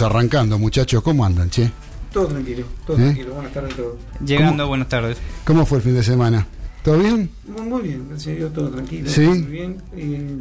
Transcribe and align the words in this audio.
Estamos 0.00 0.16
arrancando, 0.16 0.58
muchachos. 0.58 1.02
¿Cómo 1.02 1.26
andan, 1.26 1.50
che? 1.50 1.70
Todo 2.10 2.28
tranquilo, 2.28 2.64
todo 2.86 2.96
¿Eh? 2.96 3.00
tranquilo. 3.00 3.34
Buenas 3.34 3.52
tardes 3.52 3.74
a 3.74 3.76
todos. 3.76 3.96
Llegando, 4.24 4.66
buenas 4.66 4.88
tardes. 4.88 5.18
¿Cómo 5.44 5.66
fue 5.66 5.76
el 5.76 5.84
fin 5.84 5.92
de 5.94 6.02
semana? 6.02 6.46
¿Todo 6.82 6.98
bien? 7.00 7.30
Muy, 7.46 7.66
muy 7.68 7.82
bien, 7.82 8.06
gracias 8.08 8.34
a 8.34 8.38
Dios, 8.38 8.52
todo 8.54 8.70
tranquilo. 8.70 9.10
¿Sí? 9.10 9.26
Muy 9.26 9.42
bien. 9.42 9.76
Eh, 9.94 10.36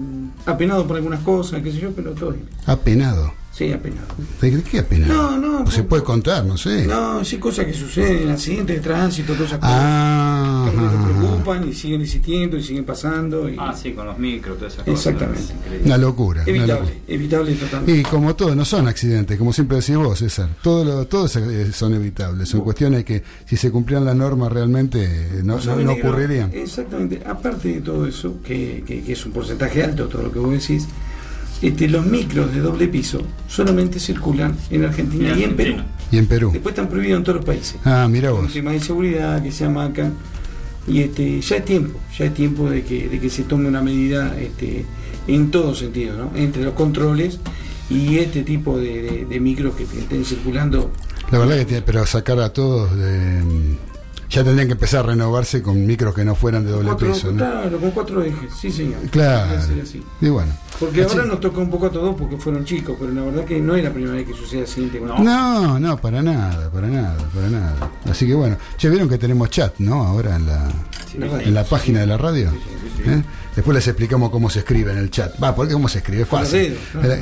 apenado 0.45 0.87
por 0.87 0.95
algunas 0.95 1.19
cosas, 1.23 1.61
qué 1.61 1.73
sé 1.73 1.79
yo, 1.79 1.91
pero 1.91 2.11
todo 2.11 2.31
bien. 2.31 2.47
Apenado. 2.67 3.33
Sí, 3.59 3.73
apenado. 3.73 4.07
¿De 4.39 4.63
qué 4.63 4.79
apenado? 4.79 5.31
No, 5.31 5.37
no, 5.37 5.63
¿O 5.63 5.69
se 5.69 5.83
puede 5.83 6.01
contar? 6.01 6.45
No 6.45 6.55
sé. 6.57 6.87
No, 6.87 7.25
sí, 7.25 7.35
cosas 7.37 7.65
que 7.65 7.73
suceden, 7.73 8.29
accidentes 8.29 8.77
de 8.77 8.81
tránsito, 8.81 9.33
todas 9.33 9.47
esas 9.49 9.59
cosas. 9.59 9.75
Ah, 9.77 10.69
que 10.71 10.77
nos 10.77 10.93
ajá. 10.93 11.05
preocupan 11.19 11.67
y 11.69 11.73
siguen 11.73 12.01
existiendo 12.01 12.55
y 12.55 12.63
siguen 12.63 12.85
pasando. 12.85 13.49
Y... 13.49 13.57
Ah, 13.59 13.75
sí, 13.75 13.91
con 13.91 14.05
los 14.05 14.17
micros, 14.17 14.57
todas 14.57 14.73
esas 14.75 14.85
cosas. 14.85 15.05
Exactamente. 15.07 15.53
Una 15.85 15.97
locura. 15.97 16.43
una 16.43 16.49
Evitable, 16.51 16.73
locura. 16.75 16.95
evitable 17.09 17.53
totalmente. 17.55 17.99
Y 17.99 18.03
como 18.03 18.33
todo, 18.37 18.55
no 18.55 18.63
son 18.63 18.87
accidentes, 18.87 19.37
como 19.37 19.51
siempre 19.51 19.75
decís 19.81 19.97
vos, 19.97 20.19
César. 20.19 20.47
Todo 20.63 20.85
lo- 20.85 21.05
todos 21.07 21.35
eh, 21.35 21.73
son 21.73 21.93
evitables. 21.95 22.47
Son 22.47 22.61
cuestiones 22.61 23.03
que, 23.03 23.21
si 23.45 23.57
se 23.57 23.71
cumplieran 23.71 24.05
las 24.05 24.15
normas, 24.15 24.53
realmente 24.53 25.03
eh, 25.03 25.41
no, 25.43 25.59
no- 25.59 25.75
no 25.75 25.91
ocurrirían. 25.91 26.49
Exactamente. 26.53 27.21
Aparte 27.25 27.67
de 27.73 27.81
todo 27.81 28.05
eso, 28.07 28.35
que, 28.41 28.85
que- 28.87 29.01
que 29.03 29.11
es 29.11 29.25
un 29.25 29.33
porcentaje 29.33 29.83
alto, 29.83 30.07
todo 30.07 30.21
lo 30.23 30.31
que 30.31 30.39
vos 30.39 30.51
decís, 30.51 30.87
este, 31.61 31.87
los 31.89 32.05
micros 32.05 32.53
de 32.53 32.61
doble 32.61 32.87
piso 32.87 33.21
solamente 33.47 33.99
circulan 33.99 34.55
en 34.69 34.85
Argentina 34.85 35.35
y 35.37 35.43
en 35.43 35.55
Perú. 35.55 35.75
Y 36.11 36.17
en 36.17 36.25
Perú. 36.27 36.49
Después 36.53 36.73
están 36.73 36.89
prohibidos 36.89 37.17
en 37.19 37.23
todos 37.23 37.35
los 37.37 37.45
países. 37.45 37.75
Ah, 37.85 38.07
mira 38.09 38.31
Por 38.31 38.43
vos. 38.43 38.53
temas 38.53 38.73
de 38.73 38.79
seguridad, 38.79 39.41
que 39.43 39.51
se 39.51 39.65
amacan. 39.65 40.13
Y 40.87 41.01
este, 41.01 41.39
ya 41.41 41.57
es 41.57 41.65
tiempo, 41.65 41.99
ya 42.17 42.25
es 42.25 42.33
tiempo 42.33 42.69
de 42.69 42.83
que, 42.83 43.07
de 43.09 43.19
que 43.19 43.29
se 43.29 43.43
tome 43.43 43.67
una 43.67 43.81
medida 43.81 44.35
este, 44.39 44.85
en 45.27 45.51
todo 45.51 45.75
sentido, 45.75 46.17
¿no? 46.17 46.31
Entre 46.35 46.63
los 46.63 46.73
controles 46.73 47.39
y 47.91 48.17
este 48.17 48.41
tipo 48.43 48.77
de, 48.79 49.01
de- 49.03 49.25
de 49.25 49.39
micros 49.39 49.75
que 49.75 49.83
estén 49.83 50.25
circulando. 50.25 50.91
La 51.31 51.37
verdad 51.37 51.57
que 51.57 51.65
tiene, 51.65 51.81
pero 51.83 52.03
sacar 52.07 52.39
a 52.39 52.51
todos 52.53 52.95
de. 52.97 53.43
Ya 54.29 54.43
tendrían 54.43 54.67
que 54.67 54.73
empezar 54.73 54.99
a 55.05 55.07
renovarse 55.07 55.63
con 55.63 55.85
micros 55.87 56.13
que 56.13 56.23
no 56.23 56.35
fueran 56.35 56.63
de 56.63 56.71
doble 56.71 56.89
cuatro, 56.89 57.11
piso, 57.13 57.31
¿no? 57.31 57.37
Claro, 57.37 57.79
con 57.79 57.91
cuatro 57.91 58.23
ejes, 58.23 58.53
sí 58.61 58.71
señor. 58.71 58.99
Claro. 59.09 59.57
Así. 59.57 60.03
Y 60.21 60.29
bueno. 60.29 60.53
Porque 60.79 61.01
Así- 61.03 61.15
ahora 61.17 61.25
nos 61.25 61.39
toca 61.39 61.57
un 61.59 61.69
poco 61.71 61.87
a 61.87 61.91
todos 61.91 62.15
porque 62.15 62.37
fueron 62.37 62.63
chicos, 62.63 62.95
pero 62.99 63.11
la 63.11 63.23
verdad 63.23 63.43
que 63.45 63.59
no 63.59 63.75
es 63.75 63.83
la 63.83 63.89
primera 63.91 64.13
vez 64.13 64.27
que 64.27 64.33
sucede 64.35 64.63
así. 64.63 64.91
No. 65.01 65.17
No, 65.19 65.79
no, 65.79 65.97
para 65.97 66.21
nada, 66.21 66.69
para 66.69 66.87
nada, 66.87 67.17
para 67.33 67.49
nada. 67.49 67.75
Así 68.09 68.27
que 68.27 68.35
bueno, 68.35 68.55
ya 68.77 68.89
vieron 68.89 69.09
que 69.09 69.17
tenemos 69.17 69.49
chat, 69.49 69.73
¿no? 69.79 70.03
Ahora 70.05 70.35
en 70.35 70.45
la, 70.45 70.69
en 71.17 71.53
la 71.53 71.63
página 71.63 72.01
de 72.01 72.07
la 72.07 72.17
radio. 72.17 72.51
Sí, 72.51 72.57
sí, 72.97 73.03
sí. 73.03 73.09
¿Eh? 73.09 73.23
Después 73.55 73.75
les 73.75 73.87
explicamos 73.87 74.29
cómo 74.29 74.49
se 74.51 74.59
escribe 74.59 74.91
en 74.91 74.99
el 74.99 75.09
chat. 75.09 75.41
Va, 75.41 75.55
porque 75.55 75.73
cómo 75.73 75.89
se 75.89 75.97
escribe, 75.97 76.25
fácil. 76.25 76.77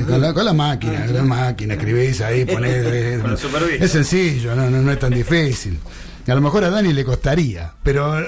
Con 0.08 0.22
la, 0.22 0.34
con 0.34 0.44
la 0.46 0.54
máquina, 0.54 1.00
Ah, 1.04 1.06
con 1.06 1.16
la 1.16 1.24
máquina, 1.24 1.74
escribís 1.76 2.20
ahí, 2.20 2.46
ponés. 2.46 2.86
es 3.80 3.92
sencillo, 3.92 4.56
no, 4.56 4.70
no, 4.70 4.82
no 4.82 4.92
es 4.92 5.00
tan 5.00 5.14
difícil. 5.14 5.80
A 6.28 6.36
lo 6.36 6.42
mejor 6.42 6.64
a 6.64 6.70
Dani 6.70 6.94
le 6.94 7.04
costaría, 7.06 7.74
pero 7.84 8.20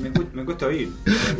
Me, 0.00 0.10
cu- 0.12 0.26
me 0.32 0.44
cuesta 0.44 0.66
oír. 0.66 0.90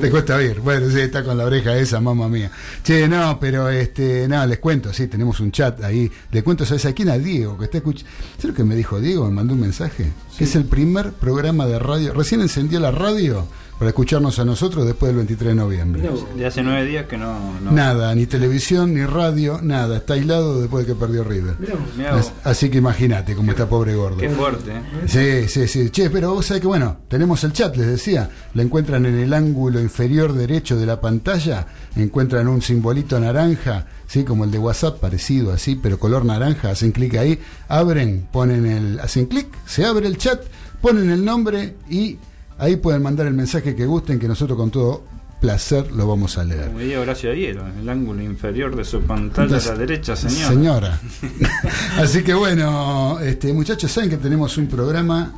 te 0.00 0.10
cuesta 0.10 0.37
oír. 0.37 0.60
Bueno, 0.60 0.91
sí, 0.91 1.00
está 1.00 1.22
con 1.22 1.38
la 1.38 1.44
oreja 1.44 1.77
esa, 1.77 2.00
mamá 2.00 2.28
mía. 2.28 2.50
Che, 2.82 3.06
no, 3.09 3.38
pero 3.38 3.69
este, 3.69 4.27
nada, 4.28 4.47
les 4.47 4.59
cuento, 4.59 4.93
sí, 4.93 5.06
tenemos 5.06 5.38
un 5.41 5.53
chat 5.53 5.82
ahí. 5.84 6.11
Le 6.31 6.43
cuento, 6.43 6.65
¿sabes 6.66 6.84
a 6.87 6.93
quién? 6.93 7.09
A 7.11 7.19
Diego, 7.19 7.56
que 7.56 7.66
está 7.66 7.78
escuchando. 7.78 8.11
¿Sabes 8.37 8.44
lo 8.47 8.55
que 8.55 8.65
me 8.65 8.75
dijo 8.75 9.00
Diego? 9.00 9.27
Me 9.27 9.32
mandó 9.32 9.55
un 9.55 9.61
mensaje. 9.61 10.11
Que 10.37 10.44
es 10.44 10.56
el 10.56 10.65
primer 10.65 11.12
programa 11.12 11.66
de 11.66 11.78
radio. 11.78 12.12
Recién 12.15 12.41
encendió 12.41 12.81
la 12.81 12.91
radio 12.91 13.47
para 13.82 13.91
escucharnos 13.91 14.38
a 14.38 14.44
nosotros 14.44 14.87
después 14.87 15.09
del 15.09 15.16
23 15.16 15.48
de 15.48 15.54
noviembre. 15.56 16.09
De 16.37 16.47
hace 16.47 16.62
nueve 16.62 16.84
días 16.84 17.06
que 17.06 17.19
no. 17.19 17.59
no. 17.60 17.72
Nada, 17.72 18.15
ni 18.15 18.26
televisión, 18.26 18.94
ni 18.94 19.04
radio, 19.04 19.59
nada. 19.60 19.97
Está 19.97 20.15
aislado 20.15 20.60
después 20.60 20.87
de 20.87 20.93
que 20.94 21.00
perdió 21.00 21.25
River. 21.25 21.56
Mirá 21.59 21.75
vos. 21.75 21.97
Mirá 21.97 22.15
vos, 22.15 22.32
As- 22.44 22.47
Así 22.47 22.70
que 22.70 22.78
imagínate 22.78 23.34
cómo 23.34 23.50
está 23.50 23.69
pobre 23.69 23.97
gordo. 23.97 24.19
Qué 24.19 24.31
fuerte, 24.31 24.70
¿eh? 24.70 25.48
Sí, 25.48 25.48
sí, 25.48 25.66
sí. 25.66 25.91
Che, 25.91 26.10
pero 26.10 26.32
vos 26.32 26.47
sabés 26.47 26.60
que, 26.60 26.69
bueno, 26.69 26.98
tenemos 27.09 27.43
el 27.43 27.53
chat, 27.53 27.76
les 27.76 27.88
decía. 27.88 28.31
Lo 28.54 28.62
encuentran 28.62 29.04
en 29.04 29.19
el 29.19 29.34
ángulo 29.34 29.81
inferior 29.81 30.32
derecho 30.32 30.76
de 30.76 30.87
la 30.87 31.00
pantalla. 31.00 31.66
Encuentran 31.97 32.47
un 32.47 32.62
simbolito 32.62 33.19
naranja, 33.19 33.87
sí, 34.06 34.22
como 34.22 34.44
el 34.44 34.53
de 34.53 34.59
WhatsApp, 34.59 35.00
parecido 35.00 35.53
así, 35.53 35.75
pero 35.75 35.99
color 35.99 36.25
naranja. 36.25 36.70
Hacen 36.70 36.93
clic 36.93 37.16
ahí, 37.16 37.37
abren, 37.66 38.28
ponen 38.31 38.64
el. 38.64 39.00
Hacen 39.00 39.26
clic, 39.26 39.49
se 39.66 39.84
abre 39.84 40.06
el 40.06 40.19
chat, 40.19 40.41
ponen 40.81 41.10
el 41.10 41.25
nombre 41.25 41.75
y 41.91 42.19
ahí 42.62 42.77
pueden 42.77 43.03
mandar 43.03 43.27
el 43.27 43.34
mensaje 43.34 43.75
que 43.75 43.87
gusten, 43.87 44.21
que 44.21 44.28
nosotros 44.28 44.56
con 44.56 44.71
todo 44.71 45.03
placer 45.41 45.91
lo 45.91 46.06
vamos 46.06 46.39
a 46.39 46.45
leer. 46.45 46.67
Como 46.67 46.78
diría 46.78 47.00
Horacio 47.00 47.33
en 47.33 47.78
el 47.81 47.89
ángulo 47.89 48.23
inferior 48.23 48.77
de 48.77 48.84
su 48.84 49.00
pantalla 49.03 49.56
a 49.56 49.61
la 49.61 49.75
derecha, 49.75 50.15
señor. 50.15 50.49
Señora. 50.49 51.00
Así 51.99 52.23
que 52.23 52.33
bueno, 52.33 53.19
este, 53.19 53.53
muchachos, 53.53 53.91
saben 53.91 54.09
que 54.09 54.17
tenemos 54.17 54.56
un 54.59 54.69
programa 54.69 55.33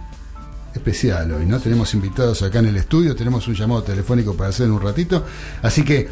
especial 0.75 1.33
hoy, 1.33 1.47
¿no? 1.47 1.59
Tenemos 1.59 1.95
invitados 1.95 2.43
acá 2.43 2.59
en 2.59 2.67
el 2.67 2.77
estudio, 2.77 3.17
tenemos 3.17 3.49
un 3.49 3.55
llamado 3.55 3.83
telefónico 3.83 4.35
para 4.35 4.51
hacer 4.51 4.67
en 4.67 4.73
un 4.73 4.83
ratito. 4.83 5.25
Así 5.63 5.83
que, 5.83 6.07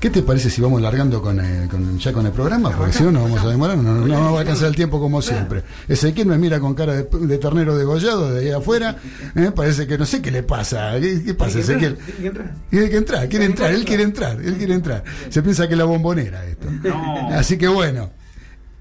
¿qué 0.00 0.10
te 0.10 0.22
parece 0.22 0.48
si 0.50 0.60
vamos 0.60 0.80
largando 0.80 1.20
con, 1.20 1.40
el- 1.40 1.68
con- 1.68 1.98
ya 1.98 2.12
con 2.12 2.24
el 2.26 2.32
programa? 2.32 2.70
Porque 2.70 2.92
si 2.92 3.02
no 3.02 3.10
nos 3.12 3.22
vamos 3.24 3.40
a 3.44 3.48
demorar, 3.48 3.76
no, 3.78 3.92
no, 4.06 4.32
va 4.32 4.38
a 4.38 4.40
alcanzar 4.40 4.68
el 4.68 4.76
tiempo 4.76 5.00
como 5.00 5.20
siempre. 5.22 5.62
Ezequiel 5.88 6.26
me 6.26 6.38
mira 6.38 6.60
con 6.60 6.74
cara 6.74 6.94
de, 6.94 7.02
de 7.04 7.38
ternero 7.38 7.76
degollado 7.76 8.30
de 8.32 8.40
ahí 8.46 8.50
afuera. 8.50 8.96
¿eh? 9.34 9.50
Parece 9.54 9.86
que 9.86 9.98
no 9.98 10.04
sé 10.06 10.22
qué 10.22 10.30
le 10.30 10.42
pasa. 10.42 10.92
¿Qué, 11.00 11.22
qué 11.24 11.34
pasa, 11.34 11.58
Ezequiel? 11.58 11.96
tiene 11.98 12.20
que 12.20 12.26
entrar. 12.28 12.54
Tiene 12.70 12.88
que 12.90 12.96
entrar, 12.96 13.28
quiere 13.28 13.44
entrar, 13.44 13.72
él 13.72 13.84
quiere 13.84 14.02
entrar, 14.02 14.40
él 14.40 14.56
quiere 14.56 14.74
entrar. 14.74 15.04
Se 15.30 15.42
piensa 15.42 15.66
que 15.66 15.74
es 15.74 15.78
la 15.78 15.84
bombonera 15.84 16.44
esto. 16.46 16.68
No. 16.82 17.28
Así 17.30 17.56
que 17.58 17.68
bueno, 17.68 18.10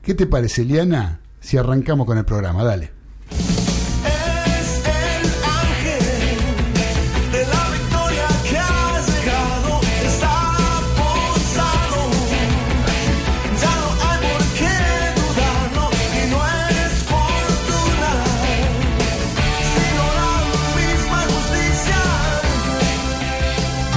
¿qué 0.03 0.13
te 0.13 0.25
parece, 0.27 0.63
Liana, 0.65 1.19
si 1.39 1.57
arrancamos 1.57 2.05
con 2.05 2.17
el 2.17 2.25
programa? 2.25 2.63
Dale. 2.63 2.96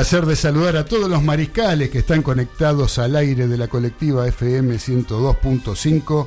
Placer 0.00 0.24
de 0.24 0.34
saludar 0.34 0.78
a 0.78 0.86
todos 0.86 1.10
los 1.10 1.22
mariscales 1.22 1.90
que 1.90 1.98
están 1.98 2.22
conectados 2.22 2.98
al 2.98 3.16
aire 3.16 3.46
de 3.46 3.58
la 3.58 3.68
colectiva 3.68 4.26
FM 4.26 4.76
102.5 4.76 6.26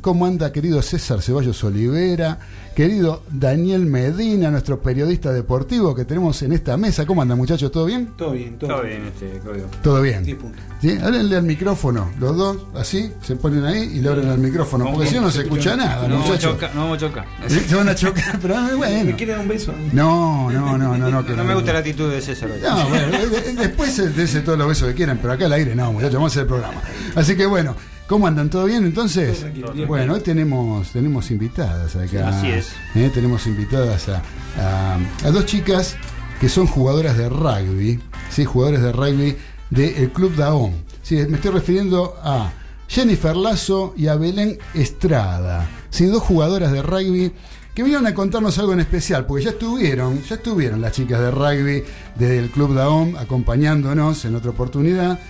¿Cómo 0.00 0.24
anda, 0.24 0.50
querido 0.50 0.80
César 0.80 1.20
Ceballos 1.20 1.62
Olivera? 1.62 2.38
Querido 2.74 3.22
Daniel 3.30 3.84
Medina, 3.84 4.50
nuestro 4.50 4.80
periodista 4.80 5.30
deportivo 5.30 5.94
que 5.94 6.06
tenemos 6.06 6.40
en 6.42 6.52
esta 6.52 6.78
mesa. 6.78 7.04
¿Cómo 7.04 7.20
andan, 7.20 7.36
muchachos? 7.36 7.70
¿Todo 7.70 7.84
bien? 7.84 8.12
Todo 8.16 8.30
bien, 8.32 8.58
todo, 8.58 8.70
Todo 8.70 8.82
bien 8.82 9.04
este. 9.06 9.40
Todo 9.82 10.00
bien. 10.00 10.24
Sí. 10.24 10.38
¿Sí? 10.80 10.96
Háblenle 11.02 11.36
al 11.36 11.42
micrófono, 11.42 12.10
los 12.18 12.34
dos, 12.34 12.56
así, 12.74 13.12
se 13.20 13.36
ponen 13.36 13.64
ahí 13.64 13.82
y 13.96 14.00
le 14.00 14.08
abren 14.08 14.30
al 14.30 14.38
micrófono, 14.38 14.90
porque 14.90 15.08
si 15.08 15.16
no 15.16 15.22
no 15.22 15.30
se 15.30 15.42
escucha 15.42 15.76
nada, 15.76 16.08
No 16.08 16.14
vamos 16.14 16.28
a 16.28 16.32
muchachos. 16.32 16.52
chocar. 16.52 16.74
No 16.74 16.80
vamos 16.82 16.96
a 16.96 17.00
chocar. 17.00 17.26
Se 17.48 17.74
van 17.74 17.88
a 17.90 17.94
chocar, 17.94 18.38
pero 18.40 18.54
bueno. 18.78 19.04
¿Me 19.04 19.16
quiere 19.16 19.32
dar 19.32 19.40
un 19.42 19.48
beso? 19.48 19.74
No, 19.92 20.50
no, 20.50 20.78
no, 20.78 20.96
no, 20.96 21.10
no. 21.10 21.26
que 21.26 21.34
No 21.36 21.44
me 21.44 21.54
gusta 21.54 21.74
la 21.74 21.80
actitud 21.80 22.10
de 22.10 22.22
César. 22.22 22.50
hoy. 22.50 22.60
No, 22.62 22.88
bueno, 22.88 23.06
de- 23.18 23.28
de- 23.28 23.52
después 23.54 23.92
se 23.92 24.08
dese 24.08 24.40
todos 24.40 24.56
los 24.56 24.68
besos 24.68 24.88
que 24.88 24.94
quieran, 24.94 25.18
pero 25.20 25.34
acá 25.34 25.44
al 25.44 25.52
aire 25.52 25.74
no, 25.74 25.92
muchachos, 25.92 26.14
vamos 26.14 26.30
a 26.30 26.32
hacer 26.32 26.42
el 26.42 26.48
programa. 26.48 26.80
Así 27.16 27.36
que 27.36 27.44
bueno, 27.44 27.74
¿cómo 28.10 28.26
andan? 28.26 28.50
¿Todo 28.50 28.64
bien 28.64 28.84
entonces? 28.84 29.46
Bueno, 29.86 30.14
hoy 30.14 30.20
tenemos, 30.20 30.90
tenemos 30.90 31.30
invitadas 31.30 31.94
acá. 31.94 32.28
Así 32.30 32.48
es. 32.48 32.72
¿eh? 32.96 33.08
Tenemos 33.14 33.46
invitadas 33.46 34.08
a, 34.08 34.20
a- 34.58 34.98
a 35.24 35.30
dos 35.30 35.46
chicas 35.46 35.94
que 36.40 36.48
son 36.48 36.66
jugadoras 36.66 37.16
de 37.16 37.28
rugby, 37.28 38.00
¿sí? 38.28 38.44
jugadores 38.44 38.82
de 38.82 38.90
rugby 38.92 39.36
del 39.70 40.10
Club 40.10 40.34
Daón. 40.34 40.72
Sí, 41.02 41.14
me 41.28 41.36
estoy 41.36 41.52
refiriendo 41.52 42.16
a 42.24 42.50
Jennifer 42.88 43.36
Lazo 43.36 43.94
y 43.96 44.08
a 44.08 44.16
Belén 44.16 44.58
Estrada, 44.74 45.68
¿sí? 45.90 46.06
dos 46.06 46.24
jugadoras 46.24 46.72
de 46.72 46.82
rugby 46.82 47.32
que 47.76 47.84
vinieron 47.84 48.08
a 48.08 48.14
contarnos 48.14 48.58
algo 48.58 48.72
en 48.72 48.80
especial, 48.80 49.24
porque 49.24 49.44
ya 49.44 49.50
estuvieron, 49.50 50.20
ya 50.24 50.34
estuvieron 50.34 50.80
las 50.80 50.92
chicas 50.94 51.20
de 51.20 51.30
rugby 51.30 51.84
desde 52.18 52.38
el 52.40 52.50
Club 52.50 52.74
Daón 52.74 53.14
acompañándonos 53.16 54.24
en 54.24 54.34
otra 54.34 54.50
oportunidad. 54.50 55.20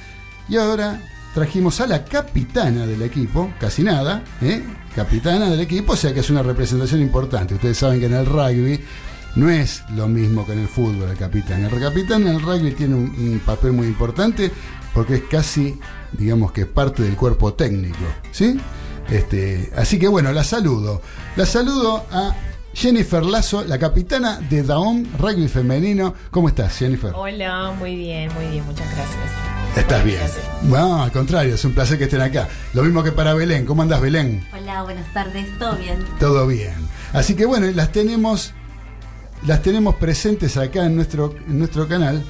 Y 0.48 0.56
ahora 0.56 1.02
trajimos 1.34 1.80
a 1.80 1.86
la 1.86 2.04
capitana 2.04 2.86
del 2.86 3.02
equipo, 3.02 3.52
casi 3.58 3.82
nada, 3.82 4.22
¿eh? 4.42 4.62
capitana 4.94 5.48
del 5.50 5.60
equipo, 5.60 5.92
o 5.92 5.96
sea 5.96 6.12
que 6.12 6.20
es 6.20 6.30
una 6.30 6.42
representación 6.42 7.00
importante. 7.00 7.54
Ustedes 7.54 7.78
saben 7.78 8.00
que 8.00 8.06
en 8.06 8.14
el 8.14 8.26
rugby 8.26 8.80
no 9.36 9.48
es 9.48 9.84
lo 9.94 10.08
mismo 10.08 10.44
que 10.44 10.52
en 10.52 10.60
el 10.60 10.68
fútbol 10.68 11.10
el 11.10 11.16
capitán. 11.16 11.64
El 11.64 11.80
capitán 11.80 12.22
en 12.22 12.34
el 12.34 12.42
rugby 12.42 12.72
tiene 12.72 12.94
un, 12.94 13.40
papel 13.44 13.72
muy 13.72 13.86
importante 13.86 14.50
porque 14.92 15.16
es 15.16 15.22
casi, 15.30 15.78
digamos 16.12 16.52
que 16.52 16.66
parte 16.66 17.02
del 17.02 17.16
cuerpo 17.16 17.54
técnico, 17.54 18.04
¿sí? 18.32 18.58
Este, 19.08 19.72
así 19.76 19.98
que 19.98 20.08
bueno, 20.08 20.32
la 20.32 20.44
saludo. 20.44 21.00
La 21.36 21.46
saludo 21.46 22.04
a 22.10 22.34
Jennifer 22.74 23.24
Lazo, 23.24 23.64
la 23.64 23.78
capitana 23.78 24.40
de 24.40 24.62
Daom 24.62 25.04
Rugby 25.18 25.48
Femenino. 25.48 26.14
¿Cómo 26.30 26.48
estás, 26.48 26.76
Jennifer? 26.76 27.12
Hola, 27.14 27.72
muy 27.78 27.96
bien, 27.96 28.32
muy 28.34 28.46
bien, 28.48 28.64
muchas 28.66 28.86
gracias. 28.94 29.59
Estás 29.76 30.04
bien. 30.04 30.20
No, 30.62 31.02
al 31.02 31.12
contrario, 31.12 31.54
es 31.54 31.64
un 31.64 31.72
placer 31.72 31.96
que 31.98 32.04
estén 32.04 32.20
acá. 32.20 32.48
Lo 32.74 32.82
mismo 32.82 33.02
que 33.02 33.12
para 33.12 33.34
Belén. 33.34 33.64
¿Cómo 33.66 33.82
andas, 33.82 34.00
Belén? 34.00 34.46
Hola, 34.52 34.82
buenas 34.82 35.12
tardes, 35.12 35.46
¿todo 35.58 35.76
bien? 35.76 36.04
Todo 36.18 36.46
bien. 36.46 36.74
Así 37.12 37.34
que 37.34 37.46
bueno, 37.46 37.66
las 37.72 37.90
tenemos, 37.92 38.52
las 39.46 39.62
tenemos 39.62 39.94
presentes 39.96 40.56
acá 40.56 40.84
en 40.86 40.96
nuestro, 40.96 41.34
en 41.46 41.58
nuestro 41.58 41.88
canal. 41.88 42.22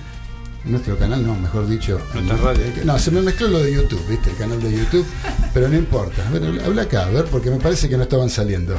En 0.65 0.73
nuestro 0.73 0.99
canal, 0.99 1.27
no, 1.27 1.35
mejor 1.35 1.67
dicho. 1.67 1.99
Nuestra 2.13 2.37
radio. 2.37 2.63
No, 2.85 2.99
se 2.99 3.11
me 3.11 3.23
mezcló 3.23 3.49
lo 3.49 3.61
de 3.61 3.73
YouTube, 3.75 4.07
¿viste? 4.09 4.31
El 4.31 4.37
canal 4.37 4.63
de 4.63 4.73
YouTube. 4.73 5.07
Pero 5.55 5.69
no 5.69 5.77
importa. 5.77 6.27
A 6.27 6.31
ver, 6.31 6.45
habla- 6.45 6.65
habla 6.67 6.83
acá, 6.83 7.07
a 7.07 7.11
ver, 7.11 7.25
porque 7.25 7.51
me 7.51 7.57
parece 7.57 7.89
que 7.89 7.97
no 7.97 8.03
estaban 8.03 8.29
saliendo. 8.29 8.75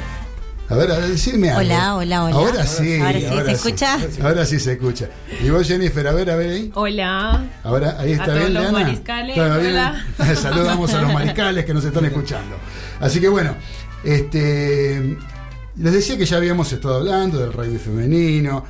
A 0.72 0.76
ver, 0.76 0.90
a 0.90 1.00
ver, 1.00 1.10
decime 1.10 1.50
algo. 1.50 1.60
Hola, 1.60 1.96
hola, 1.98 2.24
hola. 2.24 2.36
Ahora 2.36 2.66
sí. 2.66 2.98
Ahora 3.02 3.20
sí, 3.20 3.28
¿se 3.46 3.52
escucha? 3.52 4.00
Ahora 4.24 4.46
sí 4.46 4.58
se 4.58 4.72
escucha. 4.72 5.10
Y 5.44 5.50
vos, 5.50 5.68
Jennifer, 5.68 6.08
a 6.08 6.14
ver, 6.14 6.30
a 6.30 6.36
ver 6.38 6.50
ahí. 6.50 6.72
Hola. 6.76 7.44
Ahora, 7.62 7.98
ahí 8.00 8.14
está 8.14 8.24
A 8.24 8.38
todos 8.38 8.50
los 8.52 8.72
mariscales, 8.72 9.38
hola. 9.38 10.06
Saludamos 10.36 10.94
a 10.94 11.02
los 11.02 11.14
mariscales 11.14 11.66
que 11.66 11.74
nos 11.74 11.84
están 11.84 12.06
escuchando. 12.06 12.56
Así 13.02 13.20
que 13.20 13.28
bueno, 13.28 13.54
este 14.06 15.18
les 15.76 15.94
decía 15.94 16.18
que 16.18 16.26
ya 16.26 16.38
habíamos 16.38 16.72
estado 16.72 16.96
hablando 16.96 17.40
del 17.40 17.52
rugby 17.52 17.78
femenino. 17.78 18.64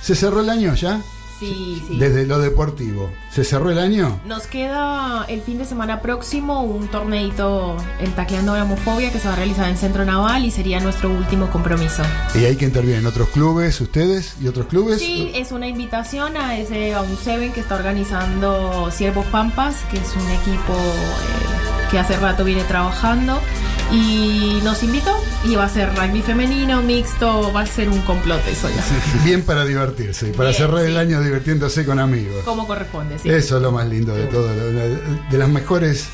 ¿Se 0.00 0.14
cerró 0.14 0.42
el 0.42 0.50
año 0.50 0.74
ya? 0.74 1.00
Sí, 1.48 1.82
sí. 1.86 1.98
Desde 1.98 2.26
lo 2.26 2.38
deportivo. 2.38 3.10
¿Se 3.30 3.44
cerró 3.44 3.70
el 3.70 3.78
año? 3.78 4.20
Nos 4.26 4.46
queda 4.46 5.24
el 5.28 5.40
fin 5.42 5.58
de 5.58 5.64
semana 5.64 6.00
próximo 6.00 6.62
un 6.62 6.88
torneito 6.88 7.76
en 7.98 8.12
Tacleando 8.12 8.54
la 8.54 8.64
Homofobia 8.64 9.10
que 9.10 9.18
se 9.18 9.26
va 9.28 9.34
a 9.34 9.36
realizar 9.36 9.68
en 9.68 9.76
Centro 9.76 10.04
Naval 10.04 10.44
y 10.44 10.50
sería 10.50 10.80
nuestro 10.80 11.10
último 11.10 11.50
compromiso. 11.50 12.02
Y 12.34 12.44
hay 12.44 12.56
que 12.56 12.64
intervienen 12.64 13.06
otros 13.06 13.28
clubes, 13.30 13.80
ustedes 13.80 14.36
y 14.40 14.48
otros 14.48 14.66
clubes. 14.66 14.98
Sí, 15.00 15.32
es 15.34 15.52
una 15.52 15.66
invitación 15.66 16.36
a 16.36 16.58
ese 16.58 16.94
a 16.94 17.02
un 17.02 17.16
Seven 17.16 17.52
que 17.52 17.60
está 17.60 17.76
organizando 17.76 18.90
Siervos 18.90 19.26
Pampas, 19.26 19.76
que 19.90 19.96
es 19.96 20.14
un 20.14 20.30
equipo 20.30 20.72
eh, 20.72 21.90
que 21.90 21.98
hace 21.98 22.16
rato 22.16 22.44
viene 22.44 22.64
trabajando 22.64 23.38
y 23.92 24.60
nos 24.64 24.82
invitó 24.82 25.14
y 25.44 25.54
va 25.54 25.64
a 25.64 25.68
ser 25.68 25.94
rugby 25.94 26.22
femenino, 26.22 26.82
mixto, 26.82 27.52
va 27.52 27.60
a 27.60 27.66
ser 27.66 27.88
un 27.88 28.00
complot 28.02 28.40
eso 28.48 28.68
ya. 28.70 29.24
Bien 29.24 29.42
para 29.42 29.64
divertirse, 29.64 30.28
y 30.28 30.32
para 30.32 30.50
Bien, 30.50 30.62
cerrar 30.62 30.84
el 30.84 30.96
año 30.96 31.20
divirtiéndose 31.20 31.84
con 31.84 31.98
amigos. 31.98 32.42
Como 32.44 32.66
corresponde, 32.66 33.18
sí. 33.18 33.28
Eso 33.28 33.56
es 33.56 33.62
lo 33.62 33.70
más 33.70 33.86
lindo 33.86 34.14
de 34.14 34.24
todo, 34.26 34.48
de 34.48 35.38
las 35.38 35.48
mejores 35.48 36.08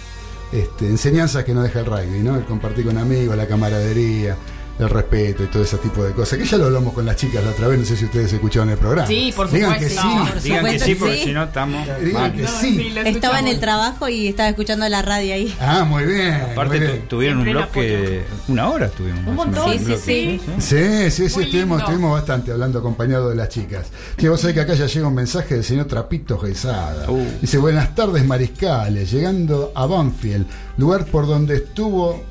este, 0.52 0.87
enseñanzas 0.87 1.44
que 1.44 1.54
nos 1.54 1.64
deja 1.64 1.80
el 1.80 1.87
rugby, 1.87 2.20
¿no? 2.20 2.37
El 2.37 2.44
compartir 2.44 2.85
con 2.85 2.99
amigos, 2.99 3.37
la 3.37 3.47
camaradería, 3.47 4.37
el 4.78 4.88
respeto 4.90 5.42
y 5.44 5.47
todo 5.49 5.62
ese 5.62 5.76
tipo 5.78 6.04
de 6.04 6.12
cosas. 6.12 6.38
Que 6.38 6.44
ya 6.44 6.56
lo 6.58 6.66
hablamos 6.66 6.92
con 6.92 7.04
las 7.04 7.16
chicas 7.16 7.42
la 7.44 7.50
otra 7.50 7.68
vez, 7.68 7.78
no 7.80 7.85
sé 7.85 7.97
si 7.97 8.04
ustedes 8.04 8.32
escucharon 8.32 8.70
el 8.70 8.78
programa. 8.78 9.06
Sí, 9.08 9.32
por 9.35 9.50
Digan 9.50 9.73
supuesto. 9.75 9.94
que 9.97 10.00
sí. 10.00 10.08
Por 10.32 10.42
Digan 10.42 10.64
que 10.64 10.78
sí, 10.78 10.85
que 10.87 10.97
porque 10.97 11.16
sí. 11.16 11.25
si 11.25 11.32
no 11.32 11.44
estamos. 11.44 11.87
Digan 12.00 12.23
mal. 12.23 12.32
que 12.35 12.42
No, 12.42 12.49
sí. 12.49 12.94
Estaba 13.04 13.38
en 13.40 13.49
el 13.49 13.58
trabajo 13.61 14.08
y 14.08 14.28
estaba 14.28 14.49
escuchando 14.49 14.88
la 14.88 15.02
radio 15.02 15.35
ahí. 15.35 15.54
Ah, 15.61 15.85
muy 15.85 16.04
bien. 16.04 16.35
Aparte 16.35 16.78
muy 16.78 16.87
tu- 16.87 16.92
bien. 16.92 17.08
tuvieron 17.08 17.38
un 17.38 17.44
Siempre 17.44 17.62
bloque, 18.20 18.25
una 18.49 18.70
hora 18.70 18.87
estuvimos. 18.87 19.26
Un 19.26 19.35
montón, 19.35 19.73
Sí, 19.73 19.78
sí, 19.85 19.97
sí. 19.97 20.40
Sí, 20.58 21.11
sí, 21.11 21.28
sí, 21.28 21.40
estuvimos 21.42 21.82
bastante 22.12 22.52
hablando 22.52 22.78
acompañado 22.78 23.30
de 23.30 23.37
las 23.37 23.49
chicas. 23.49 23.87
Que 24.16 24.28
vos 24.28 24.40
sabés 24.40 24.54
que 24.54 24.61
acá 24.61 24.75
ya 24.75 24.87
llega 24.87 25.08
un 25.08 25.14
mensaje 25.14 25.54
del 25.56 25.64
señor 25.64 25.87
Trapito 25.87 26.38
Gesada. 26.38 27.11
Uh. 27.11 27.26
Dice, 27.40 27.58
buenas 27.58 27.94
tardes 27.94 28.25
mariscales, 28.25 29.11
llegando 29.11 29.73
a 29.75 29.87
Banfield, 29.87 30.47
lugar 30.76 31.04
por 31.06 31.26
donde 31.26 31.56
estuvo 31.56 32.23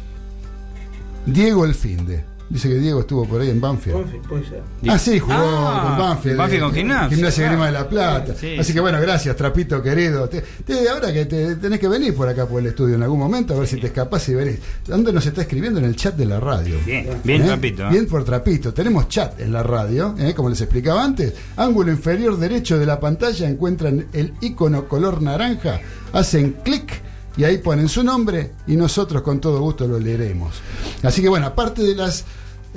Diego 1.25 1.65
el 1.65 1.75
Finde. 1.75 2.23
Dice 2.49 2.69
que 2.69 2.75
Diego 2.75 3.01
estuvo 3.01 3.25
por 3.27 3.41
ahí 3.41 3.49
en 3.49 3.59
Banfield. 3.59 4.03
Puede- 4.03 4.19
Puede 4.27 4.45
ser. 4.49 4.61
Ah, 4.87 4.97
sí, 4.97 5.19
jugó 5.19 5.33
Ah, 5.35 5.83
con 5.87 5.97
Banfield. 6.07 6.37
Banfield 6.37 6.63
con 6.63 6.71
eh, 6.71 6.77
Gimnasia, 6.77 7.09
Gimnasia 7.09 7.43
claro. 7.43 7.51
Grima 7.51 7.65
de 7.65 7.71
la 7.73 7.89
Plata. 7.89 8.35
Sí, 8.39 8.55
Así 8.57 8.63
sí. 8.69 8.73
que 8.73 8.79
bueno, 8.79 9.01
gracias, 9.01 9.35
Trapito 9.35 9.81
querido. 9.83 10.29
Te- 10.29 10.43
te- 10.65 10.87
ahora 10.89 11.11
que 11.11 11.25
te, 11.25 11.55
tenés 11.57 11.79
que 11.79 11.87
venir 11.89 12.15
por 12.15 12.29
acá 12.29 12.45
por 12.45 12.61
el 12.61 12.67
estudio 12.67 12.95
en 12.95 13.03
algún 13.03 13.19
momento, 13.19 13.53
a 13.53 13.59
ver 13.59 13.67
si 13.67 13.77
te 13.79 13.87
escapás 13.87 14.27
y 14.29 14.33
venís. 14.35 14.59
¿Dónde 14.87 15.11
nos 15.11 15.25
está 15.25 15.41
escribiendo? 15.41 15.79
En 15.79 15.85
el 15.85 15.95
chat 15.97 16.15
de 16.15 16.25
la 16.25 16.39
radio. 16.39 16.77
Bien, 16.85 17.07
bien, 17.23 17.41
¿Eh? 17.41 17.45
Trapito. 17.45 17.83
¿eh? 17.83 17.89
Bien 17.91 18.07
por 18.07 18.23
Trapito. 18.23 18.73
Tenemos 18.73 19.09
chat 19.09 19.39
en 19.41 19.51
la 19.51 19.63
radio, 19.63 20.15
¿eh? 20.17 20.33
como 20.33 20.49
les 20.49 20.61
explicaba 20.61 21.03
antes. 21.03 21.33
Ángulo 21.57 21.91
inferior 21.91 22.37
derecho 22.37 22.77
de 22.79 22.85
la 22.85 22.99
pantalla 22.99 23.49
encuentran 23.49 24.05
el 24.13 24.33
icono 24.41 24.87
color 24.87 25.21
naranja, 25.21 25.81
hacen 26.13 26.57
clic 26.63 27.01
y 27.37 27.43
ahí 27.43 27.59
ponen 27.59 27.87
su 27.87 28.03
nombre 28.03 28.51
y 28.67 28.75
nosotros 28.75 29.21
con 29.21 29.39
todo 29.39 29.59
gusto 29.61 29.87
lo 29.87 29.99
leeremos. 29.99 30.55
Así 31.03 31.21
que 31.21 31.29
bueno, 31.29 31.47
aparte 31.47 31.83
de 31.83 31.95
las 31.95 32.25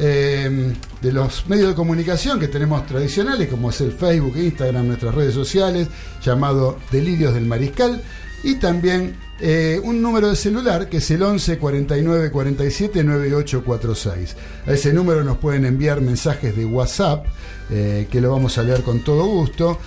eh, 0.02 0.72
de 1.02 1.12
los 1.12 1.46
medios 1.46 1.68
de 1.68 1.74
comunicación 1.74 2.38
que 2.38 2.48
tenemos 2.48 2.86
tradicionales, 2.86 3.48
como 3.48 3.70
es 3.70 3.80
el 3.80 3.92
Facebook, 3.92 4.36
Instagram, 4.36 4.86
nuestras 4.86 5.14
redes 5.14 5.34
sociales, 5.34 5.88
llamado 6.22 6.78
Delirios 6.90 7.34
del 7.34 7.46
Mariscal. 7.46 8.02
y 8.42 8.54
también 8.54 9.16
eh, 9.42 9.80
un 9.82 10.00
número 10.00 10.28
de 10.28 10.36
celular 10.36 10.88
que 10.88 10.98
es 10.98 11.10
el 11.10 11.22
11 11.22 11.58
49 11.58 12.30
47 12.30 13.04
9846. 13.04 14.36
A 14.66 14.72
ese 14.72 14.92
número 14.92 15.24
nos 15.24 15.38
pueden 15.38 15.64
enviar 15.64 16.00
mensajes 16.00 16.56
de 16.56 16.64
WhatsApp 16.64 17.26
eh, 17.70 18.06
que 18.10 18.20
lo 18.20 18.30
vamos 18.32 18.56
a 18.58 18.62
leer 18.62 18.82
con 18.82 19.00
todo 19.00 19.26
gusto 19.26 19.78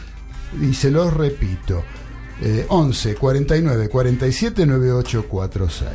y 0.62 0.74
se 0.74 0.92
los 0.92 1.13
repito. 1.13 1.84
Eh, 2.42 2.66
11 2.68 3.16
49 3.16 3.90
47 3.90 4.66
9846. 4.66 5.92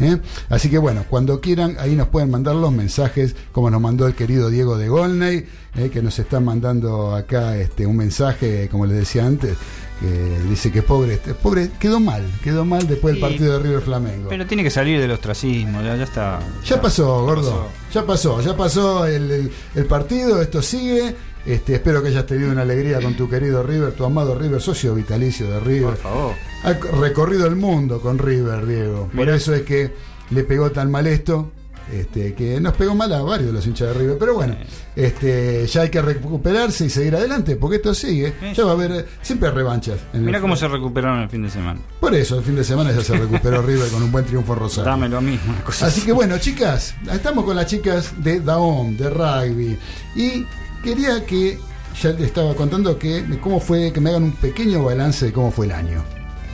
¿eh? 0.00 0.18
Así 0.48 0.70
que 0.70 0.78
bueno, 0.78 1.04
cuando 1.08 1.40
quieran, 1.40 1.76
ahí 1.78 1.94
nos 1.96 2.08
pueden 2.08 2.30
mandar 2.30 2.54
los 2.54 2.72
mensajes, 2.72 3.34
como 3.52 3.70
nos 3.70 3.80
mandó 3.80 4.06
el 4.06 4.14
querido 4.14 4.50
Diego 4.50 4.78
de 4.78 4.88
Golney, 4.88 5.44
eh, 5.76 5.90
que 5.92 6.00
nos 6.02 6.18
está 6.18 6.40
mandando 6.40 7.14
acá 7.14 7.56
este, 7.56 7.86
un 7.86 7.96
mensaje, 7.96 8.68
como 8.70 8.86
les 8.86 8.98
decía 8.98 9.26
antes, 9.26 9.56
que 10.00 10.38
dice 10.48 10.72
que 10.72 10.82
pobre, 10.82 11.14
este, 11.14 11.34
pobre, 11.34 11.70
quedó 11.78 12.00
mal, 12.00 12.22
quedó 12.42 12.64
mal 12.64 12.86
después 12.86 13.14
del 13.14 13.20
partido 13.20 13.52
de 13.58 13.58
River 13.64 13.82
Flamengo. 13.82 14.28
Pero 14.30 14.46
tiene 14.46 14.62
que 14.62 14.70
salir 14.70 14.98
del 15.00 15.10
ostracismo, 15.10 15.82
ya, 15.82 15.96
ya 15.96 16.04
está. 16.04 16.40
Ya 16.64 16.80
pasó, 16.80 17.22
gordo. 17.24 17.50
pasó. 17.50 17.68
Ya 17.92 18.06
pasó, 18.06 18.40
ya 18.40 18.56
pasó 18.56 19.06
el, 19.06 19.30
el- 19.30 19.52
el 19.74 19.84
partido, 19.86 20.40
esto 20.40 20.62
sigue. 20.62 21.14
Este, 21.46 21.74
espero 21.74 22.02
que 22.02 22.08
hayas 22.08 22.26
tenido 22.26 22.50
una 22.52 22.62
alegría 22.62 23.00
con 23.00 23.14
tu 23.14 23.28
querido 23.28 23.62
River, 23.62 23.92
tu 23.92 24.04
amado 24.04 24.38
River, 24.38 24.60
socio 24.60 24.94
vitalicio 24.94 25.50
de 25.50 25.60
River. 25.60 25.90
Por 25.90 25.96
favor. 25.96 26.34
Ha 26.64 26.72
recorrido 27.00 27.46
el 27.46 27.56
mundo 27.56 28.00
con 28.00 28.18
River, 28.18 28.66
Diego. 28.66 29.08
Por 29.14 29.28
eso 29.28 29.54
es 29.54 29.62
que 29.62 29.92
le 30.30 30.44
pegó 30.44 30.70
tan 30.70 30.90
mal 30.90 31.06
esto. 31.06 31.52
Este, 31.92 32.34
que 32.34 32.60
nos 32.60 32.74
pegó 32.74 32.94
mal 32.94 33.12
a 33.12 33.20
varios 33.20 33.48
de 33.48 33.52
los 33.52 33.66
hinchas 33.66 33.88
de 33.88 33.94
River. 33.94 34.16
Pero 34.16 34.34
bueno, 34.34 34.54
este, 34.94 35.66
ya 35.66 35.82
hay 35.82 35.88
que 35.88 36.00
recuperarse 36.00 36.84
y 36.84 36.90
seguir 36.90 37.16
adelante, 37.16 37.56
porque 37.56 37.76
esto 37.76 37.94
sigue. 37.94 38.32
Ya 38.54 38.64
va 38.64 38.70
a 38.70 38.74
haber 38.74 39.08
siempre 39.22 39.48
hay 39.48 39.54
revanchas. 39.56 39.98
Mira 40.12 40.40
cómo 40.40 40.54
se 40.54 40.68
recuperaron 40.68 41.22
el 41.22 41.28
fin 41.28 41.42
de 41.42 41.50
semana. 41.50 41.80
Por 41.98 42.14
eso, 42.14 42.38
el 42.38 42.44
fin 42.44 42.54
de 42.54 42.62
semana 42.62 42.92
ya 42.92 43.02
se 43.02 43.16
recuperó 43.16 43.60
River 43.66 43.88
con 43.88 44.04
un 44.04 44.12
buen 44.12 44.24
triunfo 44.24 44.52
en 44.52 44.58
Rosario. 44.60 44.88
Dame 44.88 45.08
lo 45.08 45.20
mismo. 45.20 45.52
Así 45.80 46.02
que 46.02 46.12
bueno, 46.12 46.38
chicas, 46.38 46.94
estamos 47.12 47.44
con 47.44 47.56
las 47.56 47.66
chicas 47.66 48.12
de 48.22 48.38
Daom, 48.38 48.96
de 48.96 49.10
rugby. 49.10 49.76
Y 50.14 50.46
quería 50.82 51.24
que, 51.26 51.58
ya 52.00 52.10
les 52.10 52.22
estaba 52.22 52.54
contando 52.54 52.98
que 52.98 53.24
cómo 53.40 53.60
fue, 53.60 53.92
que 53.92 54.00
me 54.00 54.10
hagan 54.10 54.24
un 54.24 54.32
pequeño 54.32 54.82
balance 54.84 55.26
de 55.26 55.32
cómo 55.32 55.50
fue 55.50 55.66
el 55.66 55.72
año, 55.72 56.02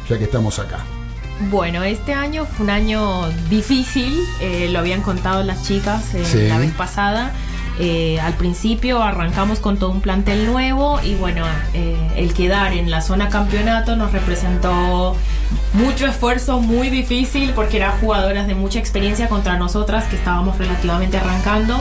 ya 0.08 0.18
que 0.18 0.24
estamos 0.24 0.58
acá. 0.58 0.84
Bueno, 1.50 1.84
este 1.84 2.14
año 2.14 2.46
fue 2.46 2.64
un 2.64 2.70
año 2.70 3.28
difícil, 3.50 4.18
eh, 4.40 4.68
lo 4.70 4.78
habían 4.78 5.02
contado 5.02 5.42
las 5.42 5.64
chicas 5.64 6.14
eh, 6.14 6.24
Sí. 6.24 6.48
la 6.48 6.58
vez 6.58 6.72
pasada. 6.72 7.32
Eh, 7.78 8.18
al 8.20 8.34
principio 8.34 9.02
arrancamos 9.02 9.58
con 9.58 9.78
todo 9.78 9.90
un 9.90 10.00
plantel 10.00 10.46
nuevo 10.46 10.98
y 11.02 11.14
bueno, 11.14 11.44
eh, 11.74 11.94
el 12.16 12.32
quedar 12.32 12.72
en 12.72 12.90
la 12.90 13.02
zona 13.02 13.28
campeonato 13.28 13.96
nos 13.96 14.12
representó 14.12 15.14
mucho 15.74 16.06
esfuerzo, 16.06 16.60
muy 16.60 16.88
difícil 16.88 17.52
porque 17.54 17.76
eran 17.76 17.98
jugadoras 18.00 18.46
de 18.46 18.54
mucha 18.54 18.78
experiencia 18.78 19.28
contra 19.28 19.58
nosotras 19.58 20.04
que 20.04 20.16
estábamos 20.16 20.56
relativamente 20.58 21.18
arrancando. 21.18 21.78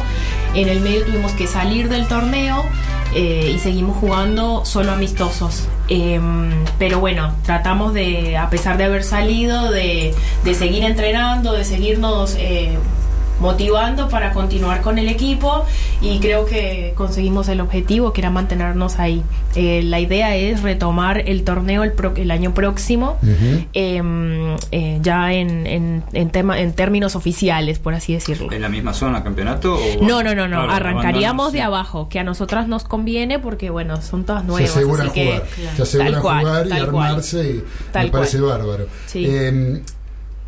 En 0.53 0.67
el 0.67 0.81
medio 0.81 1.05
tuvimos 1.05 1.31
que 1.31 1.47
salir 1.47 1.87
del 1.87 2.07
torneo 2.07 2.65
eh, 3.13 3.53
y 3.55 3.59
seguimos 3.59 3.97
jugando 3.97 4.65
solo 4.65 4.91
amistosos. 4.91 5.69
Em, 5.87 6.51
pero 6.77 6.99
bueno, 6.99 7.33
tratamos 7.45 7.93
de, 7.93 8.37
a 8.37 8.49
pesar 8.49 8.77
de 8.77 8.83
haber 8.83 9.03
salido, 9.03 9.71
de, 9.71 10.13
de 10.43 10.53
seguir 10.53 10.83
entrenando, 10.83 11.53
de 11.53 11.63
seguirnos 11.63 12.35
eh, 12.37 12.77
motivando 13.39 14.07
para 14.09 14.31
continuar 14.31 14.81
con 14.81 14.97
el 14.97 15.07
equipo 15.09 15.65
y 16.01 16.19
creo 16.19 16.45
que 16.45 16.93
conseguimos 16.95 17.47
el 17.49 17.59
objetivo 17.61 18.13
que 18.13 18.21
era 18.21 18.29
mantenernos 18.29 18.97
ahí. 18.99 19.23
Eh, 19.55 19.81
la 19.83 19.99
idea 19.99 20.35
es 20.35 20.61
retomar 20.61 21.19
el 21.29 21.43
torneo 21.43 21.83
el, 21.83 21.91
pro- 21.93 22.13
el 22.15 22.31
año 22.31 22.53
próximo, 22.53 23.17
em, 23.73 24.55
eh, 24.71 24.99
ya 25.01 25.33
en, 25.33 25.65
en, 25.67 26.03
en 26.13 26.29
tema, 26.29 26.59
en 26.59 26.73
términos 26.73 27.15
oficiales, 27.15 27.79
por 27.79 27.93
así 27.93 28.13
decirlo. 28.13 28.51
¿En 28.51 28.61
la 28.61 28.69
misma 28.69 28.93
zona 28.93 29.23
campeonato? 29.23 29.75
O... 29.75 29.79
No, 30.03 30.23
no, 30.23 30.35
no, 30.35 30.47
no. 30.47 30.57
Claro, 30.57 30.71
Arrancaríamos 30.71 31.51
de 31.53 31.61
abajo, 31.61 32.09
que 32.09 32.19
a 32.19 32.23
nosotras 32.23 32.67
nos 32.67 32.83
conviene 32.83 33.39
porque, 33.39 33.69
bueno, 33.69 34.01
son 34.01 34.23
todas 34.25 34.43
nuevas. 34.43 34.69
se 34.69 34.77
aseguran 34.79 35.07
así 35.07 35.13
que, 35.13 35.25
jugar, 35.25 35.43
se 35.75 35.81
aseguran 35.83 36.13
tal 36.13 36.21
cual, 36.21 36.39
jugar 36.45 36.65
y 36.65 36.69
tal 36.69 36.91
cual. 36.91 37.07
armarse 37.07 37.49
y 37.49 37.63
Tal 37.91 38.05
me 38.05 38.11
parece 38.11 38.39
cual. 38.39 38.49
bárbaro. 38.59 38.87
Sí. 39.07 39.25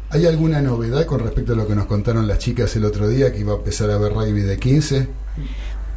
¿Hay 0.10 0.26
alguna 0.26 0.62
novedad 0.62 1.06
con 1.06 1.20
respecto 1.20 1.54
a 1.54 1.56
lo 1.56 1.68
que 1.68 1.76
nos 1.76 1.86
contaron 1.86 2.28
las 2.28 2.40
chicas 2.40 2.76
el 2.76 2.86
otro 2.86 3.08
día, 3.10 3.34
que 3.34 3.40
iba 3.40 3.54
a 3.54 3.58
empezar 3.58 3.90
a 3.92 3.98
ver 3.98 4.14
rugby 4.14 4.42
de 4.42 4.58
15 4.58 5.08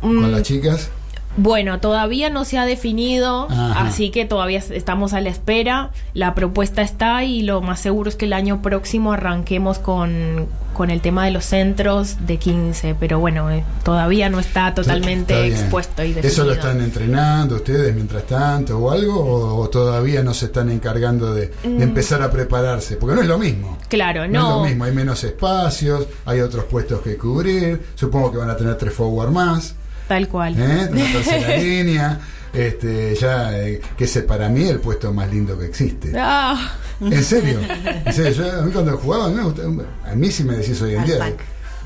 con 0.01 0.17
Mm, 0.17 0.31
las 0.33 0.43
chicas? 0.43 0.89
Bueno, 1.37 1.79
todavía 1.81 2.29
no 2.29 2.45
se 2.45 2.59
ha 2.59 2.67
definido, 2.67 3.49
Ajá. 3.51 3.87
así 3.87 4.11
que 4.11 4.25
todavía 4.25 4.59
estamos 4.59 5.13
a 5.15 5.21
la 5.21 5.31
espera. 5.31 5.91
La 6.13 6.35
propuesta 6.35 6.83
está 6.83 7.25
y 7.25 7.43
lo 7.43 7.61
más 7.61 7.81
seguro 7.81 8.09
es 8.11 8.17
que 8.17 8.25
el 8.27 8.33
año 8.33 8.63
próximo 8.63 9.13
arranquemos 9.13 9.79
con, 9.79 10.47
con 10.75 10.91
el 10.91 11.01
tema 11.01 11.25
de 11.25 11.31
los 11.31 11.45
centros 11.45 12.27
de 12.27 12.37
15, 12.39 12.97
pero 12.99 13.21
bueno, 13.21 13.49
eh, 13.51 13.65
todavía 13.85 14.29
no 14.29 14.41
está 14.41 14.75
totalmente 14.75 15.47
Está 15.49 15.61
expuesto 15.63 16.03
y 16.03 16.09
definido. 16.09 16.29
¿Eso 16.29 16.45
lo 16.45 16.53
están 16.53 16.81
entrenando 16.81 17.55
ustedes 17.57 17.95
mientras 17.95 18.25
tanto 18.25 18.79
o 18.79 18.91
algo? 18.91 19.15
¿O, 19.21 19.61
o 19.61 19.69
todavía 19.71 20.23
no 20.25 20.35
se 20.35 20.47
están 20.47 20.69
encargando 20.71 21.33
de, 21.33 21.47
de 21.63 21.69
Mm. 21.69 21.83
empezar 21.83 22.23
a 22.23 22.31
prepararse? 22.31 22.97
Porque 22.97 23.15
no 23.15 23.23
es 23.23 23.29
lo 23.29 23.39
mismo. 23.39 23.79
Claro, 23.89 24.21
No, 24.23 24.25
es 24.27 24.33
no. 24.33 24.59
lo 24.59 24.65
mismo, 24.65 24.85
hay 24.85 24.93
menos 24.93 25.23
espacios, 25.25 26.07
hay 26.27 26.41
otros 26.41 26.65
puestos 26.65 27.01
que 27.03 27.17
cubrir, 27.17 27.81
supongo 27.95 28.33
que 28.33 28.39
van 28.39 28.51
a 28.51 28.57
tener 28.57 28.77
tres 28.77 28.93
forward 28.93 29.31
más, 29.31 29.75
Tal 30.11 30.27
cual. 30.27 30.57
¿eh? 30.59 30.89
una 30.91 31.13
tercera 31.13 31.57
línea, 31.57 32.21
este, 32.53 33.15
ya, 33.15 33.57
eh, 33.57 33.81
que 33.97 34.05
es 34.05 34.19
para 34.27 34.49
mí 34.49 34.65
el 34.67 34.81
puesto 34.81 35.13
más 35.13 35.31
lindo 35.31 35.57
que 35.57 35.67
existe. 35.67 36.13
Ah, 36.19 36.73
¿En 37.01 37.23
serio? 37.23 37.61
¿En 38.05 38.13
serio? 38.13 38.33
Yo, 38.45 38.59
a 38.61 38.63
mí 38.63 38.73
cuando 38.73 38.99
jugaba, 38.99 39.27
a 39.27 39.29
mí, 39.29 39.37
me 39.37 39.45
gusta- 39.45 39.63
a 40.05 40.15
mí 40.17 40.31
si 40.33 40.43
me 40.43 40.57
decís 40.57 40.83
hoy 40.83 40.95
en 40.95 41.01
Al 41.03 41.07
día... 41.07 41.19
pack. 41.21 41.35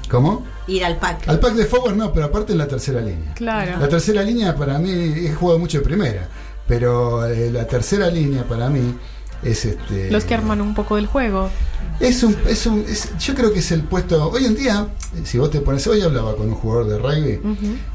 ¿Cómo? 0.08 0.46
Ir 0.66 0.82
al 0.86 0.96
pack. 0.96 1.28
Al 1.28 1.38
pack 1.38 1.52
de 1.52 1.66
forward 1.66 1.96
no, 1.96 2.14
pero 2.14 2.24
aparte 2.24 2.52
en 2.52 2.58
la 2.58 2.66
tercera 2.66 3.02
línea. 3.02 3.34
claro. 3.34 3.78
La 3.78 3.88
tercera 3.90 4.22
línea 4.22 4.54
para 4.56 4.78
mí, 4.78 4.90
he 4.90 5.32
jugado 5.34 5.58
mucho 5.58 5.78
de 5.80 5.84
primera, 5.84 6.26
pero 6.66 7.26
eh, 7.26 7.50
la 7.50 7.66
tercera 7.66 8.08
línea 8.08 8.44
para 8.44 8.70
mí 8.70 8.94
es 9.44 9.64
este... 9.64 10.10
Los 10.10 10.24
que 10.24 10.34
arman 10.34 10.60
un 10.60 10.74
poco 10.74 10.96
del 10.96 11.06
juego. 11.06 11.50
Es 12.00 12.24
un, 12.24 12.36
es 12.48 12.66
un, 12.66 12.80
es- 12.88 13.10
yo 13.20 13.34
creo 13.34 13.52
que 13.52 13.60
es 13.60 13.70
el 13.70 13.82
puesto. 13.82 14.28
Hoy 14.28 14.46
en 14.46 14.56
día, 14.56 14.88
eh, 15.16 15.20
si 15.24 15.38
vos 15.38 15.48
te 15.50 15.60
pones, 15.60 15.86
hoy 15.86 16.00
hablaba 16.02 16.34
con 16.34 16.48
un 16.48 16.54
jugador 16.56 16.88
de 16.88 16.98
rugby, 16.98 17.38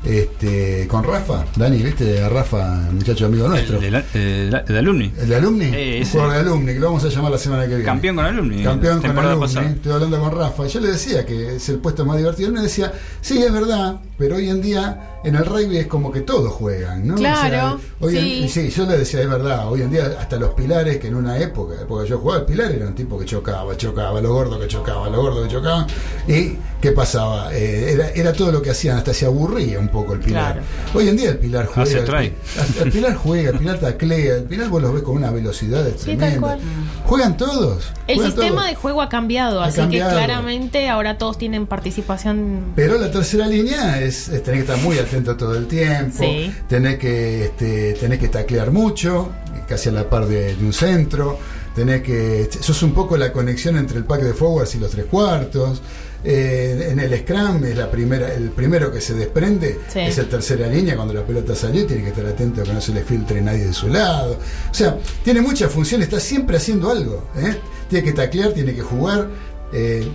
este, 0.05 0.87
con 0.87 1.03
Rafa, 1.03 1.45
Dani, 1.57 1.81
viste 1.83 2.21
a 2.23 2.29
Rafa, 2.29 2.87
muchacho 2.93 3.25
amigo 3.25 3.47
nuestro, 3.49 3.77
El, 3.79 3.83
el, 3.85 3.95
el, 3.95 4.21
el- 4.53 4.63
el 4.67 4.77
alumni. 4.77 5.09
de 5.09 5.35
alumni, 5.35 5.65
Eh, 5.73 5.99
un 6.03 6.09
jugador 6.09 6.33
de 6.33 6.39
alumni, 6.39 6.73
que 6.73 6.79
lo 6.79 6.85
vamos 6.87 7.03
a 7.03 7.09
llamar 7.09 7.31
la 7.31 7.37
semana 7.37 7.63
que 7.63 7.69
viene. 7.69 7.83
Campeón 7.83 8.15
con 8.15 8.25
alumni. 8.25 8.63
Campeón 8.63 9.01
con 9.01 9.17
alumni, 9.19 9.39
pasada. 9.41 9.69
estoy 9.69 9.91
hablando 9.91 10.19
con 10.19 10.31
Rafa, 10.37 10.65
y 10.65 10.69
yo 10.69 10.79
le 10.79 10.87
decía 10.91 11.25
que 11.25 11.55
es 11.57 11.67
el 11.69 11.79
puesto 11.79 12.05
más 12.05 12.17
divertido. 12.17 12.47
Él 12.47 12.53
me 12.53 12.61
decía, 12.61 12.93
sí, 13.21 13.41
es 13.43 13.51
verdad, 13.51 13.99
pero 14.17 14.37
hoy 14.37 14.49
en 14.49 14.61
día 14.61 15.18
en 15.23 15.35
el 15.35 15.45
rugby 15.45 15.77
es 15.77 15.87
como 15.87 16.11
que 16.11 16.21
todos 16.21 16.51
juegan, 16.53 17.05
¿no? 17.07 17.15
Claro, 17.15 17.79
hoy 17.99 18.17
en- 18.43 18.49
sí. 18.49 18.69
yo 18.69 18.85
le 18.85 18.97
decía, 18.97 19.21
es 19.21 19.29
verdad, 19.29 19.67
hoy 19.69 19.81
en 19.81 19.91
día 19.91 20.15
hasta 20.19 20.37
los 20.37 20.53
pilares 20.53 20.97
que 20.97 21.07
en 21.07 21.15
una 21.15 21.37
época, 21.37 21.75
porque 21.87 22.09
yo 22.09 22.19
jugaba, 22.19 22.39
el 22.41 22.45
pilar 22.45 22.71
era 22.71 22.87
un 22.87 22.95
tipo 22.95 23.19
que 23.19 23.25
chocaba, 23.25 23.75
chocaba, 23.77 24.21
lo 24.21 24.33
gordo 24.33 24.59
que 24.59 24.67
chocaba, 24.67 25.09
lo 25.09 25.21
gordo 25.21 25.43
que 25.43 25.49
chocaba. 25.49 25.85
¿Y 26.27 26.57
qué 26.81 26.91
pasaba? 26.91 27.53
Eh, 27.53 27.91
era, 27.93 28.09
era 28.11 28.33
todo 28.33 28.51
lo 28.51 28.61
que 28.61 28.69
hacían, 28.71 28.97
hasta 28.97 29.13
se 29.13 29.25
aburría 29.25 29.79
un 29.79 29.89
poco 29.89 30.13
el 30.13 30.19
pilar. 30.19 30.53
Claro. 30.53 30.67
Hoy 30.93 31.09
en 31.09 31.17
día 31.17 31.29
el 31.31 31.37
pilar 31.37 31.65
juega. 31.65 31.83
Hace 31.83 31.99
el, 31.99 32.33
el 32.85 32.91
pilar 32.91 33.15
juega, 33.15 33.49
el 33.51 33.57
pilar 33.57 33.77
taclea, 33.79 34.35
el 34.35 34.43
pilar 34.43 34.69
vos 34.69 34.81
los 34.81 34.93
ves 34.93 35.03
con 35.03 35.15
una 35.17 35.31
velocidad 35.31 35.85
Sí, 35.97 36.05
tal 36.11 36.17
tremenda. 36.17 36.39
cual. 36.39 36.59
Juegan 37.05 37.37
todos. 37.37 37.91
El 38.07 38.15
juegan 38.15 38.31
sistema 38.31 38.55
todos. 38.61 38.69
de 38.69 38.75
juego 38.75 39.01
ha 39.01 39.09
cambiado, 39.09 39.61
Ha 39.61 39.65
así 39.65 39.77
cambiado. 39.81 40.09
que 40.11 40.15
claramente 40.15 40.87
ahora 40.89 41.17
todos 41.17 41.37
tienen 41.37 41.65
participación. 41.67 42.71
Pero 42.75 42.97
la 42.97 43.11
tercera 43.11 43.47
línea 43.47 43.99
es, 44.01 44.29
es 44.29 44.43
tener 44.43 44.63
que 44.63 44.71
estar 44.71 44.77
muy 44.85 44.97
todo 45.37 45.55
el 45.55 45.67
tiempo, 45.67 46.23
Sí. 46.23 46.51
tener 46.67 46.97
que 46.97 47.45
este, 47.45 47.93
tener 47.93 48.19
que 48.19 48.27
taclear 48.29 48.71
mucho, 48.71 49.31
casi 49.67 49.89
a 49.89 49.91
la 49.91 50.09
par 50.09 50.25
de, 50.27 50.55
de 50.55 50.63
un 50.65 50.73
centro, 50.73 51.37
tener 51.75 52.01
que 52.01 52.41
eso 52.43 52.71
es 52.71 52.83
un 52.83 52.93
poco 52.93 53.17
la 53.17 53.31
conexión 53.31 53.77
entre 53.77 53.97
el 53.97 54.03
pack 54.05 54.21
de 54.21 54.33
forwards 54.33 54.75
y 54.75 54.79
los 54.79 54.91
tres 54.91 55.05
cuartos. 55.05 55.81
Eh, 56.21 56.89
en 56.91 56.99
el 56.99 57.17
scrum 57.19 57.63
es 57.63 57.77
la 57.77 57.89
primera, 57.89 58.33
el 58.33 58.49
primero 58.49 58.91
que 58.91 58.99
se 58.99 59.13
desprende 59.13 59.79
Sí. 59.87 59.99
es 59.99 60.17
el 60.17 60.27
tercera 60.27 60.67
línea 60.67 60.95
cuando 60.97 61.13
la 61.13 61.23
pelota 61.25 61.55
salió 61.55 61.85
tiene 61.85 62.03
que 62.03 62.09
estar 62.09 62.25
atento 62.25 62.59
a 62.61 62.65
que 62.65 62.73
no 62.73 62.81
se 62.81 62.93
le 62.93 63.03
filtre 63.03 63.41
nadie 63.41 63.65
de 63.67 63.73
su 63.73 63.87
lado. 63.87 64.37
O 64.69 64.73
sea, 64.73 64.97
tiene 65.23 65.39
muchas 65.41 65.71
funciones, 65.71 66.07
está 66.09 66.19
siempre 66.19 66.57
haciendo 66.57 66.89
algo. 66.91 67.29
¿eh? 67.37 67.55
Tiene 67.89 68.03
que 68.03 68.11
taclear, 68.11 68.51
tiene 68.51 68.73
que 68.75 68.81
jugar. 68.81 69.27
eh, 69.71 70.05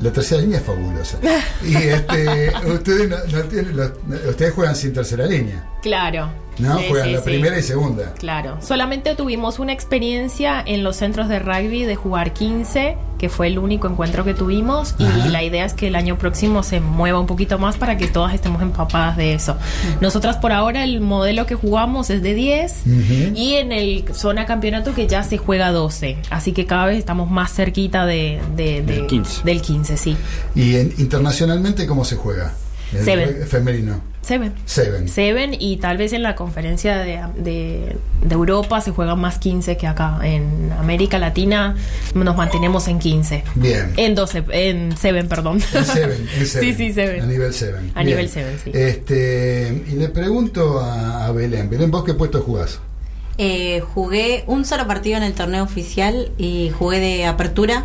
la 0.00 0.10
tercera 0.12 0.40
línea 0.42 0.58
es 0.58 0.64
fabulosa. 0.64 1.18
Y 1.64 1.74
este, 1.76 2.52
ustedes, 2.66 3.08
no- 3.08 3.16
no 3.18 3.44
tienen- 3.44 3.76
los- 3.76 3.92
ustedes 4.28 4.52
juegan 4.54 4.76
sin 4.76 4.92
tercera 4.92 5.26
línea. 5.26 5.64
Claro. 5.82 6.30
¿No? 6.58 6.78
Sí, 6.78 6.84
Juegan 6.88 7.08
sí, 7.08 7.12
la 7.14 7.18
sí. 7.20 7.24
primera 7.24 7.58
y 7.58 7.62
segunda. 7.62 8.12
Claro, 8.18 8.56
solamente 8.60 9.14
tuvimos 9.14 9.58
una 9.58 9.72
experiencia 9.72 10.62
en 10.64 10.82
los 10.84 10.96
centros 10.96 11.28
de 11.28 11.38
rugby 11.38 11.84
de 11.84 11.96
jugar 11.96 12.32
15, 12.32 12.96
que 13.18 13.28
fue 13.28 13.46
el 13.46 13.58
único 13.58 13.88
encuentro 13.88 14.24
que 14.24 14.34
tuvimos, 14.34 14.94
Ajá. 14.98 15.26
y 15.26 15.30
la 15.30 15.42
idea 15.42 15.64
es 15.64 15.72
que 15.74 15.86
el 15.88 15.96
año 15.96 16.18
próximo 16.18 16.62
se 16.62 16.80
mueva 16.80 17.18
un 17.18 17.26
poquito 17.26 17.58
más 17.58 17.76
para 17.76 17.96
que 17.96 18.08
todas 18.08 18.34
estemos 18.34 18.60
empapadas 18.60 19.16
de 19.16 19.32
eso. 19.34 19.56
Nosotras 20.00 20.36
por 20.36 20.52
ahora 20.52 20.84
el 20.84 21.00
modelo 21.00 21.46
que 21.46 21.54
jugamos 21.54 22.10
es 22.10 22.22
de 22.22 22.34
10 22.34 22.82
Ujú. 22.86 23.34
y 23.34 23.54
en 23.54 23.72
el 23.72 24.04
zona 24.12 24.44
campeonato 24.44 24.94
que 24.94 25.06
ya 25.06 25.22
se 25.22 25.38
juega 25.38 25.72
12, 25.72 26.18
así 26.30 26.52
que 26.52 26.66
cada 26.66 26.86
vez 26.86 26.98
estamos 26.98 27.30
más 27.30 27.52
cerquita 27.54 28.04
de, 28.06 28.40
de- 28.54 28.82
de- 28.82 28.96
Del 28.96 29.06
15. 29.06 29.42
Del 29.44 29.62
15, 29.62 29.96
sí. 29.96 30.16
¿Y 30.54 30.76
en- 30.76 30.92
internacionalmente 30.98 31.86
cómo 31.86 32.04
se 32.04 32.16
juega? 32.16 32.52
El 32.92 33.04
Seven. 33.04 33.28
rugby 33.34 33.46
Femenino. 33.46 34.00
Seven. 34.26 34.52
Seven. 34.66 35.08
Seven 35.08 35.56
y 35.58 35.76
tal 35.76 35.96
vez 35.98 36.12
en 36.12 36.22
la 36.22 36.34
conferencia 36.34 36.96
de, 36.98 37.20
de- 37.36 37.96
de 38.22 38.34
Europa 38.34 38.80
se 38.80 38.90
juegan 38.90 39.20
más 39.20 39.38
15 39.38 39.76
que 39.76 39.86
acá. 39.86 40.18
En 40.24 40.72
América 40.78 41.18
Latina 41.18 41.76
nos 42.14 42.36
mantenemos 42.36 42.88
en 42.88 42.98
15. 42.98 43.44
Bien. 43.54 43.92
En 43.96 44.14
12, 44.16 44.44
en 44.50 44.96
Seven, 44.96 45.28
perdón. 45.28 45.60
En 45.72 45.84
Seven, 45.84 46.28
en 46.38 46.46
Seven. 46.46 46.68
Sí, 46.68 46.74
sí, 46.74 46.92
Seven. 46.92 47.22
A 47.22 47.26
nivel 47.26 47.52
Seven. 47.54 47.92
A 47.94 48.02
nivel 48.02 48.28
Seven, 48.28 48.58
sí. 48.64 48.70
Este, 48.74 49.84
y 49.90 49.92
le 49.94 50.08
pregunto 50.08 50.80
a, 50.80 51.26
a 51.26 51.32
Belén. 51.32 51.70
Belén, 51.70 51.90
¿vos 51.90 52.02
qué 52.04 52.14
puesto 52.14 52.40
jugás? 52.42 52.80
Eh, 53.38 53.80
jugué 53.94 54.42
un 54.48 54.64
solo 54.64 54.86
partido 54.86 55.18
en 55.18 55.22
el 55.22 55.34
torneo 55.34 55.62
oficial 55.62 56.32
y 56.36 56.70
jugué 56.70 56.98
de 57.00 57.26
apertura. 57.26 57.84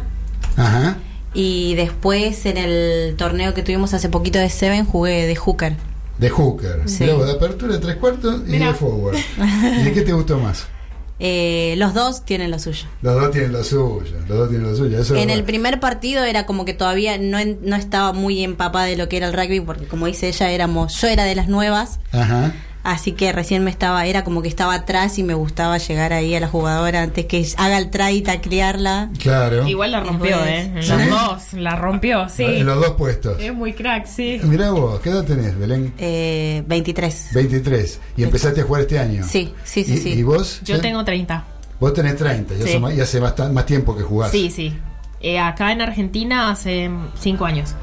Ajá. 0.57 0.97
Y 1.33 1.75
después 1.75 2.45
en 2.45 2.57
el 2.57 3.15
torneo 3.15 3.53
que 3.53 3.61
tuvimos 3.61 3.93
hace 3.93 4.09
poquito 4.09 4.39
de 4.39 4.49
Seven 4.49 4.85
jugué 4.85 5.27
de 5.27 5.35
hooker. 5.35 5.73
De 6.21 6.29
hooker. 6.29 6.83
Sí. 6.85 7.03
Luego 7.05 7.25
de 7.25 7.33
apertura, 7.33 7.77
tres 7.81 7.97
cuartos 7.97 8.41
y 8.47 8.51
Mirá. 8.51 8.67
de 8.67 8.73
forward. 8.75 9.17
¿Y 9.17 9.83
de 9.83 9.91
qué 9.93 10.01
te 10.03 10.13
gustó 10.13 10.39
más? 10.39 10.67
Eh, 11.23 11.75
los 11.77 11.93
dos 11.93 12.25
tienen 12.25 12.49
lo 12.49 12.57
suyo. 12.57 12.87
Los 13.03 13.13
dos 13.13 13.29
tienen 13.29 13.51
lo 13.51 13.63
suyo. 13.63 14.11
Los 14.27 14.37
dos 14.39 14.49
tienen 14.49 14.67
lo 14.67 14.75
suyo. 14.75 14.99
Eso 14.99 15.15
En 15.15 15.29
el 15.29 15.43
primer 15.43 15.79
partido 15.79 16.23
era 16.23 16.47
como 16.47 16.65
que 16.65 16.73
todavía 16.73 17.19
no, 17.19 17.37
en- 17.37 17.59
no 17.61 17.75
estaba 17.75 18.11
muy 18.11 18.43
empapada 18.43 18.85
de 18.87 18.95
lo 18.97 19.07
que 19.07 19.17
era 19.17 19.27
el 19.27 19.33
rugby, 19.33 19.59
porque 19.59 19.85
como 19.85 20.07
dice 20.07 20.29
ella, 20.29 20.49
éramos, 20.49 20.99
yo 20.99 21.07
era 21.09 21.23
de 21.25 21.35
las 21.35 21.47
nuevas, 21.47 21.99
Ajá. 22.11 22.53
Así 22.83 23.11
que 23.13 23.31
recién 23.31 23.63
me 23.63 23.69
estaba, 23.71 24.05
era 24.05 24.23
como 24.23 24.41
que 24.41 24.47
estaba 24.47 24.73
atrás 24.73 25.17
y 25.19 25.23
me 25.23 25.33
gustaba 25.33 25.77
llegar 25.77 26.13
ahí 26.13 26.33
a 26.35 26.39
la 26.39 26.47
jugadora 26.47 27.01
antes 27.03 27.25
que 27.25 27.45
haga 27.57 27.77
el 27.77 27.89
try 27.89 28.17
y 28.17 28.21
taclearla. 28.21 29.09
Claro. 29.19 29.67
Igual 29.67 29.91
la 29.91 30.01
rompió, 30.01 30.37
Después- 30.37 30.49
¿eh? 30.49 30.71
En 30.75 30.83
¿Sí? 30.83 30.89
los 30.89 31.09
dos, 31.09 31.53
la 31.53 31.75
rompió, 31.75 32.29
sí. 32.29 32.43
En 32.43 32.65
los 32.65 32.79
dos 32.79 32.91
puestos. 32.91 33.39
Es 33.41 33.53
muy 33.53 33.73
crack, 33.73 34.05
sí. 34.05 34.39
Mirá 34.43 34.71
vos, 34.71 34.99
¿qué 35.01 35.09
edad 35.09 35.23
tenés, 35.23 35.57
Belén? 35.57 35.93
Eh, 35.97 36.63
23. 36.67 37.29
23. 37.33 37.99
¿Y 38.17 38.23
empezaste 38.23 38.61
a 38.61 38.63
jugar 38.63 38.81
este 38.81 38.99
año? 38.99 39.23
Sí, 39.27 39.53
sí, 39.63 39.83
sí, 39.83 39.93
¿Y, 39.93 39.97
sí. 39.97 40.09
y 40.13 40.23
vos? 40.23 40.61
Yo 40.63 40.75
ya? 40.75 40.81
tengo 40.81 41.03
30. 41.05 41.45
Vos 41.79 41.93
tenés 41.93 42.15
30, 42.15 42.53
ya 42.55 42.63
Sí. 42.63 42.69
hace 42.69 42.79
más- 42.79 42.93
y 42.93 43.01
hace 43.01 43.19
bastante, 43.19 43.53
más 43.53 43.65
tiempo 43.65 43.95
que 43.95 44.03
jugás. 44.03 44.31
Sí, 44.31 44.49
sí. 44.51 44.77
Eh, 45.23 45.39
acá 45.39 45.71
en 45.71 45.81
Argentina 45.81 46.49
hace 46.49 46.89
5 47.19 47.45
años. 47.45 47.75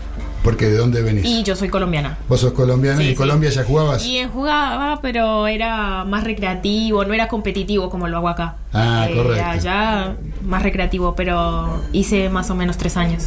Porque 0.42 0.66
¿de 0.66 0.76
dónde 0.78 1.02
venís? 1.02 1.24
Y 1.26 1.42
yo 1.42 1.56
soy 1.56 1.68
colombiana. 1.68 2.16
Vos 2.28 2.40
sos 2.40 2.52
colombiana 2.52 2.98
Sí, 2.98 3.02
y 3.02 3.06
en 3.08 3.12
sí. 3.12 3.16
Colombia 3.16 3.50
ya 3.50 3.64
jugabas. 3.64 4.06
Y 4.06 4.24
jugaba, 4.32 5.00
pero 5.02 5.46
era 5.48 6.04
más 6.04 6.24
recreativo, 6.24 7.04
no 7.04 7.12
era 7.12 7.26
competitivo 7.28 7.90
como 7.90 8.06
lo 8.08 8.16
hago 8.18 8.28
acá. 8.28 8.56
Ah, 8.72 9.08
Eh, 9.10 9.16
correcto. 9.16 9.44
Allá 9.44 10.14
más 10.44 10.62
recreativo, 10.62 11.14
pero 11.16 11.82
hice 11.92 12.28
más 12.30 12.48
o 12.50 12.54
menos 12.54 12.78
tres 12.78 12.96
años. 12.96 13.24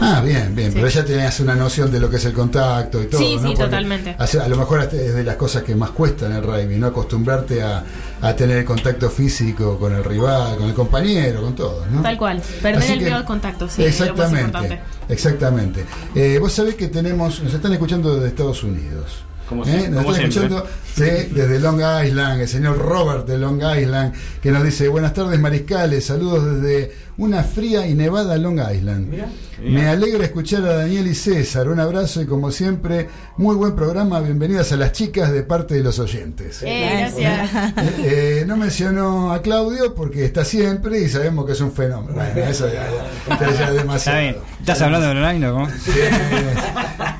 Ah, 0.00 0.20
bien, 0.22 0.54
bien, 0.54 0.72
Sí. 0.72 0.76
pero 0.76 0.88
ya 0.88 1.04
tenías 1.04 1.38
una 1.40 1.54
noción 1.54 1.90
de 1.92 2.00
lo 2.00 2.10
que 2.10 2.16
es 2.16 2.24
el 2.24 2.32
contacto 2.32 3.02
y 3.02 3.06
todo. 3.06 3.20
Sí, 3.20 3.36
¿no? 3.36 3.40
sí, 3.42 3.46
Porque 3.48 3.64
totalmente. 3.64 4.16
hace- 4.18 4.40
a 4.40 4.48
lo 4.48 4.56
mejor 4.56 4.80
es 4.92 5.14
de 5.14 5.24
las 5.24 5.36
cosas 5.36 5.62
que 5.62 5.74
más 5.76 5.90
cuesta 5.90 6.26
en 6.26 6.32
el 6.32 6.42
rugby, 6.42 6.76
¿no? 6.76 6.88
Acostumbrarte 6.88 7.62
a, 7.62 7.84
a 8.20 8.34
tener 8.34 8.58
el 8.58 8.64
contacto 8.64 9.08
físico 9.10 9.78
con 9.78 9.94
el 9.94 10.02
rival, 10.04 10.56
con 10.56 10.68
el 10.68 10.74
compañero, 10.74 11.42
con 11.42 11.54
todos, 11.54 11.88
¿no? 11.90 12.02
Tal 12.02 12.18
cual. 12.18 12.42
Perder 12.62 12.82
Así 12.82 12.92
el 12.92 13.00
miedo 13.00 13.16
al 13.16 13.24
contacto, 13.24 13.68
sí, 13.68 13.84
es 13.84 14.00
lo 14.00 14.06
más 14.06 14.32
Exactamente. 14.32 14.44
importante. 14.44 14.80
Exactamente. 15.08 15.84
Eh, 16.14 16.38
vos 16.40 16.52
sabés 16.52 16.74
que 16.74 16.88
tenemos, 16.88 17.40
nos 17.42 17.54
están 17.54 17.72
escuchando 17.72 18.14
desde 18.14 18.28
Estados 18.28 18.62
Unidos. 18.64 19.24
Como 19.48 19.64
¿Eh? 19.64 19.88
Nos 19.88 20.02
como 20.02 20.14
están 20.14 20.30
siempre. 20.32 20.56
escuchando 20.56 20.66
sí, 20.94 21.32
desde 21.34 21.58
Long 21.60 21.80
Island, 22.04 22.40
el 22.42 22.48
señor 22.48 22.78
Robert 22.78 23.26
de 23.26 23.38
Long 23.38 23.62
Island, 23.62 24.12
que 24.42 24.50
nos 24.50 24.62
dice, 24.62 24.88
buenas 24.88 25.14
tardes 25.14 25.38
mariscales, 25.40 26.04
saludos 26.04 26.60
desde 26.60 26.92
una 27.18 27.42
fría 27.42 27.86
y 27.86 27.94
nevada 27.94 28.36
Long 28.36 28.60
Island. 28.74 29.12
Me 29.60 29.88
alegra 29.88 30.24
escuchar 30.24 30.62
a 30.64 30.74
Daniel 30.76 31.08
y 31.08 31.14
César, 31.16 31.68
un 31.68 31.80
abrazo 31.80 32.22
y 32.22 32.26
como 32.26 32.52
siempre, 32.52 33.08
muy 33.38 33.56
buen 33.56 33.74
programa, 33.74 34.20
bienvenidas 34.20 34.70
a 34.70 34.76
las 34.76 34.92
chicas 34.92 35.32
de 35.32 35.42
parte 35.42 35.74
de 35.74 35.82
los 35.82 35.98
oyentes. 35.98 36.62
Eh, 36.62 37.08
gracias. 37.18 37.50
Eh, 37.98 38.40
eh, 38.42 38.44
no 38.46 38.56
mencionó 38.56 39.32
a 39.32 39.42
Claudio 39.42 39.94
porque 39.96 40.24
está 40.24 40.44
siempre 40.44 41.00
y 41.00 41.08
sabemos 41.08 41.44
que 41.44 41.52
es 41.52 41.60
un 41.60 41.72
fenómeno. 41.72 42.14
Bueno, 42.14 42.48
eso 42.48 42.68
ya, 42.68 42.86
ya- 42.88 43.38
ya 43.40 43.46
es 43.46 43.52
Está 43.60 43.72
demasiado. 43.72 44.20
bien. 44.20 44.36
¿Estás 44.60 44.80
hablando 44.82 45.08
de 45.08 45.46
o 45.48 45.52
cómo? 45.54 45.68
Sí. 45.70 45.90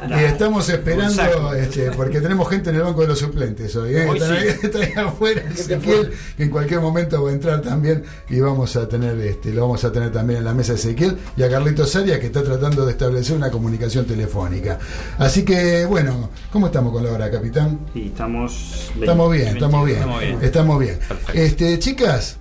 Y 0.08 0.24
estamos 0.24 0.68
esperando, 0.68 1.52
este, 1.54 1.90
porque 1.90 2.20
tenemos 2.20 2.48
gente 2.48 2.70
en 2.70 2.76
el 2.76 2.82
banco 2.82 3.00
de 3.02 3.08
los 3.08 3.18
suplentes 3.18 3.74
hoy. 3.76 3.96
¿eh? 3.96 4.06
Hoy 4.06 4.16
Están, 4.18 4.36
sí. 4.38 4.42
ahí, 4.42 4.48
están 4.62 4.82
ahí 4.82 4.92
afuera, 4.96 5.42
Ezequiel, 5.50 6.12
que 6.36 6.42
en 6.44 6.50
cualquier 6.50 6.80
momento 6.80 7.22
va 7.22 7.30
a 7.30 7.32
entrar 7.32 7.60
también 7.62 8.04
y 8.30 8.38
vamos 8.40 8.76
a 8.76 8.88
tener, 8.88 9.18
este, 9.20 9.52
lo 9.52 9.62
vamos 9.62 9.84
a 9.84 9.87
tener 9.92 10.12
también 10.12 10.38
en 10.38 10.44
la 10.44 10.54
mesa 10.54 10.74
Ezequiel 10.74 11.16
y 11.36 11.42
a 11.42 11.50
Carlitos 11.50 11.94
Arias 11.96 12.18
que 12.18 12.26
está 12.26 12.42
tratando 12.42 12.84
de 12.84 12.92
establecer 12.92 13.36
una 13.36 13.50
comunicación 13.50 14.04
telefónica. 14.04 14.78
Así 15.18 15.44
que, 15.44 15.84
bueno, 15.86 16.30
¿cómo 16.52 16.66
estamos 16.66 16.92
con 16.92 17.04
la 17.04 17.12
hora, 17.12 17.30
capitán? 17.30 17.80
Y 17.94 18.06
estamos. 18.06 18.90
Estamos 19.00 19.32
bien, 19.32 19.44
20, 19.44 19.58
estamos 19.58 19.86
bien. 19.86 19.98
Estamos 19.98 20.20
bien. 20.20 20.38
Estamos 20.42 20.80
bien. 20.80 20.98
Perfecto. 21.08 21.32
Este, 21.32 21.78
chicas, 21.78 22.38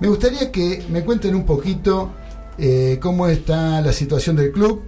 me 0.00 0.08
gustaría 0.08 0.52
que 0.52 0.84
me 0.90 1.04
cuenten 1.04 1.34
un 1.34 1.44
poquito 1.44 2.12
eh, 2.58 2.98
cómo 3.00 3.28
está 3.28 3.80
la 3.80 3.92
situación 3.92 4.36
del 4.36 4.52
club, 4.52 4.82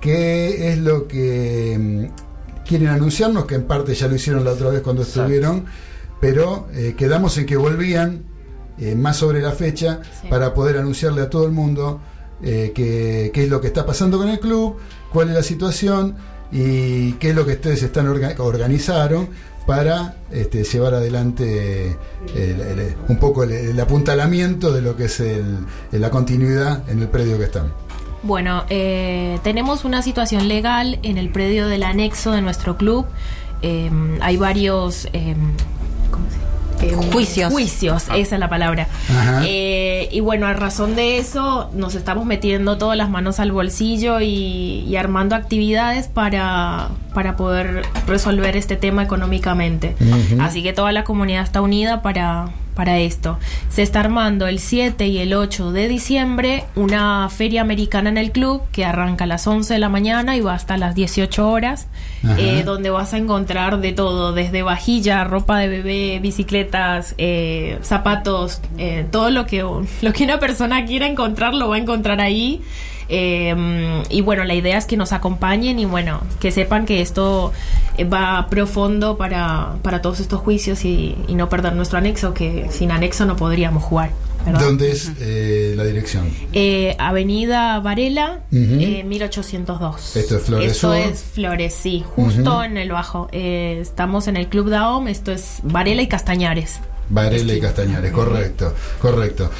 qué 0.00 0.72
es 0.72 0.78
lo 0.78 1.06
que 1.06 1.76
mm, 1.78 2.64
quieren 2.66 2.88
anunciarnos, 2.88 3.46
que 3.46 3.54
en 3.54 3.64
parte 3.64 3.94
ya 3.94 4.08
lo 4.08 4.16
hicieron 4.16 4.44
la 4.44 4.52
otra 4.52 4.70
vez 4.70 4.82
cuando 4.82 5.02
Exacto. 5.02 5.22
estuvieron, 5.22 5.66
pero 6.20 6.68
eh, 6.72 6.94
quedamos 6.96 7.36
en 7.38 7.46
que 7.46 7.56
volvían 7.56 8.31
eh, 8.78 8.94
más 8.94 9.16
sobre 9.16 9.40
la 9.42 9.52
fecha 9.52 10.00
Sí. 10.20 10.28
para 10.28 10.54
poder 10.54 10.78
anunciarle 10.78 11.22
a 11.22 11.30
todo 11.30 11.44
el 11.46 11.52
mundo 11.52 12.00
eh, 12.42 12.72
qué, 12.74 13.30
qué 13.32 13.44
es 13.44 13.48
lo 13.48 13.60
que 13.60 13.68
está 13.68 13.86
pasando 13.86 14.18
con 14.18 14.28
el 14.28 14.40
club, 14.40 14.76
cuál 15.12 15.28
es 15.28 15.34
la 15.34 15.42
situación 15.42 16.16
y 16.50 17.12
qué 17.14 17.30
es 17.30 17.36
lo 17.36 17.46
que 17.46 17.52
ustedes 17.52 17.82
están 17.82 18.06
orga- 18.08 18.34
organizaron 18.38 19.28
para 19.66 20.16
este, 20.32 20.64
llevar 20.64 20.94
adelante 20.94 21.96
el- 22.34 22.60
el- 22.60 22.94
un 23.08 23.16
poco 23.18 23.44
el, 23.44 23.52
el 23.52 23.78
apuntalamiento 23.80 24.72
de 24.72 24.82
lo 24.82 24.96
que 24.96 25.04
es 25.04 25.20
el- 25.20 25.58
la 25.92 26.10
continuidad 26.10 26.82
en 26.90 27.00
el 27.00 27.08
predio 27.08 27.38
que 27.38 27.44
están. 27.44 27.72
Bueno, 28.24 28.64
eh, 28.70 29.38
tenemos 29.44 29.84
una 29.84 30.02
situación 30.02 30.48
legal 30.48 30.98
en 31.02 31.18
el 31.18 31.30
predio 31.30 31.68
del 31.68 31.82
anexo 31.84 32.32
de 32.32 32.40
nuestro 32.42 32.76
club. 32.76 33.06
Eh, 33.62 33.90
hay 34.20 34.36
varios 34.36 35.06
eh, 35.12 35.36
¿cómo 36.10 36.24
se- 36.28 36.51
eh, 36.82 36.96
Juicios. 37.12 37.52
Juicios, 37.52 38.04
esa 38.14 38.34
es 38.34 38.40
la 38.40 38.48
palabra. 38.48 38.88
Eh, 39.44 40.08
y 40.10 40.20
bueno, 40.20 40.46
a 40.46 40.52
razón 40.52 40.96
de 40.96 41.18
eso, 41.18 41.70
nos 41.74 41.94
estamos 41.94 42.26
metiendo 42.26 42.78
todas 42.78 42.96
las 42.96 43.08
manos 43.08 43.40
al 43.40 43.52
bolsillo 43.52 44.20
y, 44.20 44.84
y 44.88 44.96
armando 44.96 45.36
actividades 45.36 46.08
para, 46.08 46.88
para 47.14 47.36
poder 47.36 47.82
resolver 48.06 48.56
este 48.56 48.76
tema 48.76 49.02
económicamente. 49.02 49.94
Así 50.40 50.62
que 50.62 50.72
toda 50.72 50.92
la 50.92 51.04
comunidad 51.04 51.42
está 51.42 51.60
unida 51.60 52.02
para, 52.02 52.50
para 52.74 52.98
esto. 52.98 53.38
Se 53.68 53.82
está 53.82 54.00
armando 54.00 54.46
el 54.46 54.58
7 54.58 55.06
y 55.06 55.18
el 55.18 55.34
8 55.34 55.72
de 55.72 55.88
diciembre 55.88 56.64
una 56.74 57.28
feria 57.28 57.60
americana 57.60 58.10
en 58.10 58.18
el 58.18 58.32
club 58.32 58.62
que 58.72 58.84
arranca 58.84 59.24
a 59.24 59.26
las 59.26 59.46
11 59.46 59.74
de 59.74 59.80
la 59.80 59.88
mañana 59.88 60.36
y 60.36 60.40
va 60.40 60.54
hasta 60.54 60.76
las 60.76 60.94
18 60.94 61.48
horas, 61.48 61.86
eh, 62.38 62.62
donde 62.64 62.90
vas 62.90 63.14
a 63.14 63.18
encontrar 63.18 63.80
de 63.80 63.92
todo, 63.92 64.32
desde 64.32 64.62
vajilla, 64.62 65.24
ropa 65.24 65.58
de 65.58 65.68
bebé, 65.68 66.18
bicicletas, 66.20 67.14
eh, 67.18 67.78
zapatos, 67.82 68.60
eh, 68.78 69.06
todo 69.10 69.30
lo 69.30 69.46
que, 69.46 69.62
lo 70.02 70.12
que 70.12 70.24
una 70.24 70.38
persona 70.38 70.84
quiera 70.84 71.06
encontrar 71.06 71.54
lo 71.54 71.68
va 71.68 71.76
a 71.76 71.78
encontrar 71.78 72.20
ahí. 72.20 72.62
Eh, 73.14 74.02
y 74.08 74.22
bueno, 74.22 74.44
la 74.44 74.54
idea 74.54 74.78
es 74.78 74.86
que 74.86 74.96
nos 74.96 75.12
acompañen 75.12 75.78
y 75.78 75.84
bueno, 75.84 76.22
que 76.40 76.50
sepan 76.50 76.86
que 76.86 77.02
esto 77.02 77.52
eh, 77.98 78.04
va 78.04 78.46
profundo 78.48 79.18
para, 79.18 79.74
para 79.82 80.00
todos 80.00 80.18
estos 80.20 80.40
juicios 80.40 80.84
y, 80.86 81.14
y 81.28 81.34
no 81.34 81.50
perder 81.50 81.74
nuestro 81.74 81.98
anexo, 81.98 82.32
que 82.32 82.68
sin 82.70 82.90
anexo 82.90 83.26
no 83.26 83.36
podríamos 83.36 83.82
jugar. 83.84 84.10
¿verdad? 84.46 84.60
¿Dónde 84.60 84.90
es 84.90 85.12
eh, 85.20 85.74
la 85.76 85.84
dirección? 85.84 86.28
Eh, 86.52 86.96
Avenida 86.98 87.78
Varela, 87.80 88.40
Ujú. 88.50 88.74
eh, 88.80 89.04
1802. 89.04 90.16
Esto 90.16 90.36
es 90.36 90.42
Flores 90.42 90.72
Esto 90.72 90.94
es 90.94 91.22
Flores, 91.22 91.74
sí, 91.74 92.02
justo 92.16 92.64
en 92.64 92.76
el 92.78 92.90
bajo. 92.90 93.28
Eh, 93.30 93.78
estamos 93.82 94.26
en 94.26 94.36
el 94.38 94.48
Club 94.48 94.70
Daom, 94.70 95.06
esto 95.06 95.30
es 95.32 95.58
Varela 95.62 96.02
y 96.02 96.08
Castañares. 96.08 96.80
Varela 97.10 97.52
y 97.52 97.56
esquina. 97.56 97.68
Castañares, 97.68 98.12
correcto, 98.12 98.74
correcto. 99.00 99.50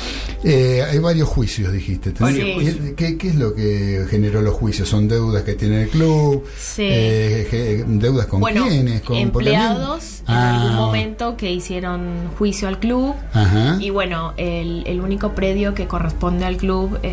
Eh, 0.45 0.83
hay 0.91 0.99
varios 0.99 1.29
juicios, 1.29 1.73
dijiste. 1.73 2.13
¿Tenés- 2.15 2.21
Varios 2.21 2.95
¿Qué, 2.97 3.17
es 3.29 3.35
lo 3.35 3.55
que 3.55 4.07
generó 4.11 4.41
los 4.43 4.55
juicios? 4.55 4.89
¿Son 4.89 5.07
deudas 5.09 5.43
que 5.43 5.55
tiene 5.55 5.83
el 5.83 5.89
club? 5.89 6.45
Sí. 6.59 6.83
Eh, 6.89 7.85
¿Deudas 7.87 8.27
con 8.27 8.41
bueno, 8.41 8.67
quiénes? 8.67 9.03
¿Con 9.03 9.17
empleados 9.17 10.21
en 10.21 10.35
Ah, 10.35 10.63
algún 10.63 10.77
momento 10.77 11.37
que 11.37 11.53
hicieron 11.53 12.29
juicio 12.39 12.69
al 12.69 12.79
club 12.79 13.15
Ajá. 13.33 13.77
y 13.81 13.91
bueno, 13.91 14.33
el, 14.37 14.85
el 14.87 15.01
único 15.01 15.35
predio 15.35 15.75
que 15.75 15.87
corresponde 15.87 16.45
al 16.45 16.57
club 16.57 16.99
eh, 17.03 17.13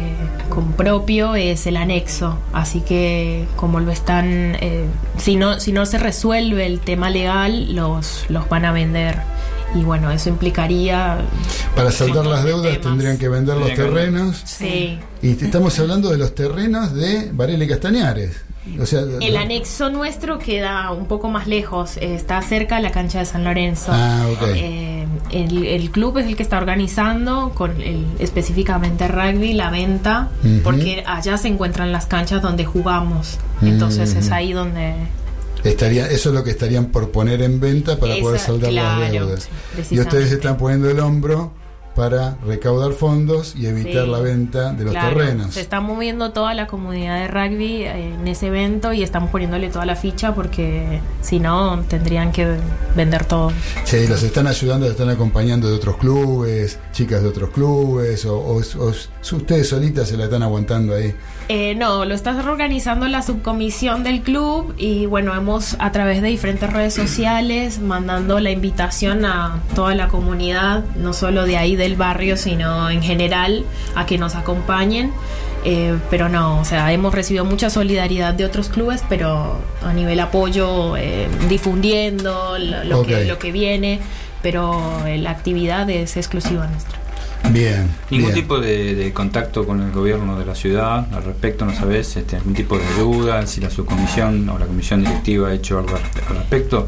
con 0.49 0.73
propio 0.73 1.35
es 1.35 1.65
el 1.67 1.75
anexo, 1.77 2.37
así 2.53 2.81
que 2.81 3.45
como 3.55 3.79
lo 3.79 3.91
están, 3.91 4.57
eh, 4.61 4.85
si 5.17 5.35
no 5.35 5.59
si 5.59 5.71
no 5.71 5.85
se 5.85 5.97
resuelve 5.97 6.65
el 6.65 6.79
tema 6.79 7.09
legal, 7.09 7.75
los 7.75 8.25
los 8.29 8.47
van 8.47 8.65
a 8.65 8.71
vender 8.71 9.17
y 9.75 9.79
bueno, 9.83 10.09
eso 10.11 10.29
implicaría 10.29 11.19
Para 11.75 11.91
saldar 11.91 12.25
las 12.25 12.43
deudas 12.43 12.71
temas. 12.73 12.81
tendrían 12.87 13.17
que 13.17 13.29
vender 13.29 13.57
los 13.57 13.73
terrenos. 13.73 14.41
sí. 14.45 14.99
Y 15.21 15.33
te- 15.33 15.45
estamos 15.45 15.77
hablando 15.79 16.09
de 16.09 16.17
los 16.17 16.33
terrenos 16.33 16.93
de 16.93 17.29
Varela 17.33 17.63
y 17.65 17.67
Castañares. 17.67 18.37
O 18.79 18.85
sea, 18.85 19.01
El 19.19 19.35
anexo 19.35 19.89
nuestro 19.89 20.37
queda 20.37 20.91
un 20.91 21.07
poco 21.07 21.27
más 21.29 21.47
lejos, 21.47 21.97
está 21.97 22.39
cerca 22.41 22.75
de 22.75 22.83
la 22.83 22.91
cancha 22.91 23.19
de 23.19 23.25
San 23.25 23.43
Lorenzo. 23.43 23.91
Ah, 23.91 24.25
ok. 24.31 24.41
Eh, 24.55 25.07
el, 25.31 25.65
el 25.65 25.89
club 25.91 26.19
es 26.19 26.27
el 26.27 26.35
que 26.35 26.43
está 26.43 26.57
organizando 26.57 27.51
con 27.55 27.81
el, 27.81 28.05
específicamente 28.19 29.07
rugby 29.07 29.53
la 29.53 29.69
venta, 29.71 30.29
Ujú. 30.43 30.61
porque 30.63 31.03
allá 31.07 31.37
se 31.37 31.47
encuentran 31.47 31.91
las 31.91 32.05
canchas 32.05 32.41
donde 32.41 32.63
jugamos. 32.65 33.39
Entonces 33.61 34.13
es 34.15 34.25
Ujú. 34.27 34.35
ahí 34.35 34.53
donde... 34.53 34.93
Estaría, 35.63 36.07
eso 36.07 36.29
es 36.29 36.35
lo 36.35 36.43
que 36.43 36.51
estarían 36.51 36.85
por 36.87 37.11
poner 37.11 37.41
en 37.41 37.59
venta 37.59 37.97
para 37.99 38.13
Esa- 38.13 38.21
poder 38.21 38.39
saldar 38.39 38.69
claro, 38.71 38.99
las 39.01 39.11
deudas. 39.11 39.49
y 39.91 39.99
ustedes 39.99 40.31
están 40.31 40.57
poniendo 40.57 40.89
el 40.89 40.99
hombro 40.99 41.51
para 41.95 42.37
recaudar 42.47 42.93
fondos 42.93 43.55
y 43.57 43.65
evitar 43.65 44.05
Sí, 44.05 44.09
la 44.11 44.19
venta 44.19 44.71
de 44.71 44.85
los 44.85 44.93
claro, 44.93 45.17
terrenos. 45.17 45.53
Se 45.55 45.59
está 45.59 45.81
moviendo 45.81 46.31
toda 46.31 46.53
la 46.53 46.65
comunidad 46.67 47.17
de 47.19 47.27
rugby 47.27 47.83
en 47.83 48.25
ese 48.25 48.47
evento 48.47 48.93
y 48.93 49.03
estamos 49.03 49.31
poniéndole 49.31 49.67
toda 49.69 49.85
la 49.85 49.97
ficha 49.97 50.33
porque 50.33 51.01
si 51.21 51.39
no 51.41 51.81
tendrían 51.89 52.31
que 52.31 52.55
vender 52.95 53.25
todo. 53.25 53.51
Sí, 53.83 54.07
los 54.07 54.23
están 54.23 54.47
ayudando, 54.47 54.85
los 54.85 54.93
están 54.95 55.09
acompañando 55.09 55.67
de 55.67 55.73
otros 55.75 55.97
clubes, 55.97 56.79
chicas 56.93 57.21
de 57.21 57.27
otros 57.27 57.49
clubes, 57.49 58.23
o, 58.25 58.37
o- 58.37 58.61
o 58.61 58.93
ustedes 59.35 59.67
solitas 59.67 60.07
se 60.07 60.15
la 60.15 60.25
están 60.25 60.43
aguantando 60.43 60.95
ahí. 60.95 61.13
Eh, 61.51 61.73
no, 61.73 62.05
lo 62.05 62.13
está 62.13 62.29
organizando 62.47 63.07
la 63.07 63.23
subcomisión 63.23 64.03
del 64.03 64.21
club 64.21 64.75
y 64.77 65.07
bueno, 65.07 65.33
hemos 65.33 65.75
a 65.79 65.91
través 65.91 66.21
de 66.21 66.27
diferentes 66.27 66.71
redes 66.71 66.93
sociales 66.93 67.79
mandando 67.79 68.39
la 68.39 68.51
invitación 68.51 69.25
a 69.25 69.59
toda 69.73 69.95
la 69.95 70.09
comunidad, 70.09 70.85
no 70.95 71.11
solo 71.11 71.45
de 71.45 71.57
ahí 71.57 71.75
del 71.75 71.95
barrio, 71.95 72.37
sino 72.37 72.91
en 72.91 73.01
general, 73.01 73.65
a 73.95 74.05
que 74.05 74.19
nos 74.19 74.35
acompañen. 74.35 75.11
Eh, 75.65 75.97
pero 76.11 76.29
no, 76.29 76.59
o 76.59 76.65
sea, 76.65 76.93
hemos 76.93 77.15
recibido 77.15 77.45
mucha 77.45 77.71
solidaridad 77.71 78.35
de 78.35 78.45
otros 78.45 78.69
clubes, 78.69 79.03
pero 79.09 79.57
a 79.83 79.91
nivel 79.91 80.19
apoyo, 80.19 80.95
eh, 80.97 81.27
difundiendo 81.49 82.59
lo, 82.59 82.83
lo 82.83 83.01
que, 83.01 83.25
lo 83.25 83.39
que 83.39 83.51
viene, 83.51 83.99
pero 84.43 85.03
eh, 85.07 85.17
la 85.17 85.31
actividad 85.31 85.89
es 85.89 86.15
exclusiva 86.15 86.67
nuestra. 86.67 86.99
Bien. 87.51 87.89
Ningún 88.11 88.31
bien. 88.31 88.43
tipo 88.43 88.59
de, 88.59 88.95
de 88.95 89.13
contacto 89.13 89.65
con 89.65 89.81
el 89.81 89.91
gobierno 89.91 90.37
de 90.37 90.45
la 90.45 90.55
ciudad 90.55 91.07
al 91.13 91.23
respecto, 91.23 91.65
no 91.65 91.73
sabes, 91.75 92.15
este, 92.15 92.35
algún 92.35 92.53
tipo 92.53 92.77
de 92.77 92.83
duda, 92.99 93.45
si 93.47 93.59
la 93.61 93.69
subcomisión 93.69 94.47
o 94.49 94.59
la 94.59 94.65
comisión 94.65 95.03
directiva 95.03 95.49
ha 95.49 95.53
hecho 95.53 95.79
algo 95.79 95.95
al 95.95 96.01
al 96.29 96.35
respecto. 96.37 96.87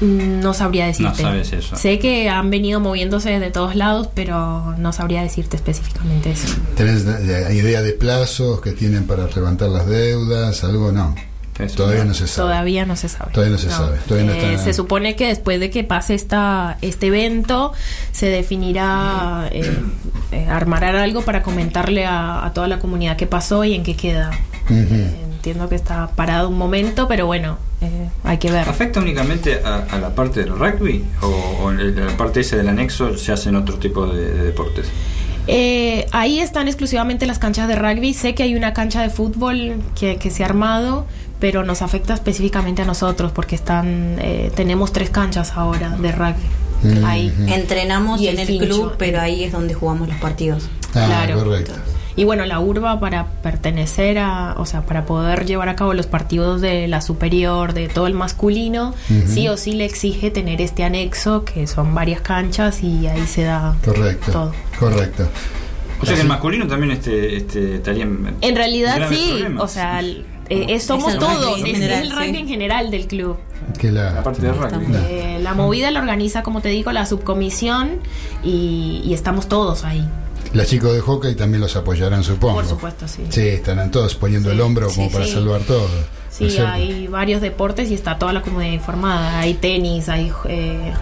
Mm, 0.00 0.40
No 0.40 0.52
sabría 0.52 0.86
decirte. 0.86 1.22
No 1.22 1.28
sabes 1.28 1.52
eso. 1.52 1.76
Sé 1.76 1.98
que 1.98 2.28
han 2.28 2.50
venido 2.50 2.80
moviéndose 2.80 3.38
de 3.38 3.50
todos 3.50 3.74
lados, 3.76 4.08
pero 4.14 4.74
no 4.76 4.92
sabría 4.92 5.22
decirte 5.22 5.56
específicamente 5.56 6.32
eso. 6.32 6.48
¿Tenés 6.76 7.06
eh, 7.06 7.54
idea 7.54 7.80
de 7.82 7.92
plazos 7.92 8.60
que 8.60 8.72
tienen 8.72 9.06
para 9.06 9.26
levantar 9.28 9.68
las 9.70 9.86
deudas? 9.86 10.64
¿Algo? 10.64 10.90
No. 10.92 11.14
Eso, 11.58 11.76
Todavía 11.76 12.04
no 12.04 12.14
se 12.14 12.26
sabe. 12.26 12.46
Todavía 12.48 12.86
no 12.86 12.96
se 12.96 13.08
sabe. 13.08 13.30
Todavía 13.32 13.52
no 13.52 13.58
se 13.58 13.68
sabe, 13.70 13.98
todavía 14.08 14.26
no 14.32 14.32
Eh, 14.38 14.52
está- 14.54 14.64
Se 14.64 14.72
supone 14.72 15.16
que 15.16 15.26
después 15.28 15.60
de 15.60 15.68
que 15.70 15.84
pase 15.84 16.14
esta, 16.14 16.78
este 16.80 17.08
evento, 17.08 17.72
se 18.10 18.26
definirá, 18.26 19.48
eh, 19.52 19.78
eh, 20.32 20.46
armará 20.48 21.02
algo 21.02 21.22
para 21.22 21.42
comentarle 21.42 22.06
a, 22.06 22.44
a 22.46 22.52
toda 22.54 22.68
la 22.68 22.78
comunidad 22.78 23.16
qué 23.16 23.26
pasó 23.26 23.64
y 23.64 23.74
en 23.74 23.82
qué 23.82 23.96
queda. 23.96 24.30
Ujú. 24.64 24.76
Eh, 24.94 25.14
entiendo 25.34 25.68
que 25.68 25.74
está 25.74 26.08
parado 26.16 26.48
un 26.48 26.56
momento, 26.56 27.06
pero 27.06 27.26
bueno, 27.26 27.58
eh, 27.82 28.08
hay 28.24 28.38
que 28.38 28.50
ver. 28.50 28.66
¿Afecta 28.68 29.00
únicamente 29.00 29.60
a, 29.64 29.84
a 29.90 29.98
la 29.98 30.14
parte 30.14 30.40
del 30.40 30.56
rugby 30.58 31.04
o, 31.20 31.26
o 31.64 31.70
la 31.72 32.16
parte 32.16 32.40
esa 32.40 32.56
del 32.56 32.68
anexo 32.70 33.16
se 33.18 33.30
hacen 33.32 33.56
otro 33.56 33.76
tipo 33.78 34.06
de, 34.06 34.32
de 34.32 34.42
deportes? 34.44 34.86
Eh, 35.48 36.06
ahí 36.12 36.38
están 36.38 36.68
exclusivamente 36.68 37.26
las 37.26 37.38
canchas 37.40 37.66
de 37.68 37.74
rugby. 37.74 38.14
Sé 38.14 38.34
que 38.34 38.44
hay 38.44 38.54
una 38.54 38.72
cancha 38.72 39.02
de 39.02 39.10
fútbol 39.10 39.82
que, 39.98 40.16
que 40.16 40.30
se 40.30 40.44
ha 40.44 40.46
armado, 40.46 41.04
pero 41.42 41.64
nos 41.64 41.82
afecta 41.82 42.14
específicamente 42.14 42.82
a 42.82 42.84
nosotros 42.84 43.32
porque 43.32 43.56
están 43.56 44.16
eh, 44.20 44.52
tenemos 44.54 44.92
tres 44.92 45.10
canchas 45.10 45.52
ahora 45.56 45.90
de 45.98 46.12
rugby. 46.12 46.46
Mm. 47.00 47.04
Ahí. 47.04 47.34
Entrenamos 47.48 48.20
Y 48.20 48.28
en 48.28 48.38
el 48.38 48.58
club, 48.58 48.94
pero 48.96 49.20
ahí 49.20 49.42
es 49.42 49.50
donde 49.50 49.74
jugamos 49.74 50.06
los 50.08 50.16
partidos. 50.18 50.68
Ah, 50.94 51.06
Claro. 51.06 51.42
correcto. 51.44 51.72
Y 52.14 52.22
bueno, 52.24 52.44
la 52.46 52.60
urba 52.60 53.00
para 53.00 53.26
pertenecer 53.42 54.18
a, 54.18 54.54
o 54.56 54.66
sea, 54.66 54.82
para 54.82 55.04
poder 55.04 55.44
llevar 55.46 55.68
a 55.68 55.74
cabo 55.74 55.94
los 55.94 56.06
partidos 56.06 56.60
de 56.60 56.86
la 56.86 57.00
superior, 57.00 57.72
de 57.72 57.88
todo 57.88 58.06
el 58.06 58.14
masculino, 58.14 58.94
Ujú. 59.10 59.22
sí 59.26 59.48
o 59.48 59.56
sí 59.56 59.72
le 59.72 59.84
exige 59.86 60.30
tener 60.30 60.60
este 60.60 60.84
anexo, 60.84 61.44
que 61.44 61.66
son 61.66 61.92
varias 61.94 62.20
canchas 62.20 62.82
y 62.84 63.06
ahí 63.08 63.26
se 63.26 63.42
da 63.42 63.74
Correcto. 63.84 64.30
todo. 64.30 64.52
Correcto. 64.78 65.28
O 66.02 66.06
sea 66.06 66.14
que 66.14 66.20
el 66.22 66.28
masculino 66.28 66.66
también 66.66 66.92
este, 66.92 67.36
este, 67.36 67.76
estaría 67.76 68.02
en, 68.04 68.36
En 68.40 68.56
realidad 68.56 69.08
sí, 69.08 69.28
problemas. 69.30 69.62
o 69.64 69.68
sea, 69.68 69.98
el- 70.00 70.26
eh, 70.52 70.80
somos 70.80 71.18
todos, 71.18 71.58
es, 71.58 71.64
general, 71.64 71.98
es 72.04 72.10
el 72.10 72.16
rugby 72.16 72.30
sí. 72.32 72.36
en 72.38 72.48
general 72.48 72.90
del 72.90 73.06
club. 73.06 73.36
que 73.78 73.90
la, 73.90 74.12
la 74.12 74.22
parte 74.22 74.42
del 74.42 74.54
rugby. 74.56 74.86
Eh, 75.08 75.38
la 75.42 75.54
movida 75.54 75.90
la 75.90 76.00
organiza, 76.00 76.42
como 76.42 76.60
te 76.60 76.68
digo, 76.68 76.92
la 76.92 77.06
subcomisión 77.06 78.00
y, 78.42 79.02
y 79.04 79.14
estamos 79.14 79.48
todos 79.48 79.84
ahí. 79.84 80.06
Los 80.52 80.66
chicos 80.66 80.92
de 80.92 81.00
hockey 81.00 81.34
también 81.34 81.60
los 81.62 81.76
apoyarán, 81.76 82.22
supongo. 82.24 82.56
Por 82.56 82.66
supuesto, 82.66 83.08
sí. 83.08 83.22
Sí, 83.30 83.40
estarán 83.48 83.90
todos 83.90 84.14
poniendo 84.14 84.50
Sí, 84.50 84.54
el 84.54 84.60
hombro 84.60 84.88
sí, 84.90 84.96
como 84.96 85.10
para 85.10 85.24
sí. 85.24 85.32
salvar 85.32 85.62
todo. 85.62 85.88
¿no 85.88 86.46
es 86.46 86.52
Sí, 86.54 86.58
hay 86.60 87.06
varios 87.06 87.40
deportes 87.40 87.90
y 87.90 87.94
está 87.94 88.18
toda 88.18 88.32
la 88.32 88.42
comunidad 88.42 88.72
informada. 88.72 89.38
Hay 89.40 89.54
tenis, 89.54 90.08
hay... 90.08 90.30
eh, 90.48 90.92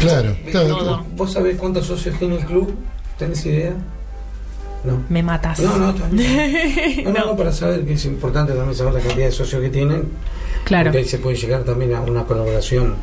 Claro, 0.00 0.36
claro. 0.50 0.68
Todo. 0.68 0.78
claro. 0.78 1.06
¿Vos 1.16 1.32
sabés 1.32 1.56
cuántos 1.56 1.86
socios 1.86 2.18
tiene 2.18 2.36
el 2.36 2.44
club? 2.46 2.74
¿Tenés 3.18 3.46
idea? 3.46 3.72
No. 4.86 5.02
me 5.08 5.22
matas. 5.22 5.58
No, 5.60 5.76
no, 5.76 5.94
también. 5.94 7.04
No, 7.04 7.12
no, 7.12 7.26
no, 7.26 7.36
para 7.36 7.52
saber 7.52 7.84
que 7.84 7.94
es 7.94 8.04
importante 8.04 8.52
también 8.52 8.74
saber 8.74 8.94
la 8.94 9.00
cantidad 9.00 9.26
de 9.26 9.32
socios 9.32 9.60
que 9.60 9.68
tienen. 9.70 10.04
Claro. 10.64 10.86
Porque 10.86 10.98
ahí 10.98 11.04
se 11.04 11.18
puede 11.18 11.36
llegar 11.36 11.62
también 11.64 11.94
a 11.94 12.00
una 12.00 12.24
colaboración 12.24 12.94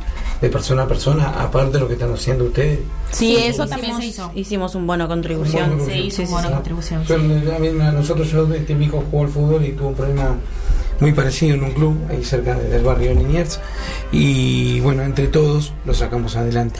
de 0.41 0.49
persona 0.49 0.83
a 0.83 0.87
persona, 0.87 1.29
aparte 1.41 1.73
de 1.73 1.79
lo 1.79 1.87
que 1.87 1.93
están 1.93 2.11
haciendo 2.13 2.45
ustedes. 2.45 2.79
Sí, 3.11 3.37
eso 3.37 3.65
también 3.67 3.95
se 3.97 4.05
Hicimos- 4.05 4.31
hizo. 4.31 4.31
Hicimos 4.35 4.75
un 4.75 4.85
bono 4.87 5.07
contribución. 5.07 5.71
Un 5.71 5.77
bono 5.79 5.89
Se 5.89 5.97
hizo 5.99 6.15
Sí, 6.17 6.21
un 6.23 6.27
sí, 6.27 6.33
bono 6.33 6.47
sí. 6.49 6.53
contribución. 6.53 7.03
Sí. 7.07 7.13
a 7.13 7.91
nosotros, 7.91 8.29
yo, 8.31 8.53
este, 8.53 8.75
mi 8.75 8.85
hijo 8.85 9.03
jugó 9.09 9.23
al 9.23 9.29
fútbol 9.29 9.65
y 9.65 9.71
tuvo 9.71 9.89
un 9.89 9.95
problema 9.95 10.35
muy 10.99 11.13
parecido 11.13 11.55
en 11.55 11.63
un 11.63 11.71
club 11.71 11.97
ahí 12.09 12.23
cerca 12.23 12.55
de- 12.55 12.69
del 12.69 12.83
barrio 12.83 13.09
de 13.09 13.15
Liniers. 13.15 13.59
Y 14.11 14.79
bueno, 14.81 15.03
entre 15.03 15.27
todos 15.27 15.73
lo 15.85 15.93
sacamos 15.93 16.35
adelante. 16.35 16.79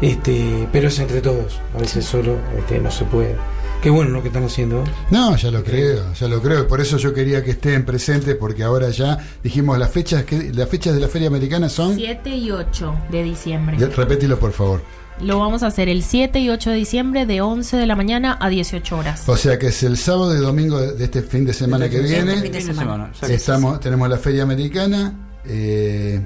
Este, 0.00 0.68
pero 0.72 0.88
es 0.88 0.98
entre 0.98 1.20
todos, 1.22 1.58
a 1.74 1.78
veces 1.80 2.04
solo 2.04 2.36
este, 2.58 2.78
no 2.78 2.90
se 2.90 3.04
puede. 3.06 3.34
Qué 3.82 3.90
bueno 3.90 4.10
lo 4.10 4.20
que 4.22 4.28
están 4.28 4.44
haciendo. 4.44 4.82
No, 5.10 5.36
ya 5.36 5.50
lo 5.50 5.62
creo, 5.62 6.12
ya 6.14 6.26
lo 6.26 6.42
creo. 6.42 6.66
Por 6.66 6.80
eso 6.80 6.96
yo 6.96 7.14
quería 7.14 7.44
que 7.44 7.52
estén 7.52 7.84
presentes, 7.84 8.34
porque 8.34 8.64
ahora 8.64 8.90
ya 8.90 9.18
dijimos 9.44 9.78
las 9.78 9.90
fechas 9.90 10.24
que 10.24 10.52
las 10.52 10.68
fechas 10.68 10.94
de 10.94 11.00
la 11.00 11.06
Feria 11.08 11.28
Americana 11.28 11.68
son. 11.68 11.94
7 11.94 12.30
y 12.34 12.50
8 12.50 12.94
de 13.12 13.22
diciembre. 13.22 13.76
Ya, 13.78 13.86
Repetilo, 13.88 14.40
por 14.40 14.52
favor. 14.52 14.82
Lo 15.20 15.38
vamos 15.38 15.62
a 15.62 15.68
hacer 15.68 15.88
el 15.88 16.02
7 16.02 16.40
y 16.40 16.50
8 16.50 16.70
de 16.70 16.76
diciembre 16.76 17.26
de 17.26 17.40
11 17.40 17.76
de 17.76 17.86
la 17.86 17.94
mañana 17.96 18.36
a 18.40 18.48
18 18.48 18.98
horas. 18.98 19.22
O 19.28 19.36
sea 19.36 19.56
que 19.58 19.68
es 19.68 19.82
el 19.84 19.96
sábado 19.96 20.34
y 20.36 20.38
domingo 20.40 20.80
de 20.80 21.04
este 21.04 21.22
fin 21.22 21.44
de 21.44 21.52
semana 21.54 21.88
que 21.88 21.96
Este 22.00 22.08
fin 22.08 22.16
de 22.18 22.24
viene. 22.24 22.42
fin 22.42 22.52
de 22.52 22.58
Fin 22.58 22.68
de 22.68 22.74
semana. 22.74 23.12
Estamos, 23.28 23.80
tenemos 23.80 24.08
la 24.08 24.18
Feria 24.18 24.42
Americana. 24.42 25.14
eh, 25.44 26.20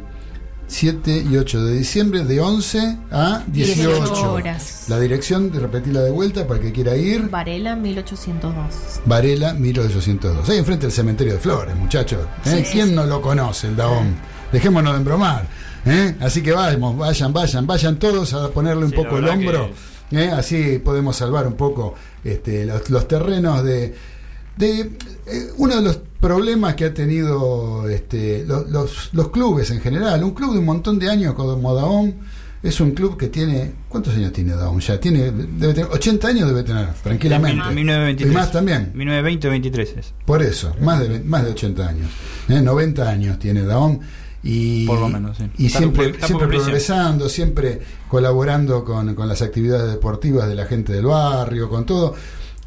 7 0.71 1.25
y 1.29 1.37
8 1.37 1.65
de 1.65 1.79
diciembre 1.79 2.25
de 2.25 2.41
11 2.41 2.99
a 3.11 3.43
18, 3.49 3.89
18 4.05 4.33
horas. 4.33 4.85
La 4.89 5.01
dirección, 5.01 5.53
repetirla 5.53 6.01
de 6.03 6.13
vuelta 6.13 6.47
para 6.47 6.61
el 6.61 6.67
que 6.67 6.73
quiera 6.73 6.97
ir. 6.97 7.29
Varela 7.29 7.75
1802. 7.75 9.01
Varela 9.05 9.53
1802. 9.53 10.49
Ahí 10.49 10.59
enfrente 10.59 10.87
del 10.87 10.93
cementerio 10.93 11.33
de 11.35 11.41
Flores, 11.41 11.75
muchachos. 11.75 12.21
¿eh? 12.45 12.63
Sí, 12.65 12.71
¿Quién 12.73 12.89
sí, 12.91 12.95
no 12.95 13.05
lo 13.05 13.21
conoce, 13.21 13.67
el 13.67 13.75
Daón? 13.77 14.15
Dejémonos 14.53 14.93
de 14.93 14.99
embromar. 14.99 15.45
¿eh? 15.87 16.15
Así 16.21 16.41
que 16.41 16.53
vamos, 16.53 16.97
vayan, 16.97 17.33
vayan, 17.33 17.67
vayan 17.67 17.99
todos 17.99 18.33
a 18.35 18.49
ponerle 18.51 18.85
un 18.85 18.91
Sí, 18.91 18.97
poco 18.97 19.19
el 19.19 19.27
hombro. 19.29 19.71
¿eh? 20.13 20.31
Así 20.33 20.79
podemos 20.79 21.17
salvar 21.17 21.49
un 21.49 21.55
poco 21.55 21.95
este, 22.23 22.65
los, 22.65 22.89
los 22.91 23.09
terrenos 23.09 23.65
de. 23.65 23.93
De 24.61 24.81
eh, 25.27 25.51
uno 25.57 25.77
de 25.77 25.83
los 25.83 25.97
problemas 26.21 26.75
que 26.75 26.85
ha 26.85 26.95
tenido 26.95 27.89
este, 27.89 28.45
los, 28.47 28.69
los, 28.71 29.11
los 29.13 29.31
clubes 29.31 29.71
en 29.71 29.81
general, 29.81 30.23
un 30.23 30.33
club 30.33 30.53
de 30.53 30.59
un 30.59 30.67
montón 30.67 30.99
de 30.99 31.11
años 31.11 31.35
como 31.35 31.75
Daón, 31.75 32.15
es 32.63 32.81
un 32.81 32.93
club 32.93 33.17
que 33.17 33.29
tiene. 33.29 33.73
¿Cuántos 33.89 34.15
años 34.15 34.33
tiene 34.33 34.53
Daum? 34.53 34.79
Ya 34.81 35.01
tiene. 35.01 35.31
Debe 35.31 35.73
tener 35.73 35.91
80 35.91 36.29
años, 36.29 36.49
debe 36.49 36.63
tener, 36.63 36.93
tranquilamente. 37.03 37.71
1923. 37.75 38.31
Y 38.31 38.35
más 38.35 38.53
también. 38.53 38.93
1920 38.95 39.49
o 39.49 39.51
23 39.51 39.97
es. 39.97 40.15
Por 40.27 40.43
eso, 40.43 40.75
más 40.81 41.01
de, 41.01 41.21
más 41.21 41.45
de 41.45 41.51
80 41.53 41.89
años. 41.89 42.11
¿eh? 42.49 42.61
90 42.61 43.09
años 43.09 43.39
tiene 43.39 43.63
Daom. 43.63 43.99
Y, 44.43 44.87
Por 44.87 45.01
lo 45.01 45.09
menos, 45.09 45.37
sí. 45.37 45.45
y 45.59 45.69
siempre, 45.69 46.15
siempre 46.19 46.49
progresando, 46.49 47.29
siempre 47.29 47.79
colaborando 48.09 48.85
con, 48.87 49.15
con 49.15 49.29
las 49.29 49.43
actividades 49.43 49.91
deportivas 49.91 50.49
de 50.49 50.55
la 50.55 50.65
gente 50.65 50.95
del 50.95 51.07
barrio, 51.07 51.69
con 51.69 51.85
todo. 51.85 52.15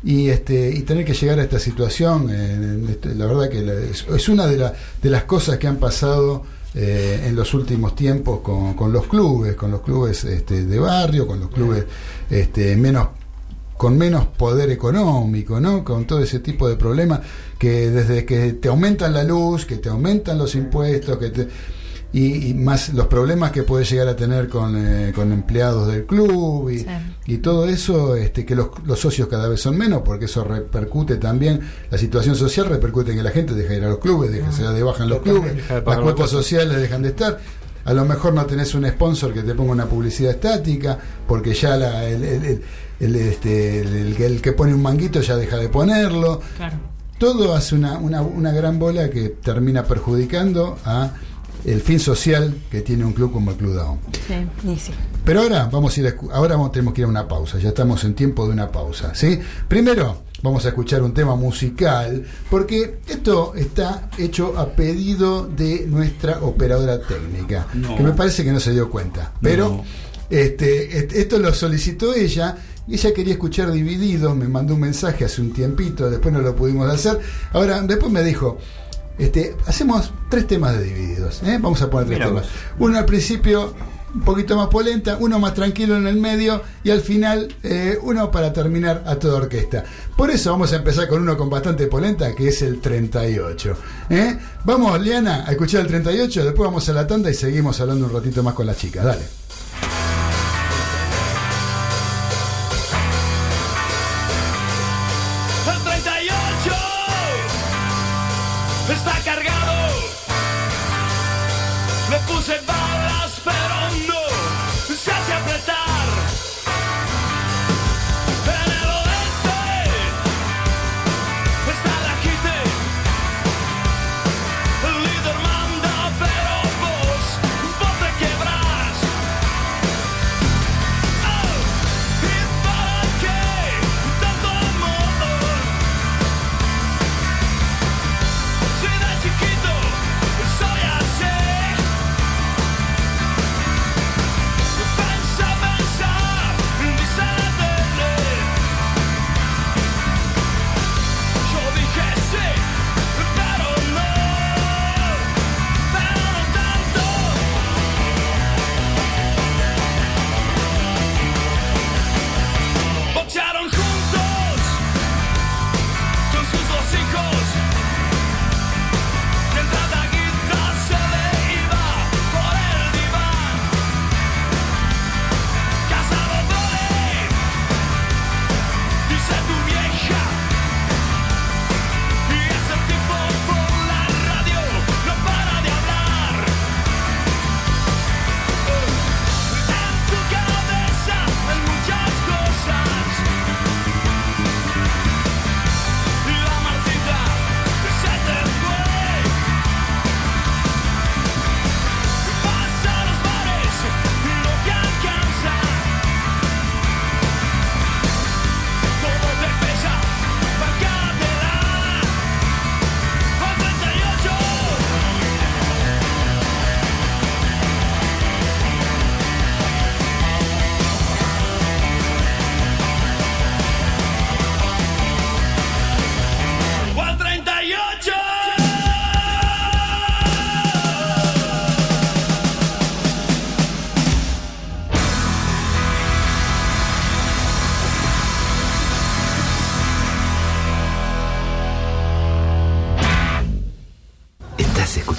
Y, 0.03 0.29
este, 0.29 0.69
y 0.75 0.81
tener 0.81 1.05
que 1.05 1.13
llegar 1.13 1.39
a 1.39 1.43
esta 1.43 1.59
situación, 1.59 2.27
eh, 2.29 2.85
este, 2.89 3.15
la 3.15 3.25
verdad 3.25 3.49
que 3.49 3.89
es 4.15 4.29
una 4.29 4.45
de, 4.47 4.57
la- 4.57 4.73
de 5.01 5.09
las 5.09 5.23
cosas 5.23 5.57
que 5.57 5.67
han 5.67 5.77
pasado 5.77 6.43
eh, 6.75 7.25
en 7.27 7.35
los 7.35 7.53
últimos 7.53 7.95
tiempos 7.95 8.39
con, 8.41 8.73
con 8.73 8.91
los 8.91 9.07
clubes, 9.07 9.55
con 9.55 9.71
los 9.71 9.81
clubes 9.81 10.23
este, 10.25 10.65
de 10.65 10.79
barrio, 10.79 11.25
con 11.27 11.39
los 11.39 11.49
clubes 11.51 11.85
este, 12.29 12.75
menos 12.75 13.07
con 13.77 13.97
menos 13.97 14.27
poder 14.27 14.69
económico, 14.69 15.59
¿no? 15.59 15.83
Con 15.83 16.05
todo 16.05 16.21
ese 16.21 16.39
tipo 16.39 16.69
de 16.69 16.75
problemas 16.77 17.19
que 17.57 17.89
desde 17.89 18.23
que 18.23 18.53
te 18.53 18.69
aumentan 18.69 19.13
la 19.13 19.23
luz, 19.23 19.65
que 19.65 19.77
te 19.77 19.89
aumentan 19.89 20.37
los 20.37 20.55
impuestos, 20.55 21.17
que 21.17 21.29
te, 21.31 21.47
y, 22.13 22.49
y 22.49 22.53
más 22.53 22.93
los 22.93 23.07
problemas 23.07 23.51
que 23.51 23.63
puedes 23.63 23.89
llegar 23.89 24.07
a 24.07 24.15
tener 24.15 24.47
con, 24.47 24.75
eh, 24.77 25.11
con 25.15 25.31
empleados 25.33 25.87
del 25.87 26.05
club 26.05 26.69
y, 26.69 26.79
Sí. 26.79 26.85
y 27.25 27.37
todo 27.39 27.67
eso, 27.67 28.15
este, 28.15 28.45
que 28.45 28.55
los, 28.55 28.67
los 28.85 28.99
socios 28.99 29.27
cada 29.27 29.47
vez 29.47 29.59
son 29.61 29.75
menos, 29.77 30.03
porque 30.05 30.25
eso 30.25 30.43
repercute 30.43 31.17
también, 31.17 31.59
la 31.89 31.97
situación 31.97 32.35
social 32.35 32.67
repercute 32.67 33.11
en 33.11 33.17
que 33.17 33.23
la 33.23 33.31
gente 33.31 33.53
deja 33.55 33.71
de 33.71 33.77
ir 33.79 33.83
a 33.85 33.89
los 33.89 33.97
clubes, 33.99 34.31
deja, 34.31 34.51
se 34.51 34.61
da 34.63 34.71
de 34.71 34.83
baja 34.83 35.03
en 35.03 35.09
los 35.09 35.21
clubes, 35.23 35.55
de 35.55 35.61
las 35.61 35.69
la 35.69 35.81
cuotas 35.83 36.03
cuota. 36.13 36.27
sociales 36.27 36.77
dejan 36.77 37.01
de 37.01 37.09
estar. 37.09 37.39
A 37.85 37.93
lo 37.93 38.05
mejor 38.05 38.33
no 38.33 38.45
tenés 38.45 38.73
un 38.75 38.87
sponsor 38.87 39.33
que 39.33 39.41
te 39.43 39.53
ponga 39.55 39.71
una 39.73 39.87
publicidad 39.87 40.31
estática, 40.31 40.97
porque 41.27 41.53
ya 41.53 41.75
la- 41.75 42.05
el, 42.05 42.23
el- 42.23 42.45
el- 42.45 42.61
el, 42.99 43.15
este, 43.17 43.79
el- 43.81 43.95
el 43.95 44.15
que- 44.15 44.25
el 44.27 44.41
que 44.41 44.51
pone 44.53 44.73
un 44.73 44.81
manguito 44.81 45.19
ya 45.19 45.35
deja 45.35 45.57
de 45.57 45.67
ponerlo. 45.67 46.39
Claro. 46.55 46.77
Todo 47.17 47.55
hace 47.55 47.75
una, 47.75 47.97
una, 47.97 48.21
una 48.21 48.51
gran 48.51 48.79
bola 48.79 49.09
que 49.09 49.29
termina 49.29 49.83
perjudicando 49.83 50.77
a 50.85 51.11
el 51.65 51.81
fin 51.81 51.99
social 51.99 52.55
que 52.69 52.81
tiene 52.81 53.05
un 53.05 53.13
club 53.13 53.31
como 53.31 53.51
el 53.51 53.57
Club 53.57 53.75
Daom. 53.75 53.99
Sí. 54.27 54.75
Sí. 54.77 54.91
Pero 55.23 55.41
ahora 55.41 55.69
vamos 55.71 55.95
a 55.95 55.99
ir 56.01 56.07
a 56.07 56.35
ahora 56.35 56.55
vamos, 56.55 56.71
tenemos 56.71 56.93
que 56.93 57.01
ir 57.01 57.05
a 57.05 57.09
una 57.09 57.27
pausa, 57.27 57.57
ya 57.59 57.69
estamos 57.69 58.03
en 58.03 58.13
tiempo 58.13 58.45
de 58.45 58.51
una 58.53 58.69
pausa, 58.71 59.15
¿sí? 59.15 59.39
Primero 59.67 60.23
vamos 60.41 60.65
a 60.65 60.69
escuchar 60.69 61.01
un 61.03 61.13
tema 61.13 61.35
musical 61.37 62.25
porque 62.49 62.99
esto 63.07 63.53
está 63.55 64.09
hecho 64.17 64.57
a 64.57 64.67
pedido 64.75 65.47
de 65.47 65.85
nuestra 65.87 66.39
operadora 66.41 66.99
técnica, 66.99 67.67
No. 67.73 67.95
que 67.95 68.03
me 68.03 68.11
parece 68.11 68.43
que 68.43 68.51
no 68.51 68.59
se 68.59 68.71
dio 68.71 68.89
cuenta, 68.89 69.31
pero 69.41 69.69
No. 69.69 69.83
este, 70.29 71.19
esto 71.19 71.39
lo 71.39 71.53
solicitó 71.53 72.13
ella. 72.13 72.57
y 72.85 72.95
Ella 72.95 73.13
quería 73.13 73.33
escuchar 73.35 73.71
dividido, 73.71 74.35
me 74.35 74.49
mandó 74.49 74.73
un 74.73 74.81
mensaje 74.81 75.23
hace 75.23 75.39
un 75.41 75.53
tiempito, 75.53 76.09
después 76.09 76.33
no 76.33 76.41
lo 76.41 76.53
pudimos 76.53 76.89
hacer. 76.91 77.17
Ahora, 77.53 77.81
después 77.81 78.11
me 78.11 78.21
dijo, 78.23 78.57
este, 79.17 79.55
hacemos 79.65 80.11
tres 80.29 80.47
temas 80.47 80.77
de 80.77 80.83
divididos. 80.83 81.41
¿eh? 81.43 81.57
Vamos 81.61 81.81
a 81.81 81.89
poner 81.89 82.07
tres 82.07 82.19
temas. 82.19 82.43
vos. 82.43 82.51
Uno 82.79 82.97
al 82.97 83.05
principio 83.05 83.73
un 84.13 84.21
poquito 84.21 84.55
más 84.55 84.67
polenta, 84.67 85.17
uno 85.19 85.39
más 85.39 85.53
tranquilo 85.53 85.97
en 85.97 86.07
el 86.07 86.17
medio 86.17 86.61
y 86.83 86.91
al 86.91 87.01
final 87.01 87.53
eh, 87.63 87.97
uno 88.01 88.29
para 88.29 88.53
terminar 88.53 89.03
a 89.07 89.15
toda 89.15 89.37
orquesta. 89.37 89.83
Por 90.15 90.29
eso 90.29 90.51
vamos 90.51 90.71
a 90.73 90.77
empezar 90.77 91.07
con 91.07 91.21
uno 91.21 91.35
con 91.35 91.49
bastante 91.49 91.87
polenta 91.87 92.33
que 92.35 92.49
es 92.49 92.61
el 92.61 92.79
38. 92.79 93.77
¿eh? 94.09 94.37
Vamos, 94.65 95.01
Liana, 95.01 95.45
a 95.47 95.51
escuchar 95.51 95.81
el 95.81 95.87
38, 95.87 96.43
después 96.43 96.67
vamos 96.67 96.87
a 96.89 96.93
la 96.93 97.07
tanda 97.07 97.29
y 97.31 97.33
seguimos 97.33 97.79
hablando 97.81 98.05
un 98.05 98.13
ratito 98.13 98.43
más 98.43 98.53
con 98.53 98.67
las 98.67 98.77
chicas. 98.77 99.03
Dale. 99.03 99.42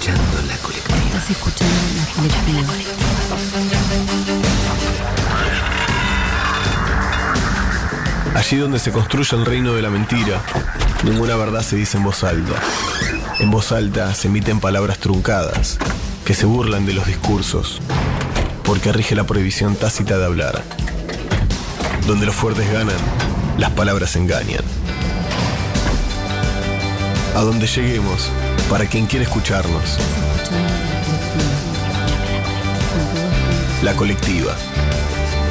Escuchando 0.05 0.41
la 0.47 0.57
colectiva. 0.57 0.97
Estás 1.07 1.29
escuchando 1.31 1.73
la 1.97 2.05
colectiva. 2.13 2.73
Allí 8.35 8.57
donde 8.57 8.77
se 8.77 8.91
construye 8.91 9.35
el 9.35 9.45
reino 9.45 9.73
de 9.73 9.81
la 9.81 9.89
mentira, 9.89 10.43
ninguna 11.03 11.35
verdad 11.35 11.63
se 11.63 11.77
dice 11.77 11.97
en 11.97 12.03
voz 12.03 12.23
alta. 12.23 12.53
En 13.39 13.49
voz 13.49 13.71
alta 13.71 14.13
se 14.13 14.27
emiten 14.27 14.59
palabras 14.59 14.99
truncadas, 14.99 15.79
que 16.23 16.35
se 16.35 16.45
burlan 16.45 16.85
de 16.85 16.93
los 16.93 17.07
discursos, 17.07 17.81
porque 18.63 18.91
rige 18.91 19.15
la 19.15 19.23
prohibición 19.23 19.75
tácita 19.75 20.19
de 20.19 20.25
hablar. 20.25 20.61
Donde 22.05 22.27
los 22.27 22.35
fuertes 22.35 22.71
ganan, 22.71 22.97
las 23.57 23.71
palabras 23.71 24.15
engañan. 24.15 24.63
A 27.35 27.41
donde 27.41 27.65
lleguemos, 27.65 28.29
para 28.69 28.85
quien 28.85 29.05
quiere 29.05 29.25
escucharnos. 29.25 29.97
La 33.83 33.93
colectiva. 33.93 34.55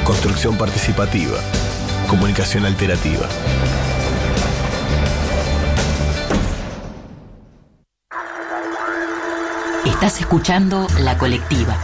Construcción 0.03 0.57
participativa. 0.57 1.37
Comunicación 2.07 2.65
alterativa. 2.65 3.27
Estás 9.85 10.19
escuchando 10.19 10.87
La 10.99 11.17
Colectiva 11.17 11.75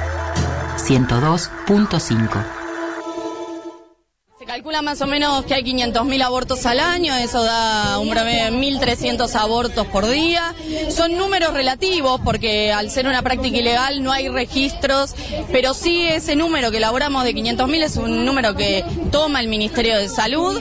102.5. 0.78 2.61
Más 4.84 5.00
o 5.02 5.08
menos 5.08 5.46
que 5.46 5.54
hay 5.54 5.64
500.000 5.64 6.24
abortos 6.24 6.66
al 6.66 6.80
año, 6.80 7.16
eso 7.16 7.44
da 7.44 8.00
un 8.00 8.10
promedio 8.10 8.46
de 8.46 8.52
1.300 8.52 9.34
abortos 9.36 9.86
por 9.88 10.08
día. 10.08 10.56
Son 10.90 11.16
números 11.16 11.54
relativos 11.54 12.20
porque 12.22 12.74
al 12.74 12.90
ser 12.90 13.06
una 13.08 13.22
práctica 13.22 13.58
ilegal 13.58 14.04
no 14.04 14.12
hay 14.12 14.28
registros, 14.28 15.14
pero 15.52 15.74
sí 15.76 16.08
ese 16.08 16.36
número 16.36 16.72
que 16.72 16.78
elaboramos 16.78 17.24
de 17.24 17.36
500.000 17.36 17.84
es 17.84 17.96
un 17.98 18.26
número 18.26 18.56
que 18.56 18.84
toma 19.12 19.40
el 19.40 19.48
Ministerio 19.48 19.96
de 19.98 20.10
Salud 20.10 20.60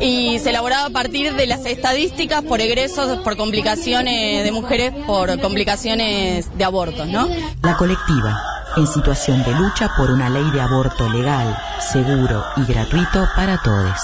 y 0.00 0.38
se 0.38 0.50
elaboraba 0.50 0.86
a 0.86 0.90
partir 0.90 1.34
de 1.34 1.46
las 1.46 1.66
estadísticas 1.66 2.42
por 2.42 2.60
egresos, 2.60 3.18
por 3.18 3.36
complicaciones 3.36 4.44
de 4.44 4.52
mujeres, 4.52 4.92
por 5.06 5.40
complicaciones 5.40 6.56
de 6.56 6.64
abortos, 6.64 7.08
¿no? 7.08 7.28
La 7.62 7.76
Colectiva, 7.76 8.40
en 8.76 8.86
situación 8.86 9.42
de 9.42 9.54
lucha 9.54 9.90
por 9.96 10.10
una 10.10 10.28
ley 10.28 10.50
de 10.50 10.60
aborto 10.60 11.08
legal, 11.08 11.56
seguro 11.80 12.44
y 12.56 12.64
gratuito 12.64 13.26
para 13.34 13.56
todos. 13.62 13.98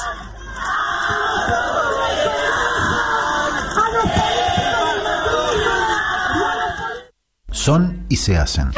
Son 7.50 8.06
y 8.08 8.16
se 8.16 8.36
hacen. 8.38 8.72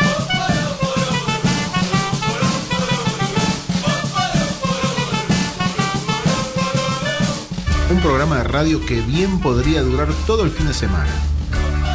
Un 7.90 8.00
programa 8.00 8.38
de 8.38 8.44
radio 8.44 8.84
que 8.84 9.00
bien 9.00 9.40
podría 9.40 9.82
durar 9.82 10.08
todo 10.26 10.42
el 10.42 10.50
fin 10.50 10.66
de 10.66 10.74
semana. 10.74 11.12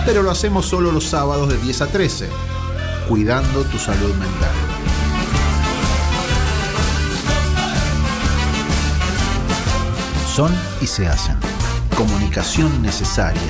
Pero 0.05 0.23
lo 0.23 0.31
hacemos 0.31 0.65
solo 0.65 0.91
los 0.91 1.03
sábados 1.03 1.49
de 1.49 1.57
10 1.57 1.81
a 1.81 1.88
13, 1.88 2.29
cuidando 3.10 3.63
tu 3.63 3.80
salud 3.80 4.13
mental. 4.13 4.56
Son 10.28 10.56
y 10.80 10.86
se 10.86 11.08
hacen. 11.08 11.36
Comunicación 11.98 12.84
necesaria. 12.84 13.41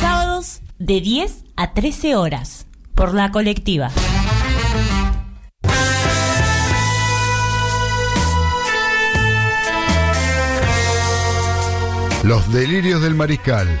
Sábados 0.00 0.62
de 0.80 1.00
10 1.00 1.44
a 1.54 1.74
13 1.74 2.16
horas 2.16 2.66
por 2.96 3.14
la 3.14 3.30
colectiva. 3.30 3.92
Los 12.24 12.52
delirios 12.52 13.00
del 13.00 13.14
mariscal 13.14 13.80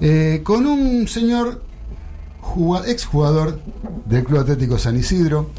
eh, 0.00 0.42
con 0.44 0.64
un 0.66 1.08
señor 1.08 1.64
juga- 2.40 2.86
exjugador 2.86 3.58
del 4.08 4.22
Club 4.22 4.42
Atlético 4.42 4.78
San 4.78 4.96
Isidro, 4.96 5.50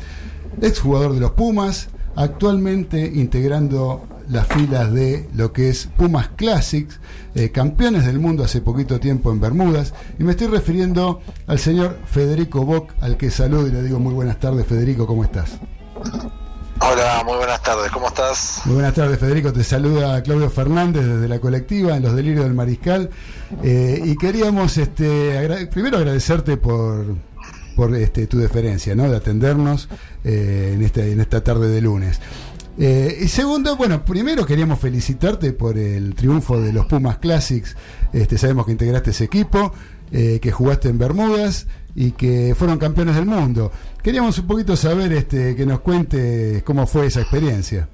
exjugador 0.61 1.13
de 1.13 1.19
los 1.19 1.31
Pumas, 1.31 1.89
actualmente 2.15 3.01
integrando 3.15 4.07
las 4.29 4.47
filas 4.47 4.91
de 4.93 5.29
lo 5.35 5.53
que 5.53 5.69
es 5.69 5.87
Pumas 5.97 6.29
Classics, 6.35 6.99
eh, 7.35 7.51
campeones 7.51 8.05
del 8.05 8.19
mundo 8.19 8.43
hace 8.43 8.61
poquito 8.61 8.99
tiempo 8.99 9.31
en 9.31 9.39
Bermudas, 9.39 9.93
y 10.19 10.23
me 10.23 10.31
estoy 10.31 10.47
refiriendo 10.47 11.21
al 11.47 11.59
señor 11.59 11.97
Federico 12.05 12.65
Bock, 12.65 12.93
al 13.01 13.17
que 13.17 13.31
saludo 13.31 13.67
y 13.67 13.71
le 13.71 13.83
digo 13.83 13.99
muy 13.99 14.13
buenas 14.13 14.39
tardes, 14.39 14.65
Federico, 14.67 15.07
¿cómo 15.07 15.23
estás? 15.23 15.59
Hola, 16.79 17.23
muy 17.25 17.35
buenas 17.37 17.61
tardes, 17.63 17.91
¿cómo 17.91 18.07
estás? 18.07 18.61
Muy 18.65 18.75
buenas 18.75 18.93
tardes, 18.93 19.17
Federico. 19.17 19.51
Te 19.51 19.63
saluda 19.63 20.21
Claudio 20.21 20.49
Fernández 20.49 21.05
desde 21.05 21.27
la 21.27 21.39
colectiva 21.39 21.97
en 21.97 22.03
Los 22.03 22.15
Delirios 22.15 22.43
del 22.45 22.53
Mariscal. 22.53 23.09
Eh, 23.63 23.99
y 24.05 24.15
queríamos 24.15 24.77
este, 24.77 25.37
agra- 25.39 25.67
primero 25.71 25.97
agradecerte 25.97 26.55
por, 26.55 27.15
por 27.75 27.95
este, 27.95 28.27
tu 28.27 28.37
deferencia, 28.37 28.95
¿no? 28.95 29.09
de 29.09 29.17
atendernos 29.17 29.89
eh, 30.23 30.73
en, 30.75 30.83
este, 30.83 31.11
en 31.11 31.19
esta 31.19 31.43
tarde 31.43 31.67
de 31.69 31.81
lunes. 31.81 32.19
Eh, 32.79 33.19
y 33.21 33.27
segundo, 33.27 33.75
bueno, 33.75 34.05
primero 34.05 34.45
queríamos 34.45 34.79
felicitarte 34.79 35.51
por 35.53 35.77
el 35.77 36.13
triunfo 36.13 36.59
de 36.61 36.71
los 36.71 36.85
Pumas 36.85 37.17
Classics. 37.17 37.75
Este, 38.13 38.37
sabemos 38.37 38.65
que 38.65 38.71
integraste 38.73 39.09
ese 39.11 39.23
equipo, 39.23 39.73
eh, 40.11 40.39
que 40.41 40.51
jugaste 40.51 40.89
en 40.89 40.97
Bermudas 40.97 41.67
y 41.95 42.11
que 42.11 42.55
fueron 42.57 42.77
campeones 42.77 43.15
del 43.15 43.25
mundo. 43.25 43.71
Queríamos 44.03 44.37
un 44.37 44.47
poquito 44.47 44.75
saber 44.75 45.11
este, 45.13 45.55
que 45.55 45.65
nos 45.65 45.79
cuentes 45.79 46.61
cómo 46.63 46.85
fue 46.85 47.07
esa 47.07 47.21
experiencia. 47.21 47.89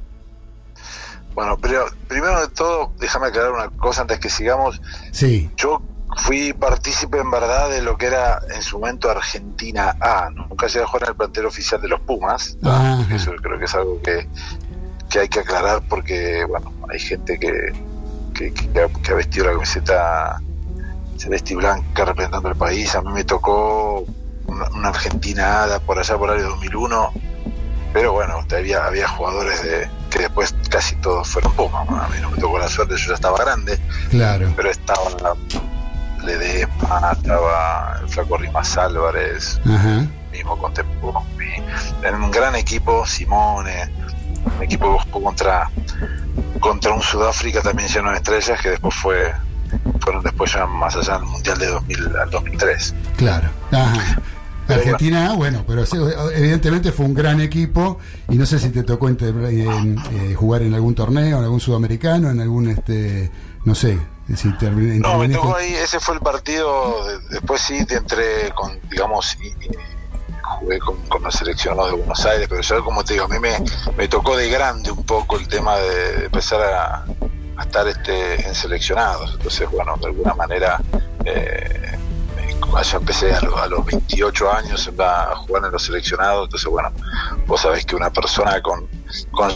Bueno, 1.33 1.57
pero 1.59 1.85
primero 2.07 2.41
de 2.41 2.49
todo, 2.49 2.91
déjame 2.99 3.27
aclarar 3.27 3.53
una 3.53 3.69
cosa 3.69 4.01
antes 4.01 4.19
que 4.19 4.29
sigamos. 4.29 4.81
Sí. 5.11 5.49
Yo 5.57 5.81
fui 6.17 6.53
partícipe 6.53 7.17
en 7.17 7.31
verdad 7.31 7.69
de 7.69 7.81
lo 7.81 7.97
que 7.97 8.07
era 8.07 8.39
en 8.53 8.61
su 8.61 8.77
momento 8.77 9.09
Argentina 9.09 9.95
A. 9.99 10.29
Nunca 10.29 10.67
llegué 10.67 10.83
a 10.83 10.87
jugar 10.87 11.03
en 11.03 11.09
el 11.09 11.15
plantel 11.15 11.45
oficial 11.45 11.81
de 11.81 11.87
los 11.87 12.01
Pumas. 12.01 12.57
Ajá. 12.61 13.07
Eso 13.15 13.31
creo 13.41 13.57
que 13.57 13.65
es 13.65 13.73
algo 13.73 13.99
que, 14.01 14.27
que 15.13 15.19
hay 15.19 15.27
que 15.29 15.41
aclarar 15.41 15.83
porque, 15.87 16.43
bueno, 16.49 16.73
hay 16.91 16.97
gente 16.99 17.37
que, 17.37 17.51
que, 18.33 18.51
que 18.51 18.81
ha, 18.81 18.87
que 18.87 19.11
ha 19.11 19.15
vestido 19.15 19.45
la 19.45 19.51
camiseta 19.53 20.41
celeste 21.17 21.53
y 21.53 21.55
blanca 21.57 22.03
representando 22.03 22.49
el 22.49 22.55
país. 22.55 22.95
A 22.95 23.01
mí 23.03 23.11
me 23.13 23.23
tocó 23.23 24.05
una, 24.47 24.67
una 24.69 24.89
Argentina 24.89 25.65
A 25.65 25.79
por 25.81 25.99
allá 25.99 26.17
por 26.17 26.31
el 26.31 26.39
año 26.39 26.49
2001. 26.49 27.11
Pero 27.93 28.13
bueno, 28.13 28.43
había, 28.51 28.85
había 28.85 29.07
jugadores 29.07 29.61
de 29.61 29.87
que 30.09 30.17
después 30.17 30.55
casi 30.71 30.95
todos 30.95 31.27
fueron 31.27 31.53
Pumas. 31.53 31.87
A 31.87 32.07
mí 32.07 32.15
no 32.19 32.31
me 32.31 32.37
tocó 32.39 32.57
la 32.57 32.67
suerte, 32.67 32.95
yo 32.97 33.09
ya 33.09 33.13
estaba 33.13 33.37
grande 33.37 33.79
Claro. 34.09 34.51
pero 34.55 34.71
estaba 34.71 35.11
la 35.21 35.35
Ledesma, 36.25 37.11
estaba 37.11 37.99
el 38.01 38.09
Flaco 38.09 38.37
Rimas 38.37 38.77
Álvarez, 38.77 39.59
Ajá. 39.63 40.07
mismo 40.31 40.57
con 40.57 40.73
Tepumi, 40.73 41.21
en 42.01 42.15
un 42.15 42.31
gran 42.31 42.55
equipo, 42.55 43.05
Simone, 43.05 43.91
un 44.45 44.63
equipo 44.63 44.97
que 44.97 45.03
jugó 45.11 45.25
contra 45.25 45.69
contra 46.59 46.93
un 46.93 47.01
Sudáfrica 47.01 47.61
también 47.61 47.89
lleno 47.89 48.11
de 48.11 48.17
estrellas 48.17 48.61
que 48.61 48.69
después 48.71 48.95
fue 48.95 49.33
fueron 49.99 50.23
después 50.23 50.53
ya 50.53 50.65
más 50.65 50.95
allá 50.95 51.15
del 51.17 51.25
Mundial 51.25 51.57
de 51.57 51.67
2000 51.67 52.15
al 52.17 52.29
2003. 52.29 52.93
Claro. 53.17 53.49
Ajá. 53.71 54.21
Argentina, 54.67 55.33
bueno, 55.33 55.63
pero 55.67 55.83
evidentemente 56.33 56.91
fue 56.93 57.05
un 57.05 57.13
gran 57.13 57.41
equipo 57.41 57.97
y 58.29 58.35
no 58.35 58.45
sé 58.45 58.59
si 58.59 58.69
te 58.69 58.83
tocó 58.83 59.09
en- 59.09 59.97
eh, 60.13 60.33
jugar 60.35 60.61
en 60.61 60.73
algún 60.73 60.95
torneo, 60.95 61.37
en 61.39 61.43
algún 61.43 61.59
sudamericano, 61.59 62.29
en 62.29 62.39
algún, 62.39 62.69
este, 62.69 63.29
no 63.65 63.75
sé, 63.75 63.99
si 64.35 64.47
No, 64.99 65.17
me 65.17 65.27
tocó 65.27 65.55
ahí, 65.57 65.73
ese 65.73 65.99
fue 65.99 66.15
el 66.15 66.21
partido, 66.21 67.05
de- 67.05 67.19
después 67.31 67.61
sí 67.61 67.85
te 67.85 67.95
entré 67.95 68.51
con, 68.55 68.79
digamos, 68.89 69.35
y, 69.41 69.47
y 69.47 69.69
jugué 70.43 70.79
con, 70.79 70.97
con 71.07 71.23
los 71.23 71.33
seleccionados 71.33 71.91
de 71.91 71.97
Buenos 71.97 72.25
Aires, 72.25 72.47
pero 72.49 72.61
yo 72.61 72.83
como 72.83 73.03
te 73.03 73.13
digo, 73.13 73.25
a 73.25 73.27
mí 73.29 73.39
me, 73.39 73.57
me 73.97 74.07
tocó 74.07 74.35
de 74.37 74.49
grande 74.49 74.91
un 74.91 75.03
poco 75.03 75.37
el 75.37 75.47
tema 75.47 75.77
de, 75.77 76.17
de 76.19 76.25
empezar 76.25 76.61
a, 76.61 77.05
a 77.57 77.63
estar 77.63 77.87
este 77.87 78.45
en 78.47 78.53
seleccionados, 78.55 79.31
entonces 79.33 79.69
bueno, 79.71 79.95
de 79.97 80.07
alguna 80.07 80.33
manera 80.33 80.79
eh, 81.25 81.97
yo 82.91 82.97
empecé 82.97 83.33
a, 83.33 83.41
lo- 83.41 83.57
a 83.57 83.67
los 83.67 83.85
28 83.85 84.51
años 84.51 84.89
a 84.99 85.35
jugar 85.35 85.65
en 85.65 85.71
los 85.71 85.83
seleccionados, 85.83 86.45
entonces 86.45 86.69
bueno, 86.69 86.91
vos 87.45 87.61
sabés 87.61 87.85
que 87.85 87.95
una 87.95 88.09
persona 88.11 88.61
con, 88.61 88.87
con 89.31 89.51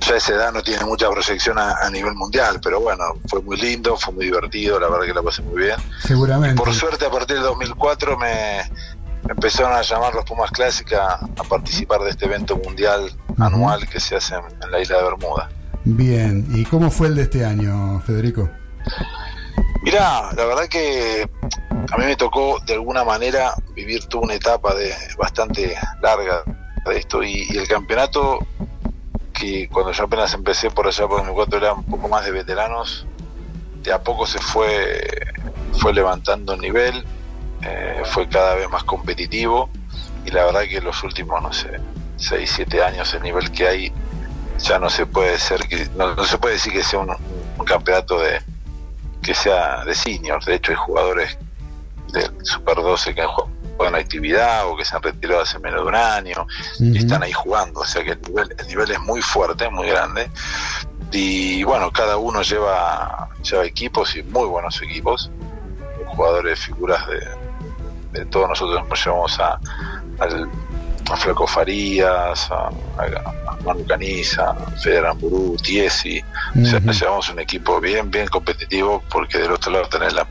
ya 0.00 0.16
esa 0.16 0.34
edad 0.34 0.52
no 0.52 0.62
tiene 0.62 0.84
mucha 0.84 1.08
proyección 1.10 1.58
a, 1.58 1.76
a 1.82 1.90
nivel 1.90 2.14
mundial, 2.14 2.60
pero 2.62 2.80
bueno, 2.80 3.04
fue 3.28 3.40
muy 3.42 3.56
lindo, 3.56 3.96
fue 3.96 4.12
muy 4.14 4.26
divertido, 4.26 4.78
la 4.80 4.88
verdad 4.88 5.06
que 5.06 5.14
la 5.14 5.22
pasé 5.22 5.40
muy 5.42 5.62
bien. 5.62 5.76
Seguramente. 6.02 6.56
Por 6.62 6.74
suerte, 6.74 7.06
a 7.06 7.10
partir 7.10 7.36
del 7.36 7.44
2004 7.44 8.18
me, 8.18 8.62
me 9.03 9.03
empezaron 9.28 9.72
a 9.72 9.82
llamar 9.82 10.14
los 10.14 10.24
Pumas 10.24 10.50
Clásica 10.50 11.14
a 11.14 11.44
participar 11.44 12.00
de 12.00 12.10
este 12.10 12.26
evento 12.26 12.56
mundial 12.56 13.10
anual 13.38 13.88
que 13.88 14.00
se 14.00 14.16
hace 14.16 14.34
en, 14.34 14.44
en 14.62 14.70
la 14.70 14.80
isla 14.80 14.98
de 14.98 15.02
Bermuda. 15.04 15.48
Bien, 15.84 16.46
¿y 16.54 16.64
cómo 16.64 16.90
fue 16.90 17.08
el 17.08 17.16
de 17.16 17.22
este 17.22 17.44
año, 17.44 18.00
Federico? 18.00 18.48
Mirá, 19.82 20.32
la 20.34 20.44
verdad 20.46 20.66
que 20.66 21.28
a 21.92 21.98
mí 21.98 22.06
me 22.06 22.16
tocó 22.16 22.58
de 22.66 22.74
alguna 22.74 23.04
manera 23.04 23.54
vivir 23.74 24.06
toda 24.06 24.24
una 24.24 24.34
etapa 24.34 24.74
de 24.74 24.94
bastante 25.18 25.76
larga 26.02 26.42
de 26.86 26.98
esto 26.98 27.22
y, 27.22 27.46
y 27.50 27.58
el 27.58 27.68
campeonato 27.68 28.38
que 29.34 29.68
cuando 29.68 29.92
yo 29.92 30.04
apenas 30.04 30.32
empecé 30.32 30.70
por 30.70 30.86
allá 30.86 31.06
por 31.06 31.18
2004 31.18 31.58
era 31.58 31.72
un 31.74 31.84
poco 31.84 32.08
más 32.08 32.24
de 32.24 32.30
veteranos, 32.30 33.06
de 33.82 33.92
a 33.92 34.02
poco 34.02 34.26
se 34.26 34.38
fue 34.38 35.06
fue 35.72 35.92
levantando 35.92 36.54
el 36.54 36.60
nivel, 36.60 37.04
eh, 37.64 38.02
fue 38.04 38.28
cada 38.28 38.54
vez 38.54 38.68
más 38.68 38.84
competitivo 38.84 39.70
y 40.24 40.30
la 40.30 40.44
verdad 40.44 40.62
que 40.62 40.78
en 40.78 40.84
los 40.84 41.02
últimos, 41.02 41.42
no 41.42 41.52
sé, 41.52 41.80
6, 42.16 42.52
7 42.56 42.82
años 42.82 43.12
el 43.14 43.22
nivel 43.22 43.50
que 43.50 43.66
hay 43.66 43.92
ya 44.58 44.78
no 44.78 44.88
se 44.88 45.06
puede 45.06 45.38
ser 45.38 45.60
que 45.68 45.88
no, 45.96 46.14
no 46.14 46.24
se 46.24 46.38
puede 46.38 46.54
decir 46.54 46.72
que 46.72 46.82
sea 46.82 47.00
un, 47.00 47.10
un 47.58 47.64
campeonato 47.64 48.20
de 48.20 48.40
que 49.22 49.34
sea 49.34 49.84
de 49.84 49.94
seniors, 49.94 50.46
de 50.46 50.56
hecho 50.56 50.72
hay 50.72 50.76
jugadores 50.76 51.38
del 52.12 52.30
Super 52.44 52.76
12 52.76 53.14
que 53.14 53.22
han 53.22 53.28
jugado 53.28 53.50
en 53.88 53.94
actividad 53.94 54.66
o 54.68 54.76
que 54.76 54.84
se 54.84 54.94
han 54.94 55.02
retirado 55.02 55.40
hace 55.40 55.58
menos 55.58 55.82
de 55.82 55.88
un 55.88 55.94
año 55.94 56.46
y 56.78 56.98
están 56.98 57.22
ahí 57.22 57.32
jugando, 57.32 57.80
o 57.80 57.84
sea 57.84 58.04
que 58.04 58.12
el 58.12 58.22
nivel, 58.22 58.54
el 58.56 58.66
nivel 58.68 58.90
es 58.90 59.00
muy 59.00 59.20
fuerte, 59.20 59.68
muy 59.68 59.88
grande. 59.88 60.30
Y 61.10 61.62
bueno, 61.64 61.90
cada 61.92 62.16
uno 62.16 62.42
lleva, 62.42 63.30
lleva 63.42 63.64
equipos 63.64 64.16
y 64.16 64.22
muy 64.22 64.46
buenos 64.46 64.80
equipos, 64.82 65.30
jugadores, 66.06 66.60
figuras 66.60 67.06
de, 67.08 67.20
de 68.14 68.24
todos 68.26 68.48
nosotros 68.48 68.88
nos 68.88 69.04
llevamos 69.04 69.38
a, 69.40 69.58
al, 70.20 70.48
a 71.10 71.16
Flaco 71.16 71.46
Farías, 71.46 72.50
a, 72.50 72.68
a, 72.68 73.56
Manu 73.64 73.84
Caniza, 73.86 74.50
a 74.50 74.70
Feder 74.82 75.04
Amburú, 75.06 75.56
Tiesi, 75.62 76.20
o 76.20 76.64
sea, 76.66 76.78
Ujú. 76.78 76.90
llevamos 76.92 77.28
un 77.30 77.40
equipo 77.40 77.80
bien, 77.80 78.10
bien 78.10 78.26
competitivo 78.28 79.02
porque 79.10 79.38
del 79.38 79.52
otro 79.52 79.72
lado 79.72 79.86
tenés 79.88 80.12
las 80.14 80.26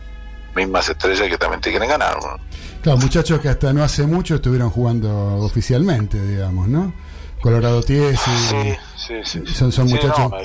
mismas 0.56 0.88
estrellas 0.90 1.28
que 1.30 1.38
también 1.38 1.62
te 1.62 1.70
quieren 1.72 1.90
ganar. 1.90 2.16
¿no? 2.16 2.38
Claro, 2.82 2.98
muchachos 3.00 3.40
que 3.40 3.50
hasta 3.50 3.74
no 3.74 3.84
hace 3.84 4.04
mucho 4.06 4.36
estuvieron 4.36 4.70
jugando 4.70 5.38
oficialmente, 5.38 6.22
digamos, 6.22 6.68
¿no? 6.68 6.94
Colorado 7.42 7.82
Tiesi. 7.84 8.32
Sí, 8.50 8.76
sí, 8.96 9.14
sí. 9.24 9.44
Son- 9.54 9.72
son 9.72 9.88
Sí, 9.90 9.96
muchachos- 9.96 10.32
no, 10.32 10.38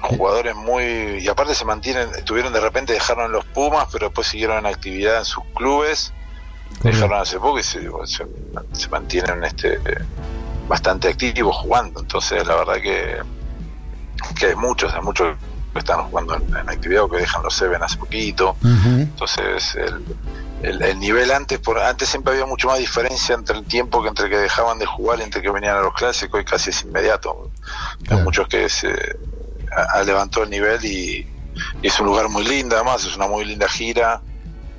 jugadores 0.00 0.54
muy 0.54 1.18
y 1.20 1.28
aparte 1.28 1.54
se 1.54 1.64
mantienen 1.64 2.08
estuvieron 2.16 2.52
de 2.52 2.60
repente 2.60 2.92
dejaron 2.92 3.32
los 3.32 3.44
Pumas 3.46 3.88
pero 3.90 4.06
después 4.06 4.26
siguieron 4.26 4.58
en 4.58 4.66
actividad 4.66 5.18
en 5.18 5.24
sus 5.24 5.44
clubes. 5.54 6.12
Dejaron 6.82 7.20
hace 7.20 7.38
poco 7.38 7.58
y 7.58 7.62
se, 7.62 7.80
se, 8.04 8.26
se 8.72 8.88
mantienen 8.88 9.44
este 9.44 9.78
bastante 10.68 11.08
activos 11.08 11.56
jugando. 11.56 12.00
Entonces 12.00 12.46
la 12.46 12.56
verdad 12.56 12.74
que 12.74 13.16
que 14.38 14.46
hay 14.46 14.56
muchos 14.56 14.92
hay 14.92 15.00
muchos 15.00 15.36
que 15.72 15.78
están 15.78 16.02
jugando 16.04 16.36
en, 16.36 16.42
en 16.56 16.68
actividad 16.68 17.04
o 17.04 17.08
que 17.08 17.18
dejan 17.18 17.42
los 17.42 17.54
Seven 17.54 17.82
hace 17.82 17.96
poquito. 17.96 18.56
Entonces 18.62 19.74
el, 19.76 20.04
el, 20.62 20.82
el 20.82 20.98
nivel 20.98 21.30
antes 21.30 21.58
por 21.58 21.78
antes 21.78 22.08
siempre 22.08 22.32
había 22.32 22.46
mucho 22.46 22.68
más 22.68 22.78
diferencia 22.78 23.34
entre 23.34 23.56
el 23.58 23.64
tiempo 23.64 24.02
que 24.02 24.08
entre 24.08 24.28
que 24.28 24.38
dejaban 24.38 24.78
de 24.78 24.86
jugar 24.86 25.20
y 25.20 25.22
entre 25.22 25.42
que 25.42 25.50
venían 25.50 25.76
a 25.76 25.80
los 25.80 25.94
clásicos 25.94 26.40
y 26.40 26.44
casi 26.44 26.70
es 26.70 26.82
inmediato. 26.82 27.50
Hay 28.08 28.18
muchos 28.22 28.48
que 28.48 28.68
se 28.68 29.16
ha, 29.76 29.98
ha 29.98 30.02
levantado 30.02 30.44
el 30.44 30.50
nivel 30.50 30.84
y, 30.84 31.26
y 31.82 31.86
es 31.86 32.00
un 32.00 32.06
lugar 32.06 32.28
muy 32.28 32.44
lindo 32.44 32.74
además 32.76 33.04
es 33.04 33.16
una 33.16 33.26
muy 33.26 33.44
linda 33.44 33.68
gira 33.68 34.20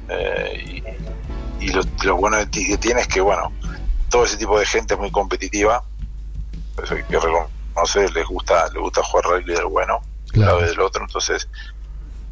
eh, 0.09 0.83
y, 1.59 1.65
y 1.65 1.69
lo, 1.69 1.81
lo 2.03 2.15
bueno 2.17 2.37
que 2.51 2.77
tiene 2.77 3.01
es 3.01 3.07
que 3.07 3.21
bueno 3.21 3.51
todo 4.09 4.25
ese 4.25 4.37
tipo 4.37 4.57
de 4.59 4.65
gente 4.65 4.93
es 4.93 4.99
muy 4.99 5.11
competitiva 5.11 5.83
eso 6.83 6.95
hay 6.95 7.03
que 7.03 7.19
reconocer 7.19 8.11
les 8.13 8.25
gusta 8.27 8.65
les 8.73 8.81
gusta 8.81 9.03
jugar 9.03 9.25
rugby 9.25 9.53
del 9.53 9.65
bueno 9.65 9.99
Claro. 10.31 10.59
del 10.61 10.79
otro 10.81 11.03
entonces 11.03 11.47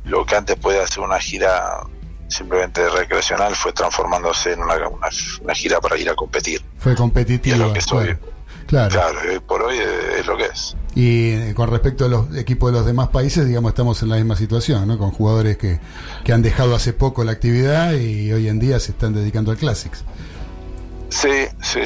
lo 0.03 0.25
que 0.25 0.35
antes 0.35 0.55
podía 0.57 0.85
ser 0.85 0.99
una 1.01 1.19
gira 1.19 1.79
simplemente 2.27 2.87
recreacional 2.89 3.55
fue 3.55 3.71
transformándose 3.71 4.53
en 4.53 4.61
una, 4.61 4.75
una, 4.89 5.07
una 5.41 5.53
gira 5.55 5.79
para 5.79 5.97
ir 5.97 6.09
a 6.09 6.15
competir 6.15 6.63
Fue 6.77 6.95
competitiva. 6.95 7.55
Y 7.55 7.59
es 7.61 7.67
lo 7.67 7.73
que 7.73 7.81
soy. 7.81 8.05
claro. 8.05 8.34
Claro. 8.67 8.89
claro 8.89 9.19
hoy 9.31 9.39
por 9.39 9.61
hoy 9.61 9.77
es, 9.77 10.19
es 10.19 10.25
lo 10.25 10.37
que 10.37 10.45
es 10.45 10.75
Y 10.95 11.31
eh, 11.31 11.53
con 11.55 11.69
respecto 11.69 12.05
a 12.05 12.07
los 12.07 12.35
equipos 12.35 12.71
de 12.71 12.77
los 12.79 12.85
demás 12.85 13.09
países, 13.09 13.45
digamos, 13.47 13.69
estamos 13.69 14.01
en 14.01 14.09
la 14.09 14.15
misma 14.15 14.35
situación, 14.35 14.87
¿no? 14.87 14.97
Con 14.97 15.11
jugadores 15.11 15.57
que, 15.57 15.79
que 16.23 16.33
han 16.33 16.41
dejado 16.41 16.75
hace 16.75 16.93
poco 16.93 17.23
la 17.23 17.31
actividad 17.33 17.93
y 17.93 18.31
hoy 18.33 18.47
en 18.47 18.59
día 18.59 18.79
se 18.79 18.91
están 18.93 19.13
dedicando 19.13 19.51
al 19.51 19.57
Classics. 19.57 20.03
sí 21.09 21.29
sí 21.61 21.81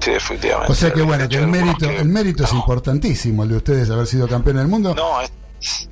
sí 0.00 0.10
efectivamente 0.10 0.70
O 0.72 0.74
sea 0.74 0.92
que 0.92 1.02
bueno, 1.02 1.28
que 1.28 1.36
el 1.36 1.46
mérito, 1.48 1.88
el 1.88 2.08
mérito 2.08 2.44
es 2.44 2.52
importantísimo, 2.52 3.42
el 3.44 3.50
de 3.50 3.56
ustedes 3.56 3.90
haber 3.90 4.06
sido 4.06 4.26
campeón 4.28 4.56
del 4.56 4.68
mundo. 4.68 4.94
no 4.94 5.20
es 5.20 5.88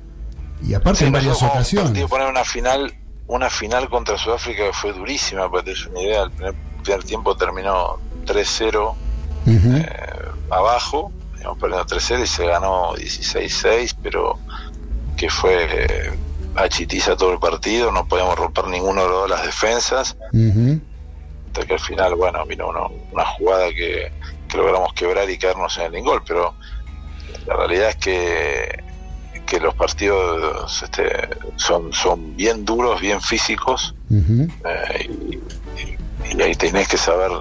Y 0.67 0.73
aparte 0.73 0.99
Sí, 0.99 1.05
en 1.05 1.11
varias 1.11 1.41
ocasiones. 1.43 1.89
partido 1.89 2.07
poner 2.07 2.27
una 2.27 2.43
final, 2.45 2.93
una 3.27 3.49
final 3.49 3.89
contra 3.89 4.17
Sudáfrica 4.17 4.65
que 4.67 4.73
fue 4.73 4.93
durísima, 4.93 5.49
para 5.49 5.63
tener 5.63 5.87
una 5.89 6.01
idea, 6.01 6.23
el 6.23 6.31
primer, 6.31 6.55
primer 6.83 7.03
tiempo 7.03 7.35
terminó 7.35 7.99
3-0 8.25 8.95
Eh, 9.77 9.85
abajo, 10.49 11.11
íbamos 11.39 11.57
perdiendo 11.59 11.85
3-0 11.85 12.23
y 12.23 12.27
se 12.27 12.45
ganó 12.45 12.93
16-6, 12.95 13.95
pero 14.01 14.39
que 15.17 15.29
fue 15.29 15.67
eh, 15.69 16.11
a 16.55 16.67
chitiza 16.69 17.15
todo 17.15 17.31
el 17.33 17.39
partido, 17.39 17.91
no 17.91 18.07
podíamos 18.07 18.35
romper 18.37 18.67
ninguno 18.67 19.01
de 19.03 19.07
los 19.09 19.17
dos 19.21 19.29
las 19.29 19.43
defensas, 19.45 20.17
hasta 21.47 21.65
que 21.65 21.73
al 21.73 21.79
final, 21.79 22.15
bueno, 22.15 22.45
vino 22.45 22.69
uno- 22.69 22.91
una 23.11 23.25
jugada 23.25 23.67
que, 23.69 24.11
que 24.47 24.57
logramos 24.57 24.93
quebrar 24.93 25.29
y 25.29 25.37
caernos 25.37 25.77
en 25.77 25.93
el 25.95 26.01
gol, 26.03 26.21
pero 26.27 26.53
la 27.47 27.55
realidad 27.55 27.89
es 27.89 27.95
que, 27.97 28.83
que 29.45 29.59
los 29.59 29.75
partidos 29.75 30.81
este, 30.83 31.29
son, 31.57 31.93
son 31.93 32.35
bien 32.35 32.65
duros, 32.65 32.99
bien 33.01 33.21
físicos, 33.21 33.93
eh, 34.65 35.09
y, 35.29 35.35
y- 35.35 36.37
y 36.37 36.41
ahí 36.41 36.55
tenés 36.55 36.87
que 36.87 36.97
saber 36.97 37.31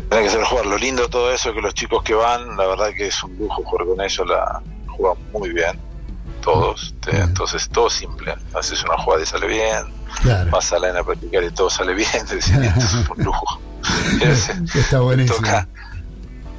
tenés 0.00 0.24
que 0.26 0.30
saber 0.30 0.46
jugar. 0.46 0.66
Lo 0.66 0.78
lindo 0.78 1.02
de 1.02 1.08
todo 1.08 1.32
eso 1.32 1.50
es 1.50 1.54
que 1.54 1.60
los 1.60 1.74
chicos 1.74 2.02
que 2.02 2.14
van, 2.14 2.56
la 2.56 2.66
verdad 2.66 2.90
que 2.96 3.06
es 3.08 3.22
un 3.22 3.36
lujo 3.38 3.62
jugar 3.64 3.86
con 3.86 4.00
ellos, 4.00 4.26
la 4.26 4.62
juegan 4.88 5.18
muy 5.32 5.52
bien, 5.52 5.78
todos, 6.42 6.94
te- 7.00 7.16
entonces 7.16 7.68
todo 7.68 7.88
simple, 7.90 8.34
haces 8.54 8.82
una 8.84 8.96
jugada 8.98 9.22
y 9.22 9.26
sale 9.26 9.46
bien, 9.46 10.02
Claro. 10.22 10.50
vas 10.50 10.72
a 10.72 10.78
la 10.78 10.88
arena 10.88 11.00
a 11.00 11.04
practicar 11.04 11.42
y 11.44 11.50
todo 11.50 11.70
sale 11.70 11.94
bien, 11.94 12.08
es 12.14 12.32
es 12.48 12.94
un 13.08 13.24
lujo. 13.24 13.60
Es- 14.20 14.48
Está 14.74 15.00
buenísimo. 15.00 15.36
toca. 15.38 15.68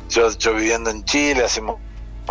Yo, 0.10 0.30
yo 0.38 0.54
viviendo 0.54 0.90
en 0.90 1.04
Chile, 1.06 1.44
hacemos 1.44 1.78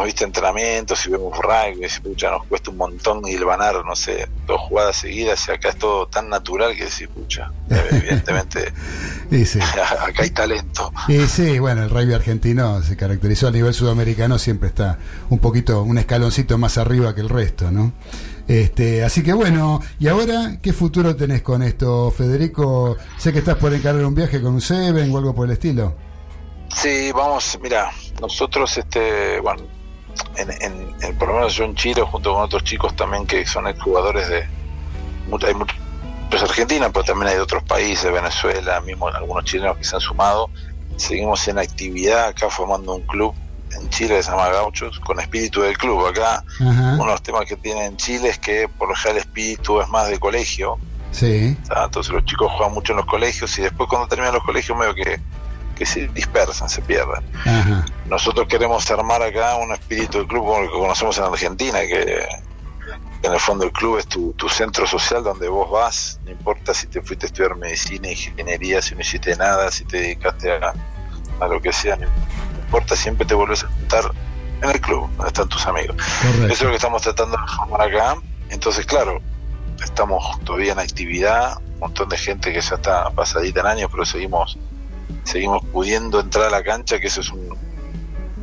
viste 0.05 0.25
entrenamientos 0.25 1.07
y 1.07 1.11
vemos 1.11 1.37
rugby, 1.39 1.85
y 1.85 2.01
pucha, 2.01 2.31
nos 2.31 2.47
cuesta 2.47 2.71
un 2.71 2.79
montón 2.79 3.27
hilvanar, 3.27 3.85
no 3.85 3.95
sé, 3.95 4.29
dos 4.47 4.61
jugadas 4.63 4.97
seguidas 4.97 5.47
y 5.49 5.53
acá 5.53 5.69
es 5.69 5.77
todo 5.77 6.07
tan 6.07 6.29
natural 6.29 6.75
que 6.75 6.85
decir, 6.85 7.09
pucha, 7.09 7.53
eh, 7.71 7.89
evidentemente 7.91 8.73
Y 9.31 9.45
sí. 9.45 9.61
acá 10.01 10.23
hay 10.23 10.31
talento. 10.31 10.93
Y 11.09 11.27
sí, 11.27 11.59
bueno, 11.59 11.83
el 11.83 11.91
rugby 11.91 12.15
argentino 12.15 12.83
se 12.83 12.97
caracterizó 12.97 13.49
a 13.49 13.51
nivel 13.51 13.75
sudamericano, 13.75 14.39
siempre 14.39 14.69
está 14.69 14.99
un 15.31 15.39
poquito, 15.39 15.83
un 15.83 15.99
escaloncito 15.99 16.59
más 16.59 16.79
arriba 16.79 17.15
que 17.15 17.21
el 17.21 17.29
resto, 17.29 17.71
¿no? 17.71 17.93
Este, 18.49 19.05
así 19.05 19.23
que 19.23 19.33
bueno, 19.33 19.81
y 20.01 20.09
ahora, 20.09 20.59
¿qué 20.61 20.73
futuro 20.73 21.15
tenés 21.15 21.43
con 21.43 21.63
esto, 21.63 22.11
Federico? 22.11 22.97
Sé 23.17 23.33
que 23.33 23.39
estás 23.39 23.57
por 23.57 23.73
encargar 23.73 24.05
un 24.05 24.15
viaje 24.15 24.43
con 24.43 24.55
un 24.55 24.61
Seven 24.61 25.13
o 25.15 25.19
algo 25.19 25.35
por 25.35 25.47
el 25.47 25.53
estilo. 25.53 25.95
Sí, 26.75 27.13
vamos, 27.13 27.59
mira, 27.63 27.91
nosotros, 28.21 28.77
este, 28.79 29.41
bueno, 29.41 29.63
en, 30.37 30.51
en, 30.63 30.95
en- 31.03 31.19
por 31.19 31.29
lo 31.29 31.35
menos 31.35 31.55
yo 31.55 31.65
en 31.65 31.75
Chile, 31.75 32.03
junto 32.03 32.33
con 32.33 32.43
otros 32.43 32.65
chicos 32.65 32.95
también 32.97 33.27
que 33.27 33.45
son 33.47 33.67
exjugadores 33.67 34.29
de, 34.29 34.47
hay 35.47 35.55
muchos 35.55 36.43
argentinos, 36.43 36.91
pero 36.93 37.05
también 37.05 37.29
hay 37.29 37.35
de 37.37 37.41
otros 37.43 37.63
países, 37.65 38.11
Venezuela, 38.13 38.81
mismo 38.81 39.09
algunos 39.09 39.45
chilenos 39.45 39.77
que 39.77 39.85
se 39.85 39.95
han 39.97 40.01
sumado, 40.01 40.51
seguimos 40.97 41.47
en 41.49 41.59
actividad 41.59 42.27
acá 42.29 42.49
formando 42.51 42.95
un 42.95 43.03
club 43.03 43.35
en 43.79 43.89
Chile 43.91 44.17
que 44.17 44.23
se 44.23 44.31
llama 44.31 44.49
Gauchos, 44.51 45.01
con 45.01 45.19
espíritu 45.21 45.63
del 45.63 45.79
club. 45.79 46.07
Acá 46.07 46.45
Ajá. 46.61 46.95
uno 46.95 47.05
de 47.05 47.11
los 47.13 47.23
temas 47.23 47.47
que 47.47 47.57
tiene 47.57 47.87
en 47.87 47.97
Chile 47.97 48.29
es 48.29 48.39
que 48.39 48.69
por 48.69 48.89
lo 48.89 48.95
general 48.95 49.17
el 49.17 49.23
espíritu 49.29 49.81
es 49.81 49.89
más 49.89 50.09
de 50.09 50.19
colegio, 50.19 50.79
Sí. 51.11 51.57
¿tá? 51.69 51.85
entonces 51.85 52.11
los 52.13 52.25
chicos 52.25 52.51
juegan 52.53 52.73
mucho 52.75 52.93
en 52.93 52.97
los 52.99 53.07
colegios 53.07 53.59
y 53.59 53.63
después 53.63 53.87
cuando 53.89 54.09
terminan 54.09 54.33
los 54.35 54.43
colegios 54.45 54.77
medio 54.79 54.95
que, 54.95 55.21
que 55.83 55.87
se 55.87 56.07
dispersan, 56.09 56.69
se 56.69 56.81
pierden. 56.81 57.25
Ajá. 57.45 57.85
Nosotros 58.07 58.47
queremos 58.47 58.89
armar 58.91 59.21
acá 59.21 59.57
un 59.57 59.73
espíritu 59.73 60.19
del 60.19 60.29
club 60.29 60.45
como 60.45 60.59
el 60.61 60.69
que 60.69 60.79
conocemos 60.79 61.19
en 61.19 61.25
Argentina, 61.25 61.81
que 61.81 62.25
en 63.23 63.33
el 63.33 63.41
fondo 63.41 63.65
el 63.65 63.73
club 63.73 63.99
es 63.99 64.07
tu, 64.07 64.33
tu 64.35 64.49
centro 64.49 64.87
social 64.87 65.25
donde 65.25 65.49
vos 65.49 65.69
vas, 65.69 66.21
no 66.25 66.31
importa 66.31 66.73
si 66.73 66.87
te 66.87 67.03
fuiste 67.03 67.27
a 67.27 67.29
estudiar 67.29 67.57
medicina, 67.57 68.09
ingeniería, 68.09 68.81
si 68.81 68.95
no 68.95 69.01
hiciste 69.01 69.35
nada, 69.37 69.73
si 69.73 69.85
te 69.85 69.99
dedicaste 69.99 70.53
a, 70.53 70.73
a 71.41 71.49
lo 71.49 71.61
que 71.61 71.73
sea, 71.73 71.97
no 71.97 72.07
importa, 72.65 72.95
siempre 72.95 73.27
te 73.27 73.35
volvés 73.35 73.65
a 73.65 73.67
juntar 73.67 74.13
en 74.63 74.71
el 74.71 74.81
club, 74.81 75.11
donde 75.17 75.27
están 75.27 75.49
tus 75.49 75.67
amigos. 75.67 75.97
Correcto. 75.97 76.47
Eso 76.47 76.55
es 76.55 76.63
lo 76.63 76.71
que 76.71 76.77
estamos 76.77 77.03
tratando 77.03 77.37
de 77.37 77.53
formar 77.57 77.83
acá. 77.83 78.17
Entonces, 78.51 78.87
claro, 78.87 79.21
estamos 79.83 80.39
todavía 80.45 80.75
en 80.75 80.79
actividad, 80.79 81.59
un 81.59 81.81
montón 81.81 82.09
de 82.09 82.19
gente 82.19 82.53
que 82.53 82.61
ya 82.61 82.77
está 82.77 83.11
pasadita 83.11 83.61
en 83.61 83.67
años, 83.67 83.89
pero 83.91 84.05
seguimos 84.05 84.57
seguimos 85.25 85.65
pudiendo 85.67 86.21
entrar 86.21 86.47
a 86.47 86.51
la 86.51 86.63
cancha, 86.63 86.99
que 87.01 87.07
eso 87.07 87.21
es 87.21 87.31
un- 87.31 87.57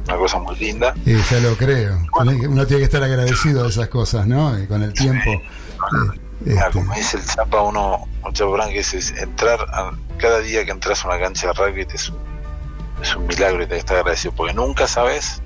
una 0.07 0.17
cosa 0.17 0.39
muy 0.39 0.55
linda. 0.55 0.93
Y 1.05 1.15
ya 1.21 1.39
lo 1.39 1.55
creo. 1.55 1.99
Que- 2.39 2.47
Uno 2.47 2.65
tiene 2.65 2.79
que 2.79 2.85
estar 2.85 3.03
agradecido 3.03 3.63
de 3.63 3.69
esas 3.69 3.87
cosas, 3.89 4.25
¿no? 4.27 4.57
Y 4.59 4.65
con 4.67 4.81
el 4.83 4.93
tiempo. 4.93 5.29
eh, 5.31 6.19
Mira, 6.41 6.67
este, 6.67 6.79
como 6.79 6.93
dice 6.95 7.17
el 7.17 7.23
Zapa, 7.23 7.61
uno, 7.61 8.07
un 8.25 8.33
Chapo 8.33 8.51
Branco, 8.53 8.71
es, 8.73 8.93
es 8.93 9.11
entrar, 9.11 9.59
a- 9.73 9.91
cada 10.17 10.39
día 10.39 10.63
que 10.65 10.71
entras 10.71 11.03
a 11.03 11.09
una 11.09 11.19
cancha 11.19 11.47
de 11.47 11.53
rugby 11.53 11.85
es 11.93 12.09
un, 12.09 12.17
es 13.03 13.15
un 13.15 13.27
milagro 13.27 13.63
y 13.63 13.67
que 13.67 13.77
estar 13.77 13.97
agradecido, 13.97 14.33
porque 14.35 14.53
nunca 14.53 14.87
sabes 14.87 15.41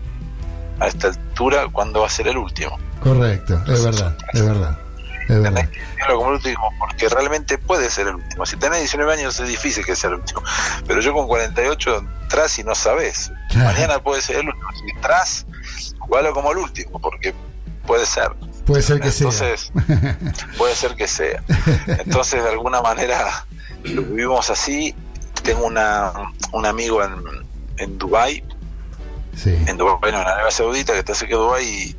a 0.80 0.88
esta 0.88 1.08
altura 1.10 1.68
cuándo 1.72 2.02
va 2.02 2.08
a 2.08 2.10
ser 2.10 2.28
el 2.28 2.38
último. 2.38 2.78
correcto, 3.02 3.62
es 3.68 3.84
verdad, 3.84 4.16
es 4.34 4.46
verdad. 4.46 4.78
Verdad. 5.28 5.70
Claro, 5.96 6.18
como 6.18 6.30
el 6.30 6.36
último, 6.36 6.70
porque 6.80 7.10
realmente 7.10 7.58
puede 7.58 7.90
ser 7.90 8.08
el 8.08 8.16
último. 8.16 8.46
Si 8.46 8.58
tenés 8.58 8.80
19 8.80 9.14
años 9.14 9.40
es 9.40 9.48
difícil 9.48 9.86
que 9.86 9.96
sea 9.96 10.10
el 10.10 10.18
último. 10.18 10.44
Pero 10.88 11.02
yo 11.02 11.14
con 11.14 11.28
48 11.28 11.98
entras 12.24 12.60
y 12.60 12.64
no 12.64 12.76
sabes. 12.76 13.32
Mañana 13.56 14.00
puede 14.00 14.22
ser 14.22 14.38
el 14.38 14.48
último. 14.50 14.70
Si 14.74 14.90
entras, 14.96 15.46
jugalo 16.00 16.34
como 16.34 16.52
el 16.52 16.58
último, 16.60 17.00
porque 17.00 17.34
puede 17.86 18.06
ser. 18.06 18.32
Puede 18.66 18.82
ser 18.82 19.00
que 19.00 19.12
sea. 19.12 19.28
Entonces, 19.30 19.72
puede 20.58 20.76
ser 20.76 20.96
que 20.96 21.08
sea. 21.08 21.44
Entonces, 21.88 22.44
de 22.44 22.50
alguna 22.50 22.82
manera, 22.82 23.46
lo 23.84 24.02
vivimos 24.04 24.50
así. 24.50 24.96
Tengo 25.44 25.66
una, 25.66 26.12
un 26.54 26.66
amigo 26.66 27.04
en, 27.04 27.14
en 27.78 27.98
Dubai 27.98 28.44
Sí. 29.36 29.50
en 29.68 29.78
Dubái, 29.78 30.12
no, 30.12 30.22
en 30.22 30.28
Arabia 30.28 30.52
Saudita, 30.52 30.94
que 30.94 31.00
está 31.00 31.16
cerca 31.16 31.36
de 31.36 31.42
Dubái, 31.42 31.66
y, 31.66 31.96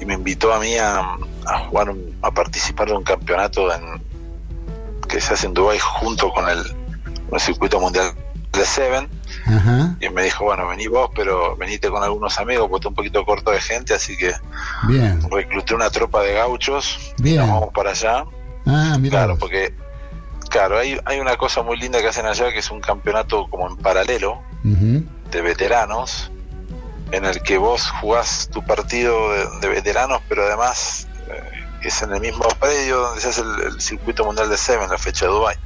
y 0.00 0.04
me 0.04 0.14
invitó 0.14 0.52
a 0.52 0.58
mí 0.58 0.76
a, 0.76 1.00
a 1.46 1.58
jugar, 1.60 1.90
un- 1.90 2.18
a 2.22 2.30
participar 2.30 2.88
de 2.88 2.94
un 2.94 3.02
campeonato 3.04 3.72
en, 3.74 4.02
que 5.08 5.20
se 5.20 5.34
hace 5.34 5.46
en 5.46 5.54
Dubái 5.54 5.78
junto 5.78 6.32
con 6.32 6.48
el, 6.48 6.58
el 7.32 7.40
circuito 7.40 7.80
mundial 7.80 8.12
de 8.52 8.64
Seven. 8.64 9.08
Ajá. 9.46 9.96
Y 10.00 10.08
me 10.08 10.22
dijo, 10.24 10.44
bueno, 10.44 10.66
vení 10.66 10.86
vos, 10.88 11.10
pero 11.14 11.56
venite 11.56 11.88
con 11.88 12.02
algunos 12.02 12.38
amigos, 12.40 12.66
porque 12.68 12.80
está 12.80 12.88
un 12.88 12.94
poquito 12.94 13.24
corto 13.24 13.50
de 13.52 13.60
gente, 13.60 13.94
así 13.94 14.16
que 14.16 14.32
Bien. 14.88 15.20
recluté 15.30 15.74
una 15.74 15.90
tropa 15.90 16.22
de 16.22 16.32
gauchos 16.34 17.14
y 17.22 17.34
nos 17.34 17.48
vamos 17.48 17.68
para 17.74 17.90
allá. 17.90 18.24
Ah, 18.66 18.96
mira. 18.98 19.18
Claro, 19.18 19.38
porque, 19.38 19.72
claro, 20.50 20.78
hay, 20.78 20.98
hay 21.04 21.20
una 21.20 21.36
cosa 21.36 21.62
muy 21.62 21.76
linda 21.76 22.00
que 22.00 22.08
hacen 22.08 22.26
allá, 22.26 22.50
que 22.52 22.58
es 22.58 22.70
un 22.72 22.80
campeonato 22.80 23.46
como 23.48 23.68
en 23.68 23.76
paralelo, 23.76 24.42
de 24.64 25.40
veteranos 25.42 26.32
en 27.12 27.24
el 27.24 27.40
que 27.42 27.56
vos 27.58 27.88
jugás 28.00 28.48
tu 28.52 28.64
partido 28.64 29.30
de, 29.32 29.46
de 29.60 29.68
veteranos, 29.68 30.20
pero 30.28 30.44
además 30.44 31.05
es 31.82 32.02
en 32.02 32.12
el 32.12 32.20
mismo 32.20 32.46
predio 32.60 32.98
donde 32.98 33.20
se 33.20 33.28
hace 33.28 33.40
el, 33.42 33.60
el 33.74 33.80
circuito 33.80 34.24
mundial 34.24 34.48
de 34.48 34.56
Seven, 34.56 34.88
la 34.90 34.98
fecha 34.98 35.26
de 35.26 35.32
Dubai. 35.32 35.56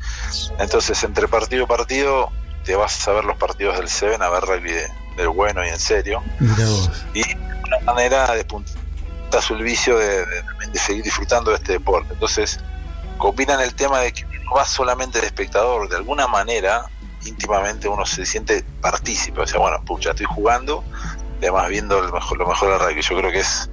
Entonces, 0.59 1.03
entre 1.05 1.29
partido 1.29 1.65
y 1.65 1.67
partido, 1.67 2.31
te 2.65 2.77
vas 2.77 3.07
a 3.09 3.13
ver 3.13 3.25
los 3.25 3.37
partidos 3.37 3.77
del 3.79 3.89
Seven, 3.89 4.23
a 4.23 4.29
ver 4.29 4.43
rugby 4.45 4.73
de- 4.73 4.89
del 5.17 5.29
bueno 5.29 5.65
y 5.65 5.69
en 5.69 5.79
serio. 5.79 6.23
Y 7.15 7.23
de 7.23 7.37
una 7.67 7.93
manera 7.93 8.33
de 8.35 8.45
puntas 8.45 8.77
el 9.51 9.63
vicio 9.63 9.97
de, 9.99 10.27
de- 10.27 10.27
de 10.73 10.79
seguir 10.79 11.05
disfrutando 11.05 11.51
de 11.53 11.57
este 11.59 11.73
deporte. 11.75 12.13
Entonces, 12.13 12.59
combinan 13.17 13.61
el 13.61 13.75
tema 13.75 14.01
de 14.01 14.13
que 14.13 14.25
no 14.25 14.53
vas 14.55 14.69
solamente 14.71 15.21
de 15.21 15.27
espectador, 15.27 15.89
de 15.89 15.97
alguna 15.97 16.27
manera, 16.27 16.83
íntimamente 17.25 17.87
uno 17.89 18.05
se 18.07 18.27
siente 18.27 18.65
partícipe. 18.81 19.41
O 19.41 19.47
sea, 19.47 19.61
bueno, 19.61 19.83
pucha, 19.85 20.11
estoy 20.11 20.27
jugando, 20.27 20.83
además 21.39 21.69
viendo 21.69 21.99
el 22.03 22.13
mejor, 22.13 22.39
lo 22.39 22.47
mejor 22.49 22.71
del 22.71 22.81
rugby. 22.89 23.03
Yo 23.03 23.17
creo 23.19 23.31
que 23.31 23.41
es, 23.41 23.71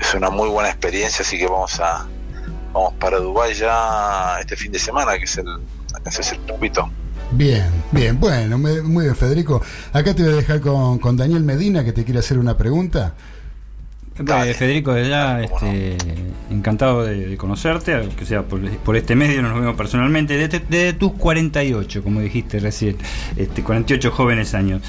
es 0.00 0.14
una 0.14 0.30
muy 0.30 0.48
buena 0.48 0.68
experiencia, 0.70 1.22
así 1.24 1.38
que 1.38 1.46
vamos 1.46 1.78
a 1.80 2.06
vamos 2.72 2.92
para 3.00 3.18
Dubái 3.18 3.54
ya 3.54 4.38
este 4.40 4.56
fin 4.56 4.70
de 4.72 4.78
semana, 4.78 5.18
que 5.18 5.24
es 5.24 5.38
el, 5.38 5.46
ese 6.06 6.22
circuito. 6.22 6.88
Bien, 7.30 7.64
bien, 7.92 8.18
bueno, 8.18 8.56
me- 8.58 8.80
muy 8.82 9.04
bien, 9.04 9.16
Federico. 9.16 9.60
Acá 9.92 10.14
te 10.14 10.22
voy 10.22 10.32
a 10.32 10.36
dejar 10.36 10.60
con, 10.60 10.98
con 10.98 11.16
Daniel 11.16 11.42
Medina 11.44 11.84
que 11.84 11.92
te 11.92 12.04
quiere 12.04 12.20
hacer 12.20 12.38
una 12.38 12.56
pregunta. 12.56 13.14
Eh, 14.18 14.54
Federico, 14.54 14.92
de 14.94 15.08
ya, 15.08 15.40
este, 15.42 15.96
encantado 16.50 17.04
de, 17.04 17.26
de 17.28 17.36
conocerte, 17.36 17.94
aunque 17.94 18.26
sea 18.26 18.42
por, 18.42 18.60
por 18.78 18.96
este 18.96 19.14
medio, 19.14 19.42
no 19.42 19.50
nos 19.50 19.60
vemos 19.60 19.76
personalmente, 19.76 20.36
desde, 20.36 20.58
desde 20.58 20.92
tus 20.94 21.12
48, 21.12 22.02
como 22.02 22.20
dijiste 22.20 22.58
recién, 22.58 22.96
este, 23.36 23.62
48 23.62 24.10
jóvenes 24.10 24.54
años. 24.54 24.82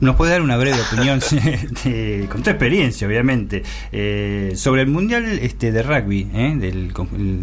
¿Nos 0.00 0.14
puedes 0.14 0.32
dar 0.32 0.42
una 0.42 0.56
breve 0.56 0.80
opinión, 0.80 1.18
de- 1.18 2.28
con 2.30 2.42
tu 2.42 2.50
experiencia, 2.50 3.06
obviamente, 3.06 3.64
eh, 3.90 4.52
sobre 4.54 4.82
el 4.82 4.86
Mundial 4.88 5.24
este, 5.42 5.72
de 5.72 5.82
Rugby, 5.82 6.30
eh, 6.32 6.54
del, 6.56 6.92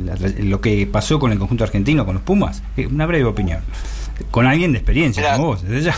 la- 0.06 0.16
lo 0.46 0.62
que 0.62 0.88
pasó 0.88 1.20
con 1.20 1.34
el 1.34 1.40
conjunto 1.40 1.66
argentino, 1.66 2.06
con 2.06 2.16
los 2.16 2.24
Pumas? 2.24 2.64
Eh, 2.78 2.88
una 2.88 3.06
breve 3.06 3.26
opinión. 3.26 3.62
Con 4.32 4.48
alguien 4.48 4.72
de 4.72 4.78
experiencia, 4.80 5.22
Mirá. 5.22 5.34
como 5.36 5.48
vos, 5.48 5.64
desde 5.64 5.82
ya. 5.82 5.96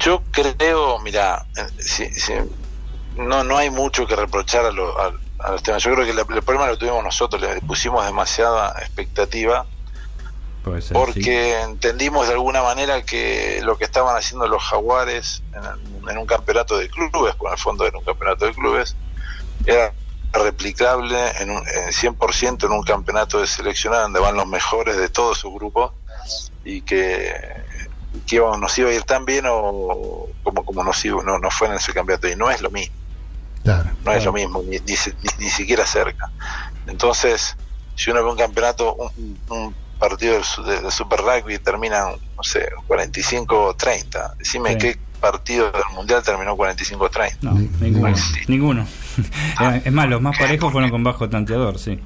Yo 0.00 0.22
creo, 0.32 0.98
mira, 1.00 1.46
eh, 1.56 1.62
si- 1.78 2.12
si- 2.12 2.32
no 3.16 3.44
no 3.44 3.56
hay 3.58 3.70
mucho 3.70 4.06
que 4.06 4.16
reprochar 4.16 4.64
a, 4.66 4.72
lo- 4.72 4.98
a- 4.98 5.12
a 5.38 5.50
los 5.52 5.62
temas. 5.62 5.82
Yo 5.82 5.92
creo 5.94 6.04
que 6.06 6.12
la- 6.14 6.22
el 6.22 6.42
problema 6.42 6.66
lo 6.66 6.76
tuvimos 6.76 7.04
nosotros, 7.04 7.40
le 7.40 7.60
pusimos 7.60 8.04
demasiada 8.04 8.74
expectativa 8.80 9.64
Puede 9.64 9.71
ser, 10.82 10.96
porque 10.96 11.60
entendimos 11.62 12.26
de 12.28 12.34
alguna 12.34 12.62
manera 12.62 13.02
que 13.02 13.60
lo 13.62 13.76
que 13.76 13.84
estaban 13.84 14.16
haciendo 14.16 14.46
los 14.48 14.62
jaguares 14.62 15.42
en, 15.54 16.08
en 16.10 16.18
un 16.18 16.26
campeonato 16.26 16.76
de 16.78 16.88
clubes, 16.88 17.34
por 17.36 17.50
el 17.52 17.58
fondo 17.58 17.86
era 17.86 17.98
un 17.98 18.04
campeonato 18.04 18.46
de 18.46 18.52
clubes, 18.54 18.96
era 19.66 19.92
replicable 20.32 21.18
en, 21.40 21.50
un, 21.50 21.58
en 21.68 21.92
100% 21.92 22.64
en 22.66 22.72
un 22.72 22.82
campeonato 22.82 23.40
de 23.40 23.46
seleccionado 23.46 24.02
donde 24.04 24.20
van 24.20 24.34
los 24.36 24.46
mejores 24.46 24.96
de 24.96 25.08
todos 25.08 25.38
sus 25.38 25.52
grupos 25.52 25.92
y 26.64 26.80
que, 26.82 27.34
que 28.26 28.36
íbamos- 28.36 28.58
nos 28.58 28.78
iba 28.78 28.88
a 28.90 28.92
ir 28.94 29.02
tan 29.02 29.24
bien 29.26 29.44
o 29.48 30.28
como, 30.42 30.64
como 30.64 30.82
nos, 30.84 31.04
iba, 31.04 31.22
no, 31.22 31.38
no 31.38 31.50
fue 31.50 31.68
en 31.68 31.74
ese 31.74 31.92
campeonato 31.92 32.28
y 32.28 32.36
no 32.36 32.50
es 32.50 32.60
lo 32.62 32.70
mismo 32.70 32.94
Claro. 33.62 33.90
no 34.04 34.12
es 34.12 34.24
lo 34.24 34.32
mismo, 34.32 34.60
ni, 34.62 34.78
ni, 34.78 34.94
ni- 34.94 35.44
ni 35.44 35.48
siquiera 35.50 35.86
cerca. 35.86 36.30
Entonces, 36.88 37.56
si 37.94 38.10
uno 38.10 38.24
ve 38.24 38.30
un 38.30 38.36
campeonato, 38.36 38.94
un, 38.94 39.38
un 39.50 39.74
partido 40.08 40.34
de, 40.38 40.42
su- 40.44 40.62
de- 40.64 40.80
de 40.80 40.90
Super 40.90 41.20
Rugby 41.20 41.58
termina, 41.58 42.06
no 42.36 42.42
sé, 42.42 42.68
45-30, 42.88 44.34
decime 44.36 44.72
Sí. 44.72 44.78
qué 44.78 44.98
partido 45.20 45.70
del 45.70 45.82
Mundial 45.94 46.22
terminó 46.22 46.56
45-30. 46.56 47.38
No, 47.42 47.52
ninguno. 47.80 48.14
ninguno. 48.48 48.86
Eh, 49.60 49.82
es 49.84 49.92
más, 49.92 50.08
los 50.08 50.20
más 50.20 50.36
parejos 50.36 50.72
fueron 50.72 50.90
con 50.90 51.04
bajo 51.04 51.28
tanteador, 51.28 51.78
sí. 51.78 52.00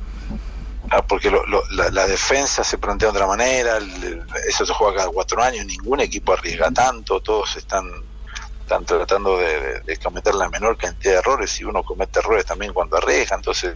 Ah, 0.90 1.02
porque 1.02 1.30
lo- 1.30 1.44
lo- 1.46 1.62
la, 1.70 1.88
la 1.90 2.06
defensa 2.06 2.62
se 2.62 2.78
plantea 2.78 3.08
de 3.10 3.16
otra 3.16 3.26
manera, 3.26 3.78
el- 3.78 4.22
eso 4.48 4.64
se 4.66 4.72
juega 4.74 4.98
cada 4.98 5.08
cuatro 5.08 5.42
años, 5.42 5.64
ningún 5.66 6.00
equipo 6.00 6.32
arriesga 6.34 6.70
tanto, 6.70 7.20
todos 7.20 7.56
están, 7.56 7.90
están 8.60 8.84
tratando 8.84 9.38
de, 9.38 9.60
de- 9.60 9.80
de 9.80 9.96
cometer 9.96 10.34
la 10.34 10.48
menor 10.50 10.76
cantidad 10.76 11.14
de 11.14 11.18
errores 11.20 11.58
y 11.60 11.64
uno 11.64 11.82
comete 11.82 12.18
errores 12.20 12.44
también 12.44 12.72
cuando 12.72 12.96
arriesga, 12.98 13.36
entonces 13.36 13.74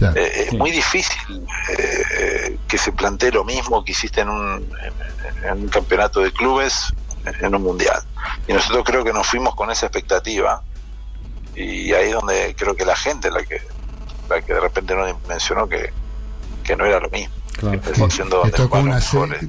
Eh, 0.00 0.46
es 0.48 0.52
muy 0.52 0.70
difícil 0.70 1.46
eh, 1.78 2.58
que 2.66 2.78
se 2.78 2.92
plantee 2.92 3.30
lo 3.30 3.44
mismo 3.44 3.84
que 3.84 3.92
hiciste 3.92 4.22
en 4.22 4.28
un, 4.28 4.68
en, 4.82 5.44
en 5.48 5.62
un 5.62 5.68
campeonato 5.68 6.20
de 6.20 6.32
clubes 6.32 6.92
en 7.24 7.54
un 7.54 7.62
mundial. 7.62 8.02
Y 8.48 8.52
nosotros 8.52 8.84
creo 8.84 9.04
que 9.04 9.12
nos 9.12 9.26
fuimos 9.26 9.54
con 9.54 9.70
esa 9.70 9.86
expectativa 9.86 10.62
y 11.54 11.92
ahí 11.92 12.08
es 12.08 12.14
donde 12.14 12.54
creo 12.56 12.74
que 12.74 12.84
la 12.84 12.96
gente 12.96 13.30
la 13.30 13.44
que 13.44 13.60
la 14.28 14.40
que 14.42 14.54
de 14.54 14.60
repente 14.60 14.94
no 14.94 15.06
dimensionó 15.06 15.68
que, 15.68 15.92
que 16.62 16.76
no 16.76 16.84
era 16.84 16.98
lo 16.98 17.10
mismo. 17.10 17.34
Claro. 17.52 17.80
Que 17.80 18.50
tocó 18.50 18.78
una, 18.78 19.00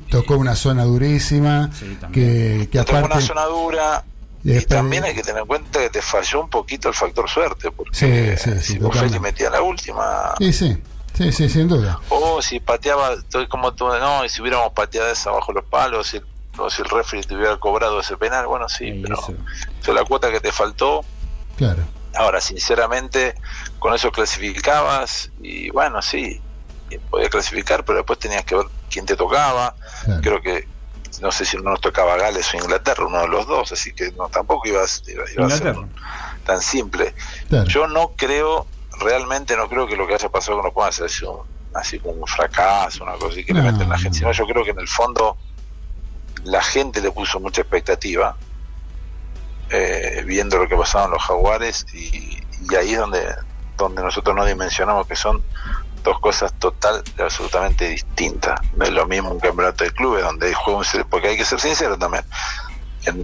tocó 0.10 0.56
zona 0.56 0.84
durísima, 0.84 1.72
que, 2.14 2.68
que 2.72 2.80
Te 2.80 2.86
tocó 2.86 2.98
aparte... 2.98 3.18
una 3.18 3.26
zona 3.26 3.46
dura 3.46 4.04
y 4.46 4.62
también 4.66 5.04
hay 5.04 5.16
que 5.16 5.24
tener 5.24 5.42
en 5.42 5.48
cuenta 5.48 5.80
que 5.80 5.90
te 5.90 6.02
falló 6.02 6.42
un 6.42 6.50
poquito 6.50 6.88
el 6.88 6.94
factor 6.94 7.28
suerte, 7.30 7.72
porque 7.72 7.96
Sí, 7.96 8.38
sí, 8.38 8.52
sí, 8.62 8.80
si 9.10 9.20
metía 9.20 9.50
la 9.50 9.62
última, 9.62 10.36
Sí, 10.38 10.54
sí, 10.54 10.78
sí, 11.14 11.32
sí, 11.32 11.50
sin 11.50 11.68
duda. 11.68 12.00
o 12.10 12.42
si 12.42 12.60
pateaba, 12.60 13.14
estoy 13.14 13.48
como 13.48 13.74
tú, 13.74 13.88
no, 13.88 14.24
y 14.24 14.30
si 14.30 14.42
hubiéramos 14.42 14.72
pateado 14.74 15.10
esa 15.12 15.32
bajo 15.32 15.52
los 15.52 15.66
palos, 15.66 16.08
si, 16.08 16.22
o 16.58 16.70
si 16.70 16.84
el 16.84 16.90
referee 16.90 17.24
te 17.24 17.36
hubiera 17.36 17.58
cobrado 17.58 18.00
ese 18.00 18.18
penal, 18.18 18.46
bueno, 18.46 18.70
sí, 18.70 19.00
pero 19.02 19.18
eso 19.82 19.94
la 19.94 20.04
cuota 20.04 20.32
que 20.32 20.40
te 20.40 20.52
faltó. 20.52 21.04
Claro. 21.58 21.84
Ahora, 22.14 22.40
sinceramente, 22.40 23.36
con 23.80 23.94
eso 23.94 24.12
clasificabas 24.12 25.32
y 25.42 25.70
bueno, 25.72 26.02
sí, 26.02 26.40
podías 27.10 27.30
clasificar, 27.30 27.84
pero 27.84 27.98
después 27.98 28.20
tenías 28.20 28.46
que 28.46 28.56
ver 28.56 28.68
quién 28.90 29.06
te 29.06 29.16
tocaba. 29.16 29.76
Creo 30.22 30.42
que, 30.42 30.68
no 31.22 31.32
sé 31.32 31.46
si 31.46 31.58
no 31.58 31.64
nos 31.64 31.82
tocaba 31.82 32.18
Gales 32.18 32.54
o 32.54 32.58
Inglaterra, 32.58 33.06
uno 33.06 33.22
de 33.22 33.28
los 33.28 33.48
dos, 33.48 33.72
así 33.72 33.94
que 33.94 34.12
no 34.12 34.28
tampoco 34.30 34.68
ibas, 34.68 35.04
iba, 35.08 35.24
iba 35.32 35.48
a 35.48 35.50
ser 35.50 35.76
tan 36.46 36.62
simple. 36.62 37.14
Claro. 37.50 37.68
Yo 37.68 37.88
no 37.88 38.12
creo, 38.16 38.68
realmente 39.00 39.56
no 39.56 39.68
creo 39.70 39.88
que 39.88 39.96
lo 39.96 40.08
que 40.08 40.16
haya 40.16 40.30
pasado 40.30 40.58
con 40.58 40.66
los 40.66 40.74
Pumas 40.74 41.00
haya 41.00 41.10
sido 41.10 41.46
así 41.74 42.00
como 42.00 42.22
un 42.22 42.28
fracaso, 42.28 43.04
una 43.04 43.14
cosa 43.14 43.34
así 43.34 43.46
que 43.46 43.54
le 43.54 43.62
No, 43.62 43.72
meten 43.72 43.90
la 43.90 43.98
gente, 43.98 44.18
sino 44.18 44.32
yo 44.32 44.46
creo 44.46 44.64
que 44.64 44.72
en 44.72 44.80
el 44.80 44.88
fondo 44.88 45.38
la 46.44 46.62
gente 46.62 47.02
le 47.02 47.12
puso 47.12 47.40
mucha 47.40 47.62
expectativa 47.62 48.36
eh, 49.70 50.24
viendo 50.26 50.58
lo 50.58 50.68
que 50.68 50.76
pasaba 50.76 51.06
en 51.06 51.12
los 51.12 51.24
jaguares 51.24 51.86
y, 51.94 52.40
y 52.70 52.76
ahí 52.76 52.94
es 52.94 53.00
donde, 53.00 53.26
donde 53.78 54.02
nosotros 54.04 54.36
no 54.36 54.46
dimensionamos 54.46 55.08
que 55.08 55.16
son 55.16 55.44
dos 56.06 56.20
cosas 56.22 56.54
total 56.60 57.04
absolutamente 57.20 57.90
distintas. 57.90 58.58
No 58.78 58.86
es 58.86 58.92
lo 58.92 59.06
mismo 59.06 59.32
un 59.32 59.40
campeonato 59.40 59.84
de 59.84 59.92
clubes 59.92 60.24
donde 60.24 60.48
un 60.78 60.84
sele- 60.86 61.04
porque 61.10 61.28
hay 61.30 61.38
que 61.38 61.44
ser 61.44 61.60
sincero 61.60 61.98
también. 61.98 62.24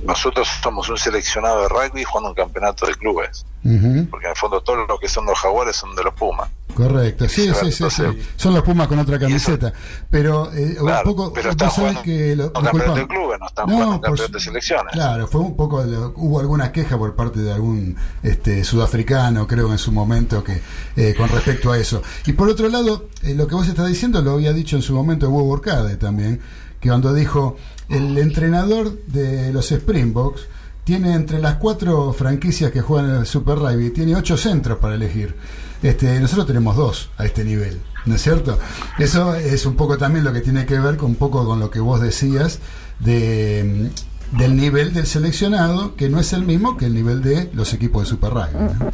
Nosotros 0.06 0.48
somos 0.62 0.90
un 0.90 0.98
seleccionado 0.98 1.62
de 1.64 1.70
rugby 1.70 2.04
jugando 2.04 2.30
un 2.30 2.36
campeonato 2.36 2.86
de 2.86 2.94
clubes, 2.96 3.46
porque 3.64 4.26
en 4.26 4.32
el 4.32 4.36
fondo 4.38 4.62
todos 4.62 4.88
los 4.88 5.00
que 5.00 5.08
son 5.08 5.26
los 5.26 5.38
jaguares 5.40 5.76
son 5.76 5.96
de 5.96 6.04
los 6.04 6.14
Pumas. 6.14 6.50
Correcto, 6.74 7.28
sí, 7.28 7.52
sí, 7.54 7.72
sí, 7.72 7.84
sí. 7.90 8.04
Son 8.38 8.54
los 8.54 8.64
Pumas 8.64 8.88
con 8.88 8.98
otra 9.00 9.20
camiseta. 9.20 9.74
Pero 10.10 10.52
eh, 10.54 10.76
Claro, 10.80 11.10
un 11.10 11.16
poco. 11.16 11.34
pero 11.34 11.50
están 11.52 11.70
jugando 11.70 12.02
que. 12.02 12.36
Lo, 12.36 12.46
un 12.46 12.52
campeonato 12.52 12.96
de 12.96 13.08
clubes, 13.08 13.40
no 13.40 13.48
están 13.48 13.68
No, 13.68 13.74
jugando 13.74 13.96
por 13.98 14.02
campeonato 14.10 14.34
de 14.34 14.40
selecciones. 14.40 14.94
Claro, 14.94 15.28
fue 15.28 15.42
un 15.42 15.56
poco, 15.58 15.82
hubo 16.16 16.40
alguna 16.40 16.72
queja 16.72 16.98
por 16.98 17.14
parte 17.16 17.40
de 17.42 17.52
algún 17.52 17.98
este, 18.24 18.64
sudafricano, 18.64 19.48
creo 19.48 19.70
en 19.72 19.78
su 19.78 19.92
momento, 19.92 20.44
que 20.44 20.62
eh, 20.96 21.14
con 21.18 21.28
respecto 21.28 21.72
a 21.74 21.78
eso. 21.78 22.02
Y 22.26 22.34
por 22.34 22.48
otro 22.50 22.70
lado, 22.70 23.10
eh, 23.24 23.34
lo 23.36 23.48
que 23.48 23.56
vos 23.56 23.68
estás 23.68 23.88
diciendo 23.88 24.22
lo 24.22 24.32
había 24.32 24.54
dicho 24.54 24.76
en 24.78 24.82
su 24.82 24.94
momento 24.94 25.30
Hugo 25.30 25.44
Borcade 25.44 25.98
también, 25.98 26.42
que 26.80 26.88
cuando 26.90 27.14
dijo, 27.14 27.58
el 27.92 28.18
entrenador 28.18 28.98
de 29.08 29.52
los 29.52 29.72
Springboks 29.72 30.48
tiene 30.84 31.14
entre 31.14 31.40
las 31.40 31.56
cuatro 31.56 32.12
franquicias 32.14 32.72
que 32.72 32.82
juegan 32.82 33.12
en 33.12 33.16
el 33.18 33.26
Super 33.26 33.58
Rugby, 33.60 33.92
tiene 33.92 34.16
ocho 34.16 34.38
centros 34.38 34.80
para 34.80 34.96
elegir. 34.96 35.36
Este, 35.84 36.20
nosotros 36.20 36.48
tenemos 36.48 36.76
dos 36.76 37.10
a 37.18 37.26
este 37.26 37.44
nivel, 37.44 37.82
¿no 38.06 38.16
es 38.16 38.22
cierto? 38.22 38.60
Eso 39.00 39.36
es 39.36 39.66
un 39.66 39.76
poco 39.76 39.98
también 39.98 40.24
lo 40.24 40.34
que 40.34 40.42
tiene 40.42 40.66
que 40.66 40.80
ver 40.80 40.98
con 40.98 41.12
un 41.12 41.16
poco 41.16 41.46
con 41.46 41.60
lo 41.60 41.72
que 41.72 41.80
vos 41.80 42.02
decías 42.02 42.60
de, 43.00 43.90
del 44.32 44.56
nivel 44.56 44.94
del 44.94 45.08
seleccionado, 45.08 45.96
que 45.96 46.10
no 46.10 46.20
es 46.20 46.34
el 46.34 46.44
mismo 46.44 46.78
que 46.78 46.86
el 46.86 46.94
nivel 46.94 47.22
de 47.22 47.50
los 47.54 47.74
equipos 47.74 48.04
de 48.04 48.10
Super 48.10 48.32
Rugby. 48.32 48.92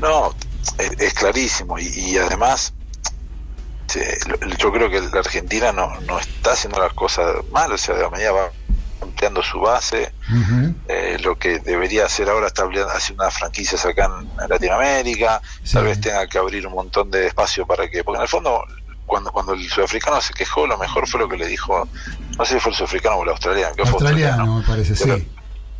¿no? 0.00 0.34
Es, 0.98 1.14
clarísimo 1.14 1.78
y, 1.78 2.16
además 2.16 2.72
yo 4.58 4.72
creo 4.72 4.90
que 4.90 5.00
la 5.00 5.20
Argentina 5.20 5.72
no, 5.72 6.00
no 6.02 6.18
está 6.18 6.52
haciendo 6.52 6.80
las 6.80 6.92
cosas 6.92 7.36
mal, 7.50 7.72
o 7.72 7.78
sea, 7.78 7.94
de 7.94 8.02
la 8.02 8.10
medida 8.10 8.32
va 8.32 8.50
ampliando 9.00 9.42
su 9.42 9.60
base, 9.60 10.12
eh, 10.88 11.18
lo 11.22 11.38
que 11.38 11.60
debería 11.60 12.06
hacer 12.06 12.28
ahora 12.28 12.48
está 12.48 12.64
haciendo 12.64 13.22
unas 13.22 13.34
franquicias 13.34 13.84
acá 13.84 14.06
en, 14.06 14.48
Latinoamérica, 14.48 15.40
tal 15.70 15.84
vez 15.84 16.00
tenga 16.00 16.26
que 16.26 16.38
abrir 16.38 16.66
un 16.66 16.74
montón 16.74 17.10
de 17.10 17.26
espacio 17.26 17.66
para 17.66 17.88
que, 17.88 18.02
porque 18.02 18.18
en 18.18 18.22
el 18.22 18.28
fondo 18.28 18.64
cuando 19.06 19.30
cuando 19.32 19.52
el 19.52 19.68
sudafricano 19.68 20.20
se 20.20 20.32
quejó, 20.32 20.66
lo 20.66 20.78
mejor 20.78 21.06
fue 21.06 21.20
lo 21.20 21.28
que 21.28 21.36
le 21.36 21.46
dijo, 21.46 21.86
no 22.38 22.44
sé 22.44 22.54
si 22.54 22.60
fue 22.60 22.72
el 22.72 22.76
sudafricano 22.76 23.16
o 23.16 23.22
el 23.24 23.30
australiano, 23.30 23.74
que 23.74 23.82
fue 23.82 23.92
Australiano, 23.92 24.58
me 24.58 24.66
parece, 24.66 24.96
sí. 24.96 25.28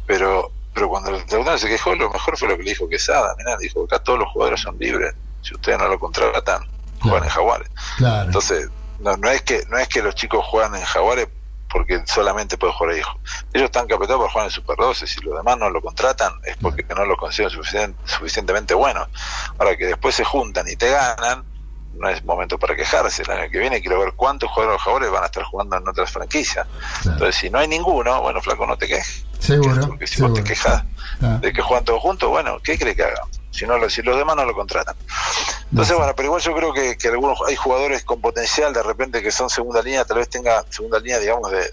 pero 0.07 0.53
pero 0.75 0.89
cuando 0.89 1.11
el 1.11 1.17
australiano 1.17 1.57
se 1.57 1.69
quejó, 1.69 1.95
lo 1.95 2.11
mejor 2.11 2.37
fue 2.37 2.49
lo 2.49 2.57
que 2.59 2.65
le 2.65 2.71
dijo 2.71 2.89
Quesada, 2.89 3.35
mirá, 3.39 3.57
dijo, 3.57 3.85
acá 3.85 4.01
todos 4.01 4.19
los 4.19 4.29
jugadores 4.33 4.61
son 4.61 4.77
libres, 4.79 5.15
si 5.41 5.55
ustedes 5.55 5.79
no 5.79 5.89
lo 5.89 5.99
contratan, 5.99 6.67
juegan 7.11 7.25
en 7.25 7.31
Jaguares. 7.31 7.69
Claro. 7.99 8.27
Entonces, 8.27 8.69
no, 9.01 9.17
no 9.17 9.29
es 9.31 9.43
que 9.43 9.65
no 9.69 9.79
es 9.79 9.89
que 9.89 10.03
los 10.03 10.15
chicos 10.15 10.45
juegan 10.47 10.75
en 10.75 10.83
Jaguares 10.85 11.29
porque 11.71 12.03
solamente 12.07 12.57
pueden 12.57 12.77
jugar 12.77 12.95
ahí. 12.95 13.01
Ellos 13.53 13.65
están 13.67 13.87
capacitados 13.89 14.21
para 14.23 14.31
jugar 14.33 14.47
en 14.47 14.51
Super 14.53 14.77
12, 14.77 15.07
si 15.09 15.21
los 15.23 15.37
demás 15.37 15.59
no 15.59 15.69
lo 15.71 15.81
contratan 15.83 16.33
es 16.45 16.57
porque 16.59 16.85
no 16.95 17.05
lo 17.05 17.17
consideran 17.17 17.53
suficien- 17.59 17.95
suficientemente 18.05 18.75
bueno. 18.75 19.07
Ahora 19.59 19.77
que 19.77 19.87
después 19.87 20.15
se 20.15 20.25
juntan 20.25 20.69
y 20.69 20.77
te 20.77 20.89
ganan, 20.91 21.45
no 21.95 22.09
es 22.09 22.25
momento 22.25 22.59
para 22.59 22.77
quejarse. 22.77 23.23
El 23.23 23.31
año 23.33 23.51
que 23.51 23.59
viene 23.59 23.81
quiero 23.81 23.99
ver 23.99 24.13
cuántos 24.15 24.51
jugadores 24.53 24.81
Jaguares 24.83 25.11
van 25.11 25.23
a 25.25 25.27
estar 25.27 25.43
jugando 25.45 25.77
en 25.77 25.89
otras 25.89 26.11
franquicias. 26.13 26.67
Entonces, 27.05 27.35
si 27.35 27.51
no 27.51 27.59
hay 27.59 27.67
ninguno, 27.69 28.21
bueno, 28.23 28.41
flaco, 28.41 28.67
no 28.67 28.77
te 28.77 28.87
quejes. 28.87 29.25
Seguro. 29.41 29.89
Porque 29.89 30.07
si 30.07 30.23
vos 30.23 30.33
te 30.33 30.43
seguro. 30.43 30.45
quejas 30.45 30.85
Ah. 31.23 31.39
de 31.41 31.53
que 31.53 31.61
juegan 31.63 31.85
todos 31.85 32.01
juntos, 32.01 32.29
bueno, 32.31 32.59
¿qué 32.63 32.79
cree 32.79 32.95
que 32.95 33.03
hagan? 33.03 33.29
Si, 33.55 33.67
no, 33.67 33.79
lo- 33.79 33.89
si 33.89 34.03
los 34.03 34.17
demás 34.17 34.35
no 34.35 34.45
lo 34.45 34.53
contratan. 34.55 34.97
Entonces, 35.71 35.97
bueno, 35.97 36.13
pero 36.17 36.27
igual 36.27 36.43
yo 36.43 36.55
creo 36.57 36.73
que, 36.73 36.97
que 36.99 37.09
algunos 37.09 37.39
hay 37.47 37.55
jugadores 37.55 38.03
con 38.05 38.21
potencial 38.21 38.73
de 38.73 38.83
repente 38.83 39.23
que 39.23 39.31
son 39.31 39.49
segunda 39.49 39.81
línea, 39.81 40.05
tal 40.05 40.19
vez 40.19 40.29
tenga 40.29 40.65
segunda 40.71 40.99
línea, 40.99 41.19
digamos, 41.21 41.51
de, 41.53 41.71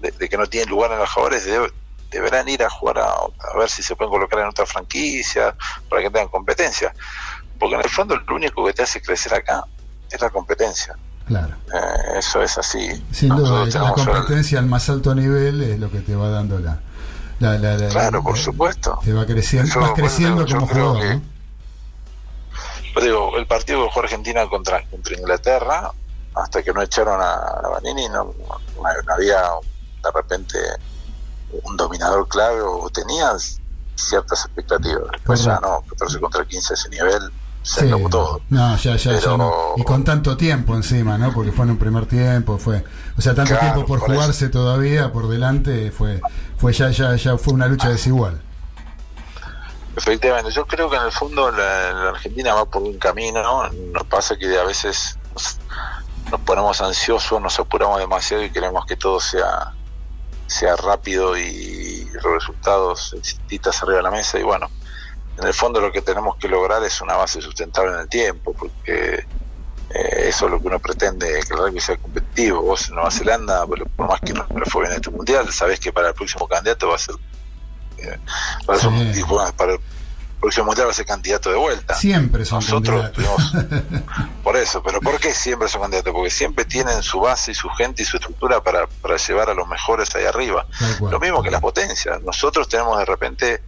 de- 0.00 0.10
de 0.12 0.28
que 0.28 0.36
no 0.36 0.46
tienen 0.46 0.68
lugar 0.68 0.92
en 0.92 0.98
los 0.98 1.10
jugadores, 1.10 1.44
de- 1.46 1.72
deberán 2.10 2.46
ir 2.50 2.62
a 2.62 2.68
jugar 2.68 2.98
a, 2.98 3.06
a 3.12 3.58
ver 3.58 3.70
si 3.70 3.82
se 3.82 3.96
pueden 3.96 4.10
colocar 4.12 4.38
en 4.40 4.46
otra 4.48 4.66
franquicia 4.66 5.54
para 5.88 6.02
que 6.02 6.10
tengan 6.10 6.28
competencia. 6.28 6.92
Porque 7.58 7.76
en 7.76 7.80
el 7.80 7.88
fondo 7.88 8.14
lo 8.16 8.34
único 8.36 8.64
que 8.66 8.74
te 8.74 8.82
hace 8.82 9.00
crecer 9.00 9.32
acá 9.34 9.64
es 10.10 10.20
la 10.20 10.28
competencia. 10.28 10.94
Claro. 11.26 11.54
Eh, 11.72 12.18
eso 12.18 12.42
es 12.42 12.58
así. 12.58 13.02
Sin 13.12 13.30
duda, 13.30 13.64
la 13.64 13.92
competencia 13.92 14.58
al 14.58 14.66
más 14.66 14.90
alto 14.90 15.14
nivel 15.14 15.62
es 15.62 15.78
lo 15.78 15.90
que 15.90 16.00
te 16.00 16.14
va 16.14 16.28
dando 16.28 16.58
la. 16.58 16.80
La, 17.42 17.58
la- 17.58 17.76
la- 17.76 17.88
Claro, 17.88 18.22
por 18.22 18.38
supuesto. 18.38 18.98
Te 19.04 19.12
va 19.12 19.26
creciendo, 19.26 19.72
Yo, 19.74 19.80
vas 19.80 19.90
por 19.90 19.98
eso 19.98 20.06
creciendo 20.06 20.44
digo, 20.44 20.46
yo 20.48 20.56
como 20.58 20.68
creo 20.72 20.88
jugador, 20.94 21.08
que- 21.08 21.14
¿no? 22.94 23.00
Digo, 23.00 23.36
el 23.38 23.46
partido 23.46 23.82
que 23.84 23.88
jugó 23.88 24.00
Argentina 24.02 24.46
contra, 24.48 24.84
contra 24.88 25.16
Inglaterra, 25.18 25.90
hasta 26.34 26.62
que 26.62 26.72
no 26.72 26.82
echaron 26.82 27.20
a, 27.20 27.32
a 27.34 27.68
Vanini, 27.68 28.08
no, 28.08 28.24
no- 28.24 28.60
no 29.06 29.14
había 29.14 29.40
de 29.40 30.10
repente 30.14 30.58
un 31.64 31.76
dominador 31.76 32.26
clave 32.28 32.60
o 32.62 32.88
tenías 32.90 33.60
ciertas 33.94 34.44
expectativas. 34.46 35.10
Después 35.12 35.44
ya 35.44 35.58
no, 35.60 35.82
14 35.88 36.20
contra 36.20 36.44
15 36.44 36.72
a 36.72 36.76
ese 36.76 36.88
nivel, 36.90 37.32
se 37.62 37.88
Sí. 37.88 38.04
todo. 38.10 38.40
No, 38.50 38.76
ya, 38.76 38.96
ya, 38.96 39.18
ya 39.18 39.36
no. 39.36 39.52
Y 39.76 39.84
con 39.84 40.04
tanto 40.04 40.36
tiempo 40.36 40.74
encima, 40.74 41.16
¿no? 41.16 41.32
Porque 41.32 41.52
fue 41.52 41.64
en 41.64 41.72
un 41.72 41.78
primer 41.78 42.06
tiempo, 42.06 42.58
fue. 42.58 42.84
O 43.16 43.20
sea, 43.20 43.34
tanto 43.34 43.50
Claro, 43.50 43.72
tiempo 43.74 43.86
por, 43.86 44.00
por 44.00 44.10
jugarse 44.14 44.48
todavía 44.48 45.12
por 45.12 45.28
delante, 45.28 45.90
fue 45.90 46.20
fue 46.56 46.72
ya, 46.72 46.90
ya, 46.90 47.16
ya 47.16 47.36
fue 47.38 47.54
una 47.54 47.66
lucha 47.66 47.88
desigual. 47.88 48.40
Efectivamente, 49.96 50.50
yo 50.52 50.66
creo 50.66 50.88
que 50.88 50.96
en 50.96 51.02
el 51.02 51.12
fondo 51.12 51.50
la, 51.50 51.92
la 51.92 52.08
Argentina 52.10 52.54
va 52.54 52.64
por 52.64 52.82
un 52.82 52.98
camino, 52.98 53.42
¿no? 53.42 53.68
nos 53.68 54.04
pasa 54.04 54.38
que 54.38 54.56
a 54.58 54.64
veces 54.64 55.18
nos, 55.34 55.58
nos 56.30 56.40
ponemos 56.40 56.80
ansiosos, 56.80 57.40
nos 57.42 57.58
apuramos 57.58 57.98
demasiado 57.98 58.42
y 58.42 58.50
queremos 58.50 58.86
que 58.86 58.96
todo 58.96 59.20
sea 59.20 59.72
sea 60.46 60.76
rápido 60.76 61.36
y 61.36 62.04
los 62.12 62.24
resultados 62.24 63.14
exititas 63.14 63.82
arriba 63.82 63.98
de 63.98 64.02
la 64.02 64.10
mesa 64.10 64.38
y 64.38 64.42
bueno, 64.42 64.68
en 65.38 65.46
el 65.46 65.54
fondo 65.54 65.80
lo 65.80 65.90
que 65.90 66.02
tenemos 66.02 66.36
que 66.36 66.48
lograr 66.48 66.82
es 66.84 67.00
una 67.00 67.14
base 67.14 67.40
sustentable 67.40 67.92
en 67.92 68.00
el 68.00 68.08
tiempo, 68.08 68.52
porque 68.52 69.26
eh, 69.90 70.28
eso 70.28 70.46
es 70.46 70.52
lo 70.52 70.60
que 70.60 70.66
uno 70.68 70.78
pretende, 70.78 71.28
que 71.46 71.54
el 71.54 71.58
rugby 71.58 71.80
sea 71.80 71.96
competitivo. 71.96 72.62
Vos 72.62 72.88
en 72.88 72.94
Nueva 72.94 73.10
Zelanda, 73.10 73.66
por 73.66 73.88
por 73.90 74.08
más 74.08 74.20
que 74.20 74.32
no 74.32 74.46
le 74.54 74.64
fue 74.66 74.82
bien 74.82 74.92
en 74.92 74.96
este 74.98 75.10
mundial, 75.10 75.52
sabés 75.52 75.80
que 75.80 75.92
para 75.92 76.08
el 76.08 76.14
próximo 76.14 76.46
candidato 76.46 76.88
va 76.88 76.96
a 76.96 76.98
ser 76.98 77.14
eh, 77.98 78.18
va 78.68 78.74
a 78.74 78.78
ser 78.78 79.54
para 79.56 79.74
el 79.74 79.80
próximo 80.40 80.66
mundial 80.66 80.86
va 80.88 80.90
a 80.90 80.94
ser 80.94 81.06
candidato 81.06 81.50
de 81.50 81.56
vuelta. 81.56 81.94
Siempre 81.94 82.44
son 82.44 82.60
Nosotros 82.60 83.10
candidatos. 83.10 83.52
Por 84.42 84.56
eso, 84.56 84.82
pero 84.82 85.00
¿por 85.00 85.20
qué 85.20 85.32
siempre 85.32 85.68
son 85.68 85.82
candidatos? 85.82 86.12
Porque 86.12 86.30
siempre 86.30 86.64
tienen 86.64 87.00
su 87.02 87.20
base 87.20 87.52
y 87.52 87.54
su 87.54 87.68
gente 87.70 88.02
y 88.02 88.04
su 88.04 88.16
estructura 88.16 88.60
para, 88.60 88.88
para 88.88 89.16
llevar 89.16 89.50
a 89.50 89.54
los 89.54 89.68
mejores 89.68 90.12
ahí 90.16 90.24
arriba. 90.24 90.66
Lo 91.00 91.20
mismo 91.20 91.42
que 91.44 91.50
las 91.50 91.60
potencias. 91.60 92.20
Nosotros 92.22 92.68
tenemos 92.68 92.98
de 92.98 93.04
repente, 93.04 93.62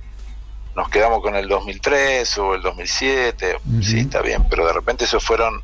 nos 0.76 0.88
quedamos 0.88 1.20
con 1.22 1.34
el 1.36 1.48
2003 1.48 2.38
o 2.38 2.54
el 2.54 2.62
2007, 2.62 3.58
sí, 3.82 4.00
está 4.00 4.20
bien, 4.22 4.46
pero 4.48 4.66
de 4.66 4.72
repente 4.72 5.04
eso 5.04 5.20
fueron 5.20 5.62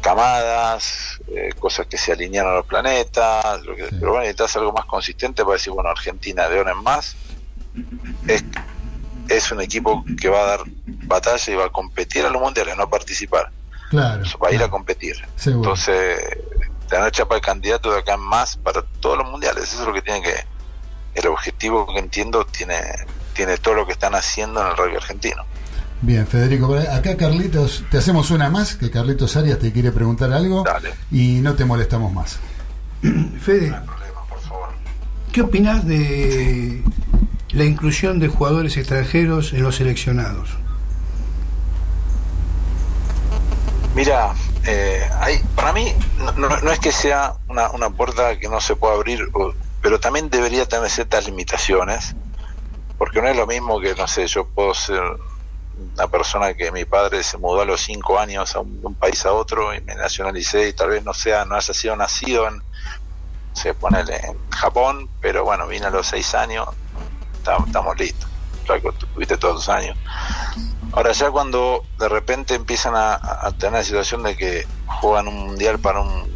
camadas, 0.00 1.20
eh, 1.28 1.50
cosas 1.58 1.86
que 1.86 1.98
se 1.98 2.12
alinearon 2.12 2.52
a 2.52 2.56
los 2.56 2.66
planetas, 2.66 3.62
lo 3.62 3.76
que- 3.76 3.84
pero 3.90 4.12
bueno, 4.12 4.20
necesitas 4.20 4.56
algo 4.56 4.72
más 4.72 4.86
consistente 4.86 5.42
para 5.44 5.54
decir, 5.54 5.72
bueno, 5.72 5.90
Argentina 5.90 6.48
de 6.48 6.56
ahora 6.58 6.72
en 6.72 6.82
más 6.82 7.16
es, 8.26 8.42
es 9.28 9.52
un 9.52 9.60
equipo 9.60 10.02
que 10.20 10.28
va 10.28 10.40
a 10.40 10.46
dar 10.46 10.60
batalla 10.86 11.52
y 11.52 11.56
va 11.56 11.66
a 11.66 11.70
competir 11.70 12.24
a 12.24 12.30
los 12.30 12.40
mundiales, 12.40 12.76
no 12.76 12.84
a 12.84 12.90
participar 12.90 13.50
Claro. 13.90 14.22
va 14.42 14.48
a 14.48 14.52
ir 14.52 14.62
a 14.62 14.70
competir. 14.70 15.16
Seguro. 15.36 15.70
Entonces, 15.70 16.18
te 16.88 16.96
van 16.96 17.04
a 17.04 17.08
echar 17.08 17.26
para 17.28 17.36
el 17.38 17.44
candidato 17.44 17.92
de 17.92 17.98
acá 17.98 18.14
en 18.14 18.20
más 18.20 18.56
para 18.56 18.82
todos 19.00 19.18
los 19.18 19.28
mundiales. 19.30 19.64
Eso 19.64 19.82
es 19.82 19.86
lo 19.88 19.92
que 19.92 20.02
tiene 20.02 20.22
que. 20.22 20.34
El 21.14 21.26
objetivo 21.26 21.86
que 21.92 21.98
entiendo 21.98 22.44
tiene 22.46 22.80
tiene 23.30 23.56
todo 23.58 23.74
lo 23.74 23.86
que 23.86 23.92
están 23.92 24.14
haciendo 24.14 24.60
en 24.60 24.68
el 24.68 24.76
rugby 24.76 24.96
argentino. 24.96 25.42
Bien, 26.02 26.26
Federico, 26.26 26.74
acá 26.74 27.16
Carlitos, 27.16 27.84
te 27.90 27.98
hacemos 27.98 28.30
una 28.30 28.48
más, 28.48 28.74
que 28.76 28.90
Carlitos 28.90 29.36
Arias 29.36 29.58
te 29.58 29.70
quiere 29.72 29.92
preguntar 29.92 30.32
algo 30.32 30.64
y 31.10 31.40
no 31.42 31.54
te 31.54 31.64
molestamos 31.66 32.12
más. 32.12 32.38
Fede, 33.40 33.74
¿qué 35.32 35.42
opinas 35.42 35.86
de 35.86 36.82
la 37.50 37.64
inclusión 37.64 38.18
de 38.18 38.28
jugadores 38.28 38.76
extranjeros 38.78 39.52
en 39.52 39.62
los 39.62 39.76
seleccionados? 39.76 40.48
Mira, 43.94 44.32
eh, 44.64 45.02
hay, 45.20 45.38
para 45.56 45.72
mí 45.72 45.92
no, 46.18 46.32
no- 46.32 46.60
no 46.60 46.70
es 46.72 46.78
que 46.78 46.92
sea 46.92 47.34
una, 47.48 47.70
una 47.70 47.90
puerta 47.90 48.38
que 48.38 48.48
no 48.48 48.60
se 48.60 48.76
pueda 48.76 48.94
abrir, 48.94 49.28
pero 49.82 49.98
también 49.98 50.30
debería 50.30 50.66
tener 50.66 50.88
ciertas 50.90 51.26
limitaciones, 51.26 52.14
porque 53.00 53.22
no 53.22 53.28
es 53.28 53.36
lo 53.36 53.46
mismo 53.46 53.80
que, 53.80 53.94
no 53.94 54.06
sé, 54.06 54.26
yo 54.26 54.44
puedo 54.44 54.74
ser 54.74 55.00
una 55.94 56.06
persona 56.08 56.52
que 56.52 56.70
mi 56.70 56.84
padre 56.84 57.22
se 57.22 57.38
mudó 57.38 57.62
a 57.62 57.64
los 57.64 57.80
cinco 57.80 58.18
años 58.18 58.54
a 58.54 58.60
un, 58.60 58.78
de 58.78 58.86
un 58.86 58.94
país 58.94 59.24
a 59.24 59.32
otro 59.32 59.74
y 59.74 59.80
me 59.80 59.94
nacionalicé 59.94 60.68
y 60.68 60.74
tal 60.74 60.90
vez 60.90 61.02
no 61.02 61.14
sea, 61.14 61.46
no 61.46 61.56
haya 61.56 61.72
sido 61.72 61.96
nacido 61.96 62.46
en, 62.46 62.62
en 63.64 64.50
Japón, 64.50 65.08
pero 65.22 65.44
bueno, 65.44 65.66
vine 65.66 65.86
a 65.86 65.90
los 65.90 66.08
seis 66.08 66.34
años 66.34 66.68
estamos, 67.32 67.68
estamos 67.68 67.98
listos. 67.98 68.28
Tú 68.66 69.06
tuviste 69.14 69.38
todos 69.38 69.54
los 69.54 69.68
años. 69.70 69.96
Ahora 70.92 71.12
ya 71.12 71.30
cuando 71.30 71.86
de 71.98 72.08
repente 72.10 72.54
empiezan 72.54 72.94
a, 72.96 73.14
a 73.14 73.50
tener 73.52 73.80
la 73.80 73.84
situación 73.84 74.24
de 74.24 74.36
que 74.36 74.66
juegan 74.84 75.26
un 75.26 75.46
mundial 75.46 75.78
para 75.78 76.02
un 76.02 76.30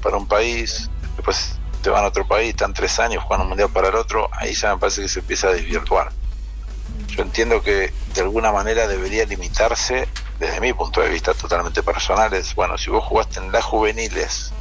para 0.00 0.18
un 0.18 0.28
país, 0.28 0.88
después 1.16 1.58
te 1.86 1.90
van 1.90 2.02
a 2.02 2.08
otro 2.08 2.26
país, 2.26 2.48
están 2.50 2.74
tres 2.74 2.98
años 2.98 3.22
jugando 3.22 3.44
un 3.44 3.50
mundial 3.50 3.70
para 3.70 3.90
el 3.90 3.94
otro, 3.94 4.28
ahí 4.32 4.54
ya 4.54 4.74
me 4.74 4.80
parece 4.80 5.02
que 5.02 5.08
se 5.08 5.20
empieza 5.20 5.46
a 5.46 5.52
desvirtuar. 5.52 6.10
Yo 7.06 7.22
entiendo 7.22 7.62
que 7.62 7.92
de 8.12 8.20
alguna 8.22 8.50
manera 8.50 8.88
debería 8.88 9.24
limitarse, 9.24 10.08
desde 10.40 10.60
mi 10.60 10.72
punto 10.72 11.00
de 11.00 11.10
vista 11.10 11.32
totalmente 11.32 11.84
personal, 11.84 12.34
es, 12.34 12.56
bueno, 12.56 12.76
si 12.76 12.90
vos 12.90 13.04
jugaste 13.04 13.38
en 13.38 13.52
las 13.52 13.64
juveniles, 13.64 14.52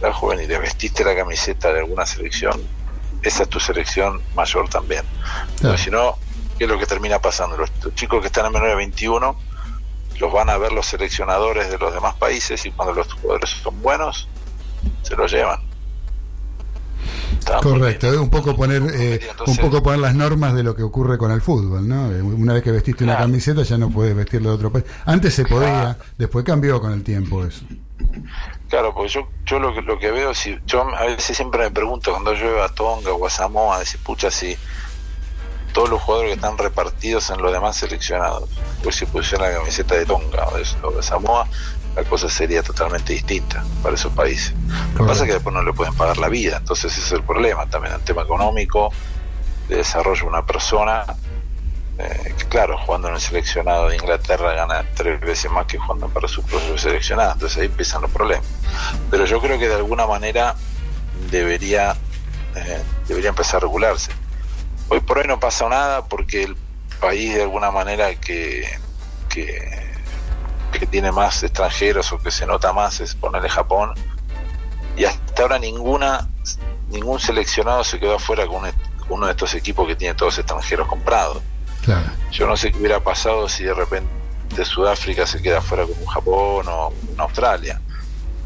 las 0.00 0.14
juveniles, 0.14 0.60
vestiste 0.60 1.02
la 1.02 1.16
camiseta 1.16 1.72
de 1.72 1.80
alguna 1.80 2.06
selección, 2.06 2.62
esa 3.20 3.42
es 3.42 3.48
tu 3.48 3.58
selección 3.58 4.22
mayor 4.36 4.68
también. 4.68 5.04
Pero 5.60 5.76
si 5.76 5.90
no, 5.90 6.18
¿qué 6.56 6.66
es 6.66 6.70
lo 6.70 6.78
que 6.78 6.86
termina 6.86 7.18
pasando? 7.18 7.56
Los, 7.56 7.72
los 7.82 7.96
chicos 7.96 8.20
que 8.20 8.28
están 8.28 8.46
en 8.46 8.52
menor 8.52 8.68
de 8.68 8.76
21 8.76 9.36
los 10.20 10.32
van 10.32 10.50
a 10.50 10.56
ver 10.56 10.70
los 10.70 10.86
seleccionadores 10.86 11.68
de 11.68 11.78
los 11.78 11.92
demás 11.92 12.14
países 12.14 12.64
y 12.64 12.70
cuando 12.70 12.94
los 12.94 13.12
jugadores 13.12 13.50
son 13.50 13.82
buenos, 13.82 14.28
se 15.02 15.16
los 15.16 15.32
llevan. 15.32 15.67
Correcto, 17.62 18.20
un 18.20 18.30
poco 18.30 18.54
poner 18.54 18.82
eh, 18.94 19.20
un 19.46 19.56
poco 19.56 19.82
poner 19.82 20.00
las 20.00 20.14
normas 20.14 20.54
de 20.54 20.62
lo 20.62 20.74
que 20.74 20.82
ocurre 20.82 21.18
con 21.18 21.30
el 21.30 21.40
fútbol, 21.40 21.88
¿no? 21.88 22.10
Eh, 22.12 22.22
Una 22.22 22.54
vez 22.54 22.62
que 22.62 22.70
vestiste 22.70 23.04
una 23.04 23.16
camiseta 23.16 23.62
ya 23.62 23.78
no 23.78 23.90
puedes 23.90 24.14
vestirlo 24.14 24.50
de 24.50 24.54
otro 24.56 24.72
país. 24.72 24.84
Antes 25.04 25.34
se 25.34 25.44
podía, 25.44 25.96
después 26.16 26.44
cambió 26.44 26.80
con 26.80 26.92
el 26.92 27.02
tiempo 27.02 27.44
eso. 27.44 27.64
Claro, 28.68 28.94
porque 28.94 29.08
yo, 29.10 29.28
yo 29.46 29.58
lo, 29.58 29.74
que, 29.74 29.82
lo 29.82 29.98
que 29.98 30.10
veo, 30.10 30.34
si 30.34 30.58
yo 30.66 30.82
a 30.94 31.06
veces 31.06 31.36
siempre 31.36 31.62
me 31.62 31.70
pregunto 31.70 32.10
cuando 32.12 32.34
yo 32.34 32.46
veo 32.46 32.62
a 32.62 32.68
Tonga 32.68 33.12
o 33.12 33.26
a 33.26 33.30
Samoa, 33.30 33.78
decir, 33.78 34.00
pucha, 34.02 34.30
si 34.30 34.56
todos 35.72 35.88
los 35.88 36.02
jugadores 36.02 36.30
que 36.30 36.34
están 36.36 36.58
repartidos 36.58 37.30
en 37.30 37.40
los 37.40 37.52
demás 37.52 37.76
seleccionados, 37.76 38.48
pues 38.82 38.96
si 38.96 39.06
pusieran 39.06 39.50
la 39.50 39.58
camiseta 39.58 39.94
de 39.94 40.06
Tonga 40.06 40.48
o 40.48 40.56
de, 40.56 40.64
o 40.82 40.90
de 40.92 41.02
Samoa, 41.02 41.48
la 41.94 42.04
cosa 42.04 42.28
sería 42.28 42.62
totalmente 42.62 43.12
distinta 43.12 43.64
para 43.82 43.94
esos 43.94 44.12
países. 44.12 44.54
Lo 44.94 45.00
que 45.00 45.08
pasa 45.08 45.22
es 45.24 45.28
que 45.28 45.34
después 45.34 45.54
no 45.54 45.62
le 45.62 45.72
pueden 45.72 45.94
pagar 45.94 46.18
la 46.18 46.28
vida, 46.28 46.58
entonces 46.58 46.92
ese 46.92 47.00
es 47.00 47.12
el 47.12 47.22
problema 47.22 47.66
también, 47.66 47.94
el 47.94 48.00
tema 48.02 48.22
económico, 48.22 48.92
de 49.68 49.76
desarrollo 49.76 50.22
de 50.22 50.28
una 50.28 50.46
persona. 50.46 51.04
eh, 51.98 52.34
que 52.38 52.44
claro, 52.44 52.78
jugando 52.78 53.08
en 53.08 53.14
el 53.14 53.20
seleccionado 53.20 53.88
de 53.88 53.96
Inglaterra 53.96 54.52
gana 54.52 54.84
tres 54.94 55.20
veces 55.20 55.50
más 55.50 55.66
que 55.66 55.78
jugando 55.78 56.08
para 56.08 56.28
su 56.28 56.42
propio 56.44 56.78
seleccionado, 56.78 57.32
entonces 57.32 57.58
ahí 57.58 57.66
empiezan 57.66 58.02
los 58.02 58.10
problemas. 58.12 58.46
Pero 59.10 59.24
yo 59.24 59.40
creo 59.40 59.58
que 59.58 59.68
de 59.68 59.74
alguna 59.74 60.06
manera 60.06 60.54
debería, 61.30 61.96
eh, 62.54 62.82
debería 63.08 63.30
empezar 63.30 63.56
a 63.56 63.60
regularse. 63.60 64.12
Hoy 64.88 65.00
por 65.00 65.18
hoy 65.18 65.26
no 65.26 65.40
pasa 65.40 65.68
nada 65.68 66.04
porque 66.06 66.44
el 66.44 66.56
país 67.00 67.34
de 67.34 67.42
alguna 67.42 67.70
manera 67.70 68.14
que, 68.14 68.68
que, 69.28 69.87
que 70.70 70.86
tiene 70.86 71.10
más 71.12 71.42
extranjeros 71.42 72.12
o 72.12 72.18
que 72.18 72.30
se 72.30 72.46
nota 72.46 72.72
más 72.72 73.00
es 73.00 73.14
ponerle 73.14 73.48
Japón 73.48 73.94
y 74.96 75.04
hasta 75.04 75.42
ahora 75.42 75.58
ninguna 75.58 76.28
ningún 76.90 77.20
seleccionado 77.20 77.84
se 77.84 77.98
quedó 78.00 78.16
afuera 78.16 78.46
con, 78.46 78.64
un- 78.64 78.72
con 78.98 79.18
uno 79.18 79.26
de 79.26 79.32
estos 79.32 79.54
equipos 79.54 79.86
que 79.86 79.94
tiene 79.96 80.14
todos 80.14 80.38
extranjeros 80.38 80.88
comprados. 80.88 81.42
Claro. 81.84 82.06
Yo 82.30 82.46
no 82.46 82.56
sé 82.56 82.72
qué 82.72 82.78
hubiera 82.78 83.00
pasado 83.00 83.48
si 83.48 83.64
de 83.64 83.74
repente 83.74 84.08
Sudáfrica 84.64 85.26
se 85.26 85.40
queda 85.42 85.60
fuera 85.60 85.84
con 85.84 85.94
un 85.98 86.06
Japón 86.06 86.66
o 86.68 86.92
una 87.12 87.22
Australia. 87.24 87.80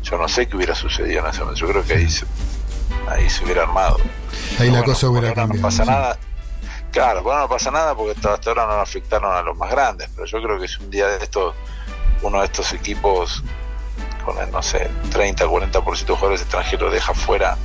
Yo 0.02 0.18
no 0.18 0.28
sé 0.28 0.46
qué 0.48 0.56
hubiera 0.56 0.74
sucedido 0.74 1.20
en 1.20 1.26
ese 1.26 1.40
momento. 1.40 1.60
Yo 1.60 1.68
creo 1.68 1.84
que 1.84 1.94
ahí 1.94 2.10
se, 2.10 2.26
ahí 3.08 3.30
se 3.30 3.44
hubiera 3.44 3.62
armado. 3.62 3.98
Ahí 4.58 4.70
la 4.70 4.82
cosa 4.82 5.08
hubiera 5.08 5.32
cambiado. 5.32 5.62
No 5.62 5.68
pasa 5.68 5.84
sí. 5.84 5.88
nada. 5.90 6.18
Claro, 6.90 7.22
bueno, 7.22 7.40
no 7.42 7.48
pasa 7.48 7.70
nada 7.70 7.94
porque 7.94 8.12
hasta 8.12 8.34
hasta 8.34 8.50
ahora 8.50 8.66
no 8.66 8.72
afectaron 8.74 9.34
a 9.34 9.40
los 9.42 9.56
más 9.56 9.70
grandes. 9.70 10.10
Pero 10.14 10.26
yo 10.26 10.42
creo 10.42 10.60
que 10.60 10.68
si 10.68 10.82
un 10.82 10.90
día 10.90 11.06
de 11.06 11.22
estos, 11.24 11.54
uno 12.22 12.38
de 12.40 12.46
estos 12.46 12.72
equipos 12.72 13.42
con 14.24 14.38
el, 14.38 14.50
no 14.50 14.62
sé, 14.62 14.88
30, 15.10 15.46
40% 15.46 16.06
de 16.06 16.14
jugadores 16.14 16.42
extranjeros 16.42 16.92
deja 16.92 17.12
fuera 17.14 17.56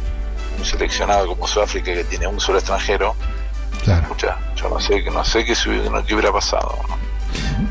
un 0.57 0.65
seleccionado 0.65 1.27
como 1.27 1.47
Sudáfrica 1.47 1.93
que 1.93 2.03
tiene 2.03 2.25
un 2.27 2.39
solo 2.39 2.57
extranjero. 2.57 3.15
Claro. 3.83 4.01
Escucha, 4.03 4.37
yo 4.55 4.69
no 4.69 4.79
sé, 4.79 5.03
no 5.03 5.23
sé 5.23 5.45
qué, 5.45 5.53
hubiera- 5.67 5.89
no, 5.89 6.03
qué 6.05 6.13
hubiera 6.15 6.31
pasado. 6.31 6.77
¿no? 6.89 6.97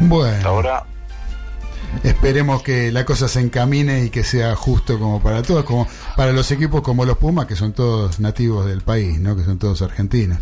Bueno, 0.01 0.49
Ahora, 0.49 0.84
esperemos 2.03 2.62
que 2.62 2.93
la 2.93 3.05
cosa 3.05 3.28
se 3.28 3.41
encamine 3.41 4.05
y 4.05 4.11
que 4.11 4.24
sea 4.24 4.55
justo 4.57 4.99
como 4.99 5.22
para 5.22 5.43
todos, 5.43 5.64
como 5.64 5.87
para 6.16 6.32
los 6.32 6.51
equipos 6.51 6.82
como 6.82 7.05
los 7.05 7.16
Pumas, 7.18 7.47
que 7.47 7.57
son 7.57 7.72
todos 7.72 8.20
nativos 8.20 8.66
del 8.66 8.82
país, 8.82 9.18
¿no? 9.18 9.37
que 9.37 9.45
son 9.45 9.59
todos 9.59 9.82
argentinos. 9.82 10.39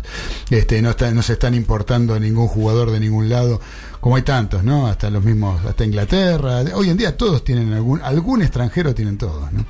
Este, 0.49 0.81
no, 0.81 0.91
está- 0.91 1.11
no 1.11 1.21
se 1.21 1.33
están 1.33 1.53
importando 1.53 2.19
ningún 2.19 2.47
jugador 2.47 2.91
de 2.91 2.99
ningún 2.99 3.29
lado, 3.29 3.59
como 4.01 4.15
hay 4.17 4.21
tantos, 4.21 4.63
¿no? 4.63 4.87
Hasta 4.87 5.09
los 5.09 5.23
mismos, 5.23 5.63
hasta 5.65 5.83
Inglaterra. 5.85 6.61
Hoy 6.75 6.89
en 6.89 6.97
día 6.97 7.17
todos 7.17 7.43
tienen 7.43 7.73
algún, 7.73 8.01
algún 8.01 8.41
extranjero 8.41 8.93
tienen 8.93 9.17
todos, 9.17 9.51
¿no? 9.51 9.65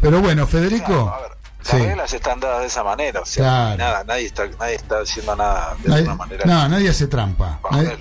Pero 0.00 0.20
bueno, 0.22 0.46
Federico. 0.46 1.12
las 1.58 1.68
sí. 1.68 1.76
reglas 1.78 2.12
están 2.12 2.38
dadas 2.40 2.60
de 2.60 2.66
esa 2.68 2.84
manera. 2.84 3.20
O 3.20 3.26
sea, 3.26 3.44
Claro. 3.44 3.76
nada, 3.78 4.04
nadie 4.04 4.26
está, 4.26 4.46
nadie 4.58 4.76
está 4.76 5.00
haciendo 5.00 5.34
nada 5.36 5.74
de 5.82 5.88
Nadie- 5.88 5.98
alguna 5.98 6.14
manera. 6.14 6.44
no, 6.46 6.68
nadie 6.68 6.88
hace 6.90 7.06
trampa. 7.06 7.60
Nadie-. 7.70 7.96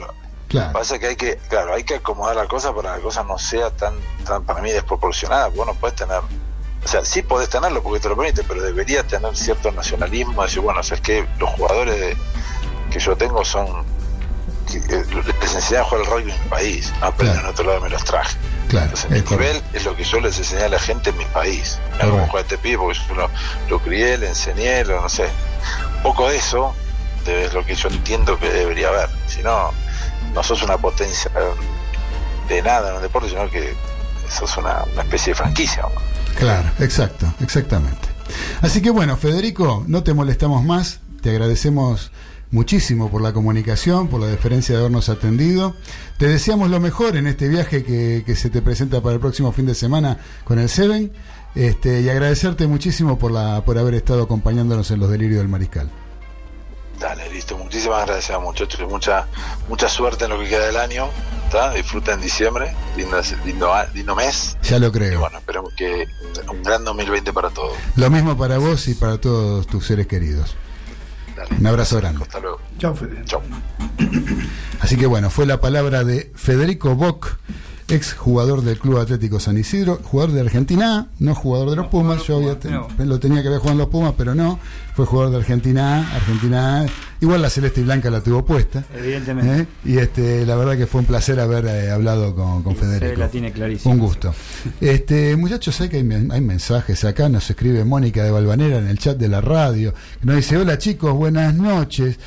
Claro. 0.47 0.73
Pasa 0.73 0.99
que 0.99 1.07
hay 1.07 1.15
que, 1.15 1.37
claro, 1.49 1.73
hay 1.73 1.83
que 1.83 1.95
acomodar 1.95 2.35
la 2.35 2.47
cosa 2.47 2.73
para 2.73 2.91
que 2.93 2.97
la 2.97 3.03
cosa 3.03 3.23
no 3.23 3.37
sea 3.37 3.69
tan, 3.71 3.93
tan 4.25 4.43
para 4.43 4.61
mí 4.61 4.71
desproporcionada. 4.71 5.47
Vos 5.49 5.65
no 5.67 5.73
podés 5.73 5.95
tener, 5.95 6.17
o 6.19 6.87
sea, 6.87 7.03
sí 7.05 7.21
podés 7.21 7.49
tenerlo 7.49 7.81
porque 7.83 7.99
te 7.99 8.09
lo 8.09 8.15
permite, 8.15 8.43
pero 8.43 8.61
debería 8.61 9.03
tener 9.03 9.35
cierto 9.35 9.71
nacionalismo, 9.71 10.43
decir, 10.43 10.59
bueno, 10.61 10.79
o 10.79 10.83
sea, 10.83 10.95
es 10.95 11.01
que 11.01 11.25
los 11.39 11.49
jugadores 11.51 11.99
de- 11.99 12.17
que 12.91 12.99
yo 12.99 13.15
tengo 13.17 13.43
son 13.43 13.83
eh, 14.73 15.05
les 15.41 15.55
enseñé 15.55 15.79
a 15.79 15.83
jugar 15.83 16.01
el 16.01 16.07
rugby 16.11 16.31
en 16.31 16.41
mi 16.43 16.49
país, 16.49 16.91
no 16.99 17.07
aprenden 17.07 17.39
en 17.39 17.45
otro 17.45 17.65
lado 17.65 17.81
me 17.81 17.89
los 17.89 18.03
traje. 18.03 18.35
Claro, 18.67 18.85
Entonces, 18.87 19.11
mi 19.11 19.21
correcto. 19.21 19.53
nivel 19.53 19.63
es 19.73 19.85
lo 19.85 19.95
que 19.95 20.03
yo 20.03 20.19
les 20.19 20.37
enseñé 20.39 20.63
a 20.63 20.69
la 20.69 20.79
gente 20.79 21.11
en 21.11 21.17
mi 21.17 21.25
país. 21.25 21.77
Correcto. 21.91 22.27
juega 22.31 22.39
este 22.41 22.57
pibe, 22.57 22.77
porque 22.79 22.97
yo 23.07 23.13
lo, 23.15 23.29
lo 23.69 23.79
crié, 23.79 24.17
le 24.17 24.27
enseñé, 24.29 24.83
lo, 24.83 25.01
no 25.01 25.07
sé. 25.09 25.29
Un 25.97 26.01
poco 26.03 26.27
de 26.29 26.37
eso 26.37 26.73
de- 27.25 27.51
lo 27.53 27.65
que 27.65 27.75
yo 27.75 27.89
entiendo 27.89 28.37
que 28.39 28.49
debería 28.49 28.89
haber. 28.89 29.09
Si 29.27 29.41
no, 29.43 29.71
no 30.33 30.43
sos 30.43 30.61
una 30.63 30.77
potencia 30.77 31.31
de 32.47 32.61
nada 32.61 32.89
en 32.91 32.95
el 32.97 33.01
deporte, 33.01 33.29
sino 33.29 33.49
que 33.49 33.73
sos 34.29 34.55
una, 34.57 34.83
una 34.93 35.01
especie 35.03 35.31
de 35.33 35.35
franquicia. 35.35 35.83
Claro, 36.37 36.69
exacto, 36.79 37.33
exactamente. 37.41 38.07
Así 38.61 38.81
que 38.81 38.89
bueno, 38.89 39.17
Federico, 39.17 39.83
no 39.87 40.03
te 40.03 40.13
molestamos 40.13 40.63
más, 40.63 40.99
te 41.21 41.29
agradecemos 41.29 42.11
muchísimo 42.51 43.09
por 43.09 43.21
la 43.21 43.33
comunicación, 43.33 44.07
por 44.07 44.21
la 44.21 44.27
deferencia 44.27 44.75
de 44.75 44.81
habernos 44.81 45.09
atendido. 45.09 45.75
Te 46.17 46.27
deseamos 46.27 46.69
lo 46.69 46.79
mejor 46.79 47.15
en 47.17 47.27
este 47.27 47.47
viaje 47.49 47.83
que, 47.83 48.23
que 48.25 48.35
se 48.35 48.49
te 48.49 48.61
presenta 48.61 49.01
para 49.01 49.15
el 49.15 49.19
próximo 49.19 49.51
fin 49.51 49.65
de 49.65 49.75
semana 49.75 50.17
con 50.43 50.59
el 50.59 50.69
Seven. 50.69 51.11
Este, 51.55 52.01
y 52.01 52.09
agradecerte 52.09 52.67
muchísimo 52.67 53.17
por 53.17 53.31
la 53.31 53.63
por 53.63 53.77
haber 53.77 53.93
estado 53.93 54.23
acompañándonos 54.23 54.91
en 54.91 54.99
los 54.99 55.09
delirios 55.09 55.39
del 55.39 55.47
mariscal. 55.47 55.89
Dale, 56.99 57.29
listo. 57.29 57.57
Muchísimas 57.57 58.05
gracias, 58.05 58.39
muchachos. 58.41 58.81
Mucha, 58.89 59.27
mucha 59.67 59.89
suerte 59.89 60.25
en 60.25 60.31
lo 60.31 60.39
que 60.39 60.47
queda 60.49 60.67
del 60.67 60.77
año. 60.77 61.09
¿tá? 61.51 61.71
Disfruten 61.73 62.21
diciembre. 62.21 62.73
Lindo, 62.95 63.17
lindo, 63.45 63.73
lindo 63.93 64.15
mes. 64.15 64.57
Ya 64.63 64.79
lo 64.79 64.87
Y 64.87 64.91
creo. 64.91 65.19
bueno, 65.19 65.37
esperemos 65.39 65.73
que 65.75 66.07
un 66.49 66.63
gran 66.63 66.83
2020 66.85 67.33
para 67.33 67.49
todos. 67.49 67.73
Lo 67.95 68.09
mismo 68.09 68.37
para 68.37 68.57
vos 68.57 68.87
y 68.87 68.93
para 68.95 69.19
todos 69.19 69.67
tus 69.67 69.85
seres 69.85 70.07
queridos. 70.07 70.55
Un 71.59 71.67
abrazo 71.67 71.97
grande. 71.97 72.23
Hasta 72.23 72.39
luego. 72.39 72.59
Chao, 72.79 72.95
Fede. 72.95 73.21
Chao. 73.25 73.41
Así 74.79 74.97
que 74.97 75.05
bueno, 75.05 75.29
fue 75.29 75.45
la 75.45 75.59
palabra 75.59 76.03
de 76.03 76.31
Federico 76.35 76.95
Bock, 76.95 77.37
ex 77.87 78.13
jugador 78.13 78.63
del 78.63 78.79
Club 78.79 78.97
Atlético 78.97 79.39
San 79.39 79.57
Isidro, 79.59 79.99
jugador 80.03 80.33
de 80.33 80.41
Argentina 80.41 80.97
A, 80.97 81.07
no 81.19 81.35
jugador 81.35 81.69
de 81.69 81.75
los 81.75 81.87
Pumas, 81.87 82.23
yo 82.23 82.39
no. 82.41 82.87
lo 83.05 83.19
tenía 83.19 83.41
que 83.43 83.47
haber 83.47 83.59
jugado 83.59 83.73
en 83.73 83.77
los 83.79 83.89
Pumas, 83.89 84.13
pero 84.17 84.33
no, 84.33 84.59
fue 84.95 85.05
jugador 85.05 85.31
de 85.31 85.37
Argentina 85.37 85.97
A, 85.99 86.15
Argentina 86.15 86.81
A, 86.81 86.85
igual 87.21 87.43
la 87.43 87.49
celeste 87.51 87.81
y 87.81 87.83
blanca 87.83 88.09
la 88.09 88.21
tuvo 88.21 88.43
puesta. 88.43 88.83
Evidentemente. 88.95 89.61
¿eh? 89.61 89.67
Y 89.85 89.97
este, 89.99 90.45
la 90.47 90.55
verdad 90.55 90.77
que 90.77 90.87
fue 90.87 91.01
un 91.01 91.05
placer 91.05 91.39
haber 91.39 91.65
eh, 91.67 91.91
hablado 91.91 92.33
con, 92.33 92.63
con 92.63 92.75
Federico. 92.75 93.05
Fede 93.05 93.17
la 93.17 93.29
tiene 93.29 93.51
clarísima. 93.51 93.93
Un 93.93 93.99
gusto. 93.99 94.33
Este, 94.81 95.35
muchachos, 95.35 95.79
hay 95.81 95.89
que 95.89 95.97
hay, 95.97 96.03
men- 96.03 96.31
hay 96.31 96.41
mensajes 96.41 97.03
acá, 97.05 97.29
nos 97.29 97.47
escribe 97.49 97.85
Mónica 97.85 98.23
de 98.23 98.31
Balvanera 98.31 98.79
en 98.79 98.87
el 98.87 98.97
chat 98.97 99.15
de 99.17 99.27
la 99.27 99.41
radio, 99.41 99.93
nos 100.23 100.37
dice, 100.37 100.57
hola 100.57 100.77
chicos, 100.79 101.13
buenas 101.13 101.53
noches. 101.53 102.17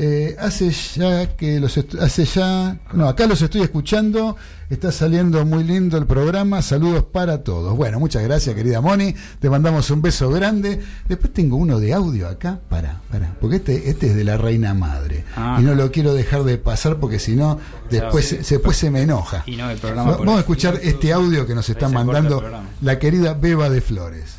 Eh, 0.00 0.36
hace 0.38 0.70
ya 0.70 1.34
que 1.36 1.58
los 1.58 1.76
hace 2.00 2.24
ya 2.24 2.78
no 2.92 3.08
acá 3.08 3.26
los 3.26 3.42
estoy 3.42 3.62
escuchando 3.62 4.36
está 4.70 4.92
saliendo 4.92 5.44
muy 5.44 5.64
lindo 5.64 5.98
el 5.98 6.06
programa 6.06 6.62
saludos 6.62 7.02
para 7.02 7.42
todos. 7.42 7.76
Bueno 7.76 7.98
muchas 7.98 8.22
gracias 8.22 8.54
querida 8.54 8.80
Moni 8.80 9.12
te 9.40 9.50
mandamos 9.50 9.90
un 9.90 10.00
beso 10.00 10.30
grande. 10.30 10.80
Después 11.08 11.32
tengo 11.32 11.56
uno 11.56 11.80
de 11.80 11.94
audio 11.94 12.28
acá 12.28 12.60
para 12.68 13.00
para 13.10 13.34
porque 13.40 13.56
este 13.56 13.90
este 13.90 14.06
es 14.10 14.14
de 14.14 14.22
la 14.22 14.36
reina 14.36 14.72
madre. 14.72 15.24
Ah. 15.34 15.58
y 15.60 15.64
no 15.64 15.74
lo 15.74 15.90
quiero 15.90 16.14
dejar 16.14 16.44
de 16.44 16.58
pasar 16.58 16.98
porque 16.98 17.18
si 17.18 17.34
no 17.34 17.58
después 17.90 18.28
sí. 18.28 18.38
se, 18.44 18.54
después 18.54 18.76
se 18.76 18.90
me 18.92 19.02
enoja. 19.02 19.42
Y 19.46 19.56
no, 19.56 19.68
el 19.68 19.78
programa 19.78 20.12
Va- 20.12 20.16
por 20.18 20.26
vamos 20.26 20.38
a 20.38 20.42
escuchar 20.42 20.78
este 20.80 21.12
audio 21.12 21.44
que 21.44 21.56
nos 21.56 21.68
está 21.68 21.88
mandando 21.88 22.40
la 22.82 22.98
querida 23.00 23.34
Beba 23.34 23.68
de 23.68 23.80
Flores 23.80 24.36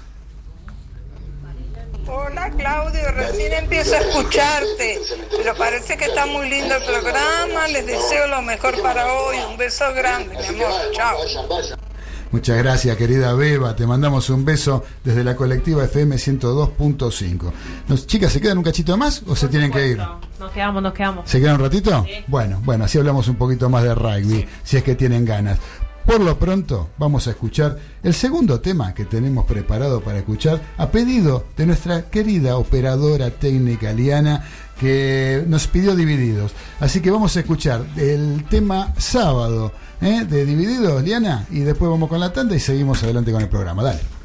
Hola 2.12 2.50
Claudio, 2.58 3.12
recién 3.12 3.54
empiezo 3.54 3.94
a 3.96 4.00
escucharte, 4.00 5.00
pero 5.38 5.56
parece 5.56 5.96
que 5.98 6.06
está 6.06 6.26
muy 6.26 6.50
lindo 6.50 6.76
el 6.76 6.84
programa. 6.84 7.68
Les 7.68 7.86
deseo 7.86 8.28
lo 8.28 8.42
mejor 8.42 8.82
para 8.82 9.14
hoy. 9.14 9.38
Un 9.52 9.58
beso 9.58 9.86
grande, 9.94 10.36
mi 10.52 10.64
amor. 10.64 10.72
Chao. 10.94 11.18
Muchas 12.32 12.58
gracias, 12.60 12.96
querida 12.96 13.34
Beba. 13.34 13.76
Te 13.76 13.88
mandamos 13.88 14.30
un 14.30 14.46
beso 14.46 14.84
desde 15.04 15.24
la 15.24 15.36
colectiva 15.36 15.84
FM 15.86 16.16
102.5. 16.18 17.52
Nos- 17.88 18.06
Chicas, 18.06 18.32
¿se 18.32 18.40
quedan 18.40 18.60
un 18.60 18.64
cachito 18.64 18.96
más 18.98 19.24
o 19.28 19.36
se 19.36 19.48
tienen 19.48 19.72
que 19.72 19.88
ir? 19.88 19.98
Nos 19.98 20.52
quedamos, 20.52 20.82
nos 20.84 20.94
quedamos. 20.94 21.30
¿Se 21.30 21.40
quedan 21.40 21.56
un 21.56 21.62
ratito? 21.62 22.06
Bueno, 22.28 22.62
bueno, 22.64 22.86
así 22.86 22.98
hablamos 23.00 23.28
un 23.28 23.36
poquito 23.36 23.68
más 23.70 23.84
de 23.84 23.96
rugby, 23.96 24.48
si 24.64 24.78
es 24.78 24.84
que 24.84 24.94
tienen 24.96 25.26
ganas. 25.26 25.58
Por 26.10 26.22
lo 26.22 26.40
pronto, 26.40 26.90
vamos 26.98 27.28
a 27.28 27.30
escuchar 27.30 27.78
el 28.02 28.16
segundo 28.16 28.60
tema 28.60 28.96
que 28.96 29.06
tenemos 29.06 29.46
preparado 29.46 30.02
para 30.02 30.18
escuchar, 30.18 30.60
a 30.76 30.90
pedido 30.90 31.46
de 31.56 31.68
nuestra 31.68 32.10
querida 32.10 32.58
operadora 32.58 33.30
técnica 33.30 33.94
Liana, 33.94 34.44
que 34.80 35.44
nos 35.46 35.68
pidió 35.68 35.96
Divididos. 35.96 36.54
Así 36.80 37.00
que 37.00 37.12
vamos 37.12 37.38
a 37.38 37.42
escuchar 37.42 37.86
el 37.96 38.44
tema 38.50 38.92
sábado 38.98 39.72
¿eh? 40.02 40.26
de 40.28 40.48
Divididos, 40.48 41.04
Liana, 41.04 41.46
y 41.52 41.60
después 41.60 41.92
vamos 41.92 42.10
con 42.10 42.20
la 42.20 42.34
tanda 42.34 42.56
y 42.56 42.60
seguimos 42.60 43.04
adelante 43.04 43.32
con 43.32 43.44
el 43.44 43.50
programa. 43.50 43.84
Dale. 43.84 44.19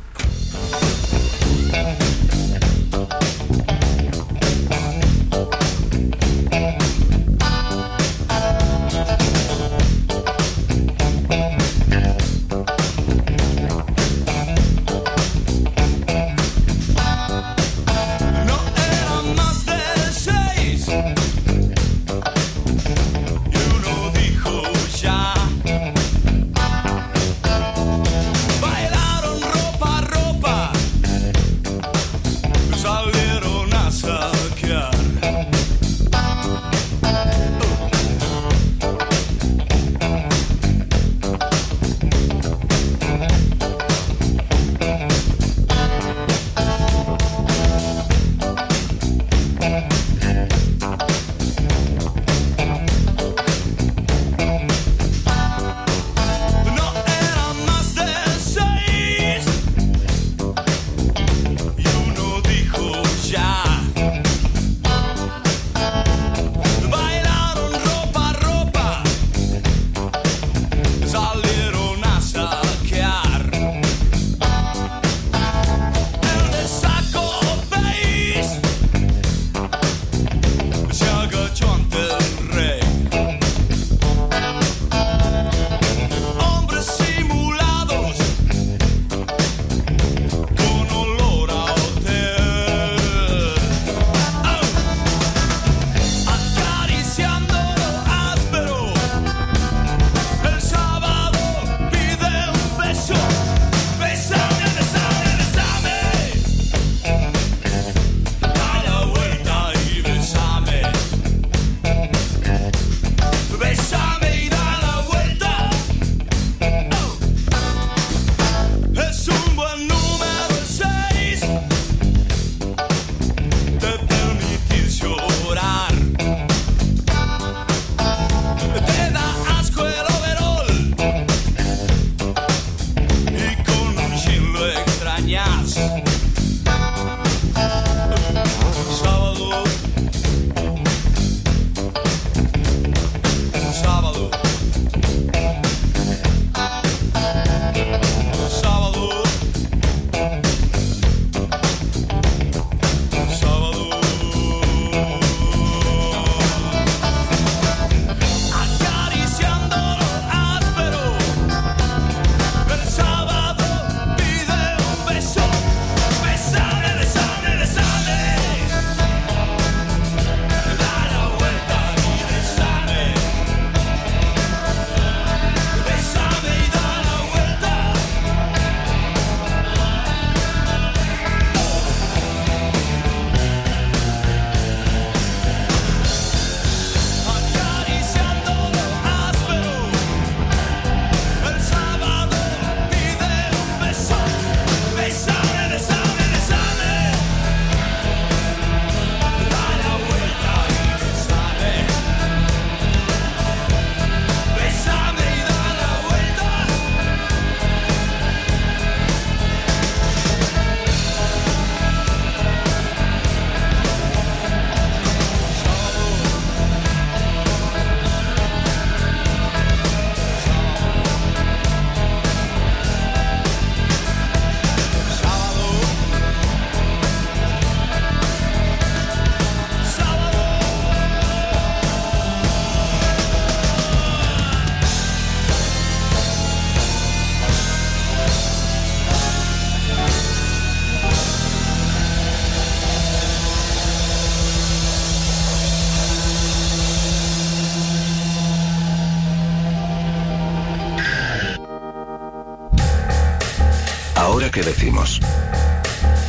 Decimos. 254.75 255.21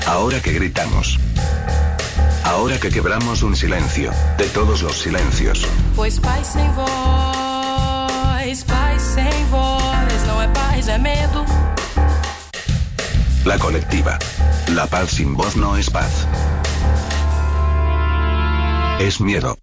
Ahora 0.05 0.39
que 0.39 0.53
gritamos. 0.53 1.17
Ahora 2.43 2.79
que 2.79 2.89
quebramos 2.89 3.41
un 3.41 3.55
silencio, 3.55 4.11
de 4.37 4.45
todos 4.49 4.81
los 4.83 4.97
silencios, 4.99 5.65
Pois 5.95 6.19
paz 6.19 6.45
sem 6.47 6.67
voz, 6.73 8.63
paz 8.65 9.01
sem 9.01 9.45
voz, 9.49 10.27
não 10.27 10.41
é 10.41 10.47
paz, 10.49 10.87
é 10.87 10.97
medo. 10.99 11.43
la 13.45 13.57
colectiva. 13.57 14.17
La 14.73 14.85
paz 14.87 15.09
sin 15.11 15.35
voz 15.35 15.55
no 15.55 15.75
es 15.75 15.89
paz. 15.89 16.27
Es 18.99 19.19
miedo. 19.21 19.57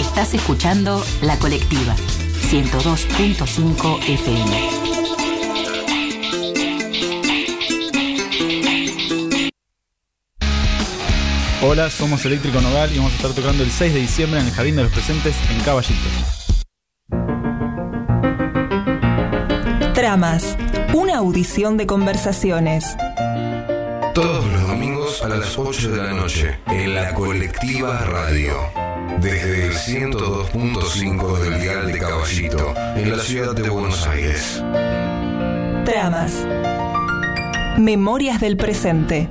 Estás 0.00 0.32
escuchando 0.34 1.02
La 1.22 1.36
Colectiva, 1.38 1.94
102.5 2.50 3.98
FM. 4.06 4.93
Hola, 11.66 11.88
somos 11.88 12.22
Eléctrico 12.26 12.60
Nogal 12.60 12.92
y 12.92 12.98
vamos 12.98 13.14
a 13.14 13.16
estar 13.16 13.32
tocando 13.32 13.62
el 13.62 13.70
6 13.70 13.94
de 13.94 14.00
diciembre 14.00 14.38
en 14.38 14.46
el 14.46 14.52
Jardín 14.52 14.76
de 14.76 14.82
los 14.82 14.92
Presentes 14.92 15.34
en 15.50 15.60
Caballito. 15.62 15.98
Tramas, 19.94 20.58
una 20.92 21.16
audición 21.16 21.78
de 21.78 21.86
conversaciones. 21.86 22.98
Todos 24.12 24.44
los 24.52 24.68
domingos 24.68 25.22
a 25.22 25.28
las 25.30 25.58
8 25.58 25.90
de 25.90 25.96
la 26.02 26.12
noche 26.12 26.58
en 26.66 26.94
la 26.94 27.14
colectiva 27.14 27.98
radio. 27.98 28.52
Desde 29.22 29.68
el 29.68 29.72
102.5 29.72 31.38
del 31.38 31.62
dial 31.62 31.86
de 31.86 31.98
Caballito, 31.98 32.74
en 32.94 33.10
la 33.10 33.22
ciudad 33.22 33.54
de 33.54 33.70
Buenos 33.70 34.06
Aires. 34.06 34.62
Tramas. 35.86 36.46
Memorias 37.78 38.38
del 38.38 38.58
presente. 38.58 39.30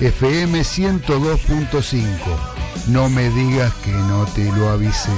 FM 0.00 0.60
102.5. 0.60 2.04
No 2.88 3.08
me 3.08 3.30
digas 3.30 3.72
que 3.84 3.92
no 3.92 4.26
te 4.34 4.44
lo 4.52 4.68
avisé. 4.68 5.10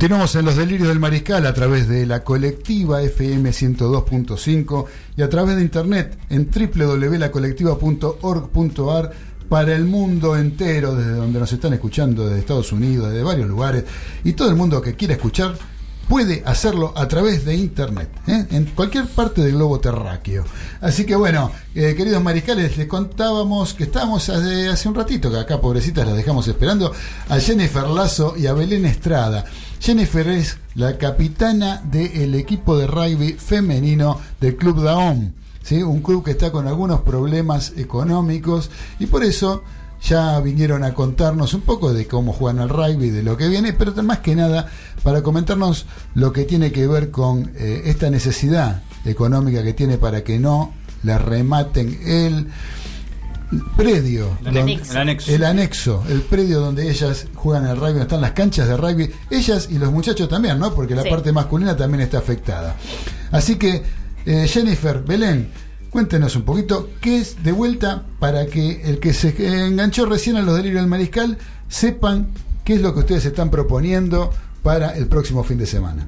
Continuamos 0.00 0.34
en 0.34 0.46
los 0.46 0.56
delirios 0.56 0.88
del 0.88 0.98
mariscal 0.98 1.44
a 1.44 1.52
través 1.52 1.86
de 1.86 2.06
la 2.06 2.24
colectiva 2.24 3.02
FM 3.02 3.50
102.5 3.50 4.86
y 5.18 5.20
a 5.20 5.28
través 5.28 5.56
de 5.56 5.62
internet 5.62 6.18
en 6.30 6.48
www.lacolectiva.org.ar 6.50 9.12
para 9.50 9.76
el 9.76 9.84
mundo 9.84 10.38
entero, 10.38 10.94
desde 10.94 11.10
donde 11.10 11.38
nos 11.38 11.52
están 11.52 11.74
escuchando, 11.74 12.24
desde 12.24 12.38
Estados 12.38 12.72
Unidos, 12.72 13.10
desde 13.10 13.22
varios 13.22 13.46
lugares, 13.46 13.84
y 14.24 14.32
todo 14.32 14.48
el 14.48 14.56
mundo 14.56 14.80
que 14.80 14.94
quiera 14.94 15.12
escuchar 15.12 15.58
puede 16.08 16.42
hacerlo 16.46 16.94
a 16.96 17.06
través 17.06 17.44
de 17.44 17.54
internet, 17.54 18.08
¿eh? 18.26 18.46
en 18.52 18.64
cualquier 18.74 19.06
parte 19.06 19.42
del 19.42 19.52
globo 19.52 19.80
terráqueo. 19.80 20.46
Así 20.80 21.04
que 21.04 21.14
bueno, 21.14 21.52
eh, 21.74 21.94
queridos 21.94 22.22
mariscales, 22.22 22.78
les 22.78 22.88
contábamos 22.88 23.74
que 23.74 23.84
estábamos 23.84 24.30
hace, 24.30 24.66
hace 24.66 24.88
un 24.88 24.94
ratito, 24.94 25.30
que 25.30 25.38
acá 25.38 25.60
pobrecitas 25.60 26.06
las 26.06 26.16
dejamos 26.16 26.48
esperando, 26.48 26.90
a 27.28 27.38
Jennifer 27.38 27.86
Lazo 27.86 28.34
y 28.36 28.46
a 28.46 28.54
Belén 28.54 28.86
Estrada. 28.86 29.44
Jennifer 29.80 30.28
es 30.28 30.58
la 30.74 30.98
capitana 30.98 31.80
del 31.82 32.34
equipo 32.34 32.76
de 32.76 32.86
rugby 32.86 33.32
femenino 33.32 34.20
del 34.38 34.54
Club 34.54 34.82
Daom, 34.82 35.32
¿sí? 35.62 35.82
un 35.82 36.02
club 36.02 36.22
que 36.22 36.32
está 36.32 36.52
con 36.52 36.68
algunos 36.68 37.00
problemas 37.00 37.72
económicos 37.78 38.70
y 38.98 39.06
por 39.06 39.24
eso 39.24 39.62
ya 40.02 40.38
vinieron 40.40 40.84
a 40.84 40.92
contarnos 40.92 41.54
un 41.54 41.62
poco 41.62 41.94
de 41.94 42.06
cómo 42.06 42.34
juegan 42.34 42.60
al 42.60 42.68
rugby, 42.68 43.08
de 43.08 43.22
lo 43.22 43.38
que 43.38 43.48
viene, 43.48 43.72
pero 43.72 43.94
más 44.02 44.18
que 44.18 44.36
nada 44.36 44.68
para 45.02 45.22
comentarnos 45.22 45.86
lo 46.14 46.30
que 46.34 46.44
tiene 46.44 46.72
que 46.72 46.86
ver 46.86 47.10
con 47.10 47.50
eh, 47.56 47.82
esta 47.86 48.10
necesidad 48.10 48.82
económica 49.06 49.62
que 49.62 49.72
tiene 49.72 49.96
para 49.96 50.22
que 50.22 50.38
no 50.38 50.74
le 51.02 51.16
rematen 51.16 52.00
el 52.04 52.48
predio, 53.76 54.36
El 54.40 54.44
donde- 54.44 54.60
anexo. 54.60 54.92
El 54.92 54.98
anexo. 54.98 55.34
el 55.34 55.44
anexo, 55.44 56.04
el 56.08 56.20
predio 56.22 56.60
donde 56.60 56.88
ellas 56.90 57.26
juegan 57.34 57.66
al 57.66 57.76
rugby, 57.76 57.88
donde 57.90 58.02
están 58.02 58.20
las 58.20 58.32
canchas 58.32 58.68
de 58.68 58.76
rugby, 58.76 59.10
ellas 59.30 59.68
y 59.70 59.78
los 59.78 59.90
muchachos 59.92 60.28
también, 60.28 60.58
¿no? 60.58 60.74
Porque 60.74 60.94
la 60.94 61.02
Sí. 61.02 61.10
parte 61.10 61.32
masculina 61.32 61.76
también 61.76 62.02
está 62.02 62.18
afectada. 62.18 62.76
Así 63.32 63.56
que, 63.56 63.82
eh, 64.26 64.46
Jennifer, 64.48 65.02
Belén, 65.02 65.50
cuéntenos 65.90 66.36
un 66.36 66.42
poquito 66.42 66.90
qué 67.00 67.18
es 67.18 67.42
de 67.42 67.52
vuelta 67.52 68.02
para 68.20 68.46
que 68.46 68.82
el 68.84 69.00
que 69.00 69.12
se 69.12 69.34
enganchó 69.66 70.06
recién 70.06 70.36
a 70.36 70.42
los 70.42 70.56
delirios 70.56 70.82
del 70.82 70.88
mariscal 70.90 71.36
sepan 71.68 72.28
qué 72.64 72.74
es 72.74 72.80
lo 72.82 72.92
que 72.94 73.00
ustedes 73.00 73.24
están 73.24 73.50
proponiendo 73.50 74.30
para 74.62 74.90
el 74.96 75.06
próximo 75.08 75.42
fin 75.42 75.58
de 75.58 75.66
semana. 75.66 76.06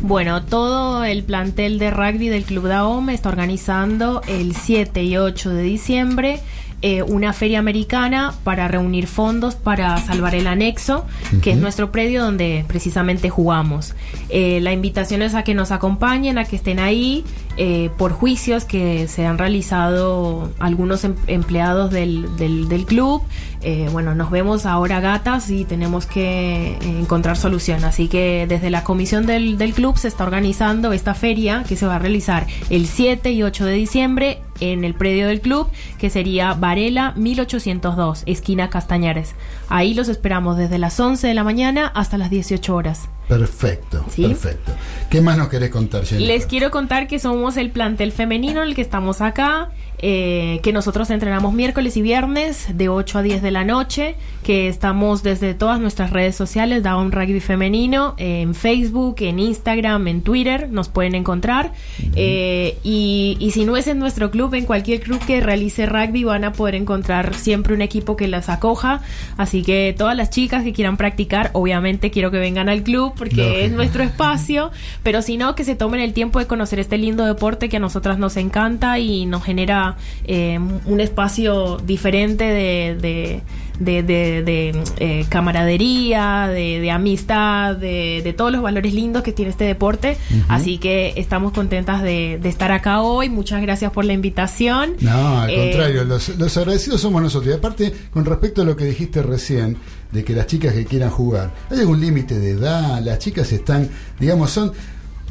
Bueno, 0.00 0.44
todo 0.44 1.02
el 1.04 1.24
plantel 1.24 1.78
de 1.78 1.90
rugby 1.90 2.28
del 2.28 2.44
Club 2.44 2.66
Daom 2.68 3.08
está 3.10 3.30
organizando 3.30 4.20
el 4.26 4.54
7 4.54 5.02
y 5.02 5.16
8 5.16 5.50
de 5.50 5.62
diciembre 5.62 6.40
eh, 6.86 7.02
una 7.02 7.32
feria 7.32 7.60
americana 7.60 8.34
para 8.44 8.68
reunir 8.68 9.06
fondos 9.06 9.54
para 9.54 9.96
salvar 10.02 10.34
el 10.34 10.46
anexo, 10.46 11.06
que 11.40 11.52
es 11.52 11.56
nuestro 11.56 11.90
predio 11.90 12.22
donde 12.22 12.62
precisamente 12.68 13.30
jugamos. 13.30 13.94
Eh, 14.28 14.60
la 14.60 14.70
invitación 14.74 15.22
es 15.22 15.34
a 15.34 15.44
que 15.44 15.54
nos 15.54 15.70
acompañen, 15.70 16.36
a 16.36 16.44
que 16.44 16.56
estén 16.56 16.78
ahí 16.78 17.24
eh, 17.56 17.90
por 17.96 18.12
juicios 18.12 18.64
que 18.64 19.06
se 19.08 19.26
han 19.26 19.38
realizado 19.38 20.50
algunos 20.58 21.04
em- 21.04 21.14
empleados 21.26 21.90
del, 21.90 22.36
del- 22.36 22.68
del 22.68 22.84
club. 22.86 23.22
Eh, 23.66 23.88
bueno, 23.92 24.14
nos 24.14 24.30
vemos 24.30 24.66
ahora 24.66 25.00
gatas 25.00 25.48
y 25.50 25.64
tenemos 25.64 26.04
que 26.04 26.72
eh, 26.72 26.78
encontrar 27.00 27.36
solución. 27.38 27.84
Así 27.84 28.08
que 28.08 28.46
desde 28.48 28.68
la 28.70 28.84
comisión 28.84 29.24
del, 29.24 29.56
del 29.56 29.72
club 29.72 29.96
se 29.96 30.08
está 30.08 30.24
organizando 30.24 30.92
esta 30.92 31.14
feria 31.14 31.64
que 31.66 31.74
se 31.76 31.86
va 31.86 31.96
a 31.96 31.98
realizar 31.98 32.46
el 32.68 32.86
7 32.86 33.32
y 33.32 33.42
8 33.42 33.64
de 33.64 33.72
diciembre 33.72 34.40
en 34.60 34.84
el 34.84 34.94
predio 34.94 35.26
del 35.28 35.40
club, 35.40 35.68
que 35.98 36.10
sería 36.10 36.52
Varela 36.54 37.12
1802, 37.16 38.22
esquina 38.26 38.68
Castañares. 38.70 39.34
Ahí 39.68 39.94
los 39.94 40.08
esperamos 40.08 40.56
desde 40.56 40.78
las 40.78 40.98
11 41.00 41.26
de 41.26 41.34
la 41.34 41.42
mañana 41.44 41.90
hasta 41.94 42.18
las 42.18 42.30
18 42.30 42.74
horas. 42.74 43.08
Perfecto, 43.28 44.04
Sí. 44.10 44.22
perfecto. 44.26 44.72
¿Qué 45.10 45.20
más 45.20 45.36
nos 45.38 45.48
querés 45.48 45.70
contar, 45.70 46.04
Jennifer? 46.04 46.28
Les 46.28 46.46
quiero 46.46 46.70
contar 46.70 47.06
que 47.08 47.18
somos 47.18 47.56
el 47.56 47.70
plantel 47.70 48.12
femenino 48.12 48.62
en 48.62 48.68
el 48.68 48.74
que 48.74 48.82
estamos 48.82 49.20
acá, 49.20 49.70
eh, 49.98 50.60
que 50.62 50.72
nosotros 50.72 51.10
entrenamos 51.10 51.54
miércoles 51.54 51.96
y 51.96 52.02
viernes 52.02 52.66
de 52.74 52.88
8 52.88 53.18
a 53.18 53.22
10 53.22 53.42
de 53.42 53.50
la 53.50 53.64
noche, 53.64 54.16
que 54.42 54.68
estamos 54.68 55.22
desde 55.22 55.54
todas 55.54 55.80
nuestras 55.80 56.10
redes 56.10 56.36
sociales, 56.36 56.82
Down 56.82 57.12
Rugby 57.12 57.40
Femenino, 57.40 58.14
en 58.18 58.54
Facebook, 58.54 59.16
en 59.20 59.38
Instagram, 59.38 60.08
en 60.08 60.22
Twitter, 60.22 60.68
nos 60.70 60.88
pueden 60.88 61.14
encontrar. 61.14 61.72
Eh, 62.16 62.76
y, 62.82 63.36
y 63.40 63.52
si 63.52 63.64
no 63.64 63.76
es 63.76 63.86
en 63.86 63.98
nuestro 63.98 64.30
club, 64.30 64.54
en 64.54 64.66
cualquier 64.66 65.00
club 65.00 65.18
que 65.24 65.40
realice 65.40 65.86
rugby 65.86 66.24
van 66.24 66.44
a 66.44 66.52
poder 66.52 66.74
encontrar 66.74 67.34
siempre 67.34 67.74
un 67.74 67.82
equipo 67.82 68.16
que 68.16 68.28
las 68.28 68.48
acoja. 68.48 69.00
Así 69.36 69.62
que 69.62 69.94
todas 69.96 70.16
las 70.16 70.30
chicas 70.30 70.64
que 70.64 70.72
quieran 70.72 70.96
practicar, 70.96 71.50
obviamente 71.52 72.10
quiero 72.10 72.30
que 72.30 72.38
vengan 72.38 72.68
al 72.68 72.82
club 72.82 73.14
porque 73.16 73.36
Lógico. 73.36 73.58
es 73.58 73.72
nuestro 73.72 74.02
espacio, 74.04 74.70
pero 75.02 75.22
si 75.22 75.36
no, 75.36 75.54
que 75.54 75.64
se 75.64 75.74
tomen 75.74 76.00
el 76.00 76.12
tiempo 76.12 76.38
de 76.38 76.46
conocer 76.46 76.78
este 76.78 76.98
lindo 76.98 77.24
deporte 77.24 77.68
que 77.68 77.76
a 77.76 77.80
nosotras 77.80 78.18
nos 78.18 78.36
encanta 78.36 78.98
y 78.98 79.26
nos 79.26 79.44
genera 79.44 79.93
eh, 80.24 80.58
un 80.86 81.00
espacio 81.00 81.78
diferente 81.78 82.44
de, 82.44 82.96
de- 83.00 83.42
de, 83.80 84.04
de- 84.04 84.42
de, 84.44 84.84
eh, 84.98 85.26
camaradería, 85.28 86.46
de, 86.48 86.78
de 86.78 86.90
amistad, 86.92 87.74
de, 87.74 88.32
todos 88.36 88.52
los 88.52 88.62
valores 88.62 88.94
lindos 88.94 89.24
que 89.24 89.32
tiene 89.32 89.50
este 89.50 89.64
deporte. 89.64 90.16
Así 90.48 90.78
que 90.78 91.14
estamos 91.16 91.52
contentas 91.52 92.00
de, 92.02 92.38
de 92.40 92.48
estar 92.48 92.70
acá 92.70 93.00
hoy. 93.00 93.28
Muchas 93.28 93.60
gracias 93.62 93.90
por 93.90 94.04
la 94.04 94.12
invitación. 94.12 94.94
No, 95.00 95.40
al 95.40 95.50
Eh, 95.50 95.70
contrario, 95.70 96.04
los, 96.04 96.28
los 96.38 96.56
agradecidos 96.56 97.00
somos 97.00 97.20
nosotros. 97.20 97.52
Y 97.52 97.56
aparte, 97.58 97.92
con 98.12 98.24
respecto 98.24 98.62
a 98.62 98.64
lo 98.64 98.76
que 98.76 98.84
dijiste 98.84 99.22
recién, 99.22 99.76
de 100.12 100.22
que 100.22 100.34
las 100.34 100.46
chicas 100.46 100.72
que 100.74 100.84
quieran 100.84 101.10
jugar, 101.10 101.50
¿hay 101.70 101.80
algún 101.80 102.00
límite 102.00 102.38
de 102.38 102.50
edad? 102.52 103.02
Las 103.02 103.18
chicas 103.18 103.50
están, 103.52 103.88
digamos, 104.20 104.50
son... 104.52 104.72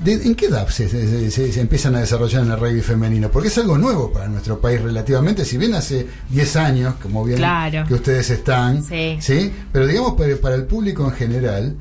de- 0.04 0.14
¿En 0.14 0.36
qué 0.36 0.46
edad 0.48 0.68
se, 0.70 0.88
se- 0.90 1.30
se- 1.32 1.52
se 1.52 1.62
empiezan 1.62 1.96
a 1.96 2.00
desarrollar 2.00 2.44
en 2.44 2.52
el 2.52 2.60
rugby 2.60 2.82
femenino? 2.82 3.30
Porque 3.30 3.48
es 3.50 3.58
algo 3.58 3.78
nuevo 3.78 4.12
para 4.12 4.28
nuestro 4.28 4.60
país 4.60 4.82
relativamente, 4.82 5.46
si 5.46 5.58
bien 5.58 5.74
hace 5.76 6.08
10 6.30 6.56
años, 6.56 6.96
como 7.02 7.24
bien 7.24 7.38
Claro. 7.38 7.86
que 7.88 7.94
ustedes 7.94 8.30
están, 8.30 8.84
Sí. 8.84 9.52
Pero 9.72 9.88
digamos, 9.88 10.14
para, 10.14 10.36
para 10.38 10.56
el 10.56 10.64
público 10.66 11.06
en 11.06 11.12
general, 11.12 11.76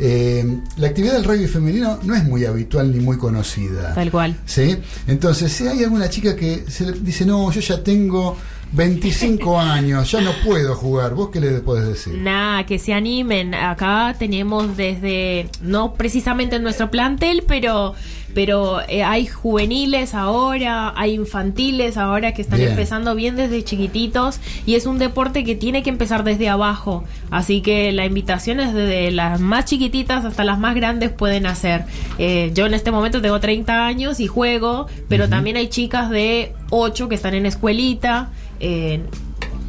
eh, 0.00 0.44
la 0.76 0.86
actividad 0.88 1.14
del 1.14 1.24
rugby 1.24 1.46
femenino 1.48 1.98
no 2.04 2.14
es 2.14 2.22
muy 2.24 2.44
habitual 2.44 2.92
ni 2.92 3.00
muy 3.00 3.16
conocida. 3.18 3.94
Tal 3.94 4.10
cual. 4.12 4.36
¿Sí? 4.46 4.76
Entonces, 5.08 5.52
si 5.52 5.66
hay 5.66 5.82
alguna 5.82 6.08
chica 6.08 6.36
que 6.36 6.64
se 6.68 6.86
le 6.86 6.92
dice, 7.00 7.26
no, 7.26 7.50
yo 7.50 7.60
ya 7.60 7.82
tengo 7.82 8.36
25 8.72 9.60
años, 9.60 10.10
ya 10.10 10.20
no 10.20 10.32
puedo 10.44 10.74
jugar, 10.74 11.14
¿vos 11.14 11.30
qué 11.30 11.40
le 11.40 11.50
podés 11.60 11.86
decir? 11.88 12.14
Nada, 12.18 12.64
que 12.66 12.78
se 12.78 12.92
animen. 12.92 13.54
Acá 13.54 14.14
tenemos 14.18 14.76
desde, 14.76 15.48
no 15.62 15.94
precisamente 15.94 16.56
en 16.56 16.62
nuestro 16.62 16.90
plantel, 16.90 17.44
pero, 17.46 17.94
pero 18.34 18.80
eh, 18.88 19.02
hay 19.02 19.26
juveniles 19.26 20.14
ahora, 20.14 20.92
hay 20.96 21.14
infantiles 21.14 21.96
ahora 21.96 22.34
que 22.34 22.42
están 22.42 22.58
Bien. 22.58 22.70
empezando 22.70 23.14
bien 23.14 23.36
desde 23.36 23.64
chiquititos 23.64 24.40
y 24.66 24.74
es 24.74 24.86
un 24.86 24.98
deporte 24.98 25.44
que 25.44 25.54
tiene 25.54 25.82
que 25.82 25.90
empezar 25.90 26.24
desde 26.24 26.48
abajo. 26.48 27.04
Así 27.30 27.60
que 27.62 27.92
la 27.92 28.04
invitación 28.06 28.60
es 28.60 28.74
desde 28.74 29.10
las 29.10 29.40
más 29.40 29.64
chiquititas 29.64 30.24
hasta 30.24 30.44
las 30.44 30.58
más 30.58 30.74
grandes 30.74 31.10
pueden 31.10 31.46
hacer. 31.46 31.84
Eh, 32.18 32.50
yo 32.54 32.66
en 32.66 32.74
este 32.74 32.90
momento 32.90 33.20
tengo 33.20 33.40
30 33.40 33.86
años 33.86 34.20
y 34.20 34.26
juego, 34.26 34.86
pero 35.08 35.28
también 35.28 35.56
hay 35.56 35.68
chicas 35.68 36.10
de 36.10 36.52
8 36.70 37.08
que 37.08 37.14
están 37.14 37.34
en 37.34 37.46
escuelita. 37.46 38.30
Eh, 38.60 39.00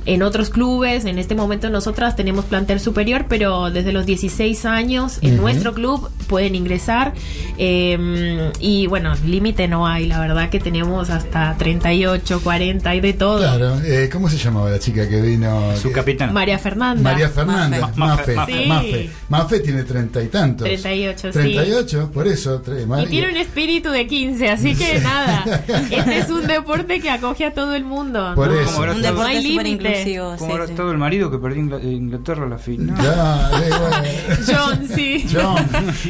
en 0.05 0.23
otros 0.23 0.49
clubes. 0.49 1.05
En 1.05 1.19
este 1.19 1.35
momento 1.35 1.69
nosotras 1.69 2.15
tenemos 2.15 2.45
plantel 2.45 2.79
superior, 2.79 3.25
pero 3.29 3.69
desde 3.71 3.91
los 3.91 4.05
16 4.05 4.65
años 4.65 5.19
en 5.21 5.37
nuestro 5.37 5.73
club 5.73 6.09
pueden 6.27 6.55
ingresar. 6.55 7.13
eh, 7.57 8.51
y 8.59 8.87
bueno, 8.87 9.13
límite 9.25 9.67
no 9.67 9.87
hay, 9.87 10.05
la 10.05 10.19
verdad 10.19 10.49
que 10.49 10.59
tenemos 10.59 11.09
hasta 11.09 11.55
38, 11.57 12.41
40 12.43 12.95
y 12.95 13.01
de 13.01 13.13
todo. 13.13 13.39
Claro, 13.39 13.79
eh, 13.81 14.09
¿cómo 14.11 14.29
se 14.29 14.37
llamaba 14.37 14.69
la 14.69 14.79
chica 14.79 15.07
que 15.07 15.21
vino? 15.21 15.75
Su 15.77 15.91
capitana. 15.91 16.31
María 16.31 16.59
Fernanda. 16.59 17.01
María 17.01 17.29
Fernanda, 17.29 17.91
Mafe. 17.95 18.35
Mafe, 18.35 18.35
Mafe. 18.35 18.65
Mafe. 18.65 19.03
Sí. 19.03 19.09
Mafe 19.29 19.59
tiene 19.59 19.83
treinta 19.83 20.21
y 20.21 20.27
tantos. 20.27 20.65
38, 20.65 21.31
sí. 21.31 21.39
38, 21.39 22.11
por 22.13 22.27
eso. 22.27 22.61
Y 23.03 23.05
tiene 23.07 23.29
un 23.29 23.37
espíritu 23.37 23.89
de 23.89 24.07
15, 24.07 24.49
así 24.49 24.75
que 24.75 24.99
nada. 25.03 25.63
Este 25.89 26.17
es 26.19 26.29
un 26.29 26.47
deporte 26.47 26.99
que 26.99 27.09
acoge 27.09 27.45
a 27.45 27.53
todo 27.53 27.75
el 27.75 27.83
mundo. 27.83 28.33
Por 28.35 28.49
¿no? 28.49 28.59
eso. 28.59 28.73
Como 28.73 28.85
No 28.87 28.93
Un 28.93 29.01
deporte 29.01 29.31
hay 29.31 29.47
súper 29.47 29.65
límite. 29.65 29.88
Como 30.37 30.55
era 30.55 30.67
todo 30.67 30.91
el 30.91 30.97
marido 30.97 31.29
que 31.31 31.37
perdió 31.37 31.61
Ingla- 31.63 31.83
Inglaterra 31.83 32.47
la 32.47 32.57
final. 32.57 32.95
Ya, 33.03 33.51
eh, 33.61 33.69
bueno. 33.69 33.97
John, 34.47 34.87
sí. 34.95 35.25
John, 35.33 35.57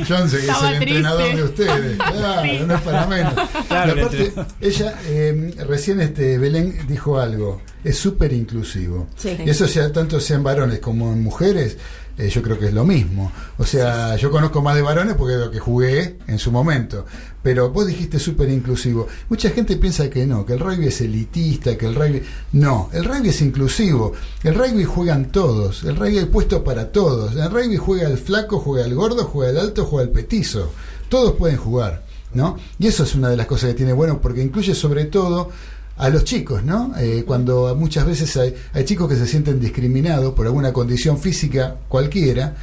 John 0.07 0.29
se- 0.29 0.37
es 0.37 0.43
Estaba 0.43 0.69
el 0.71 0.75
entrenador 0.83 1.21
triste. 1.23 1.37
de 1.37 1.43
ustedes. 1.43 1.97
Claro, 1.97 2.41
Sí. 2.43 2.59
no 2.67 2.75
es 2.75 2.81
para 2.81 3.07
menos. 3.07 3.33
Claro, 3.67 3.87
Y 3.89 3.91
el 3.91 3.99
aparte, 3.99 4.23
entrenador. 4.25 4.53
ella 4.61 4.93
eh, 5.05 5.53
recién 5.67 6.01
este 6.01 6.37
Belén 6.37 6.77
dijo 6.87 7.19
algo, 7.19 7.61
es 7.83 7.97
súper 7.97 8.33
inclusivo. 8.33 9.07
Sí. 9.15 9.37
Y 9.45 9.49
eso 9.49 9.67
sea 9.67 9.91
tanto 9.91 10.19
sean 10.19 10.43
varones 10.43 10.79
como 10.79 11.11
en 11.13 11.23
mujeres, 11.23 11.77
eh, 12.19 12.27
yo 12.27 12.41
creo 12.41 12.59
que 12.59 12.65
es 12.65 12.73
lo 12.73 12.83
mismo. 12.83 13.31
O 13.57 13.65
sea, 13.65 14.17
yo 14.17 14.29
conozco 14.29 14.61
más 14.61 14.75
de 14.75 14.81
varones 14.81 15.15
porque 15.15 15.35
es 15.35 15.39
lo 15.39 15.49
que 15.49 15.59
jugué 15.59 16.17
en 16.27 16.37
su 16.37 16.51
momento. 16.51 17.05
Pero 17.41 17.69
vos 17.69 17.87
dijiste 17.87 18.19
súper 18.19 18.49
inclusivo. 18.49 19.07
Mucha 19.29 19.49
gente 19.51 19.77
piensa 19.77 20.09
que 20.09 20.27
no, 20.27 20.45
que 20.45 20.51
el 20.51 20.59
rugby 20.59 20.87
es 20.87 20.99
elitista, 20.99 21.77
que 21.77 21.85
el 21.85 21.95
rugby... 21.95 22.21
No, 22.51 22.89
el 22.91 23.05
rugby 23.05 23.29
es 23.29 23.41
inclusivo. 23.41 24.11
El 24.43 24.55
rugby 24.55 24.83
juegan 24.83 25.31
todos. 25.31 25.85
El 25.85 25.95
rugby 25.95 26.17
hay 26.17 26.25
puesto 26.25 26.61
para 26.61 26.91
todos. 26.91 27.37
El 27.37 27.49
rugby 27.49 27.77
juega 27.77 28.09
el 28.09 28.17
flaco, 28.17 28.59
juega 28.59 28.85
el 28.85 28.95
gordo, 28.95 29.23
juega 29.23 29.51
el 29.51 29.57
alto, 29.57 29.85
juega 29.85 30.03
el 30.03 30.11
petizo. 30.11 30.73
Todos 31.07 31.35
pueden 31.35 31.55
jugar, 31.55 32.03
¿no? 32.33 32.57
Y 32.79 32.87
eso 32.87 33.03
es 33.03 33.15
una 33.15 33.29
de 33.29 33.37
las 33.37 33.47
cosas 33.47 33.69
que 33.69 33.75
tiene 33.75 33.93
bueno 33.93 34.19
porque 34.19 34.43
incluye 34.43 34.75
sobre 34.75 35.05
todo 35.05 35.51
a 35.99 36.09
los 36.09 36.23
chicos, 36.23 36.63
¿no? 36.63 36.93
Eh, 36.97 37.23
cuando 37.27 37.75
muchas 37.75 38.05
veces 38.07 38.35
hay, 38.37 38.55
hay 38.73 38.85
chicos 38.85 39.07
que 39.09 39.15
se 39.17 39.27
sienten 39.27 39.59
discriminados 39.59 40.33
por 40.33 40.47
alguna 40.47 40.73
condición 40.73 41.19
física 41.19 41.75
cualquiera 41.89 42.55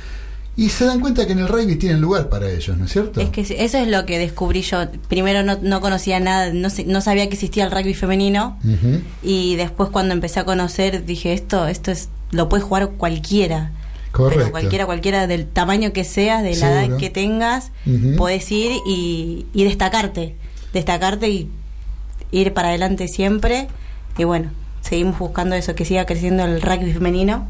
y 0.57 0.71
se 0.71 0.87
dan 0.87 1.01
cuenta 1.01 1.27
que 1.27 1.33
en 1.33 1.41
el 1.41 1.49
rugby 1.49 1.77
tienen 1.77 2.01
lugar 2.01 2.31
para 2.31 2.51
ellos, 2.51 2.79
¿no 2.79 2.87
es 2.87 2.93
cierto? 2.93 3.21
Es 3.21 3.29
que 3.29 3.43
eso 3.43 3.77
es 3.77 3.89
lo 3.89 4.07
que 4.07 4.19
descubrí 4.19 4.63
yo. 4.63 4.79
Primero 5.09 5.43
no, 5.43 5.59
no 5.61 5.83
conocía 5.83 6.19
nada, 6.19 6.51
no, 6.55 6.69
no 6.87 7.01
sabía 7.03 7.29
que 7.29 7.35
existía 7.35 7.67
el 7.67 7.71
rugby 7.71 7.93
femenino 7.93 8.59
y 9.23 9.57
después 9.57 9.91
cuando 9.91 10.15
empecé 10.15 10.41
a 10.41 10.45
conocer 10.45 11.05
dije 11.05 11.35
esto, 11.35 11.67
esto 11.69 11.91
es 11.93 12.09
lo 12.31 12.49
puede 12.49 12.63
jugar 12.63 12.93
cualquiera. 12.97 13.73
Pero 14.13 14.31
Correcto. 14.31 14.51
cualquiera, 14.51 14.87
cualquiera 14.87 15.27
del 15.27 15.47
tamaño 15.47 15.93
que 15.93 16.03
seas, 16.05 16.43
de 16.43 16.57
la 16.57 16.85
edad 16.87 16.97
que 16.97 17.11
tengas, 17.11 17.71
Ujú. 17.85 18.17
podés 18.17 18.51
ir 18.51 18.73
y, 18.87 19.45
y 19.53 19.65
destacarte. 19.65 20.35
Destacarte 20.73 21.29
y 21.29 21.51
ir 22.31 22.53
para 22.55 22.69
adelante 22.69 23.09
siempre. 23.09 23.69
Y 24.19 24.25
bueno, 24.25 24.51
seguimos 24.81 25.19
buscando 25.19 25.55
eso, 25.55 25.75
que 25.75 25.85
siga 25.85 26.07
creciendo 26.07 26.45
el 26.45 26.61
rugby 26.63 26.93
femenino. 26.93 27.47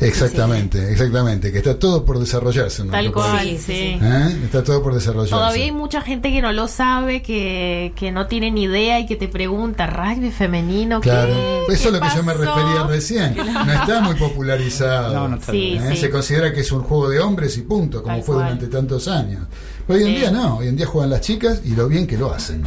Exactamente, 0.00 0.90
exactamente, 0.90 1.52
que 1.52 1.58
está 1.58 1.78
todo 1.78 2.04
por 2.04 2.18
desarrollarse. 2.18 2.82
en 2.82 2.90
Tal 2.90 3.12
cual, 3.12 3.56
sí. 3.58 3.98
¿Eh? 4.02 4.40
Está 4.44 4.64
todo 4.64 4.82
por 4.82 4.94
desarrollarse. 4.94 5.30
Todavía 5.30 5.64
hay 5.64 5.70
mucha 5.70 6.00
gente 6.00 6.32
que 6.32 6.42
no 6.42 6.50
lo 6.52 6.66
sabe, 6.66 7.22
que, 7.22 7.92
que 7.94 8.10
no 8.10 8.26
tiene 8.26 8.50
ni 8.50 8.64
idea 8.64 8.98
y 8.98 9.06
que 9.06 9.14
te 9.14 9.28
pregunta, 9.28 9.86
rugby 9.86 10.32
femenino, 10.32 11.00
¿qué? 11.00 11.08
Claro, 11.10 11.32
eso 11.32 11.66
¿Qué 11.68 11.72
es 11.74 11.92
lo 11.92 12.00
que 12.00 12.08
yo 12.16 12.22
me 12.24 12.32
pasó?" 12.34 12.44
refería 12.56 12.82
recién. 12.88 13.36
No 13.36 13.72
está 13.72 14.00
muy 14.00 14.16
popularizado. 14.16 15.14
No, 15.14 15.28
no 15.28 15.36
está 15.36 15.52
Sí, 15.52 15.74
¿Eh? 15.80 15.88
sí. 15.90 15.96
Se 15.98 16.10
considera 16.10 16.52
que 16.52 16.60
es 16.62 16.72
un 16.72 16.82
juego 16.82 17.08
de 17.08 17.20
hombres 17.20 17.56
y 17.58 17.62
punto, 17.62 18.02
como 18.02 18.16
Tal 18.16 18.24
fue 18.24 18.34
cual. 18.34 18.46
durante 18.56 18.66
tantos 18.76 19.06
años. 19.06 19.46
Pero 19.86 19.98
hoy 20.00 20.04
en 20.06 20.14
Sí. 20.14 20.16
día 20.20 20.30
no, 20.32 20.56
hoy 20.56 20.66
en 20.68 20.76
día 20.76 20.86
juegan 20.86 21.10
las 21.10 21.20
chicas 21.20 21.60
y 21.64 21.76
lo 21.76 21.86
bien 21.86 22.08
que 22.08 22.16
lo 22.16 22.32
hacen. 22.32 22.64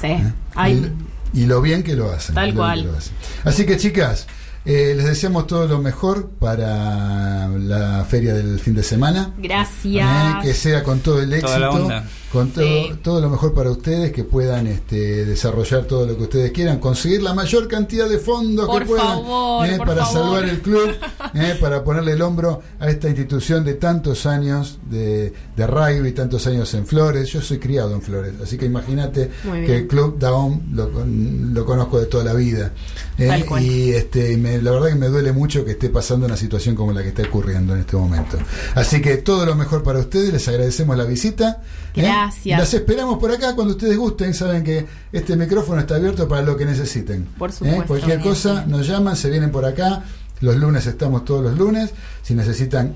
Sí. 0.00 0.16
Hay- 0.54 0.92
Y, 1.32 1.42
y 1.42 1.46
lo 1.46 1.60
bien 1.60 1.82
que 1.82 1.94
lo 1.94 2.10
hacen. 2.10 2.34
Tal 2.34 2.54
cual. 2.54 2.80
que 2.82 2.86
lo 2.88 2.96
hacen. 2.96 3.12
Así 3.44 3.66
que 3.66 3.76
chicas, 3.76 4.26
eh, 4.64 4.94
les 4.96 5.04
deseamos 5.06 5.46
todo 5.46 5.66
lo 5.68 5.78
mejor 5.80 6.30
para 6.30 7.48
la 7.48 8.04
feria 8.08 8.34
del 8.34 8.58
fin 8.60 8.74
de 8.74 8.82
semana. 8.82 9.32
Gracias. 9.38 10.08
Eh, 10.36 10.38
que 10.42 10.54
sea 10.54 10.82
con 10.82 11.00
todo 11.00 11.20
el 11.22 11.32
éxito, 11.32 11.46
Toda 11.48 11.58
la 11.58 11.70
onda. 11.70 12.04
Con 12.32 12.50
todo, 12.50 12.64
Sí. 12.64 12.92
todo 13.02 13.20
lo 13.20 13.28
mejor 13.28 13.54
para 13.54 13.70
ustedes, 13.70 14.12
que 14.12 14.22
puedan 14.24 14.66
este, 14.68 15.24
desarrollar 15.24 15.84
todo 15.84 16.06
lo 16.06 16.16
que 16.16 16.22
ustedes 16.24 16.52
quieran, 16.52 16.78
conseguir 16.78 17.22
la 17.22 17.34
mayor 17.34 17.66
cantidad 17.66 18.08
de 18.08 18.18
fondos 18.18 18.66
Por 18.66 18.82
que 18.82 18.86
puedan 18.88 19.06
favor, 19.06 19.66
eh, 19.66 19.78
para 19.78 20.04
favor. 20.06 20.12
salvar 20.12 20.44
el 20.48 20.60
club, 20.60 20.90
eh, 21.34 21.56
para 21.60 21.82
ponerle 21.82 22.12
el 22.12 22.22
hombro 22.22 22.62
a 22.78 22.88
esta 22.88 23.08
institución 23.08 23.64
de 23.64 23.74
tantos 23.74 24.26
años 24.26 24.78
de, 24.88 25.32
de 25.56 25.66
rugby, 25.66 26.12
tantos 26.12 26.46
años 26.46 26.72
en 26.74 26.86
Flores. 26.86 27.28
Yo 27.30 27.40
soy 27.42 27.58
criado 27.58 27.94
en 27.94 28.02
Flores, 28.02 28.34
así 28.42 28.56
que 28.56 28.66
imagínate 28.66 29.30
que 29.66 29.76
el 29.78 29.86
club 29.88 30.18
Daom 30.18 30.60
lo, 30.72 30.88
lo 31.04 31.64
conozco 31.66 31.98
de 31.98 32.06
toda 32.06 32.22
la 32.24 32.34
vida. 32.34 32.72
eh, 33.18 33.44
y 33.60 33.90
este, 33.90 34.36
me- 34.36 34.62
la 34.62 34.70
verdad 34.70 34.88
que 34.90 34.94
me 34.94 35.08
duele 35.08 35.32
mucho 35.32 35.64
que 35.64 35.72
esté 35.72 35.88
pasando 35.90 36.26
una 36.26 36.36
situación 36.36 36.74
como 36.76 36.92
la 36.92 37.02
que 37.02 37.08
está 37.08 37.22
ocurriendo 37.22 37.74
en 37.74 37.80
este 37.80 37.96
momento. 37.96 38.38
Así 38.74 39.02
que 39.02 39.16
todo 39.18 39.44
lo 39.44 39.54
mejor 39.56 39.82
para 39.82 39.98
ustedes, 39.98 40.32
les 40.32 40.46
agradecemos 40.48 40.96
la 40.96 41.04
visita. 41.04 41.60
Gracias. 42.20 42.58
Las 42.58 42.74
esperamos 42.74 43.18
por 43.18 43.30
acá 43.30 43.54
cuando 43.54 43.72
ustedes 43.72 43.96
gusten, 43.96 44.34
saben 44.34 44.62
que 44.62 44.86
este 45.10 45.36
micrófono 45.36 45.80
está 45.80 45.96
abierto 45.96 46.28
para 46.28 46.42
lo 46.42 46.56
que 46.56 46.66
necesiten. 46.66 47.24
Por 47.38 47.50
¿eh? 47.50 47.52
supuesto. 47.52 47.86
Cualquier 47.86 48.18
Bien, 48.18 48.28
cosa 48.28 48.64
nos 48.66 48.86
llaman, 48.86 49.16
se 49.16 49.30
vienen 49.30 49.50
por 49.50 49.64
acá. 49.64 50.04
Los 50.40 50.56
lunes 50.56 50.86
estamos 50.86 51.24
todos 51.24 51.42
los 51.42 51.58
lunes. 51.58 51.90
Si 52.22 52.34
necesitan 52.34 52.94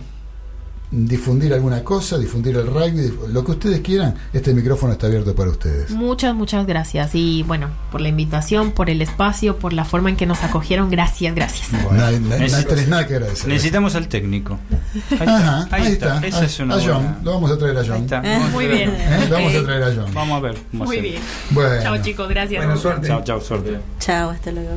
difundir 0.97 1.53
alguna 1.53 1.83
cosa, 1.83 2.17
difundir 2.19 2.57
el 2.57 2.67
rugby, 2.67 3.13
lo 3.33 3.45
que 3.45 3.51
ustedes 3.53 3.81
quieran, 3.81 4.15
este 4.33 4.55
micrófono 4.55 4.93
está 4.93 5.07
abierto 5.09 5.35
para 5.35 5.51
ustedes. 5.51 5.91
Muchas, 5.91 6.35
muchas 6.35 6.67
gracias. 6.67 7.11
Y 7.15 7.43
bueno, 7.43 7.69
por 7.91 8.01
la 8.01 8.09
invitación, 8.09 8.71
por 8.73 8.91
el 8.91 9.03
espacio, 9.03 9.59
por 9.59 9.73
la 9.73 9.85
forma 9.85 10.11
en 10.11 10.17
que 10.17 10.27
nos 10.27 10.43
acogieron. 10.45 10.91
Gracias, 10.91 11.35
gracias. 11.35 11.73
No, 11.73 11.79
hay- 11.91 11.97
no 11.97 12.07
hay- 12.07 12.19
no 12.21 12.29
Necesito- 12.47 12.69
tenés 12.69 12.89
nada 12.89 13.07
que 13.07 13.15
agradecer. 13.15 13.49
Necesitamos 13.49 13.95
al 13.97 14.09
técnico. 14.09 14.59
Ahí 14.95 15.19
está, 15.21 15.37
Ajá, 15.37 15.69
ahí, 15.71 15.93
está. 15.93 16.27
Esa 16.27 16.45
es 16.45 16.61
una 16.61 16.75
a 16.77 16.79
John, 16.79 16.87
buena- 17.03 17.19
lo 17.23 17.33
vamos 17.33 17.51
a 17.51 17.59
traer 17.59 17.79
a 17.79 17.85
John. 17.85 18.07
Eh, 18.25 18.35
a 18.35 18.49
muy 18.49 18.67
bien. 18.67 18.91
¿Eh? 18.91 19.27
Lo 19.29 19.35
vamos 19.37 19.55
a 19.55 19.59
Ok. 19.59 19.65
traer 19.65 19.83
a 19.83 19.87
John. 19.95 20.15
Vamos 20.15 20.37
a 20.37 20.41
ver. 20.41 20.55
Muy 20.73 21.01
bien. 21.01 21.23
Bueno. 21.51 21.83
Chao 21.83 21.97
chicos, 22.03 22.29
gracias. 22.29 22.65
Buena 22.65 22.81
suerte. 22.81 23.09
Chao, 23.09 23.23
chao, 23.25 23.41
suerte. 23.41 23.79
Chao, 23.99 24.31
hasta 24.31 24.53
luego. 24.53 24.77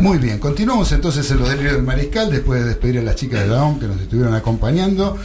Muy 0.00 0.18
bien, 0.18 0.38
continuamos 0.38 0.92
entonces 0.92 1.30
en 1.30 1.38
los 1.38 1.48
delirios 1.48 1.74
del 1.74 1.82
mariscal 1.82 2.30
después 2.30 2.60
de 2.60 2.68
despedir 2.68 2.98
a 2.98 3.02
las 3.02 3.16
chicas 3.16 3.42
de 3.42 3.48
la 3.48 3.64
ON 3.64 3.78
que 3.78 3.86
nos 3.86 4.00
estuvieron 4.00 4.34
acompañando. 4.34 5.16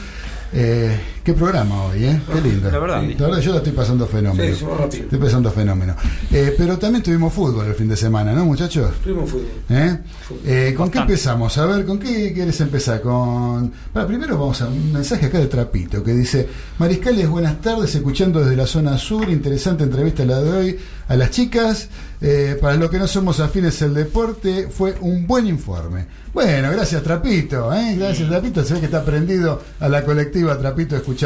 Eh, 0.54 0.98
qué 1.28 1.34
programa 1.34 1.84
hoy, 1.84 2.06
¿eh? 2.06 2.22
Qué 2.32 2.40
lindo. 2.40 2.72
La 2.72 2.80
verdad. 2.80 3.02
yo 3.42 3.52
la 3.52 3.58
estoy 3.58 3.74
pasando 3.74 4.08
fenómeno. 4.08 4.56
Sí, 4.56 4.64
rápido. 4.64 5.04
Estoy 5.04 5.20
pasando 5.20 5.52
fenómeno. 5.52 5.94
Eh, 6.32 6.56
pero 6.58 6.78
también 6.78 7.04
tuvimos 7.04 7.34
fútbol 7.34 7.66
el 7.66 7.74
fin 7.74 7.90
de 7.90 7.98
semana, 7.98 8.32
¿no, 8.32 8.46
muchachos? 8.46 8.92
Tuvimos 9.04 9.30
fútbol. 9.30 9.48
¿Eh? 9.70 9.98
Eh, 10.46 10.74
¿Con 10.78 10.90
qué 10.90 11.00
empezamos? 11.00 11.58
A 11.58 11.66
ver, 11.66 11.86
¿con 11.86 12.00
qué 12.00 12.32
quieres 12.32 12.62
empezar? 12.62 13.02
Con... 13.02 13.74
Primero 14.08 14.38
vamos 14.38 14.62
a 14.62 14.68
un 14.68 14.94
mensaje 14.94 15.26
acá 15.26 15.40
de 15.40 15.48
Trapito 15.48 16.02
que 16.02 16.14
dice, 16.14 16.48
Mariscales, 16.78 17.28
buenas 17.28 17.60
tardes, 17.60 17.94
escuchando 17.94 18.40
desde 18.40 18.56
la 18.56 18.66
zona 18.66 18.98
sur, 18.98 19.30
interesante 19.30 19.84
entrevista 19.84 20.24
la 20.24 20.42
de 20.42 20.52
hoy 20.52 20.80
a 21.10 21.16
las 21.18 21.32
chicas. 21.32 21.90
Eh, 22.22 22.58
para 22.60 22.76
los 22.76 22.90
que 22.90 22.98
no 22.98 23.06
somos 23.06 23.40
afines 23.40 23.82
al 23.82 23.94
deporte, 23.94 24.70
fue 24.70 24.96
un 25.02 25.28
buen 25.28 25.46
informe. 25.46 26.08
Bueno, 26.34 26.72
gracias 26.72 27.04
Trapito, 27.04 27.74
¿eh? 27.74 27.96
gracias 27.98 28.30
Trapito, 28.30 28.64
se 28.64 28.76
ve 28.76 28.80
que 28.80 28.86
está 28.88 29.04
prendido 29.04 29.62
a 29.80 29.90
la 29.90 30.04
colectiva 30.04 30.58
Trapito 30.58 30.96
escuchando 30.96 31.17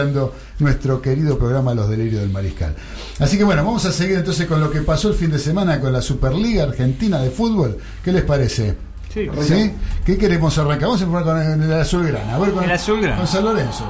nuestro 0.59 1.01
querido 1.01 1.37
programa 1.37 1.73
Los 1.73 1.89
Delirios 1.89 2.21
del 2.21 2.29
Mariscal. 2.31 2.75
Así 3.19 3.37
que 3.37 3.43
bueno, 3.43 3.63
vamos 3.63 3.85
a 3.85 3.91
seguir 3.91 4.17
entonces 4.17 4.47
con 4.47 4.59
lo 4.59 4.71
que 4.71 4.81
pasó 4.81 5.09
el 5.09 5.15
fin 5.15 5.31
de 5.31 5.39
semana 5.39 5.79
con 5.79 5.91
la 5.93 6.01
Superliga 6.01 6.63
Argentina 6.63 7.19
de 7.19 7.29
Fútbol. 7.29 7.77
¿Qué 8.03 8.11
les 8.11 8.23
parece? 8.23 8.75
Sí. 9.13 9.27
¿Sí? 9.41 9.73
¿Qué 10.05 10.17
queremos 10.17 10.57
arrancar? 10.57 10.83
Vamos 10.87 11.01
a 11.01 11.03
empezar 11.03 11.23
con 11.25 11.61
el, 11.63 11.73
azulgrana. 11.73 12.35
A 12.35 12.39
ver, 12.39 12.51
con 12.51 12.63
El 12.63 12.71
azulgrana. 12.71 13.17
Con 13.17 13.27
San 13.27 13.43
Lorenzo. 13.43 13.85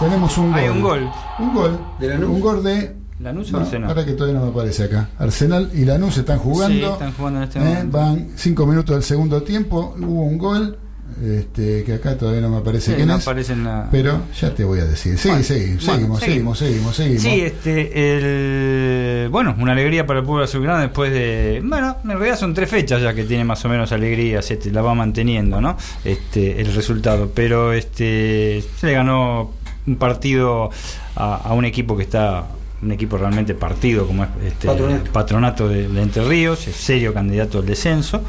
Tenemos 0.00 0.36
un 0.38 0.50
gol. 0.50 0.58
Hay 0.60 0.68
un 0.68 0.82
gol. 0.82 1.10
Un 1.38 1.54
gol. 1.54 1.78
un 2.00 2.40
gol 2.40 2.64
de. 2.64 2.96
Lanús 3.20 3.48
o 3.52 3.58
No, 3.58 3.64
Arsenal. 3.64 3.88
ahora 3.90 4.04
que 4.04 4.12
todavía 4.12 4.40
no 4.40 4.46
me 4.46 4.50
aparece 4.50 4.84
acá. 4.84 5.08
Arsenal 5.18 5.70
y 5.72 5.84
Lanús 5.84 6.16
están 6.18 6.38
jugando. 6.38 6.74
Sí, 6.88 6.92
están 6.92 7.12
jugando 7.12 7.38
en 7.38 7.44
este 7.44 7.58
Eh, 7.60 7.62
momento. 7.62 7.96
Van 7.98 8.28
cinco 8.34 8.66
minutos 8.66 8.96
del 8.96 9.02
segundo 9.04 9.42
tiempo. 9.42 9.94
Hubo 9.98 10.22
un 10.24 10.36
gol. 10.38 10.78
Este, 11.22 11.84
que 11.84 11.92
acá 11.94 12.18
todavía 12.18 12.40
no 12.40 12.48
me 12.50 12.56
aparece 12.56 12.90
Sí, 12.90 12.96
quién 12.96 13.06
no 13.08 13.16
es. 13.16 13.22
aparece 13.22 13.52
en 13.52 13.62
la- 13.64 13.88
Pero 13.90 14.22
ya 14.40 14.52
te 14.52 14.64
voy 14.64 14.80
a 14.80 14.84
decir. 14.84 15.16
Sí, 15.16 15.28
Bueno, 15.28 15.44
sí, 15.44 15.54
bueno, 15.54 15.80
seguimos, 15.80 16.18
seguimos, 16.20 16.58
seguimos, 16.58 16.96
seguimos. 16.96 17.22
Sí, 17.22 17.40
este, 17.40 19.22
el, 19.24 19.28
bueno, 19.28 19.54
una 19.58 19.72
alegría 19.72 20.06
para 20.06 20.20
el 20.20 20.26
pueblo 20.26 20.44
azulgrana 20.44 20.80
después 20.80 21.12
de, 21.12 21.62
bueno, 21.64 21.96
en 22.02 22.10
realidad 22.10 22.38
son 22.38 22.52
tres 22.52 22.68
fechas 22.68 23.00
ya 23.00 23.14
que 23.14 23.24
tiene 23.24 23.44
más 23.44 23.64
o 23.64 23.68
menos 23.68 23.92
alegrías, 23.92 24.50
este, 24.50 24.70
la 24.72 24.82
va 24.82 24.94
manteniendo, 24.94 25.60
¿no? 25.60 25.76
Este, 26.04 26.60
el 26.60 26.74
resultado, 26.74 27.30
pero 27.34 27.72
este, 27.72 28.64
se 28.78 28.86
le 28.88 28.92
ganó 28.94 29.52
un 29.86 29.96
partido 29.96 30.70
a, 31.16 31.36
a 31.36 31.52
un 31.52 31.64
equipo 31.64 31.96
que 31.96 32.02
está 32.04 32.46
un 32.82 32.92
equipo 32.92 33.16
realmente 33.16 33.54
partido 33.54 34.06
como 34.06 34.24
es 34.24 34.30
este 34.46 34.66
Patronato. 34.66 35.12
patronato 35.12 35.68
de, 35.68 35.88
de 35.88 36.02
Entre 36.02 36.24
Ríos, 36.24 36.66
es 36.66 36.76
serio 36.76 37.14
candidato 37.14 37.60
al 37.60 37.66
descenso. 37.66 38.22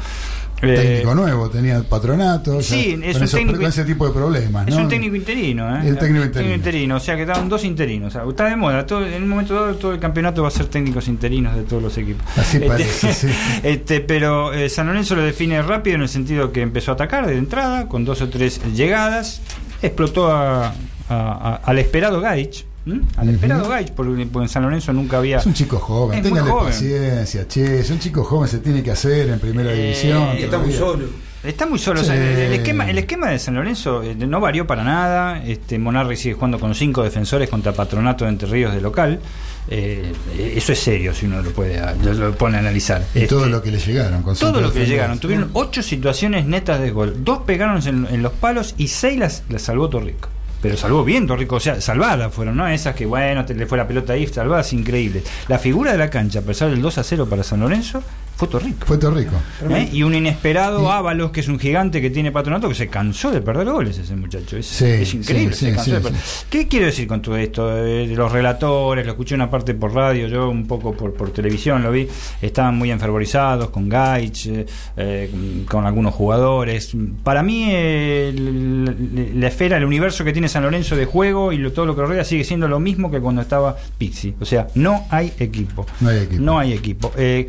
Eh, 0.62 0.74
Técnico 0.74 1.14
nuevo, 1.14 1.50
tenía 1.50 1.82
patronato. 1.82 2.62
Sí, 2.62 2.90
es 2.90 2.94
con, 2.94 3.22
un 3.22 3.28
esos- 3.28 3.30
técnico- 3.32 3.56
con 3.58 3.66
ese 3.66 3.84
tipo 3.84 4.06
de 4.06 4.14
problemas. 4.14 4.66
Es 4.66 4.74
¿no? 4.74 4.82
un 4.82 4.88
técnico 4.88 5.14
interino, 5.14 5.76
¿eh? 5.76 5.88
El 5.88 5.98
técnico 5.98 6.24
interino. 6.40 6.96
o 6.96 7.00
sea 7.00 7.14
que 7.14 7.22
estaban 7.22 7.48
dos 7.48 7.62
interinos. 7.64 8.14
O 8.14 8.18
sea, 8.18 8.28
está 8.28 8.46
de 8.46 8.56
moda. 8.56 8.86
Todo, 8.86 9.06
en 9.06 9.22
un 9.22 9.28
momento 9.28 9.54
dado, 9.54 9.74
todo 9.74 9.92
el 9.92 9.98
campeonato 10.00 10.40
va 10.42 10.48
a 10.48 10.50
ser 10.50 10.66
técnicos 10.66 11.08
interinos 11.08 11.54
de 11.54 11.62
todos 11.64 11.82
los 11.82 11.98
equipos. 11.98 12.24
Así 12.38 12.56
Este, 12.56 12.68
parece, 12.68 13.12
sí. 13.12 13.28
este, 13.62 14.00
pero 14.00 14.54
eh, 14.54 14.70
San 14.70 14.86
Lorenzo 14.86 15.14
lo 15.14 15.22
define 15.22 15.60
rápido 15.60 15.96
en 15.96 16.02
el 16.02 16.08
sentido 16.08 16.50
que 16.52 16.62
empezó 16.62 16.92
a 16.92 16.94
atacar 16.94 17.26
de 17.26 17.36
entrada, 17.36 17.86
con 17.86 18.04
dos 18.06 18.22
o 18.22 18.28
tres 18.30 18.60
llegadas. 18.74 19.42
Explotó 19.82 20.32
a- 20.32 20.68
a- 20.68 20.72
a- 21.10 21.60
al 21.64 21.78
esperado 21.78 22.20
Gaich. 22.22 22.64
¿M? 22.86 23.00
Al 23.16 23.28
esperado 23.28 23.68
Gaich, 23.68 23.90
porque, 23.92 24.26
porque 24.26 24.44
en 24.44 24.48
San 24.48 24.62
Lorenzo 24.62 24.92
nunca 24.92 25.18
había. 25.18 25.38
Es 25.38 25.46
un 25.46 25.54
chico 25.54 25.78
joven, 25.78 26.22
téngale 26.22 26.50
paciencia, 26.50 27.46
che, 27.48 27.80
es 27.80 27.90
un 27.90 27.98
chico 27.98 28.24
joven, 28.24 28.48
se 28.48 28.58
tiene 28.58 28.82
que 28.82 28.90
hacer 28.92 29.28
en 29.28 29.38
primera 29.40 29.72
Eh, 29.72 29.82
división. 29.82 30.28
está 30.36 30.58
muy 30.58 30.72
solo. 30.72 31.04
Está 31.44 31.64
muy 31.66 31.78
solo. 31.78 32.00
o 32.00 32.04
sea, 32.04 32.14
Sí. 32.14 32.20
el, 32.20 32.52
esquema, 32.54 32.90
el 32.90 32.98
esquema 32.98 33.30
de 33.30 33.38
San 33.38 33.54
Lorenzo 33.54 34.02
eh, 34.02 34.14
no 34.16 34.40
varió 34.40 34.66
para 34.66 34.82
nada. 34.82 35.44
Este, 35.44 35.78
Monarri 35.78 36.16
sigue 36.16 36.34
jugando 36.34 36.58
con 36.58 36.74
cinco 36.74 37.04
defensores 37.04 37.48
contra 37.48 37.72
Patronato 37.72 38.24
de 38.24 38.30
Entre 38.30 38.48
Ríos 38.48 38.74
de 38.74 38.80
local. 38.80 39.20
Eh, 39.68 40.12
eso 40.56 40.72
es 40.72 40.78
serio 40.80 41.12
si 41.14 41.26
uno 41.26 41.42
lo 41.42 41.50
puede 41.50 41.80
lo, 42.02 42.14
lo 42.14 42.34
pone 42.36 42.56
a 42.56 42.60
analizar. 42.60 43.02
Y 43.14 43.18
Este, 43.18 43.28
todo 43.28 43.46
lo 43.46 43.62
que 43.62 43.70
le 43.70 43.78
llegaron. 43.78 44.22
Con 44.22 44.34
todo 44.36 44.60
lo 44.60 44.72
que 44.72 44.80
le 44.80 44.86
llegaron. 44.86 45.18
Tuvieron 45.20 45.50
ocho 45.52 45.82
situaciones 45.84 46.46
netas 46.46 46.80
de 46.80 46.90
gol. 46.90 47.16
Dos 47.24 47.40
pegaron 47.46 47.80
en, 47.86 48.06
en 48.10 48.22
los 48.22 48.32
palos 48.32 48.74
y 48.76 48.88
seis 48.88 49.16
las, 49.18 49.42
las 49.48 49.62
salvó 49.62 49.88
Torrico. 49.88 50.28
Pero 50.66 50.76
salvó 50.76 51.04
bien 51.04 51.28
Torrico, 51.28 51.54
o 51.54 51.60
sea, 51.60 51.80
salvadas 51.80 52.34
fueron, 52.34 52.56
¿no? 52.56 52.66
Esas 52.66 52.96
que, 52.96 53.06
bueno, 53.06 53.44
le 53.46 53.66
fue 53.66 53.78
la 53.78 53.86
pelota 53.86 54.14
ahí, 54.14 54.26
salvadas 54.26 54.72
increíbles. 54.72 55.22
La 55.46 55.60
figura 55.60 55.92
de 55.92 55.98
la 55.98 56.10
cancha, 56.10 56.40
a 56.40 56.42
pesar 56.42 56.70
del 56.70 56.82
2 56.82 56.98
a 56.98 57.04
0 57.04 57.28
para 57.30 57.44
San 57.44 57.60
Lorenzo, 57.60 58.02
fue 58.36 58.48
Torrico. 58.48 58.86
Fue 58.86 58.98
Torrico. 58.98 59.32
¿Eh? 59.70 59.88
Y 59.92 60.02
un 60.02 60.14
inesperado 60.14 60.92
Ábalos, 60.92 61.30
que 61.30 61.40
es 61.40 61.48
un 61.48 61.58
gigante 61.58 62.00
que 62.02 62.10
tiene 62.10 62.30
patronato, 62.32 62.68
que 62.68 62.74
se 62.74 62.88
cansó 62.88 63.30
de 63.30 63.40
perder 63.40 63.70
goles 63.70 63.96
ese 63.98 64.14
muchacho. 64.14 64.56
Es, 64.58 64.66
Sí, 64.66 64.84
es 64.84 65.14
increíble. 65.14 65.54
sí, 65.54 65.60
se 65.60 65.70
sí, 65.70 65.74
cansó 65.74 65.84
sí, 65.84 65.90
de 65.92 66.00
perder. 66.00 66.20
¿Qué 66.50 66.68
quiero 66.68 66.86
decir 66.86 67.06
con 67.08 67.22
todo 67.22 67.36
esto? 67.36 67.70
Eh, 67.86 68.06
los 68.08 68.30
relatores, 68.30 69.06
lo 69.06 69.12
escuché 69.12 69.34
una 69.34 69.48
parte 69.50 69.74
por 69.74 69.94
radio, 69.94 70.28
yo 70.28 70.48
un 70.50 70.66
poco 70.66 70.92
por, 70.92 71.14
por 71.14 71.30
televisión 71.30 71.82
lo 71.82 71.90
vi, 71.90 72.06
estaban 72.42 72.76
muy 72.76 72.90
enfervorizados 72.90 73.70
con 73.70 73.88
Gaich, 73.88 74.48
eh, 74.96 75.64
con 75.68 75.86
algunos 75.86 76.14
jugadores. 76.14 76.92
Para 77.22 77.42
mí, 77.42 77.66
eh, 77.70 78.28
el- 78.36 79.40
la 79.40 79.48
esfera, 79.48 79.76
el 79.78 79.84
universo 79.84 80.24
que 80.24 80.32
tiene 80.32 80.48
San 80.48 80.62
Lorenzo 80.62 80.94
de 80.96 81.06
juego 81.06 81.52
y 81.52 81.58
lo- 81.58 81.72
todo 81.72 81.86
lo 81.86 81.94
que 81.94 82.02
lo 82.02 82.08
rodea 82.08 82.24
sigue 82.24 82.44
siendo 82.44 82.68
lo 82.68 82.80
mismo 82.80 83.10
que 83.10 83.20
cuando 83.20 83.40
estaba 83.42 83.76
Pixi. 83.98 84.34
O 84.40 84.44
sea, 84.44 84.66
no 84.74 85.06
hay 85.10 85.32
equipo. 85.38 85.86
No 86.00 86.08
hay 86.10 86.18
equipo. 86.18 86.42
No 86.42 86.58
hay 86.58 86.72
equipo. 86.72 87.12
Eh, 87.16 87.48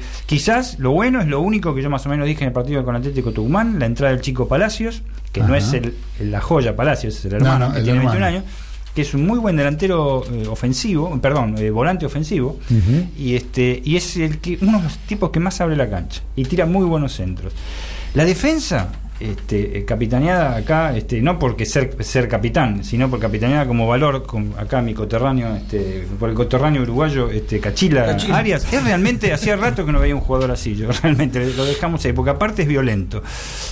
lo 0.78 0.92
bueno 0.92 1.22
es 1.22 1.28
lo 1.28 1.42
único 1.42 1.74
que 1.76 1.82
yo 1.82 1.90
más 1.90 2.06
o 2.06 2.10
menos 2.10 2.28
dije 2.28 2.42
en 2.44 2.48
el 2.50 2.54
partido 2.54 2.84
con 2.86 2.96
Atlético 2.96 3.32
Tucumán, 3.32 3.80
la 3.80 3.86
entrada 3.86 4.14
del 4.14 4.22
chico 4.22 4.48
Palacios, 4.48 5.02
que 5.32 5.42
no 5.42 5.56
es 5.56 5.74
el, 5.74 5.94
el- 6.20 6.32
la 6.32 6.42
joya 6.42 6.76
Palacios, 6.76 7.16
es 7.18 7.26
el 7.26 7.32
No, 7.32 7.38
hermano 7.38 7.68
no, 7.68 7.72
que 7.74 7.80
el 7.80 7.84
tiene 7.86 8.00
hermano. 8.00 8.20
21 8.20 8.38
años, 8.40 8.44
que 8.96 9.02
es 9.04 9.14
un 9.14 9.26
muy 9.28 9.38
buen 9.40 9.56
delantero 9.56 10.24
eh, 10.32 10.48
ofensivo, 10.48 11.20
perdón, 11.22 11.56
eh, 11.60 11.70
volante 11.70 12.06
ofensivo, 12.06 12.58
y 13.18 13.36
este 13.36 13.82
y 13.86 13.96
es 13.96 14.18
el 14.18 14.40
que 14.40 14.58
uno 14.62 14.78
de 14.80 14.84
los 14.86 14.98
tipos 15.00 15.30
que 15.30 15.40
más 15.40 15.60
abre 15.62 15.76
la 15.76 15.90
cancha 15.90 16.22
y 16.36 16.44
tira 16.46 16.66
muy 16.66 16.86
buenos 16.86 17.14
centros. 17.14 17.54
La 18.16 18.26
defensa 18.26 18.90
este, 19.20 19.80
eh, 19.80 19.86
capitaneada 19.86 20.56
acá, 20.58 20.96
este, 20.96 21.22
no 21.22 21.40
porque 21.40 21.66
ser, 21.66 21.96
ser 22.04 22.28
capitán, 22.28 22.84
sino 22.84 23.10
por 23.10 23.20
capitaneada 23.20 23.66
como 23.68 23.88
valor, 23.88 24.26
con 24.26 24.54
acá 24.58 24.82
mi 24.82 24.94
coterráneo, 24.94 25.56
este, 25.56 26.08
por 26.20 26.30
el 26.30 26.36
coterráneo 26.36 26.82
uruguayo, 26.84 27.30
este, 27.32 27.60
Cachila, 27.60 28.06
Cachila. 28.06 28.38
Arias, 28.38 28.72
es 28.72 28.84
realmente, 28.84 29.34
hacía 29.34 29.56
rato 29.56 29.86
que 29.86 29.92
no 29.92 30.00
veía 30.00 30.16
un 30.16 30.22
jugador 30.22 30.52
así, 30.52 30.76
yo 30.76 30.90
realmente 31.04 31.46
lo 31.56 31.66
dejamos 31.66 32.04
ahí, 32.06 32.14
porque 32.14 32.32
aparte 32.32 32.62
es 32.64 32.68
violento, 32.68 33.24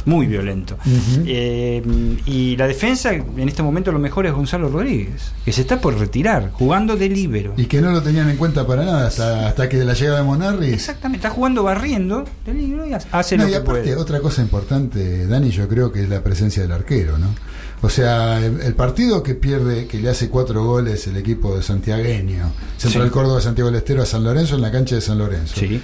muy 0.05 0.26
violento. 0.27 0.77
Eh, 1.26 1.81
y 2.26 2.55
la 2.57 2.67
defensa, 2.67 3.13
en 3.13 3.47
este 3.47 3.63
momento 3.63 3.91
lo 3.91 3.99
mejor 3.99 4.26
es 4.26 4.34
Gonzalo 4.34 4.69
Rodríguez, 4.69 5.31
que 5.43 5.51
se 5.51 5.61
está 5.61 5.80
por 5.80 5.97
retirar, 5.97 6.51
jugando 6.51 6.95
de 6.95 7.09
líbero. 7.09 7.53
Y 7.57 7.65
que 7.65 7.81
no 7.81 7.91
lo 7.91 8.01
tenían 8.01 8.30
en 8.30 8.38
cuenta 8.38 8.65
para 8.65 8.84
nada 8.85 9.07
hasta, 9.07 9.47
hasta 9.47 9.69
que 9.69 9.77
la 9.77 9.93
llegada 9.93 10.19
de 10.19 10.23
Monarri. 10.26 10.73
Exactamente, 10.73 11.26
está 11.26 11.30
jugando 11.30 11.63
barriendo 11.63 12.23
de 12.45 12.53
líbero 12.53 12.88
y 12.88 12.93
hace 12.93 13.38
No, 13.38 13.43
lo 13.43 13.49
y 13.49 13.51
que 13.51 13.57
aparte, 13.57 13.81
puede. 13.81 13.95
otra 13.95 14.19
cosa 14.19 14.41
importante, 14.41 15.26
Dani, 15.35 15.51
yo 15.51 15.67
creo 15.67 15.91
que 15.91 16.01
es 16.03 16.09
la 16.09 16.21
presencia 16.23 16.61
del 16.63 16.71
arquero, 16.71 17.17
¿no? 17.17 17.33
O 17.81 17.89
sea, 17.89 18.43
el, 18.43 18.61
el 18.61 18.73
partido 18.73 19.21
que 19.21 19.35
pierde, 19.35 19.85
que 19.87 19.99
le 19.99 20.09
hace 20.09 20.29
cuatro 20.29 20.63
goles 20.65 21.05
el 21.07 21.17
equipo 21.17 21.55
de 21.55 21.61
Santiagueño, 21.61 22.51
Central 22.77 23.05
Sí. 23.07 23.11
Córdoba, 23.11 23.41
Santiago 23.41 23.69
del 23.69 23.77
Estero 23.77 24.01
a 24.01 24.05
San 24.05 24.23
Lorenzo 24.23 24.55
en 24.55 24.61
la 24.61 24.71
cancha 24.71 24.95
de 24.95 25.01
San 25.01 25.17
Lorenzo. 25.17 25.55
Sí. 25.59 25.79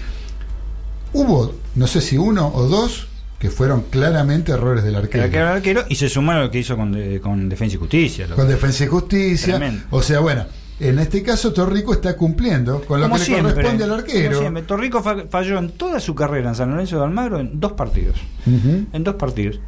Hubo, 1.14 1.54
no 1.76 1.88
sé 1.88 2.02
si 2.02 2.18
uno 2.18 2.52
o 2.54 2.68
dos, 2.68 3.08
que 3.38 3.50
fueron 3.50 3.82
claramente 3.90 4.52
errores 4.52 4.84
del 4.84 4.94
El 4.96 5.02
arquero. 5.02 5.24
arquero, 5.26 5.44
el 5.48 5.52
arquero, 5.58 5.86
y 5.90 5.96
se 5.96 6.08
sumaron 6.10 6.44
lo 6.44 6.52
que 6.52 6.60
hizo 6.60 6.78
con, 6.78 6.92
de- 6.92 7.20
con 7.20 7.50
Defensa 7.50 7.76
y 7.76 7.80
Justicia. 7.80 8.28
Con 8.36 8.48
Defensa 8.48 8.84
y 8.84 8.88
Justicia. 8.88 9.58
Tremendo. 9.58 9.84
O 9.90 10.02
sea, 10.02 10.20
bueno, 10.20 10.46
en 10.90 11.00
este 11.00 11.22
caso 11.24 11.54
Torrico 11.54 11.94
está 11.94 12.16
cumpliendo 12.18 12.82
con 12.86 13.00
lo 13.00 13.08
Como 13.10 13.22
que 13.24 13.32
le 13.32 13.42
corresponde 13.42 13.84
al 13.84 13.92
arquero. 13.94 14.64
Torrico 14.64 15.02
fa- 15.04 15.26
falló 15.30 15.58
en 15.60 15.70
toda 15.72 16.00
su 16.00 16.14
carrera 16.16 16.50
en 16.50 16.56
San 16.56 16.72
Lorenzo 16.72 16.98
de 16.98 17.04
Almagro 17.06 17.40
en 17.40 17.60
dos 17.60 17.74
partidos. 17.74 18.16
En 18.46 19.04
dos 19.04 19.16
partidos. 19.16 19.60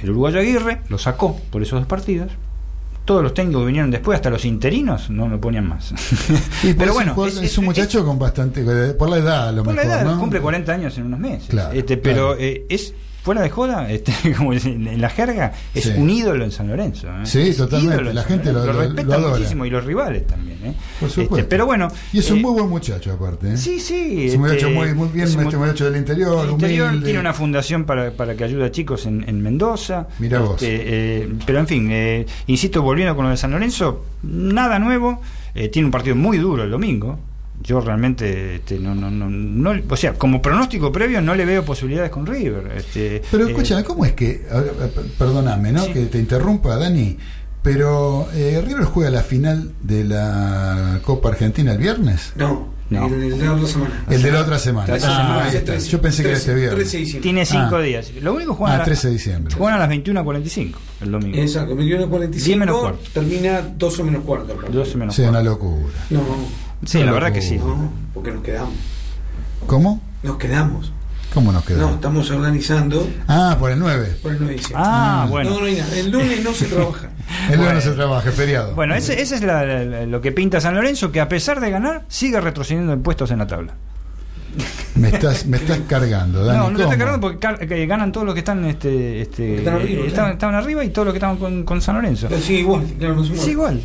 El 0.00 0.10
uruguayo 0.10 0.40
Aguirre 0.40 0.80
lo 0.88 0.98
sacó 0.98 1.36
por 1.50 1.62
esos 1.62 1.78
dos 1.80 1.86
partidos. 1.86 2.32
Todos 3.04 3.22
los 3.22 3.34
técnicos 3.34 3.62
que 3.62 3.66
vinieron 3.66 3.90
después, 3.90 4.14
hasta 4.16 4.30
los 4.30 4.44
interinos, 4.44 5.10
no 5.10 5.28
lo 5.28 5.40
ponían 5.40 5.68
más. 5.68 5.92
Y 6.62 6.72
Pero 6.74 6.94
bueno, 6.94 7.12
es, 7.12 7.18
un 7.18 7.28
es- 7.28 7.36
es 7.36 7.42
es- 7.52 7.58
un 7.58 7.64
muchacho 7.64 8.04
con 8.04 8.18
bastante. 8.18 8.62
Por 8.94 9.08
la 9.10 9.16
edad, 9.16 9.48
a 9.48 9.52
lo 9.52 9.64
Por 9.64 9.74
la 9.74 9.82
mejor. 9.82 9.98
edad, 10.00 10.04
¿no? 10.12 10.20
cumple 10.20 10.40
40 10.40 10.72
años 10.72 10.96
en 10.98 11.06
unos 11.06 11.18
meses. 11.18 11.48
Claro, 11.48 11.72
este, 11.72 11.96
pero 11.96 12.28
claro. 12.28 12.40
eh, 12.40 12.64
es 12.68 12.94
fuera 13.22 13.40
de 13.42 13.50
joda, 13.50 13.90
este, 13.90 14.12
como 14.36 14.52
en 14.52 14.86
en 14.86 15.00
la 15.00 15.08
jerga, 15.08 15.52
es 15.74 15.84
Sí. 15.84 15.92
un 15.96 16.10
ídolo 16.10 16.44
en 16.44 16.50
San 16.52 16.68
Lorenzo. 16.68 17.08
¿eh? 17.08 17.24
Sí, 17.24 17.54
totalmente, 17.56 18.12
la 18.12 18.24
gente 18.24 18.52
lo- 18.52 18.64
lo- 18.66 18.72
respeta 18.72 19.18
lo 19.18 19.30
muchísimo 19.30 19.64
y 19.64 19.70
los 19.70 19.84
rivales 19.84 20.26
también. 20.26 20.58
¿eh? 20.64 20.74
Por 21.00 21.08
supuesto. 21.08 21.36
Este, 21.36 21.48
pero 21.48 21.66
bueno. 21.66 21.88
Y 22.12 22.18
es 22.18 22.30
un 22.30 22.38
eh, 22.38 22.42
muy 22.42 22.52
buen 22.52 22.68
muchacho, 22.68 23.12
aparte. 23.12 23.52
¿eh? 23.52 23.56
Sí, 23.56 23.78
sí. 23.80 24.26
Es 24.26 24.34
un 24.34 24.40
muchacho 24.42 24.66
este, 24.68 24.74
muy, 24.78 24.94
muy 24.94 25.08
bien, 25.08 25.26
es 25.26 25.34
un 25.36 25.42
este 25.44 25.56
muchacho 25.56 25.84
del 25.86 25.96
interior, 25.96 26.44
el 26.46 26.50
interior 26.52 26.88
humilde. 26.88 27.04
tiene 27.06 27.20
una 27.20 27.32
fundación 27.32 27.84
para, 27.84 28.10
para 28.12 28.34
que 28.34 28.44
ayude 28.44 28.64
a 28.64 28.70
chicos 28.70 29.06
en, 29.06 29.24
en 29.28 29.40
Mendoza. 29.42 30.08
Mirá 30.18 30.40
vos. 30.40 30.60
Este, 30.62 31.22
eh, 31.22 31.28
pero 31.46 31.58
en 31.60 31.66
fin, 31.66 31.88
eh, 31.90 32.26
insisto, 32.48 32.82
volviendo 32.82 33.14
con 33.16 33.24
lo 33.24 33.30
de 33.30 33.36
San 33.36 33.50
Lorenzo, 33.52 34.04
nada 34.22 34.78
nuevo. 34.78 35.20
Eh, 35.54 35.68
tiene 35.68 35.86
un 35.86 35.92
partido 35.92 36.16
muy 36.16 36.38
duro 36.38 36.62
el 36.64 36.70
domingo. 36.70 37.18
Yo 37.62 37.80
realmente 37.80 38.56
este, 38.56 38.78
no, 38.78 38.94
no, 38.94 39.10
no, 39.10 39.28
no- 39.30 39.82
o 39.88 39.96
sea, 39.96 40.14
como 40.14 40.40
pronóstico 40.42 40.90
previo 40.92 41.20
no 41.20 41.34
le 41.34 41.44
veo 41.44 41.64
posibilidades 41.64 42.10
con 42.10 42.26
River. 42.26 42.72
Este, 42.76 43.22
Pero 43.30 43.46
eh, 43.46 43.50
escúchame, 43.50 43.84
¿cómo 43.84 44.04
es 44.04 44.12
que, 44.12 44.44
per- 44.48 45.04
perdóname, 45.18 45.72
¿no? 45.72 45.84
Que 45.92 46.06
te 46.06 46.18
interrumpa, 46.18 46.76
Dani, 46.76 47.16
pero 47.62 48.28
eh, 48.34 48.60
River 48.66 48.84
juega 48.84 49.10
la 49.10 49.22
final 49.22 49.72
de 49.82 50.04
la 50.04 51.00
Copa 51.04 51.28
Argentina 51.30 51.72
el 51.72 51.78
viernes? 51.78 52.32
No, 52.36 52.72
No. 52.90 53.06
El, 53.06 53.22
el 53.22 53.38
de 53.38 53.44
la 53.46 53.52
otra 53.54 53.66
semana. 53.68 54.04
El 54.10 54.22
de 54.22 54.32
la 54.32 54.40
otra 54.40 54.58
semana. 54.58 54.94
Ah, 54.94 54.98
semana. 54.98 55.44
ahí 55.44 55.56
está. 55.56 55.78
Yo 55.78 56.00
pensé 56.02 56.22
que 56.24 56.28
era 56.30 56.38
este 56.38 56.54
viernes. 56.54 56.74
13 56.74 56.96
de 56.96 57.02
diciembre. 57.04 57.22
Tiene 57.22 57.46
cinco 57.46 57.76
Ah. 57.76 57.80
días. 57.80 58.10
Lo 58.20 58.34
único 58.34 58.54
juegan, 58.54 58.80
Ah, 58.80 58.82
a, 58.82 58.84
13 58.84 59.06
de 59.08 59.12
diciembre. 59.14 59.54
juegan 59.54 59.76
a 59.76 59.78
las 59.78 59.88
21.45 59.88 60.78
el 61.00 61.10
domingo. 61.12 61.38
Exacto, 61.38 61.74
21.45. 61.76 62.44
10 62.44 62.58
menos 62.58 62.80
cuarto. 62.80 63.00
Termina 63.14 63.60
12 63.62 64.02
menos 64.04 64.24
cuarto. 64.24 64.52
el 64.52 64.58
partido. 64.58 64.78
12 64.80 64.96
menos 64.98 65.14
Sí, 65.14 65.22
cuarto. 65.22 65.38
una 65.40 65.48
locura. 65.50 65.92
No, 66.10 66.20
Sí, 66.84 67.02
la 67.02 67.12
verdad 67.12 67.32
que 67.32 67.42
sí. 67.42 67.56
no, 67.58 67.90
porque 68.14 68.32
nos 68.32 68.42
quedamos. 68.42 68.74
¿Cómo? 69.66 70.00
Nos 70.22 70.36
quedamos. 70.36 70.92
¿Cómo 71.32 71.50
nos 71.52 71.62
No, 71.62 71.66
quedamos? 71.66 71.94
estamos 71.94 72.30
organizando 72.30 73.08
Ah, 73.26 73.56
por 73.58 73.70
el 73.70 73.78
9. 73.78 74.16
por 74.22 74.32
el 74.32 74.38
9 74.38 74.52
de 74.52 74.58
diciembre. 74.58 74.84
Ah, 74.86 75.26
bueno. 75.30 75.50
No, 75.50 75.60
no 75.60 75.66
hay 75.66 75.76
nada. 75.76 75.96
El 75.96 76.10
lunes 76.10 76.44
no 76.44 76.52
se 76.52 76.66
trabaja. 76.66 77.08
El 77.50 77.56
lunes 77.56 77.58
Bueno. 77.58 77.72
no 77.74 77.80
se 77.80 77.90
trabaja, 77.92 78.28
es 78.28 78.34
feriado. 78.34 78.74
Bueno, 78.74 78.94
ese, 78.94 79.20
ese 79.22 79.36
es 79.36 79.42
la- 79.42 79.64
la- 79.64 79.84
la- 79.84 80.06
lo 80.06 80.20
que 80.20 80.32
pinta 80.32 80.60
San 80.60 80.74
Lorenzo, 80.74 81.10
que 81.10 81.20
a 81.20 81.28
pesar 81.28 81.60
de 81.60 81.70
ganar, 81.70 82.04
sigue 82.08 82.38
retrocediendo 82.40 82.92
en 82.92 83.02
puestos 83.02 83.30
en 83.30 83.38
la 83.38 83.46
tabla. 83.46 83.72
Me 84.96 85.08
estás, 85.08 85.46
me 85.46 85.56
estás 85.56 85.80
cargando, 85.88 86.44
Dani. 86.44 86.58
no, 86.58 86.64
no 86.64 86.76
te 86.76 86.82
¿cómo? 86.82 86.92
está 86.92 86.98
cargando 86.98 87.20
porque 87.22 87.38
car- 87.38 87.66
que 87.66 87.86
ganan 87.86 88.12
todos 88.12 88.26
los 88.26 88.34
que 88.34 88.40
están, 88.40 88.62
este, 88.66 89.22
este, 89.22 89.56
Están 89.58 89.76
arriba, 89.76 90.02
eh, 90.04 90.08
estaban, 90.08 90.32
estaban 90.32 90.54
arriba 90.54 90.84
y 90.84 90.90
todos 90.90 91.06
los 91.06 91.14
que 91.14 91.16
estaban 91.18 91.38
con, 91.38 91.62
con 91.64 91.80
San 91.80 91.94
Lorenzo. 91.94 92.26
Pero 92.28 92.42
sigue 92.42 92.58
igual, 92.60 92.84
claro, 92.98 93.14
no 93.14 93.24
se 93.24 93.28
Sí, 93.30 93.34
mueve. 93.36 93.52
igual. 93.52 93.80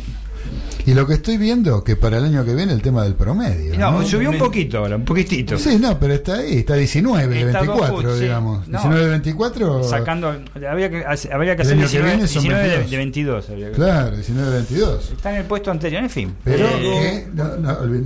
Y 0.88 0.94
lo 0.94 1.06
que 1.06 1.14
estoy 1.14 1.36
viendo, 1.36 1.84
que 1.84 1.96
para 1.96 2.16
el 2.16 2.24
año 2.24 2.46
que 2.46 2.54
viene 2.54 2.72
el 2.72 2.80
tema 2.80 3.02
del 3.04 3.14
promedio. 3.14 3.78
No, 3.78 3.92
¿no? 3.92 4.06
subió 4.06 4.30
un 4.30 4.38
poquito 4.38 4.78
ahora, 4.78 4.96
un 4.96 5.04
poquitito. 5.04 5.58
Sí, 5.58 5.76
no, 5.78 5.98
pero 6.00 6.14
está 6.14 6.36
ahí, 6.36 6.58
está 6.60 6.76
19 6.76 7.34
de 7.34 7.40
Está 7.42 7.58
dos 7.58 7.66
24, 7.68 7.94
puntos, 7.94 8.14
sí. 8.16 8.22
digamos. 8.24 8.68
No. 8.68 8.78
19 8.78 9.04
de 9.04 9.10
24. 9.10 9.84
Sacando, 9.84 10.28
habría 10.68 10.88
que, 10.88 11.04
habría 11.30 11.56
que 11.56 11.62
hacer 11.62 11.74
año 11.74 11.82
que 11.82 11.98
19, 11.98 12.08
viene 12.14 12.26
son 12.26 12.42
19 12.42 12.62
de, 12.68 12.76
22. 12.78 12.90
de 12.90 12.96
22. 12.96 13.50
habría 13.50 13.66
que- 13.68 13.72
Claro, 13.74 14.16
19 14.16 14.48
de 14.50 14.56
22. 14.56 15.10
Está 15.12 15.30
en 15.30 15.36
el 15.36 15.44
puesto 15.44 15.70
anterior, 15.70 16.02
en 16.02 16.10
fin. 16.10 16.34
Pero 16.42 16.66
Eh, 16.66 17.26
que 17.34 17.34
no, 17.34 17.56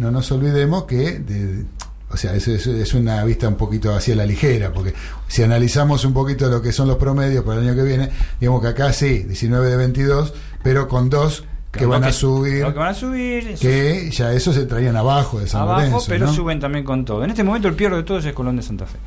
no, 0.01 0.11
nos 0.11 0.33
olvidemos 0.33 0.83
que, 0.85 1.21
de- 1.21 1.65
o 2.11 2.17
sea, 2.17 2.35
es, 2.35 2.49
es- 2.49 2.67
es 2.67 2.95
una 2.95 3.23
vista 3.25 3.47
un 3.47 3.55
poquito 3.57 3.95
hacia 3.95 4.17
la 4.17 4.27
ligera, 4.27 4.73
porque 4.73 4.93
si 5.29 5.45
analizamos 5.45 6.05
un 6.05 6.15
poquito 6.15 6.49
lo 6.51 6.61
que 6.61 6.73
son 6.73 6.89
los 6.89 6.97
promedios 6.97 7.45
para 7.45 7.61
el 7.61 7.69
año 7.69 7.77
que 7.77 7.85
viene, 7.85 8.11
digamos 8.41 8.61
que 8.61 8.67
acá 8.67 8.93
sí, 8.93 9.21
19 9.23 9.71
de 9.71 9.77
22, 9.77 10.35
pero 10.65 10.89
con 10.89 11.09
dos 11.09 11.45
que 11.73 11.87
van 11.87 12.03
que- 12.03 12.09
a 12.09 12.13
subir, 12.13 12.63
lo 12.63 12.73
que 12.73 12.79
van 12.79 12.89
a 12.91 12.95
subir, 12.95 13.49
eso- 13.49 13.63
que 13.63 14.11
ya 14.11 14.33
eso 14.33 14.53
se 14.53 14.67
traían 14.67 14.95
abajo 14.97 15.41
de 15.41 15.47
San 15.49 15.63
abajo, 15.63 15.81
Lorenzo. 15.81 16.05
pero 16.09 16.27
¿no? 16.27 16.33
suben 16.35 16.61
también 16.61 16.85
con 16.85 17.05
todo. 17.05 17.25
En 17.25 17.31
este 17.31 17.43
momento 17.43 17.67
el 17.69 17.75
peor 17.75 17.97
de 17.97 18.03
todos 18.03 18.25
es 18.25 18.33
Colón 18.33 18.57
de 18.57 18.63
Santa 18.63 18.87
Fe. 18.87 18.99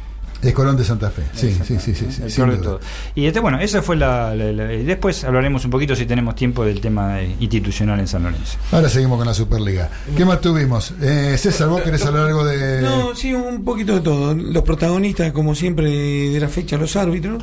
Es 0.42 0.54
Colón 0.54 0.76
de 0.78 0.84
Santa 0.84 1.10
Fe, 1.10 1.24
sí, 1.34 1.58
sí, 1.64 1.80
sí, 1.80 1.96
sí, 1.96 2.06
sí, 2.12 2.22
el 2.24 2.30
sin 2.30 2.44
peor 2.46 2.58
de 2.58 2.64
todo. 2.64 2.80
Y 3.16 3.26
este, 3.26 3.40
bueno, 3.40 3.60
esa 3.60 3.82
fue 3.82 3.96
la, 3.96 4.36
la- 4.36 4.52
la- 4.52 4.74
y 4.74 4.84
Después 4.84 5.24
hablaremos 5.24 5.64
un 5.66 5.72
poquito 5.72 5.96
si 5.96 6.06
tenemos 6.06 6.36
tiempo 6.36 6.64
del 6.66 6.82
tema 6.82 7.22
eh, 7.22 7.36
institucional 7.40 8.00
en 8.00 8.08
San 8.08 8.24
Lorenzo. 8.24 8.58
Ahora 8.72 8.90
seguimos 8.90 9.18
con 9.18 9.26
la 9.28 9.34
Superliga. 9.34 9.90
¿Qué 10.16 10.26
más 10.26 10.42
tuvimos? 10.42 10.94
Eh, 11.02 11.36
César, 11.40 11.70
¿vos 11.70 11.82
querés 11.82 12.06
hablar 12.06 12.28
algo 12.28 12.44
de...? 12.46 12.82
No, 12.82 13.16
sí, 13.16 13.34
un 13.34 13.64
poquito 13.64 13.94
de 13.96 14.02
todo. 14.02 14.36
Los 14.36 14.64
protagonistas, 14.64 15.32
como 15.32 15.56
siempre, 15.56 15.90
de 15.90 16.40
la 16.40 16.50
fecha, 16.50 16.78
los 16.78 16.96
árbitros. 16.96 17.42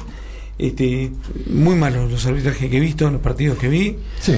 Este, 0.59 1.11
muy 1.51 1.75
malos 1.75 2.11
los 2.11 2.25
arbitrajes 2.27 2.71
que 2.71 2.77
he 2.77 2.81
visto 2.81 3.07
en 3.07 3.15
los 3.15 3.23
partidos 3.23 3.59
que 3.59 3.69
vi. 3.69 3.97
Sí. 4.21 4.35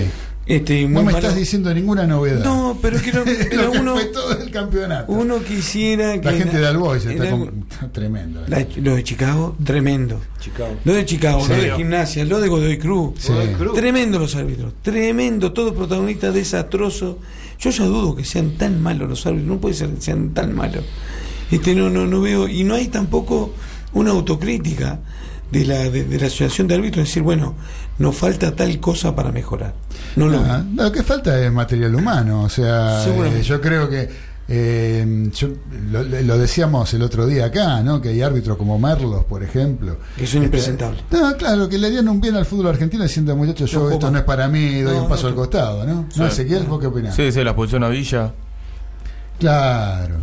Este, 0.46 0.82
muy 0.82 0.92
No 0.92 0.98
me 1.00 1.04
malo. 1.06 1.18
estás 1.18 1.36
diciendo 1.36 1.72
ninguna 1.72 2.06
novedad. 2.06 2.44
No, 2.44 2.78
pero 2.82 2.98
quiero. 2.98 3.24
Pero 3.50 3.72
que 3.72 3.78
uno, 3.78 3.94
fue 3.94 4.04
todo 4.06 4.38
el 4.38 4.50
campeonato. 4.50 5.10
uno 5.10 5.42
quisiera 5.42 6.20
que. 6.20 6.30
La 6.30 6.36
gente 6.36 6.58
de 6.58 6.66
Albois 6.66 7.04
está 7.06 7.30
con- 7.30 7.66
tremendo. 7.92 8.40
eh. 8.40 8.44
La- 8.48 8.66
lo 8.82 8.94
de 8.96 9.02
Chicago, 9.04 9.56
tremendo. 9.64 10.20
Chicago. 10.40 10.74
Lo 10.84 10.92
de 10.92 11.06
Chicago, 11.06 11.40
Sí. 11.46 11.48
lo 11.48 11.56
de 11.56 11.70
Gimnasia, 11.76 12.24
lo 12.26 12.40
de 12.40 12.48
Godoy 12.48 12.76
Cruz. 12.78 13.14
Sí. 13.18 13.32
Godoy 13.32 13.48
Cruz. 13.54 13.74
Tremendo 13.74 14.18
los 14.18 14.34
árbitros. 14.36 14.74
Tremendo, 14.82 15.52
todo 15.52 15.72
protagonista 15.74 16.30
desastroso. 16.30 17.18
Yo 17.58 17.70
ya 17.70 17.84
dudo 17.86 18.14
que 18.14 18.24
sean 18.24 18.50
tan 18.58 18.82
malos 18.82 19.08
los 19.08 19.24
árbitros. 19.26 19.48
No 19.48 19.58
puede 19.60 19.74
ser 19.74 19.88
que 19.90 20.00
sean 20.02 20.34
tan 20.34 20.54
malos. 20.54 20.84
Este, 21.50 21.74
no, 21.74 21.88
no, 21.88 22.06
no 22.06 22.20
veo. 22.20 22.48
Y 22.48 22.64
no 22.64 22.74
hay 22.74 22.88
tampoco 22.88 23.54
una 23.94 24.10
autocrítica 24.10 24.98
de 25.60 25.64
la, 25.66 25.78
de, 25.90 26.04
de 26.04 26.18
la 26.20 26.26
asociación 26.26 26.66
de 26.68 26.74
árbitros. 26.74 27.06
Decir, 27.06 27.22
bueno, 27.22 27.54
nos 27.98 28.14
falta 28.16 28.54
tal 28.54 28.78
cosa 28.80 29.14
para 29.14 29.32
mejorar. 29.32 29.74
No 30.16 30.28
lo 30.28 30.38
Ah, 30.40 30.62
lo 30.74 30.92
que 30.92 31.02
falta 31.02 31.38
es 31.42 31.50
material 31.52 31.94
humano. 31.94 32.42
O 32.42 32.48
sea, 32.48 33.04
eh, 33.06 33.42
yo 33.42 33.60
creo 33.60 33.88
que. 33.88 34.08
eh, 34.46 35.30
yo- 35.34 35.48
lo, 35.90 36.02
lo 36.02 36.36
decíamos 36.38 36.92
el 36.92 37.02
otro 37.02 37.26
día 37.26 37.46
acá, 37.46 37.82
¿no? 37.82 38.00
Que 38.02 38.10
hay 38.10 38.20
árbitros 38.20 38.56
como 38.58 38.78
Merlos, 38.78 39.24
por 39.24 39.42
ejemplo. 39.42 39.96
Que 40.18 40.26
son 40.26 40.42
impresentables. 40.44 41.02
No, 41.10 41.34
claro, 41.36 41.68
que 41.68 41.78
le 41.78 41.86
harían 41.86 42.08
un 42.08 42.20
bien 42.20 42.36
al 42.36 42.44
fútbol 42.44 42.66
argentino 42.68 43.02
diciendo, 43.04 43.34
muchachos, 43.36 43.70
yo 43.70 43.84
No, 43.84 43.90
esto 43.90 44.10
no 44.10 44.18
es 44.18 44.24
para 44.24 44.46
mí, 44.48 44.80
doy 44.82 44.96
No, 44.96 45.02
un 45.04 45.08
paso 45.08 45.22
no, 45.22 45.28
al 45.30 45.34
costado, 45.34 45.86
¿no? 45.86 46.06
Sí. 46.12 46.20
No, 46.20 46.26
Ezequiel, 46.26 46.64
¿vos 46.64 46.78
qué 46.80 46.86
opinás? 46.88 47.14
Sí, 47.16 47.32
sí, 47.32 47.42
la 47.42 47.50
expulsión 47.50 47.84
a 47.84 47.88
Villa. 47.88 48.32
Claro, 49.38 50.14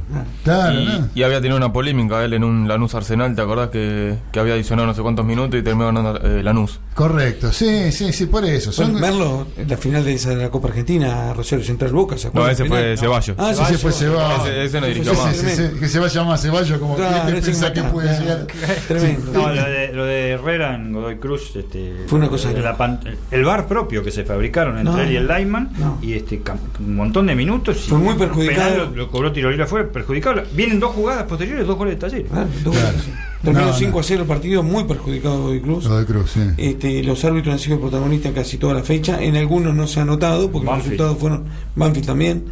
claro, 0.44 0.80
y, 0.80 0.86
¿no? 0.86 1.10
y 1.14 1.24
había 1.24 1.42
tenido 1.42 1.58
una 1.58 1.74
polémica 1.74 2.24
él 2.24 2.34
en 2.34 2.44
un 2.44 2.68
Lanús 2.68 2.96
Arsenal, 2.96 3.36
¿te 3.36 3.42
acordás 3.42 3.70
que, 3.70 4.18
que 4.32 4.40
había 4.40 4.54
adicionado 4.54 4.88
no 4.88 4.94
sé 4.94 5.02
cuántos 5.02 5.26
minutos 5.26 5.60
y 5.60 5.64
terminó 5.64 5.88
ganando 5.88 6.18
eh, 6.22 6.42
Lanús? 6.42 6.80
Correcto, 6.94 7.54
sí, 7.54 7.90
sí, 7.92 8.12
sí, 8.12 8.26
por 8.26 8.44
eso. 8.44 8.72
Son, 8.72 8.92
Bueno, 8.92 9.08
Merlo, 9.08 9.48
en 9.58 9.70
la 9.70 9.78
final 9.78 10.04
de 10.04 10.14
esa 10.14 10.32
de 10.32 10.36
la 10.36 10.50
Copa 10.50 10.68
Argentina, 10.68 11.34
Rosario 11.34 11.64
Central 11.64 11.92
Boca, 11.94 12.18
¿se 12.18 12.30
No, 12.34 12.46
ese 12.50 12.66
fue 12.66 12.98
Ceballos. 12.98 13.36
Ah, 13.40 13.52
ese 13.52 13.78
fue 13.78 13.94
Ceballos. 13.94 14.46
Ese, 14.48 14.66
ese 14.66 14.82
no 14.82 14.88
Sí, 14.88 14.94
dirigió 14.94 15.16
sí, 15.16 15.22
más. 15.22 15.36
sí, 15.38 15.48
sí, 15.56 15.64
que 15.80 15.88
se 15.88 16.00
vaya 16.00 16.24
más 16.26 16.42
Ceballos, 16.42 16.78
como 16.80 16.96
Claro, 16.98 17.22
¿quién 17.24 17.34
te 17.36 17.40
ese 17.40 17.52
piensa 17.52 17.72
que 17.74 17.84
puede 17.84 18.20
llegar? 18.20 18.46
Tremendo. 18.90 19.32
No, 19.32 19.48
lo 19.54 19.64
de, 19.64 19.94
lo 19.94 20.06
de 20.06 20.30
Herrera 20.32 20.76
en 20.76 20.92
Godoy 20.92 21.16
Cruz, 21.18 21.56
este, 21.56 22.04
Fue 22.08 22.20
una 22.20 22.28
cosa 22.28 22.52
la 22.52 22.76
pan- 22.76 23.00
el 23.32 23.44
bar 23.46 23.68
propio 23.68 24.04
que 24.04 24.12
se 24.12 24.26
fabricaron 24.26 24.78
entre 24.78 24.94
No, 24.94 25.02
él 25.02 25.12
y 25.14 25.16
el 25.16 25.28
Lyman 25.28 25.72
no. 25.80 25.98
y 26.02 26.14
este 26.14 26.42
un 26.80 26.96
montón 26.96 27.26
de 27.28 27.36
minutos 27.36 27.86
y 27.86 27.90
Fue 27.90 28.00
muy 28.00 28.16
perjudicado. 28.16 28.70
penal, 28.70 28.90
lo, 28.92 28.96
lo 28.98 29.10
cobró 29.10 29.32
tiro 29.32 29.50
libre 29.50 29.64
afuera, 29.64 29.88
perjudicado. 29.88 30.44
Vienen 30.52 30.80
dos 30.82 30.92
jugadas 30.94 31.24
posteriores, 31.24 31.66
dos 31.66 31.78
goles 31.78 31.96
de 31.96 32.00
taller. 32.02 32.26
Ah, 32.34 32.46
dos 32.66 32.76
Claro. 32.76 32.98
Terminó 33.44 33.66
No, 33.66 33.72
no. 33.72 33.78
5 33.78 34.00
a 34.00 34.04
0 34.04 34.22
el 34.22 34.28
partido, 34.28 34.62
muy 34.64 34.84
perjudicado 34.84 35.42
Godoy 35.44 35.62
Cruz. 35.62 35.86
Lo 35.86 35.98
de 35.98 36.06
Cruz, 36.06 36.32
sí. 36.32 36.42
Este, 36.58 37.04
los 37.04 37.24
árbitros 37.26 37.54
han 37.54 37.60
sido 37.60 37.80
protagonistas 37.80 38.30
en 38.30 38.36
casi 38.36 38.58
toda 38.58 38.74
la 38.76 38.84
fecha. 38.84 39.22
En 39.24 39.36
algunos 39.36 39.74
no 39.74 39.88
se 39.88 40.00
ha 40.00 40.06
notado 40.06 40.52
porque 40.52 40.68
Banfield. 40.68 41.00
los 41.00 41.08
resultados 41.10 41.18
fueron. 41.18 41.44
Banfield 41.76 42.06
también. 42.06 42.46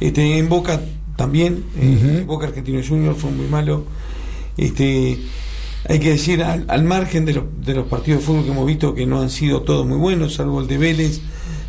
Este, 0.00 0.38
en 0.38 0.48
Boca 0.48 0.80
también. 1.16 1.64
eh, 1.76 2.18
Ujú. 2.20 2.26
Boca 2.26 2.46
Argentino 2.46 2.80
Junior 2.86 3.14
fue 3.16 3.30
muy 3.32 3.46
malo. 3.48 3.84
Este, 4.56 5.18
hay 5.88 5.98
que 5.98 6.10
decir, 6.10 6.42
al, 6.42 6.64
al 6.68 6.84
margen 6.84 7.24
de, 7.24 7.34
los- 7.34 7.44
de 7.64 7.74
los 7.74 7.86
partidos 7.86 8.20
de 8.20 8.26
fútbol 8.26 8.44
que 8.44 8.50
hemos 8.50 8.66
visto 8.66 8.94
que 8.94 9.06
no 9.06 9.20
han 9.20 9.30
sido 9.30 9.62
todos 9.62 9.86
muy 9.86 9.96
buenos, 9.98 10.34
salvo 10.34 10.60
el 10.60 10.66
de 10.66 10.78
Vélez, 10.78 11.20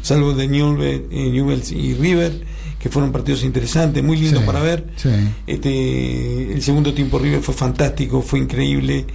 salvo 0.02 0.32
el 0.32 0.38
de 0.38 0.50
Newell- 0.50 1.06
eh, 1.12 1.30
Newell's 1.32 1.72
y 1.72 1.94
River, 1.96 2.42
que 2.80 2.90
fueron 2.90 3.12
partidos 3.12 3.44
interesantes, 3.44 4.02
muy 4.04 4.18
lindos 4.18 4.40
Sí, 4.42 4.46
para 4.46 4.62
ver. 4.62 4.86
Sí. 4.96 5.10
Este, 5.46 6.54
el 6.54 6.62
segundo 6.62 6.94
tiempo 6.94 7.20
River 7.20 7.42
fue 7.42 7.54
fantástico, 7.54 8.22
fue 8.22 8.40
increíble. 8.40 9.06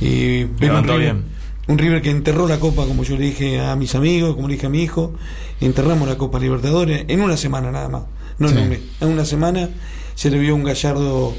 Eh, 0.00 0.48
un 0.50 0.58
River, 0.58 0.98
bien. 0.98 1.24
un 1.68 1.78
River 1.78 2.02
que 2.02 2.10
enterró 2.10 2.48
la 2.48 2.58
Copa, 2.58 2.86
como 2.86 3.02
yo 3.04 3.16
le 3.16 3.26
dije 3.26 3.60
a 3.60 3.76
mis 3.76 3.94
amigos, 3.94 4.34
como 4.34 4.48
le 4.48 4.54
dije 4.54 4.66
a 4.66 4.70
mi 4.70 4.82
hijo, 4.82 5.12
enterramos 5.60 6.08
la 6.08 6.16
Copa 6.16 6.38
Libertadores 6.38 7.04
en 7.08 7.20
una 7.20 7.36
semana 7.36 7.70
nada 7.70 7.88
más. 7.88 8.02
No 8.38 8.48
en 8.48 8.54
Sí. 8.54 8.60
un 8.62 8.68
mes. 8.70 8.80
En 9.00 9.08
una 9.08 9.24
semana 9.24 9.68
se 10.14 10.30
le 10.30 10.38
vio 10.38 10.54
un 10.54 10.64
gallardo. 10.64 11.34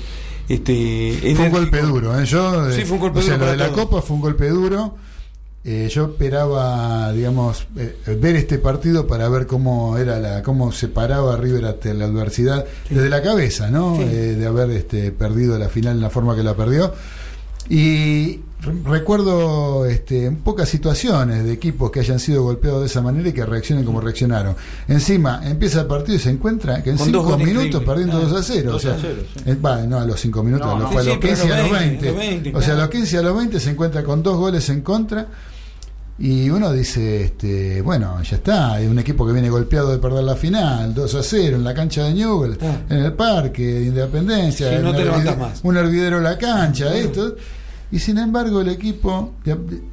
Este, 0.47 1.33
Fue 1.35 1.45
un 1.47 1.51
golpe 1.51 1.81
duro, 1.81 2.19
¿eh? 2.19 2.25
Yo, 2.25 2.71
Sí, 2.71 2.81
eh, 2.81 2.85
fue 2.85 2.95
un 2.97 3.01
golpe 3.01 3.19
o 3.19 3.21
sea, 3.23 3.33
duro 3.33 3.45
lo 3.47 3.51
de 3.51 3.57
para 3.57 3.69
la 3.69 3.73
todos. 3.75 3.87
Copa 3.89 4.01
fue 4.03 4.15
un 4.15 4.21
golpe 4.21 4.47
duro. 4.49 4.95
Eh, 5.67 5.89
yo 5.91 6.05
esperaba, 6.05 7.11
digamos, 7.11 7.65
eh, 7.75 7.97
ver 8.21 8.35
este 8.35 8.59
partido 8.59 9.07
para 9.07 9.27
ver 9.29 9.47
cómo 9.47 9.97
era 9.97 10.19
la, 10.19 10.43
cómo 10.43 10.71
se 10.71 10.89
paraba 10.89 11.37
River 11.37 11.65
ante 11.65 11.91
la 11.95 12.05
adversidad 12.05 12.65
desde 12.87 13.09
la 13.09 13.23
cabeza, 13.23 13.71
¿no? 13.71 13.95
Sí. 13.95 14.03
Eh, 14.03 14.35
de 14.37 14.45
haber 14.45 14.69
este, 14.69 15.11
perdido 15.11 15.57
la 15.57 15.67
final 15.67 15.95
en 15.95 16.01
la 16.01 16.11
forma 16.11 16.35
que 16.35 16.43
la 16.43 16.53
perdió. 16.55 16.93
Y 17.67 18.41
re- 18.61 18.73
recuerdo 18.85 19.87
este, 19.87 20.25
en 20.25 20.35
pocas 20.35 20.69
situaciones 20.69 21.43
de 21.45 21.53
equipos 21.53 21.89
que 21.89 22.01
hayan 22.01 22.19
sido 22.19 22.43
golpeados 22.43 22.81
de 22.81 22.85
esa 22.85 23.01
manera 23.01 23.27
y 23.29 23.33
que 23.33 23.43
reaccionen 23.43 23.85
como 23.85 24.01
reaccionaron. 24.01 24.55
Encima, 24.87 25.41
empieza 25.43 25.81
el 25.81 25.87
partido 25.87 26.15
y 26.15 26.19
se 26.19 26.29
encuentra 26.29 26.83
que 26.83 26.91
en 26.91 26.97
Con 26.97 27.11
dos 27.11 27.23
cinco 27.23 27.31
goles 27.37 27.47
minutos 27.47 27.81
increíbles. 27.81 27.87
perdiendo 27.89 28.17
Ah, 28.17 28.29
2 28.29 28.39
a 28.39 28.43
0. 28.43 28.69
o 28.69 28.73
2 28.73 28.81
sea, 28.83 28.93
a 28.93 28.97
0, 29.01 29.15
sí. 29.33 29.41
eh, 29.47 29.55
va, 29.55 29.81
no 29.81 29.99
a 29.99 30.05
los 30.05 30.19
5 30.19 30.43
minutos, 30.43 30.67
No, 30.67 30.77
lo 30.79 30.87
a 30.89 30.93
los 30.93 31.03
sí, 31.05 31.09
pero 31.21 31.35
15 31.35 31.47
y 31.47 31.51
a 31.51 31.57
los 31.63 31.71
20, 31.71 31.79
20. 31.89 32.05
los 32.05 32.17
20, 32.17 32.55
o 32.55 32.61
sea, 32.61 32.73
a 32.75 32.77
los 32.77 32.89
15 32.89 33.15
y 33.15 33.19
a 33.19 33.21
los 33.23 33.35
20 33.37 33.59
se 33.59 33.69
encuentra 33.71 34.03
con 34.03 34.21
dos 34.21 34.37
goles 34.37 34.69
en 34.69 34.81
contra. 34.81 35.27
Y 36.17 36.49
uno 36.49 36.71
dice, 36.71 37.23
este, 37.25 37.81
bueno, 37.81 38.21
ya 38.23 38.37
está, 38.37 38.73
hay 38.75 38.87
un 38.87 38.97
equipo 38.99 39.27
que 39.27 39.33
viene 39.33 39.49
golpeado 39.49 39.91
de 39.91 39.97
perder 39.97 40.23
la 40.23 40.35
final, 40.37 40.93
2 40.93 41.13
a 41.15 41.21
0 41.23 41.57
en 41.57 41.63
la 41.65 41.73
cancha 41.73 42.03
de 42.05 42.13
Newell, 42.13 42.57
Ah. 42.61 42.77
en 42.89 42.97
el 42.99 43.13
parque 43.13 43.63
de 43.65 43.85
Independencia, 43.87 44.79
no 44.79 44.91
un 44.91 44.95
te 44.95 45.03
levantas 45.03 45.35
hervide- 45.35 45.39
más. 45.41 45.59
un 45.63 45.75
hervidero 45.75 46.17
en 46.19 46.23
la 46.23 46.37
cancha, 46.37 46.95
esto. 46.95 47.35
Y 47.91 47.99
sin 47.99 48.17
embargo, 48.17 48.61
el 48.61 48.69
equipo 48.69 49.33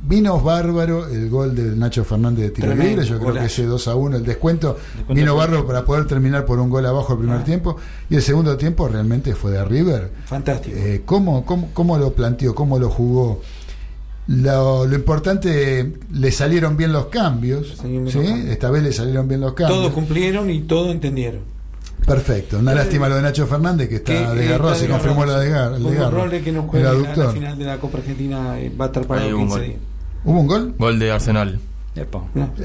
vino 0.02 0.40
bárbaro 0.40 1.06
el 1.08 1.28
gol 1.28 1.54
de 1.54 1.76
Nacho 1.76 2.04
Fernández 2.04 2.44
de 2.46 2.50
tiro 2.50 2.74
libre. 2.74 3.04
Yo 3.04 3.18
creo 3.18 3.34
que 3.34 3.44
ese 3.44 3.66
2 3.66 3.86
a 3.88 3.94
1, 3.96 4.16
el 4.16 4.24
descuento, 4.24 4.76
Descuento 4.96 5.14
vino 5.14 5.36
bárbaro 5.36 5.66
para 5.66 5.84
poder 5.84 6.06
terminar 6.06 6.44
por 6.46 6.58
un 6.58 6.70
gol 6.70 6.86
abajo 6.86 7.12
el 7.12 7.18
primer 7.18 7.38
Ah. 7.40 7.44
tiempo. 7.44 7.76
Y 8.08 8.14
el 8.16 8.22
segundo 8.22 8.56
tiempo 8.56 8.88
realmente 8.88 9.34
fue 9.34 9.50
de 9.52 9.64
River. 9.64 10.10
Fantástico. 10.24 10.74
Eh, 10.78 11.02
¿cómo, 11.04 11.44
cómo, 11.44 11.68
cómo 11.74 11.98
lo 11.98 12.12
planteó? 12.14 12.54
¿Cómo 12.54 12.78
lo 12.78 12.88
jugó? 12.88 13.42
Lo, 14.28 14.86
lo 14.86 14.94
importante, 14.94 15.92
le 16.12 16.30
salieron 16.32 16.76
bien 16.76 16.92
los 16.92 17.06
cambios. 17.06 17.76
¿sí? 17.80 17.98
los 17.98 18.12
cambios. 18.14 18.46
Esta 18.48 18.70
vez 18.70 18.82
le 18.82 18.92
salieron 18.92 19.26
bien 19.28 19.40
los 19.40 19.52
cambios. 19.54 19.78
Todos 19.78 19.92
cumplieron 19.92 20.50
y 20.50 20.60
todos 20.62 20.90
entendieron. 20.92 21.40
Perfecto. 22.06 22.58
Una 22.58 22.74
lástima 22.74 23.08
lo 23.08 23.16
de 23.16 23.22
Nacho 23.22 23.46
Fernández 23.46 23.88
que 23.88 23.96
está 23.96 24.12
Que, 24.12 24.40
desgarrado, 24.40 24.74
eh, 24.74 24.78
se 24.78 24.88
confirmó 24.88 25.24
el 25.24 25.30
Con 25.30 25.40
desgarro. 25.40 26.10
probable 26.10 26.42
que 26.42 26.52
no 26.52 26.60
El 26.62 26.66
juegue 26.68 26.84
la, 27.16 27.30
final 27.30 27.58
de 27.58 27.64
la 27.64 27.78
Copa 27.78 27.98
Argentina 27.98 28.58
eh, 28.58 28.72
va 28.78 28.86
a 28.86 28.88
estar 28.88 29.06
para 29.06 29.22
Hay 29.22 29.30
los 29.30 29.40
un 29.40 29.46
15 29.46 29.58
gol. 29.58 29.68
días. 29.68 29.80
¿Hubo 30.24 30.40
un 30.40 30.46
gol? 30.46 30.74
Gol 30.78 30.98
de 30.98 31.12
Arsenal. 31.12 31.60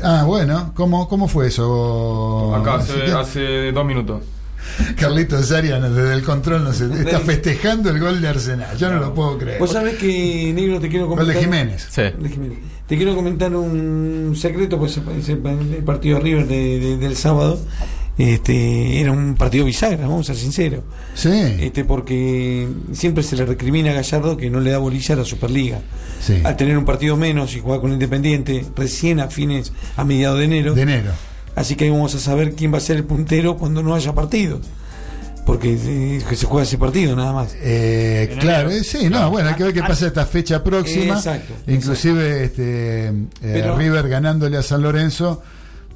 Ah, 0.03 0.23
bueno. 0.25 0.71
¿Cómo, 0.75 1.07
cómo 1.07 1.27
fue 1.27 1.47
eso? 1.47 2.55
Acá 2.55 2.75
hace, 2.75 3.11
hace 3.11 3.71
dos 3.71 3.85
minutos. 3.85 4.23
Carlitos 4.95 5.51
Arias 5.51 5.81
desde 5.81 6.13
el 6.13 6.23
control 6.23 6.63
no 6.63 6.73
sé, 6.73 6.85
está 6.85 7.19
festejando 7.19 7.89
el 7.89 7.99
gol 7.99 8.21
de 8.21 8.27
Arsenal. 8.27 8.77
Yo 8.77 8.89
no 8.91 8.99
lo 8.99 9.13
puedo 9.13 9.37
creer. 9.37 9.59
Vos 9.59 9.71
sabés 9.71 9.95
que, 9.95 10.51
Negro, 10.53 10.79
te 10.79 10.89
quiero 10.89 11.07
Gol 11.07 11.17
comentar. 11.17 11.35
de 11.35 11.41
Jiménez. 11.41 11.87
Sí. 11.89 12.01
de 12.01 12.29
Jiménez. 12.29 12.57
Te 12.87 12.95
quiero 12.95 13.15
comentar 13.15 13.53
un 13.55 14.33
secreto, 14.37 14.77
pues 14.79 14.99
ese- 15.19 15.33
el 15.33 15.83
partido 15.83 16.19
River 16.19 16.47
de- 16.47 16.79
de- 16.79 16.97
del 16.97 17.15
sábado 17.17 17.59
este, 18.17 18.99
era 18.99 19.11
un 19.11 19.35
partido 19.35 19.65
bisagra, 19.65 20.07
vamos 20.07 20.27
a 20.29 20.33
ser 20.33 20.41
sinceros. 20.41 20.81
Sí. 21.13 21.29
Este, 21.59 21.83
porque 21.85 22.67
siempre 22.93 23.21
se 23.23 23.35
le 23.35 23.45
recrimina 23.45 23.91
a 23.91 23.93
Gallardo 23.93 24.37
que 24.37 24.49
no 24.49 24.59
le 24.59 24.71
da 24.71 24.79
bolilla 24.79 25.13
a 25.15 25.17
la 25.19 25.25
Superliga. 25.25 25.79
Sí. 26.19 26.41
Al 26.43 26.55
tener 26.57 26.77
un 26.77 26.85
partido 26.85 27.15
menos 27.15 27.55
y 27.55 27.59
jugar 27.59 27.79
con 27.81 27.91
Independiente 27.91 28.65
recién 28.75 29.19
a 29.19 29.27
fines, 29.27 29.71
a 29.97 30.03
mediados 30.03 30.39
de 30.39 30.45
enero. 30.45 30.73
De 30.73 30.81
enero. 30.81 31.11
Así 31.57 31.75
que 31.75 31.85
ahí 31.85 31.89
vamos 31.89 32.13
a 32.13 32.19
saber 32.19 32.53
quién 32.53 32.71
va 32.71 32.77
a 32.77 32.81
ser 32.81 32.97
el 32.97 33.03
puntero 33.03 33.57
cuando 33.57 33.81
no 33.81 33.95
haya 33.95 34.13
partido. 34.13 34.61
Porque 35.43 35.73
eh, 35.73 36.21
que 36.29 36.35
se 36.35 36.45
juega 36.45 36.61
ese 36.63 36.77
partido 36.77 37.15
nada 37.15 37.33
más. 37.33 37.55
Eh, 37.59 38.37
claro, 38.39 38.69
eh, 38.69 38.83
sí, 38.83 39.09
no, 39.09 39.31
bueno, 39.31 39.49
hay 39.49 39.55
que 39.55 39.63
ver 39.63 39.73
qué 39.73 39.81
pasa 39.81 40.05
esta 40.05 40.27
fecha 40.27 40.63
próxima. 40.63 41.15
Exacto, 41.15 41.55
Inclusive 41.65 42.43
este, 42.43 43.07
eh, 43.07 43.13
Pero- 43.41 43.75
River 43.75 44.07
ganándole 44.07 44.57
a 44.57 44.61
San 44.61 44.83
Lorenzo, 44.83 45.41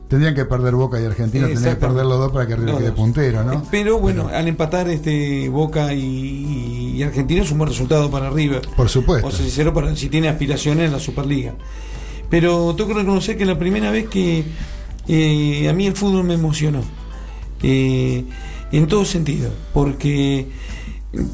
tendrían 0.07 0.33
que 0.33 0.45
perder 0.45 0.73
Boca 0.73 0.99
y 0.99 1.05
Argentina, 1.05 1.45
tendrían 1.45 1.75
que 1.75 1.79
perder 1.79 2.05
los 2.07 2.17
dos 2.17 2.31
para 2.31 2.47
que 2.47 2.55
River 2.55 2.71
Los 2.71 2.79
quede 2.79 2.91
puntero, 2.93 3.43
¿no? 3.43 3.63
Pero 3.69 3.99
bueno, 3.99 4.31
al 4.33 4.47
empatar 4.47 4.89
este 4.89 5.47
Boca 5.49 5.93
y, 5.93 6.95
y 6.95 7.03
Argentina 7.03 7.43
es 7.43 7.51
un 7.51 7.59
buen 7.59 7.69
resultado 7.69 8.09
para 8.09 8.31
River. 8.31 8.63
Por 8.75 8.89
supuesto. 8.89 9.27
O 9.27 9.31
sea, 9.31 9.41
sincero, 9.45 9.75
para, 9.75 9.95
si 9.95 10.09
tiene 10.09 10.27
aspiraciones 10.27 10.87
en 10.87 10.91
la 10.91 10.99
Superliga. 10.99 11.53
Pero 12.31 12.73
tengo 12.75 12.87
que 12.87 12.95
reconocer 12.95 13.37
que 13.37 13.45
la 13.45 13.59
primera 13.59 13.91
vez 13.91 14.07
que 14.07 14.43
eh, 15.13 15.67
a 15.69 15.73
mí 15.73 15.87
el 15.87 15.95
fútbol 15.95 16.23
me 16.23 16.35
emocionó. 16.35 16.81
Eh, 17.63 18.23
en 18.71 18.87
todo 18.87 19.05
sentido. 19.05 19.51
Porque 19.73 20.47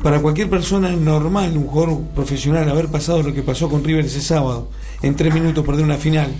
para 0.01 0.19
cualquier 0.21 0.49
persona 0.49 0.89
normal, 0.91 1.55
un 1.55 1.67
jugador 1.67 2.01
profesional, 2.15 2.67
haber 2.69 2.87
pasado 2.87 3.21
lo 3.21 3.33
que 3.33 3.43
pasó 3.43 3.69
con 3.69 3.83
River 3.83 4.05
ese 4.05 4.21
sábado, 4.21 4.69
en 5.03 5.15
tres 5.15 5.31
minutos 5.33 5.63
perder 5.63 5.85
una 5.85 5.97
final, 5.97 6.31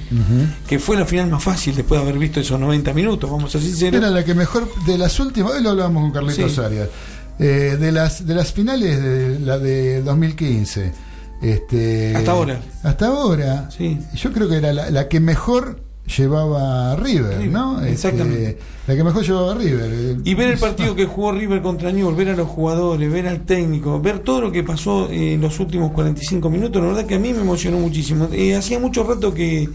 que 0.68 0.80
fue 0.80 0.98
la 0.98 1.06
final 1.06 1.30
más 1.30 1.44
fácil 1.44 1.76
después 1.76 2.02
de 2.02 2.08
haber 2.08 2.20
visto 2.20 2.40
esos 2.40 2.60
90 2.60 2.94
minutos, 2.94 3.30
vamos 3.30 3.54
a 3.54 3.60
ser 3.60 3.62
sinceros. 3.62 4.02
Era 4.02 4.10
la 4.10 4.26
que 4.26 4.34
mejor, 4.34 4.68
de 4.86 4.98
las 4.98 5.20
últimas, 5.20 5.52
hoy 5.54 5.62
lo 5.62 5.70
hablábamos 5.70 6.02
con 6.04 6.12
Carlitos 6.12 6.54
Sí. 6.54 6.62
Arias, 6.62 6.90
eh, 7.38 7.78
de, 7.80 7.92
las, 7.92 8.26
de 8.26 8.34
las 8.34 8.52
finales 8.52 9.00
de 9.02 9.40
la 9.40 9.60
de 9.60 10.02
2015. 10.02 10.92
Este, 11.40 12.16
Hasta 12.16 12.32
ahora. 12.32 12.60
Hasta 12.82 13.06
ahora. 13.06 13.70
Yo 14.16 14.34
creo 14.34 14.50
que 14.50 14.56
era 14.56 14.74
la, 14.74 14.90
la 14.90 15.08
que 15.08 15.20
mejor 15.20 15.87
llevaba 16.16 16.94
a 16.94 16.96
River, 16.96 17.38
River, 17.38 17.52
¿no? 17.52 17.80
Este, 17.82 17.92
exactamente. 17.92 18.58
la 18.88 18.96
que 18.96 19.04
mejor 19.04 19.24
llevaba 19.26 19.52
a 19.52 19.56
River. 19.56 20.18
Y 20.24 20.34
ver 20.36 20.50
el 20.52 20.58
partido 20.60 20.96
que 20.96 21.06
jugó 21.06 21.32
River 21.34 21.62
contra 21.62 21.92
Newell, 21.92 22.16
ver 22.16 22.30
a 22.30 22.36
los 22.36 22.48
jugadores, 22.48 23.12
ver 23.12 23.28
al 23.28 23.42
técnico, 23.42 24.00
ver 24.02 24.20
todo 24.20 24.42
lo 24.42 24.52
que 24.52 24.64
pasó 24.64 25.10
en 25.12 25.42
los 25.42 25.60
últimos 25.60 25.92
45 25.92 26.50
minutos, 26.50 26.82
la 26.82 26.88
verdad 26.90 27.06
que 27.06 27.16
a 27.16 27.20
mí 27.20 27.34
me 27.34 27.42
emocionó 27.42 27.78
muchísimo. 27.80 28.30
Eh, 28.32 28.56
hacía 28.56 28.80
mucho 28.80 29.04
rato 29.04 29.34
que, 29.34 29.68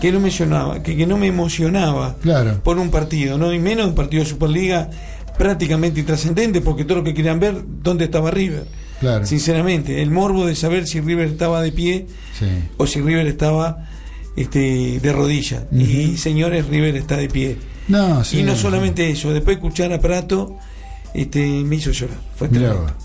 que 0.00 0.12
no 0.12 0.20
mencionaba, 0.20 0.82
que, 0.82 0.96
que 0.96 1.06
no 1.06 1.18
me 1.18 1.26
emocionaba 1.26 2.14
Claro. 2.22 2.60
por 2.62 2.78
un 2.78 2.90
partido, 2.90 3.36
¿no? 3.38 3.52
Y 3.52 3.58
menos 3.58 3.86
un 3.86 3.94
partido 3.94 4.22
de 4.22 4.28
Superliga 4.30 4.90
prácticamente 5.36 5.98
intrascendente, 6.00 6.60
porque 6.60 6.84
todo 6.84 6.98
lo 6.98 7.04
que 7.04 7.14
querían 7.14 7.40
ver, 7.40 7.56
¿dónde 7.82 8.04
estaba 8.04 8.30
River? 8.30 8.64
Claro. 9.00 9.26
Sinceramente, 9.26 10.00
el 10.00 10.10
morbo 10.12 10.46
de 10.46 10.54
saber 10.54 10.86
si 10.86 11.00
River 11.00 11.26
estaba 11.28 11.60
de 11.60 11.72
pie 11.72 12.06
Sí. 12.38 12.46
o 12.76 12.86
si 12.86 13.00
River 13.00 13.26
estaba 13.26 13.88
este, 14.36 15.00
de 15.00 15.12
rodilla. 15.12 15.66
Y 15.72 16.16
señores, 16.16 16.66
River 16.66 16.96
está 16.96 17.16
de 17.16 17.28
pie. 17.28 17.58
No, 17.88 18.24
sí, 18.24 18.40
y 18.40 18.42
no 18.42 18.56
solamente 18.56 19.10
eso, 19.10 19.32
después 19.32 19.56
escuchar 19.56 19.92
a 19.92 20.00
Prato 20.00 20.56
este, 21.12 21.46
me 21.46 21.76
hizo 21.76 21.90
llorar. 21.92 22.16
Fue. 22.34 22.48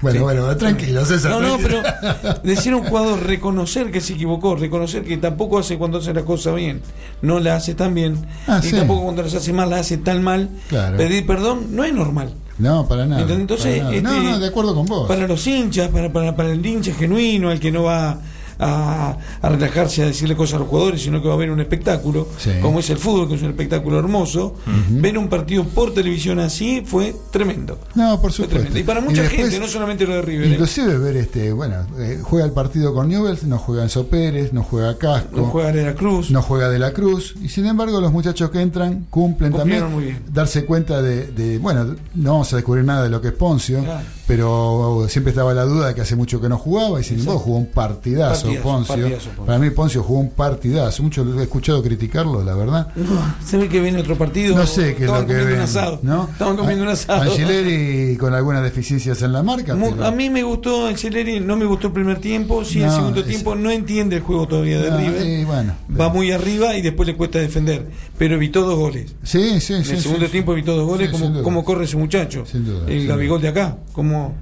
Bueno, 0.01 0.23
bueno, 0.23 0.57
tranquilo, 0.57 1.05
César, 1.05 1.29
No, 1.31 1.41
no, 1.41 1.57
pero 1.61 1.81
decir 2.43 2.73
a 2.73 2.77
un 2.77 2.83
jugador, 2.85 3.21
reconocer 3.23 3.91
que 3.91 4.01
se 4.01 4.13
equivocó, 4.13 4.55
reconocer 4.55 5.03
que 5.03 5.17
tampoco 5.17 5.59
hace 5.59 5.77
cuando 5.77 5.99
hace 5.99 6.13
la 6.13 6.23
cosa 6.23 6.51
bien, 6.53 6.81
no 7.21 7.39
la 7.39 7.55
hace 7.57 7.75
tan 7.75 7.93
bien, 7.93 8.25
Ah, 8.47 8.61
y 8.63 8.67
sí. 8.67 8.75
tampoco 8.75 9.03
cuando 9.03 9.21
las 9.21 9.35
hace 9.35 9.53
mal, 9.53 9.69
la 9.69 9.77
hace 9.79 9.97
tan 9.97 10.23
mal, 10.23 10.49
Claro. 10.69 10.97
pedir 10.97 11.27
perdón 11.27 11.67
no 11.75 11.83
es 11.83 11.93
normal. 11.93 12.33
No, 12.57 12.87
para 12.87 13.05
nada. 13.05 13.21
Entonces, 13.31 13.77
para 13.79 13.83
nada. 13.83 13.95
este, 13.95 14.01
no, 14.01 14.23
no, 14.23 14.39
de 14.39 14.47
acuerdo 14.47 14.73
con 14.75 14.85
vos. 14.85 15.07
Para 15.07 15.27
los 15.27 15.45
hinchas, 15.47 15.89
para, 15.89 16.11
para, 16.11 16.35
para 16.35 16.51
el 16.51 16.65
hincha 16.65 16.93
genuino, 16.93 17.51
el 17.51 17.59
que 17.59 17.71
no 17.71 17.83
va 17.83 18.19
a, 18.59 19.17
a 19.41 19.49
relajarse 19.49 20.03
a 20.03 20.05
decirle 20.07 20.35
cosas 20.35 20.55
a 20.55 20.59
los 20.59 20.67
jugadores, 20.67 21.01
sino 21.01 21.21
que 21.21 21.27
va 21.27 21.33
a 21.33 21.37
ver 21.37 21.49
un 21.51 21.59
espectáculo, 21.61 22.27
Sí. 22.37 22.51
como 22.61 22.79
es 22.79 22.89
el 22.89 22.97
fútbol, 22.97 23.27
que 23.27 23.35
es 23.35 23.41
un 23.41 23.49
espectáculo 23.49 23.97
hermoso. 23.99 24.55
Ver 24.89 25.17
un 25.17 25.27
partido 25.29 25.63
por 25.63 25.93
televisión 25.93 26.39
así 26.39 26.83
fue 26.85 27.15
tremendo. 27.31 27.79
No, 27.95 28.19
por 28.21 28.31
supuesto. 28.31 28.77
Y 28.77 28.83
para 28.83 29.01
mucha 29.01 29.21
después, 29.23 29.41
gente, 29.49 29.59
no 29.59 29.67
solamente 29.67 30.05
lo 30.05 30.15
de 30.15 30.21
River. 30.21 30.47
¿eh? 30.47 30.51
Inclusive 30.51 30.97
ver 30.97 31.17
este, 31.17 31.51
bueno, 31.53 31.75
eh, 31.97 32.19
juega 32.21 32.45
el 32.45 32.51
partido 32.51 32.93
con 32.93 33.07
Newell's, 33.09 33.43
no 33.43 33.57
juega 33.57 33.83
Enzo 33.83 34.07
Pérez, 34.07 34.53
no 34.53 34.63
juega 34.63 34.97
Casco, 34.97 35.37
No 35.37 35.45
juega 35.45 35.71
De 35.71 35.83
la 35.85 35.95
Cruz. 35.95 36.29
no 36.31 36.41
juega 36.41 36.69
De 36.69 36.79
la 36.79 36.91
Cruz, 36.91 37.35
y 37.41 37.49
sin 37.49 37.65
embargo 37.65 37.99
los 38.01 38.11
muchachos 38.11 38.49
que 38.51 38.61
entran 38.61 39.05
cumplen 39.09 39.51
Cumplieron 39.51 39.89
también, 39.89 39.93
muy 39.93 40.03
bien. 40.11 40.23
darse 40.33 40.65
cuenta 40.65 41.01
de, 41.01 41.27
de- 41.27 41.57
bueno, 41.59 41.95
no 42.15 42.31
vamos 42.33 42.51
a 42.53 42.57
descubrir 42.57 42.83
nada 42.83 43.03
de 43.03 43.09
lo 43.09 43.21
que 43.21 43.29
es 43.29 43.33
Poncio, 43.33 43.83
Claro. 43.83 44.05
pero 44.27 45.05
siempre 45.09 45.31
estaba 45.31 45.53
la 45.53 45.63
duda 45.63 45.87
de 45.89 45.95
que 45.95 46.01
hace 46.01 46.15
mucho 46.15 46.39
que 46.41 46.49
no 46.49 46.57
jugaba, 46.57 46.99
y 46.99 47.03
sin 47.03 47.19
embargo 47.19 47.39
jugó 47.39 47.57
un 47.57 47.71
partidazo, 47.71 48.48
Partidazo, 48.55 48.63
Poncio. 48.63 48.95
partidazo, 48.95 49.25
Poncio. 49.29 49.45
Para 49.45 49.59
mí 49.59 49.69
Poncio 49.71 50.03
jugó 50.03 50.19
un 50.19 50.29
partidazo, 50.31 51.03
mucho 51.03 51.23
lo 51.23 51.39
he 51.39 51.43
escuchado 51.43 51.81
criticarlo, 51.83 52.43
la 52.43 52.55
verdad. 52.55 52.87
No, 52.95 53.35
se 53.45 53.57
ve 53.57 53.67
que 53.69 53.79
viene 53.81 53.99
otro 53.99 54.17
partido. 54.17 54.55
No 54.55 54.65
sé 54.65 54.95
qué 54.95 55.05
es 55.05 55.09
lo 55.09 55.25
que 55.25 55.33
ven, 55.33 55.53
un 55.55 55.59
asado. 55.61 55.99
¿no? 56.03 56.29
Estaban 56.31 56.57
comiendo 56.57 56.83
un 56.83 56.89
asado. 56.89 57.21
Angileri 57.23 58.17
con 58.17 58.33
algunas 58.33 58.63
deficiencias 58.63 59.21
en 59.21 59.33
la 59.33 59.43
marca. 59.43 59.75
Mu- 59.75 59.91
pero- 59.91 60.05
A 60.05 60.11
mí 60.11 60.29
me 60.29 60.43
gustó 60.43 60.87
Anceleri, 60.87 61.39
no 61.39 61.55
me 61.55 61.65
gustó 61.65 61.87
el 61.87 61.93
primer 61.93 62.19
tiempo, 62.19 62.63
sí 62.65 62.79
el 62.81 62.87
No, 62.87 62.95
segundo 62.95 63.19
es- 63.21 63.27
tiempo 63.27 63.55
no 63.55 63.69
entiende 63.71 64.17
el 64.17 64.21
juego 64.21 64.47
todavía 64.47 64.79
de 64.81 64.91
No, 64.91 64.97
River. 64.97 65.45
bueno, 65.45 65.73
Va 65.99 66.09
muy 66.09 66.31
arriba 66.31 66.75
y 66.75 66.81
después 66.81 67.07
le 67.07 67.15
cuesta 67.15 67.39
defender, 67.39 67.87
pero 68.17 68.35
evitó 68.35 68.61
dos 68.63 68.77
goles. 68.77 69.15
Sí, 69.23 69.59
sí, 69.59 69.73
En 69.73 69.83
sí. 69.85 69.91
el 69.91 69.97
sí, 69.97 70.03
segundo 70.03 70.25
sí. 70.25 70.31
tiempo 70.31 70.53
evitó 70.53 70.75
dos 70.75 70.85
goles, 70.87 71.09
Sí, 71.13 71.23
como, 71.43 71.63
corre 71.65 71.85
ese 71.85 71.97
muchacho. 71.97 72.45
Sin 72.45 72.65
duda, 72.65 72.87
el 72.87 73.07
Gabigol 73.07 73.41
de 73.41 73.47
acá, 73.49 73.77
como 73.91 74.35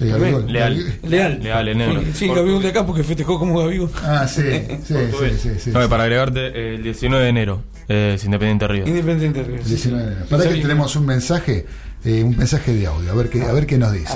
El 0.00 0.10
Gabigol. 0.10 0.52
Leal. 0.52 0.98
Leal. 1.02 1.42
Leal, 1.42 1.68
en 1.68 1.78
negro. 1.78 2.02
Sí, 2.14 2.28
Gabigol 2.28 2.62
de 2.62 2.68
acá 2.68 2.84
porque 2.84 3.02
festejó 3.02 3.38
como 3.38 3.58
Gabigol. 3.58 3.90
Ah, 4.02 4.26
sí, 4.28 4.42
sí, 4.42 4.94
sí, 5.18 5.38
sí, 5.38 5.50
sí. 5.58 5.70
No, 5.70 5.84
y 5.84 5.88
para 5.88 6.04
agregarte, 6.04 6.46
eh, 6.48 6.74
el 6.74 6.82
19 6.82 7.24
de 7.24 7.30
enero 7.30 7.62
eh, 7.88 8.12
es 8.16 8.24
Independiente 8.24 8.68
Río. 8.68 8.86
Independiente 8.86 9.42
River. 9.42 9.62
sí, 9.62 9.70
19 9.70 10.02
sí. 10.02 10.08
de 10.08 10.12
enero. 10.12 10.26
Para 10.28 10.48
que 10.48 10.60
tenemos 10.60 10.96
un 10.96 11.06
mensaje, 11.06 11.66
eh, 12.04 12.22
un 12.22 12.36
mensaje 12.36 12.74
de 12.74 12.86
audio, 12.86 13.10
a 13.10 13.14
ver 13.14 13.30
qué, 13.30 13.42
a 13.42 13.52
ver 13.52 13.66
qué 13.66 13.78
nos 13.78 13.92
dice. 13.92 14.14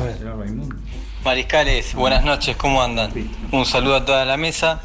Mariscales, 1.25 1.95
buenas 1.95 2.25
noches, 2.25 2.57
¿cómo 2.57 2.83
andan? 2.83 3.13
Un 3.53 3.67
saludo 3.67 3.97
a 3.97 4.05
toda 4.05 4.25
la 4.25 4.37
mesa. 4.37 4.81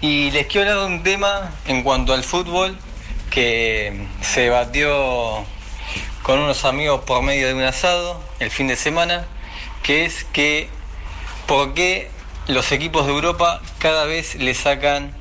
Y 0.00 0.30
les 0.30 0.46
quiero 0.46 0.70
hablar 0.70 0.88
de 0.88 0.94
un 0.96 1.02
tema 1.02 1.50
en 1.66 1.82
cuanto 1.82 2.12
al 2.12 2.22
fútbol 2.22 2.76
que 3.30 4.06
se 4.20 4.42
debatió 4.42 5.44
con 6.22 6.38
unos 6.38 6.64
amigos 6.64 7.02
por 7.04 7.22
medio 7.22 7.46
de 7.48 7.54
un 7.54 7.62
asado 7.62 8.20
el 8.40 8.50
fin 8.50 8.68
de 8.68 8.76
semana, 8.76 9.26
que 9.86 10.04
es 10.04 10.24
que 10.24 10.68
por 11.46 11.72
qué 11.72 12.10
los 12.48 12.72
equipos 12.72 13.06
de 13.06 13.12
Europa 13.12 13.62
cada 13.78 14.04
vez 14.04 14.34
le 14.34 14.52
sacan 14.52 15.14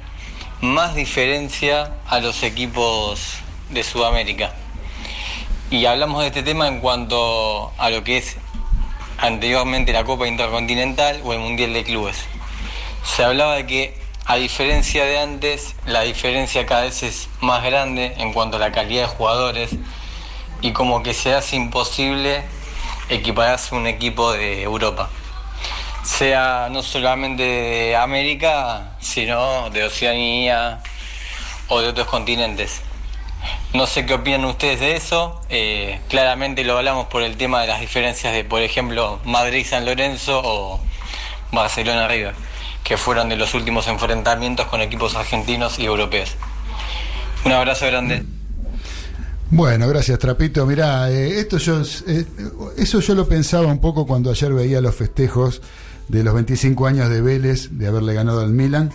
más 0.59 0.95
diferencia 0.95 1.93
a 2.07 2.19
los 2.19 2.41
equipos 2.41 3.35
de 3.69 3.83
Sudamérica. 3.83 4.55
Y 5.69 5.85
hablamos 5.85 6.21
de 6.21 6.27
este 6.27 6.41
tema 6.41 6.67
en 6.67 6.79
cuanto 6.79 7.73
a 7.77 7.91
lo 7.91 8.03
que 8.03 8.17
es 8.17 8.37
anteriormente 9.19 9.93
la 9.93 10.03
Copa 10.03 10.27
Intercontinental 10.27 11.21
o 11.23 11.33
el 11.33 11.39
Mundial 11.39 11.71
de 11.71 11.83
Clubes. 11.83 12.25
Se 13.03 13.23
hablaba 13.23 13.57
de 13.57 13.67
que, 13.67 13.97
a 14.25 14.37
diferencia 14.37 15.05
de 15.05 15.19
antes, 15.19 15.75
la 15.85 16.01
diferencia 16.01 16.65
cada 16.65 16.81
vez 16.81 17.03
es 17.03 17.29
más 17.39 17.63
grande 17.63 18.15
en 18.17 18.33
cuanto 18.33 18.57
a 18.57 18.59
la 18.59 18.71
calidad 18.71 19.03
de 19.03 19.15
jugadores 19.15 19.69
y 20.61 20.71
como 20.71 21.03
que 21.03 21.13
se 21.13 21.35
hace 21.35 21.55
imposible 21.55 22.43
equipararse 23.09 23.75
a 23.75 23.77
un 23.77 23.87
equipo 23.87 24.33
de 24.33 24.63
Europa. 24.63 25.09
sea 26.03 26.69
no 26.71 26.83
solamente 26.83 27.43
de 27.43 27.95
América, 27.95 28.95
sino 28.99 29.69
de 29.71 29.83
Oceanía 29.85 30.81
o 31.67 31.81
de 31.81 31.87
otros 31.89 32.07
continentes. 32.07 32.81
No 33.73 33.87
sé 33.87 34.05
qué 34.05 34.13
opinan 34.13 34.45
ustedes 34.45 34.79
de 34.79 34.95
eso. 34.95 35.41
eh, 35.49 35.99
claramente 36.09 36.63
lo 36.63 36.77
hablamos 36.77 37.07
por 37.07 37.23
el 37.23 37.37
tema 37.37 37.61
de 37.61 37.67
las 37.67 37.79
diferencias 37.81 38.33
de, 38.33 38.43
por 38.43 38.61
ejemplo, 38.61 39.19
Madrid-San 39.25 39.85
Lorenzo 39.85 40.41
o 40.43 40.79
Barcelona-River, 41.51 42.35
que 42.83 42.97
fueron 42.97 43.29
de 43.29 43.35
los 43.35 43.53
últimos 43.53 43.87
enfrentamientos 43.87 44.67
con 44.67 44.81
equipos 44.81 45.15
argentinos 45.15 45.79
y 45.79 45.85
europeos. 45.85 46.35
Un 47.45 47.51
abrazo 47.51 47.85
grande. 47.87 48.23
Bueno, 49.55 49.87
gracias 49.87 50.19
Trapito. 50.19 50.65
Mirá, 50.65 51.09
eh, 51.09 51.39
esto 51.39 51.57
yo, 51.59 51.81
eh, 52.07 52.25
eso 52.75 52.99
yo 52.99 53.15
lo 53.15 53.25
pensaba 53.25 53.67
un 53.67 53.79
poco 53.79 54.05
cuando 54.05 54.29
ayer 54.29 54.53
veía 54.53 54.81
los 54.81 54.93
festejos 54.93 55.61
de 56.09 56.25
los 56.25 56.33
25 56.33 56.85
años 56.85 57.09
de 57.09 57.21
Vélez, 57.21 57.69
de 57.71 57.87
haberle 57.87 58.13
ganado 58.13 58.41
al 58.41 58.51
Milan. 58.51 58.91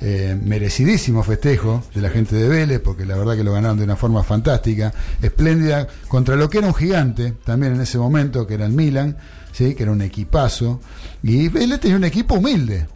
Eh, 0.00 0.38
merecidísimo 0.40 1.24
festejo 1.24 1.82
de 1.92 2.02
la 2.02 2.10
gente 2.10 2.36
de 2.36 2.48
Vélez, 2.48 2.78
porque 2.78 3.04
la 3.04 3.16
verdad 3.16 3.34
que 3.34 3.42
lo 3.42 3.52
ganaron 3.52 3.78
de 3.78 3.82
una 3.82 3.96
forma 3.96 4.22
fantástica, 4.22 4.94
espléndida, 5.20 5.88
contra 6.06 6.36
lo 6.36 6.48
que 6.48 6.58
era 6.58 6.68
un 6.68 6.74
gigante 6.74 7.34
también 7.44 7.74
en 7.74 7.80
ese 7.80 7.98
momento, 7.98 8.46
que 8.46 8.54
era 8.54 8.66
el 8.66 8.72
Milan, 8.72 9.16
¿sí? 9.56 9.74
que 9.74 9.82
era 9.84 9.92
un 9.92 10.02
equipazo. 10.02 10.80
Y 11.22 11.48
Vélez 11.48 11.80
tenía 11.80 11.96
un 11.96 12.04
equipo 12.04 12.34
humilde. 12.34 12.86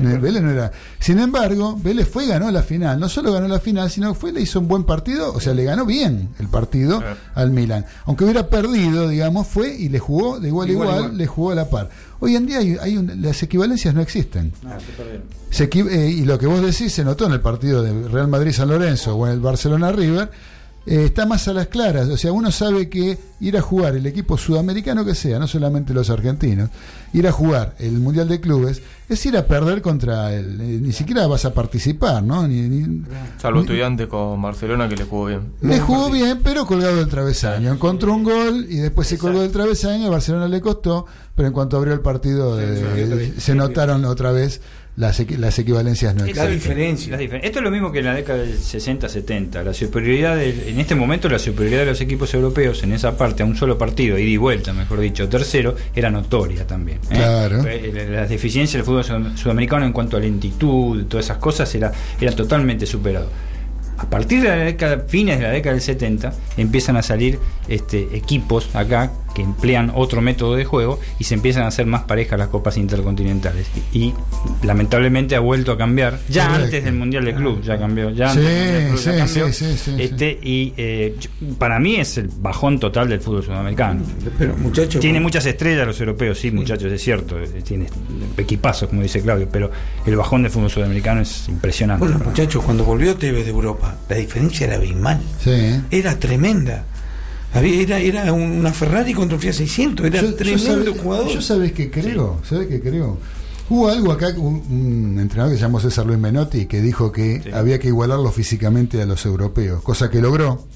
Eh, 0.00 0.18
Vélez 0.20 0.42
no 0.42 0.50
era. 0.50 0.72
Sin 0.98 1.18
embargo, 1.18 1.78
Vélez 1.82 2.08
fue 2.08 2.24
y 2.24 2.28
ganó 2.28 2.50
la 2.50 2.62
final. 2.62 2.98
No 2.98 3.08
solo 3.08 3.32
ganó 3.32 3.46
la 3.48 3.60
final, 3.60 3.90
sino 3.90 4.14
fue 4.14 4.32
le 4.32 4.40
hizo 4.40 4.58
un 4.60 4.68
buen 4.68 4.84
partido, 4.84 5.32
o 5.32 5.40
sea, 5.40 5.54
le 5.54 5.64
ganó 5.64 5.86
bien 5.86 6.30
el 6.38 6.48
partido 6.48 7.02
al 7.34 7.50
Milan. 7.50 7.84
Aunque 8.06 8.24
hubiera 8.24 8.48
perdido, 8.48 9.08
digamos, 9.08 9.46
fue 9.46 9.74
y 9.74 9.88
le 9.88 9.98
jugó 9.98 10.40
de 10.40 10.48
igual 10.48 10.68
a 10.68 10.72
Igual, 10.72 10.88
igual, 10.88 11.00
igual. 11.04 11.18
le 11.18 11.26
jugó 11.26 11.50
a 11.52 11.54
la 11.54 11.70
par. 11.70 11.90
Hoy 12.20 12.34
en 12.36 12.46
día 12.46 12.58
hay, 12.58 12.76
hay 12.80 12.96
un- 12.96 13.22
las 13.22 13.42
equivalencias 13.42 13.94
no 13.94 14.00
existen. 14.02 14.52
Se 15.50 15.70
equi- 15.70 15.88
eh, 15.88 16.10
y 16.10 16.24
lo 16.24 16.38
que 16.38 16.46
vos 16.46 16.60
decís 16.60 16.92
se 16.92 17.04
notó 17.04 17.26
en 17.26 17.32
el 17.32 17.40
partido 17.40 17.82
de 17.82 18.08
Real 18.08 18.28
Madrid-San 18.28 18.68
Lorenzo 18.68 19.14
o 19.16 19.26
en 19.26 19.34
el 19.34 19.40
Barcelona-River, 19.40 20.30
eh, 20.88 21.04
está 21.04 21.26
más 21.26 21.46
a 21.48 21.52
las 21.52 21.68
claras. 21.68 22.08
O 22.08 22.16
sea, 22.16 22.32
uno 22.32 22.50
sabe 22.50 22.88
que 22.88 23.18
ir 23.40 23.56
a 23.56 23.60
jugar 23.60 23.94
el 23.94 24.06
equipo 24.06 24.36
sudamericano 24.36 25.04
que 25.04 25.14
sea, 25.14 25.38
no 25.38 25.46
solamente 25.46 25.94
los 25.94 26.10
argentinos, 26.10 26.70
ir 27.12 27.26
a 27.28 27.32
jugar 27.32 27.74
el 27.78 27.92
Mundial 28.00 28.26
de 28.28 28.40
Clubes 28.40 28.82
es 29.08 29.24
ir 29.26 29.36
a 29.36 29.46
perder 29.46 29.80
contra 29.80 30.34
el. 30.34 30.60
eh, 30.60 30.80
ni 30.82 30.92
siquiera 30.92 31.26
vas 31.26 31.44
a 31.44 31.54
participar, 31.54 32.22
¿no? 32.22 32.46
Ni, 32.48 32.62
ni- 32.62 33.04
Salvo 33.38 33.60
ni- 33.60 33.64
estudiante 33.66 34.08
con 34.08 34.40
Barcelona 34.42 34.88
que 34.88 34.96
le 34.96 35.04
jugó 35.04 35.26
bien. 35.26 35.52
le 35.62 35.78
jugó 35.80 36.10
bien, 36.10 36.40
pero 36.42 36.66
colgado 36.66 36.96
del 36.96 37.08
travesaño. 37.08 37.72
Encontró 37.72 38.12
un 38.14 38.24
gol 38.24 38.66
y 38.68 38.76
después 38.76 39.06
se 39.08 39.16
colgó 39.18 39.40
del 39.40 39.52
travesaño. 39.52 40.06
A 40.08 40.10
Barcelona 40.10 40.48
le 40.48 40.60
costó, 40.60 41.06
pero 41.34 41.48
en 41.48 41.54
cuanto 41.54 41.76
abrió 41.76 41.94
el 41.94 42.00
partido, 42.00 42.60
eh, 42.60 43.34
se 43.38 43.54
notaron 43.54 44.04
otra 44.04 44.32
vez 44.32 44.60
las, 44.98 45.18
las 45.38 45.58
equivalencias 45.58 46.14
no 46.14 46.24
existen. 46.24 46.44
Las 47.10 47.20
diferen- 47.20 47.40
Esto 47.44 47.58
es 47.60 47.64
lo 47.64 47.70
mismo 47.70 47.90
que 47.92 48.00
en 48.00 48.04
la 48.06 48.14
década 48.14 48.40
del 48.40 48.58
60-70. 48.58 49.62
La 49.62 49.72
superioridad 49.72 50.36
del- 50.36 50.60
en 50.68 50.80
este 50.80 50.94
momento 50.94 51.28
la 51.28 51.38
superioridad 51.38 51.80
de 51.80 51.86
los 51.86 52.00
equipos 52.00 52.34
europeos 52.34 52.82
en 52.82 52.92
esa 52.92 53.16
parte 53.16 53.42
a 53.42 53.46
un 53.46 53.56
solo 53.56 53.78
partido, 53.78 54.18
ida 54.18 54.28
y 54.28 54.36
vuelta, 54.36 54.72
mejor 54.72 55.00
dicho, 55.00 55.28
tercero, 55.28 55.76
era 55.94 56.10
notoria 56.10 56.66
también. 56.66 56.98
¿eh? 57.10 57.14
Claro. 57.14 57.64
Eh, 57.66 58.08
Las 58.10 58.28
deficiencias 58.28 58.74
del 58.74 58.84
fútbol 58.84 59.04
sud- 59.04 59.36
sudamericano 59.36 59.86
en 59.86 59.92
cuanto 59.92 60.16
a 60.16 60.20
lentitud, 60.20 61.04
todas 61.06 61.26
esas 61.26 61.38
cosas, 61.38 61.72
era, 61.74 61.92
era 62.20 62.32
totalmente 62.32 62.84
superado. 62.84 63.30
A 63.98 64.08
partir 64.08 64.42
de 64.42 64.48
la 64.48 64.56
década, 64.56 65.04
fines 65.08 65.38
de 65.38 65.42
la 65.44 65.50
década 65.50 65.72
del 65.74 65.82
70, 65.82 66.32
empiezan 66.56 66.96
a 66.96 67.02
salir 67.02 67.38
este, 67.68 68.06
equipos 68.16 68.74
acá 68.76 69.10
que 69.34 69.42
emplean 69.42 69.92
otro 69.94 70.20
método 70.20 70.56
de 70.56 70.64
juego 70.64 70.98
y 71.18 71.24
se 71.24 71.34
empiezan 71.34 71.64
a 71.64 71.68
hacer 71.68 71.86
más 71.86 72.02
parejas 72.02 72.38
las 72.38 72.48
copas 72.48 72.76
intercontinentales. 72.76 73.66
Y, 73.92 73.98
y, 73.98 74.14
lamentablemente 74.62 75.36
ha 75.36 75.40
vuelto 75.40 75.72
a 75.72 75.78
cambiar, 75.78 76.18
ya 76.28 76.46
Correcto. 76.46 76.64
antes 76.64 76.84
del 76.84 76.94
Mundial 76.94 77.24
de 77.24 77.34
Club, 77.34 77.62
ya 77.62 77.78
cambió, 77.78 78.10
ya 78.10 78.30
Sí, 78.32 78.38
antes 78.38 78.46
del 78.46 78.50
Mundial 78.50 78.88
de 78.88 78.90
Club 78.90 79.04
ya 79.04 79.12
sí, 79.12 79.18
cambió. 79.18 79.52
sí, 79.52 79.64
sí, 79.76 79.76
sí, 79.78 79.94
este, 79.98 80.38
Y 80.42 80.72
eh, 80.76 81.16
para 81.58 81.78
mí 81.78 81.96
es 81.96 82.18
el 82.18 82.28
bajón 82.40 82.78
total 82.80 83.08
del 83.08 83.20
fútbol 83.20 83.42
sudamericano. 83.44 84.02
Pero 84.38 84.56
muchachos, 84.56 85.00
Tiene 85.00 85.18
bueno. 85.18 85.26
muchas 85.26 85.46
estrellas 85.46 85.86
los 85.86 86.00
europeos, 86.00 86.38
sí, 86.38 86.50
muchachos, 86.50 86.90
es 86.92 87.02
cierto, 87.02 87.38
eh, 87.38 87.46
tiene 87.64 87.86
equipazos, 88.36 88.88
como 88.88 89.02
dice 89.02 89.20
Claudio, 89.22 89.48
pero 89.50 89.70
el 90.06 90.16
bajón 90.16 90.42
del 90.42 90.50
fútbol 90.50 90.70
sudamericano 90.70 91.20
es 91.20 91.48
impresionante. 91.48 92.04
Bueno, 92.04 92.20
muchachos, 92.24 92.62
cuando 92.64 92.84
volvió 92.84 93.14
Tevez 93.16 93.44
de 93.44 93.50
Europa, 93.50 93.96
la 94.08 94.16
diferencia 94.16 94.66
era 94.66 94.76
abismal. 94.76 95.20
Sí. 95.42 95.80
Era 95.90 96.18
tremenda. 96.18 96.84
Había- 97.54 97.80
Era, 97.82 97.98
era 98.00 98.32
un- 98.32 98.42
una 98.42 98.72
Ferrari 98.72 99.14
contra 99.14 99.36
un 99.36 99.40
Fiat 99.40 99.54
600. 99.54 100.06
Era 100.06 100.20
Yo- 100.20 100.28
yo 100.30 100.34
tremendo 100.36 100.84
sabe- 100.92 100.98
jugador. 101.00 101.28
Yo 101.28 101.40
sabes 101.42 101.72
que 101.72 101.90
creo, 101.90 102.40
sabes 102.48 102.68
que 102.68 102.80
creo. 102.80 103.18
Hubo 103.70 103.88
algo 103.88 104.12
acá, 104.12 104.28
un, 104.36 104.62
un 105.14 105.18
entrenador 105.20 105.52
que 105.52 105.58
se 105.58 105.62
llamó 105.62 105.78
César 105.80 106.06
Luis 106.06 106.18
Menotti, 106.18 106.66
que 106.66 106.80
dijo 106.80 107.12
que 107.12 107.50
había 107.54 107.78
que 107.78 107.88
igualarlo 107.88 108.30
físicamente 108.32 109.00
a 109.02 109.06
los 109.06 109.24
europeos, 109.26 109.82
cosa 109.82 110.08
que 110.10 110.20
logró. 110.20 110.66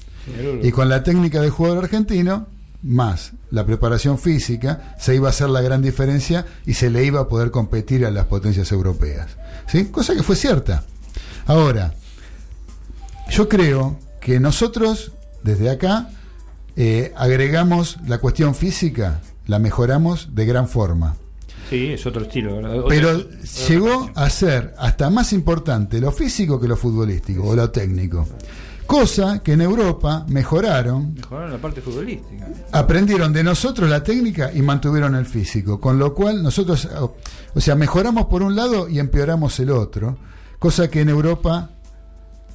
Y 0.61 0.71
con 0.71 0.89
la 0.89 1.03
técnica 1.03 1.41
del 1.41 1.49
jugador 1.49 1.83
argentino, 1.83 2.47
más 2.83 3.31
la 3.49 3.65
preparación 3.65 4.17
física, 4.19 4.95
se 4.99 5.15
iba 5.15 5.27
a 5.27 5.31
hacer 5.31 5.49
la 5.49 5.61
gran 5.61 5.81
diferencia 5.81 6.45
y 6.65 6.73
se 6.75 6.89
le 6.89 7.03
iba 7.03 7.19
a 7.21 7.27
poder 7.27 7.49
competir 7.51 8.05
a 8.05 8.11
las 8.11 8.25
potencias 8.25 8.71
europeas. 8.71 9.27
¿Sí? 9.67 9.85
Cosa 9.85 10.13
que 10.15 10.21
fue 10.23 10.35
cierta. 10.35 10.83
Ahora, 11.47 11.93
yo 13.29 13.49
creo 13.49 13.97
que 14.21 14.39
nosotros, 14.39 15.11
desde 15.43 15.69
acá, 15.69 16.09
eh, 16.75 17.13
agregamos 17.15 17.97
la 18.07 18.17
cuestión 18.17 18.55
física, 18.55 19.21
la 19.47 19.59
mejoramos 19.59 20.29
de 20.35 20.45
gran 20.45 20.67
forma. 20.67 21.15
Sí, 21.69 21.87
es 21.93 22.05
otro 22.05 22.23
estilo. 22.23 22.59
Pero 22.87 23.09
otra- 23.11 23.27
llegó 23.67 24.09
a 24.15 24.29
ser 24.29 24.73
hasta 24.77 25.09
más 25.09 25.33
importante 25.33 25.99
lo 25.99 26.11
físico 26.11 26.59
que 26.59 26.67
lo 26.67 26.75
futbolístico 26.75 27.43
o 27.47 27.55
lo 27.55 27.69
técnico. 27.69 28.27
Cosa 28.85 29.41
que 29.41 29.53
en 29.53 29.61
Europa 29.61 30.25
mejoraron, 30.27 31.13
Mejoraron 31.15 31.51
la 31.53 31.57
parte 31.57 31.81
futbolística. 31.81 32.47
aprendieron 32.73 33.31
de 33.31 33.43
nosotros 33.43 33.89
la 33.89 34.03
técnica 34.03 34.51
y 34.53 34.61
mantuvieron 34.61 35.15
el 35.15 35.25
físico. 35.25 35.79
Con 35.79 35.97
lo 35.97 36.13
cual 36.13 36.43
nosotros, 36.43 36.87
o 37.55 37.61
sea, 37.61 37.75
mejoramos 37.75 38.25
por 38.25 38.43
un 38.43 38.55
lado 38.55 38.89
y 38.89 38.99
empeoramos 38.99 39.57
el 39.61 39.69
otro. 39.71 40.17
Cosa 40.59 40.89
que 40.89 41.01
en 41.01 41.09
Europa 41.09 41.69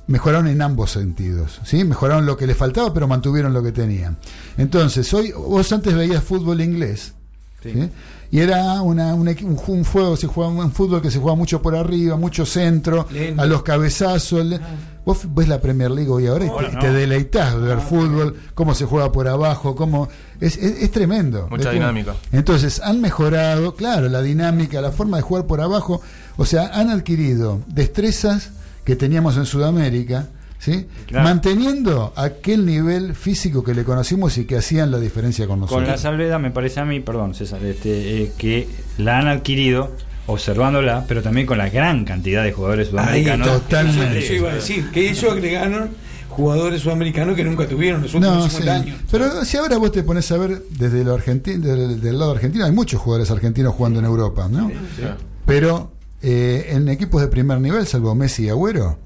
mejoraron 0.08 0.48
en 0.48 0.60
ambos 0.60 0.90
sentidos. 0.90 1.60
¿sí? 1.64 1.84
Mejoraron 1.84 2.26
lo 2.26 2.36
que 2.36 2.46
les 2.46 2.56
faltaba, 2.56 2.92
pero 2.92 3.06
mantuvieron 3.06 3.52
lo 3.54 3.62
que 3.62 3.72
tenían. 3.72 4.16
Entonces, 4.56 5.12
hoy 5.14 5.32
vos 5.32 5.70
antes 5.72 5.94
veías 5.94 6.22
fútbol 6.24 6.60
inglés. 6.60 7.12
¿sí? 7.62 7.88
Y 8.30 8.40
era 8.40 8.82
una, 8.82 9.14
un, 9.14 9.26
un 9.28 9.56
ju- 9.56 9.68
un 9.68 9.84
juego, 9.84 10.14
se 10.16 10.26
jugaba 10.26 10.52
un 10.52 10.70
fútbol 10.72 11.00
que 11.00 11.10
se 11.10 11.18
juega 11.18 11.34
mucho 11.34 11.62
por 11.62 11.74
arriba, 11.74 12.16
mucho 12.16 12.44
centro, 12.44 13.06
Lento. 13.10 13.40
a 13.40 13.46
los 13.46 13.62
cabezazos. 13.62 14.44
le- 14.44 14.60
Vos 15.06 15.20
ves 15.34 15.48
la 15.48 15.58
Premier 15.58 15.90
League 15.90 16.10
hoy 16.10 16.26
ahora 16.26 16.44
y 16.44 16.50
te, 16.50 16.72
no. 16.74 16.78
te 16.80 16.92
deleitás 16.92 17.54
de 17.54 17.60
ver 17.60 17.80
fútbol, 17.80 18.36
cómo 18.54 18.74
se 18.74 18.84
juega 18.84 19.10
por 19.10 19.26
abajo, 19.26 19.74
cómo 19.74 20.08
es, 20.38 20.58
es- 20.58 20.82
es 20.82 20.90
tremendo. 20.90 21.46
Mucha 21.50 21.68
Es 21.70 21.74
dinámica. 21.74 22.14
Entonces 22.30 22.80
han 22.84 23.00
mejorado, 23.00 23.74
claro, 23.74 24.10
la 24.10 24.20
dinámica, 24.20 24.82
la 24.82 24.92
forma 24.92 25.16
de 25.16 25.22
jugar 25.22 25.46
por 25.46 25.62
abajo. 25.62 26.02
O 26.36 26.44
sea, 26.44 26.66
han 26.74 26.90
adquirido 26.90 27.60
destrezas 27.68 28.50
que 28.88 28.96
teníamos 28.96 29.36
en 29.36 29.44
Sudamérica, 29.44 30.28
¿sí? 30.58 30.86
Claro. 31.06 31.24
manteniendo 31.24 32.14
aquel 32.16 32.64
nivel 32.64 33.14
físico 33.14 33.62
que 33.62 33.74
le 33.74 33.84
conocimos 33.84 34.38
y 34.38 34.46
que 34.46 34.56
hacían 34.56 34.90
la 34.90 34.98
diferencia 34.98 35.46
con 35.46 35.60
nosotros. 35.60 35.82
Con 35.84 35.90
la 35.92 35.98
salvedad, 35.98 36.40
me 36.40 36.50
parece 36.50 36.80
a 36.80 36.86
mí, 36.86 37.00
perdón, 37.00 37.34
César, 37.34 37.62
este, 37.66 38.22
eh, 38.22 38.32
que 38.38 38.66
la 38.96 39.18
han 39.18 39.28
adquirido 39.28 39.94
observándola, 40.26 41.04
pero 41.06 41.22
también 41.22 41.46
con 41.46 41.58
la 41.58 41.68
gran 41.68 42.06
cantidad 42.06 42.42
de 42.42 42.52
jugadores 42.52 42.86
Ahí 42.88 42.92
sudamericanos. 43.24 43.48
está. 43.48 43.82
Eso, 43.82 44.02
eso 44.04 44.32
iba 44.32 44.50
a 44.52 44.54
decir. 44.54 44.90
Que 44.90 45.10
ellos 45.10 45.30
agregaron 45.30 45.90
jugadores 46.30 46.80
sudamericanos 46.80 47.36
que 47.36 47.44
nunca 47.44 47.68
tuvieron 47.68 48.00
los 48.00 48.14
últimos 48.14 48.36
No, 48.36 48.48
50 48.48 48.62
sí. 48.62 48.68
años. 48.90 49.00
Pero 49.10 49.44
si 49.44 49.56
ahora 49.58 49.76
vos 49.76 49.92
te 49.92 50.02
pones 50.02 50.32
a 50.32 50.38
ver 50.38 50.62
desde 50.70 51.04
lo 51.04 51.12
argentino, 51.12 51.66
del, 51.66 52.00
del 52.00 52.18
lado 52.18 52.30
argentino, 52.32 52.64
hay 52.64 52.72
muchos 52.72 53.00
jugadores 53.02 53.30
argentinos 53.30 53.74
jugando 53.74 53.98
en 53.98 54.06
Europa, 54.06 54.48
¿no? 54.50 54.70
Pero 55.44 55.92
eh, 56.22 56.70
en 56.70 56.88
equipos 56.88 57.20
de 57.20 57.28
primer 57.28 57.60
nivel, 57.60 57.86
salvo 57.86 58.14
Messi 58.14 58.44
y 58.46 58.48
Agüero, 58.48 58.98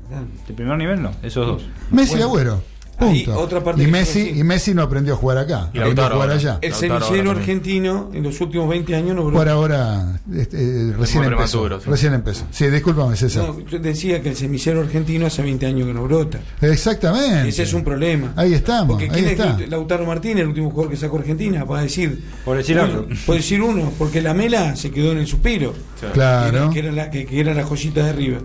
De 0.47 0.55
primer 0.55 0.79
nivel 0.79 1.03
no, 1.03 1.13
esos 1.23 1.47
dos. 1.47 1.63
Messi 1.91 2.19
y 2.19 2.23
Agüero. 2.23 2.63
Ahí 2.99 3.25
Punto. 3.25 3.41
otra 3.41 3.65
parte 3.65 3.83
y 3.83 3.87
Messi 3.87 4.29
y 4.37 4.45
Messi 4.45 4.75
no 4.75 4.83
aprendió 4.83 5.15
a 5.15 5.17
jugar 5.17 5.39
acá, 5.39 5.71
Y 5.73 5.79
aprendió 5.79 6.05
a 6.05 6.11
jugar 6.11 6.29
ahora. 6.31 6.35
allá. 6.35 6.59
El 6.61 6.73
ahora 6.73 7.01
semillero 7.07 7.31
argentino 7.33 8.11
en 8.13 8.23
los 8.23 8.41
últimos 8.41 8.69
20 8.69 8.95
años 8.95 9.17
no 9.17 9.31
Por 9.31 9.49
ahora 9.49 10.21
este, 10.35 10.57
eh, 10.91 10.93
recién 10.99 11.25
empezó. 11.25 11.69
sí. 11.81 11.91
Recién 11.91 12.15
empezó. 12.15 12.45
Sí, 12.51 12.67
discúlpame, 12.69 13.17
César. 13.17 13.45
No, 13.49 13.59
yo 13.67 13.79
decía 13.79 14.21
que 14.23 14.29
el 14.31 14.37
semillero 14.37 14.81
argentino 14.83 15.27
hace 15.27 15.43
20 15.43 15.67
años 15.67 15.87
que 15.89 15.95
no 15.95 16.05
brota. 16.05 16.39
Exactamente. 16.61 17.49
Ese 17.49 17.63
es 17.65 17.73
un 17.73 17.85
problema. 17.85 18.33
Ahí 18.37 18.55
estamos, 18.55 18.93
Porque 18.99 19.05
ahí 19.05 19.11
¿quién 19.11 19.29
está. 19.29 19.59
es 19.61 19.69
Lautaro 19.69 20.07
Martínez, 20.07 20.43
el 20.43 20.49
último 20.49 20.71
jugador 20.71 20.91
que 20.91 20.97
sacó 20.97 21.19
Argentina? 21.19 21.65
Para 21.67 21.83
decir. 21.83 22.23
Por 22.45 22.57
decir 22.57 22.77
uno, 22.79 22.85
algo. 22.85 23.07
Por 23.27 23.37
decir 23.37 23.63
uno, 23.63 23.93
porque 23.99 24.21
la 24.23 24.35
Mela 24.35 24.77
se 24.77 24.91
quedó 24.91 25.13
en 25.13 25.19
el 25.19 25.27
suspiro. 25.27 25.75
Claro. 26.13 26.51
Que 26.53 26.57
era, 26.59 26.71
que 26.71 26.79
era 26.81 26.93
la, 26.93 27.11
que, 27.11 27.27
que 27.27 27.41
era 27.41 27.55
la 27.55 27.65
joyita 27.65 28.05
de 28.07 28.13
River. 28.13 28.43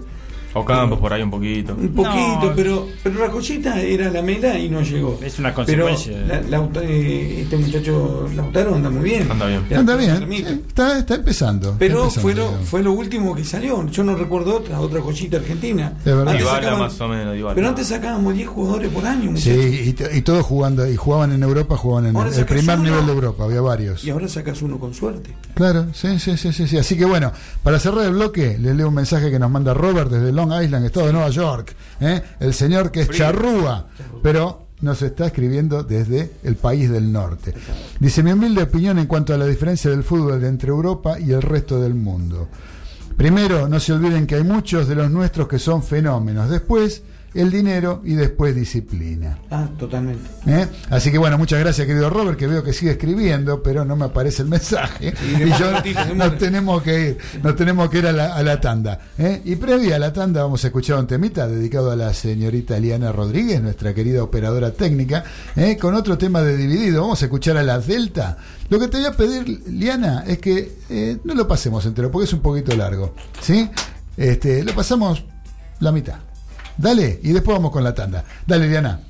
Ocampos 0.60 1.00
por 1.00 1.14
ahí 1.14 1.22
un 1.22 1.32
poquito. 1.32 1.74
Un 1.74 1.90
poquito, 1.90 2.40
No. 2.44 2.54
pero 2.56 2.88
pero 3.04 3.20
la 3.26 3.30
joyita 3.32 3.82
era 3.82 4.10
la 4.12 4.22
mela 4.22 4.58
y 4.58 4.70
no 4.70 4.82
llegó. 4.82 5.20
Es 5.24 5.40
una 5.40 5.54
Pero 5.54 5.86
consecuencia. 5.86 6.18
la- 6.28 6.42
Lauta- 6.42 6.82
eh, 6.84 7.42
este 7.42 7.58
muchacho 7.58 8.28
Lautaro 8.36 8.76
anda 8.76 8.90
muy 8.90 9.04
bien. 9.04 9.30
Anda 9.32 9.46
bien. 9.48 9.64
Anda 9.76 9.96
bien, 9.96 10.18
permite. 10.20 10.50
sí, 10.50 10.64
está, 10.68 11.00
está 11.00 11.16
empezando. 11.16 11.68
está 11.68 11.80
Pero 11.80 12.04
empezando, 12.04 12.22
fue 12.22 12.36
lo, 12.36 12.52
fue 12.64 12.84
lo 12.84 12.94
último 12.94 13.36
que 13.36 13.44
salió. 13.44 13.86
Yo 13.90 14.04
no 14.04 14.16
recuerdo 14.16 14.58
otra, 14.58 14.80
otra 14.80 15.02
joyita 15.02 15.38
argentina. 15.38 15.94
Antes 16.06 16.44
sacaban- 16.46 16.80
más 16.80 17.00
o 17.02 17.08
menos, 17.08 17.36
Dybala. 17.36 17.56
pero 17.56 17.68
antes 17.70 17.88
sacábamos 17.88 18.34
10 18.34 18.48
jugadores 18.48 18.92
por 18.92 19.06
año, 19.06 19.36
Sí, 19.38 19.50
muchachos. 19.94 20.16
y, 20.18 20.22
todos 20.22 20.46
jugando, 20.46 20.88
y 20.90 20.96
jugaban 20.96 21.32
en 21.32 21.44
Europa, 21.44 21.78
jugaban 21.78 22.08
en 22.08 22.16
Ahora 22.16 22.30
el, 22.36 22.46
primer 22.46 22.80
uno. 22.80 22.90
nivel 22.90 23.06
de 23.06 23.12
Europa, 23.14 23.44
había 23.46 23.62
varios. 23.62 24.04
Y 24.04 24.10
ahora 24.10 24.28
sacas 24.28 24.62
uno 24.62 24.80
con 24.80 24.94
suerte. 24.94 25.34
Claro, 25.54 25.88
sí, 25.94 26.20
sí, 26.20 26.38
sí, 26.38 26.52
sí, 26.54 26.68
sí. 26.68 26.78
Así 26.78 26.98
que 26.98 27.06
bueno, 27.06 27.32
para 27.64 27.80
cerrar 27.80 28.06
el 28.06 28.12
bloque, 28.14 28.58
le 28.60 28.74
leo 28.74 28.88
un 28.90 28.94
mensaje 28.94 29.32
que 29.32 29.40
nos 29.40 29.50
manda 29.50 29.74
Robert 29.74 30.10
desde 30.12 30.32
Long 30.48 30.64
Island, 30.64 30.86
estado 30.86 31.08
de 31.08 31.14
Nueva 31.14 31.30
York. 31.30 31.76
¿eh? 32.00 32.22
El 32.40 32.54
señor 32.54 32.92
que 32.92 33.02
es 33.02 33.10
charrúa, 33.10 33.88
pero 34.22 34.68
nos 34.82 35.02
está 35.02 35.28
escribiendo 35.28 35.84
desde 35.84 36.32
el 36.44 36.56
país 36.56 36.90
del 36.90 37.12
norte. 37.12 37.54
Dice 38.00 38.22
mi 38.24 38.32
humilde 38.32 38.64
opinión 38.64 39.00
en 39.00 39.08
cuanto 39.08 39.34
a 39.34 39.38
la 39.38 39.46
diferencia 39.46 39.90
del 39.90 40.04
fútbol 40.04 40.44
entre 40.44 40.70
Europa 40.70 41.20
y 41.20 41.32
el 41.32 41.42
resto 41.42 41.82
del 41.82 41.96
mundo. 41.96 42.48
Primero, 43.16 43.68
no 43.68 43.80
se 43.80 43.94
olviden 43.94 44.28
que 44.28 44.36
hay 44.36 44.44
muchos 44.44 44.88
de 44.88 44.94
los 44.96 45.10
nuestros 45.10 45.48
que 45.48 45.58
son 45.58 45.82
fenómenos. 45.82 46.50
Después, 46.52 47.02
el 47.34 47.52
dinero 47.52 48.02
y 48.04 48.14
después 48.14 48.56
disciplina. 48.56 49.38
Ah, 49.52 49.68
totalmente. 49.78 50.28
¿Eh? 50.46 50.68
Así 50.90 51.12
que 51.12 51.18
bueno, 51.18 51.38
muchas 51.38 51.60
gracias 51.60 51.86
querido 51.86 52.10
Robert, 52.10 52.38
que 52.38 52.48
veo 52.48 52.64
que 52.64 52.74
sigue 52.74 52.92
escribiendo, 52.92 53.62
pero 53.62 53.86
no 53.86 53.96
me 53.96 54.06
aparece 54.06 54.42
el 54.44 54.48
mensaje. 54.48 55.14
Y 55.38 55.50
yo 55.60 55.72
nos 56.16 56.38
tenemos 56.38 56.82
que 56.82 57.10
ir, 57.10 57.18
nos 57.44 57.56
tenemos 57.56 57.90
que 57.90 58.00
ir 58.00 58.08
a 58.08 58.12
la, 58.12 58.36
a 58.36 58.44
la 58.44 58.60
tanda. 58.60 59.00
¿eh? 59.18 59.42
Y 59.46 59.56
previa 59.56 59.98
a 59.98 60.00
la 60.00 60.14
tanda 60.14 60.42
vamos 60.42 60.64
a 60.64 60.68
escuchar 60.68 61.00
un 61.00 61.08
temita 61.08 61.48
dedicado 61.48 61.92
a 61.92 61.96
la 61.96 62.14
señorita 62.14 62.80
Liana 62.80 63.12
Rodríguez, 63.12 63.62
nuestra 63.62 63.94
querida 63.94 64.24
operadora 64.24 64.72
técnica, 64.72 65.24
¿eh? 65.56 65.78
con 65.78 65.96
otro 65.96 66.18
tema 66.18 66.42
de 66.42 66.58
dividido. 66.58 67.02
Vamos 67.02 67.22
a 67.22 67.26
escuchar 67.26 67.58
a 67.58 67.64
la 67.64 67.80
Delta. 67.80 68.38
Lo 68.70 68.80
que 68.80 68.88
te 68.88 68.98
voy 68.98 69.06
a 69.06 69.14
pedir, 69.16 69.64
Liana, 69.68 70.24
es 70.28 70.40
que 70.40 70.78
eh, 70.90 71.18
no 71.24 71.34
lo 71.34 71.48
pasemos 71.48 71.86
entero, 71.86 72.12
porque 72.12 72.26
es 72.26 72.34
un 72.34 72.42
poquito 72.42 72.76
largo. 72.76 73.14
¿Sí? 73.42 73.70
Este, 74.18 74.64
lo 74.64 74.74
pasamos 74.74 75.24
la 75.80 75.92
mitad. 75.92 76.27
Dale, 76.78 77.20
y 77.24 77.32
después 77.32 77.58
vamos 77.58 77.72
con 77.72 77.84
la 77.84 77.94
tanda. 77.94 78.24
Dale, 78.46 78.68
Liana. 78.68 79.02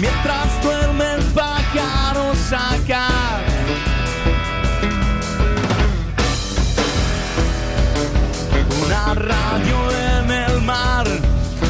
Mientras 0.00 0.62
duerme 0.62 1.14
el 1.14 1.22
pájaro 1.32 2.34
saca. 2.48 3.08
Una 8.84 9.14
radio 9.14 9.76
en 10.18 10.30
el 10.30 10.60
mar, 10.62 11.06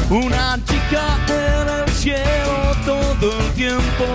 una 0.09 0.59
chica 0.65 1.17
en 1.27 1.69
el 1.69 1.89
cielo 1.89 2.75
todo 2.85 3.39
el 3.39 3.51
tiempo. 3.53 4.05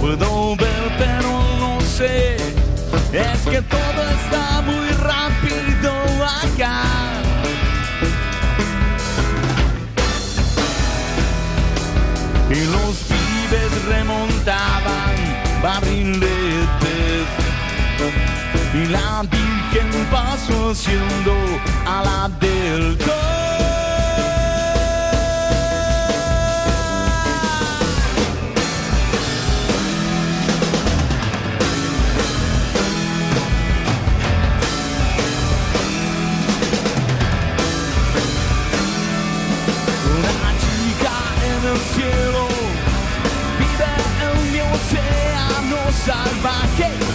Puedo 0.00 0.56
ver 0.56 0.92
pero 0.98 1.30
no 1.58 1.80
sé, 1.80 2.36
es 3.12 3.38
que 3.50 3.62
todo 3.62 4.02
está 4.20 4.62
muy 4.62 4.88
rápido 4.90 5.92
acá. 6.24 6.93
Y 12.54 12.64
los 12.66 12.96
pibes 13.08 13.84
remontaban 13.86 15.14
barriletes. 15.60 17.26
Y 18.72 18.86
la 18.86 19.22
Virgen 19.22 20.06
pasó 20.08 20.70
haciendo 20.70 21.34
a 21.84 22.02
la 22.04 22.28
del 22.38 22.96
side 46.04 46.42
by 46.42 46.66
case. 46.76 47.13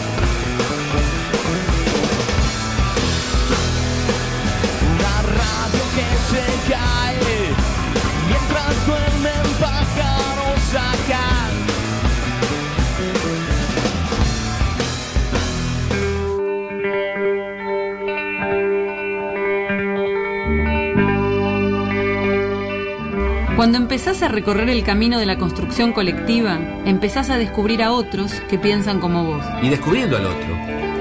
Cuando 23.60 23.78
empezás 23.78 24.22
a 24.22 24.30
recorrer 24.30 24.70
el 24.70 24.86
camino 24.86 25.20
de 25.20 25.26
la 25.26 25.38
construcción 25.38 25.92
colectiva, 25.92 26.58
empezás 26.86 27.30
a 27.30 27.38
descubrir 27.38 27.84
a 27.84 27.92
otros 27.92 28.32
que 28.50 28.58
piensan 28.58 29.02
como 29.02 29.26
vos. 29.26 29.46
Y 29.62 29.68
descubriendo 29.68 30.16
al 30.16 30.28
otro, 30.28 30.58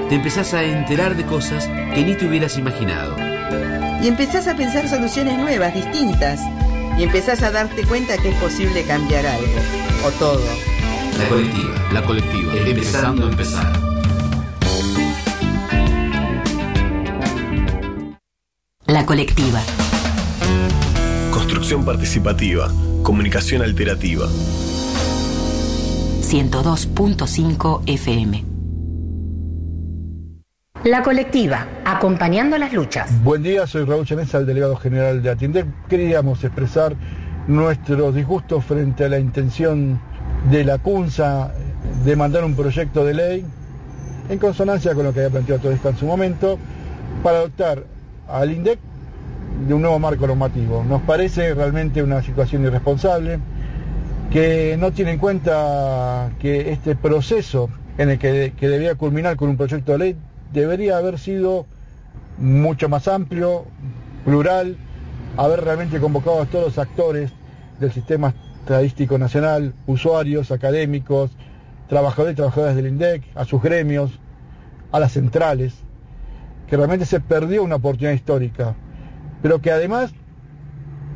te 0.09 0.15
empezás 0.15 0.53
a 0.53 0.61
enterar 0.65 1.15
de 1.15 1.23
cosas 1.23 1.69
que 1.95 2.03
ni 2.03 2.15
te 2.15 2.27
hubieras 2.27 2.57
imaginado. 2.57 3.15
Y 4.03 4.09
empezás 4.09 4.49
a 4.49 4.57
pensar 4.57 4.89
soluciones 4.89 5.37
nuevas, 5.37 5.73
distintas. 5.73 6.41
Y 6.97 7.03
empezás 7.03 7.43
a 7.43 7.51
darte 7.51 7.85
cuenta 7.85 8.17
que 8.17 8.27
es 8.27 8.35
posible 8.35 8.83
cambiar 8.83 9.25
algo. 9.25 9.47
O 10.05 10.11
todo. 10.19 10.43
La 11.17 11.29
colectiva, 11.29 11.75
la 11.93 12.03
colectiva, 12.03 12.53
empezando 12.57 13.25
a 13.25 13.29
empezar. 13.29 13.73
La 18.85 19.05
colectiva. 19.05 19.61
Construcción 21.49 21.83
participativa. 21.83 22.71
Comunicación 23.01 23.63
alterativa. 23.63 24.27
102.5 26.21 27.81
FM. 27.87 28.45
La 30.83 31.01
colectiva, 31.01 31.67
acompañando 31.85 32.55
las 32.59 32.71
luchas. 32.71 33.23
Buen 33.23 33.41
día, 33.41 33.65
soy 33.65 33.85
Raúl 33.85 34.05
Chanesa, 34.05 34.37
el 34.37 34.45
delegado 34.45 34.75
general 34.75 35.23
de 35.23 35.31
Atiender. 35.31 35.65
Queríamos 35.89 36.43
expresar 36.43 36.95
nuestros 37.47 38.13
disgustos 38.13 38.63
frente 38.63 39.05
a 39.05 39.09
la 39.09 39.17
intención 39.17 39.99
de 40.51 40.63
la 40.63 40.77
CUNSA 40.77 41.51
de 42.05 42.15
mandar 42.15 42.43
un 42.43 42.53
proyecto 42.53 43.03
de 43.03 43.15
ley 43.15 43.45
en 44.29 44.37
consonancia 44.37 44.93
con 44.93 45.03
lo 45.03 45.13
que 45.13 45.21
había 45.21 45.31
planteado 45.31 45.61
todo 45.63 45.71
esto 45.71 45.89
en 45.89 45.97
su 45.97 46.05
momento 46.05 46.59
para 47.23 47.39
adoptar 47.39 47.85
al 48.27 48.51
INDEC 48.51 48.88
de 49.67 49.73
un 49.73 49.81
nuevo 49.81 49.99
marco 49.99 50.27
normativo. 50.27 50.83
Nos 50.83 51.01
parece 51.01 51.53
realmente 51.53 52.01
una 52.01 52.21
situación 52.21 52.63
irresponsable 52.63 53.39
que 54.31 54.77
no 54.79 54.91
tiene 54.91 55.11
en 55.11 55.19
cuenta 55.19 56.31
que 56.39 56.71
este 56.71 56.95
proceso 56.95 57.69
en 57.97 58.09
el 58.11 58.19
que, 58.19 58.53
que 58.57 58.69
debía 58.69 58.95
culminar 58.95 59.35
con 59.35 59.49
un 59.49 59.57
proyecto 59.57 59.93
de 59.93 59.97
ley 59.97 60.15
debería 60.53 60.97
haber 60.97 61.19
sido 61.19 61.65
mucho 62.37 62.89
más 62.89 63.07
amplio, 63.07 63.65
plural, 64.23 64.77
haber 65.35 65.61
realmente 65.61 65.99
convocado 65.99 66.41
a 66.41 66.45
todos 66.45 66.65
los 66.65 66.77
actores 66.77 67.31
del 67.79 67.91
sistema 67.91 68.33
Estadístico 68.61 69.17
Nacional, 69.17 69.73
usuarios, 69.87 70.51
académicos, 70.51 71.31
trabajadores 71.87 72.33
y 72.33 72.35
trabajadoras 72.35 72.75
del 72.75 72.87
INDEC, 72.87 73.23
a 73.35 73.45
sus 73.45 73.61
gremios, 73.61 74.19
a 74.91 74.99
las 74.99 75.13
centrales, 75.13 75.73
que 76.67 76.77
realmente 76.77 77.05
se 77.05 77.19
perdió 77.19 77.63
una 77.63 77.77
oportunidad 77.77 78.13
histórica, 78.13 78.75
pero 79.41 79.59
que 79.61 79.71
además 79.71 80.13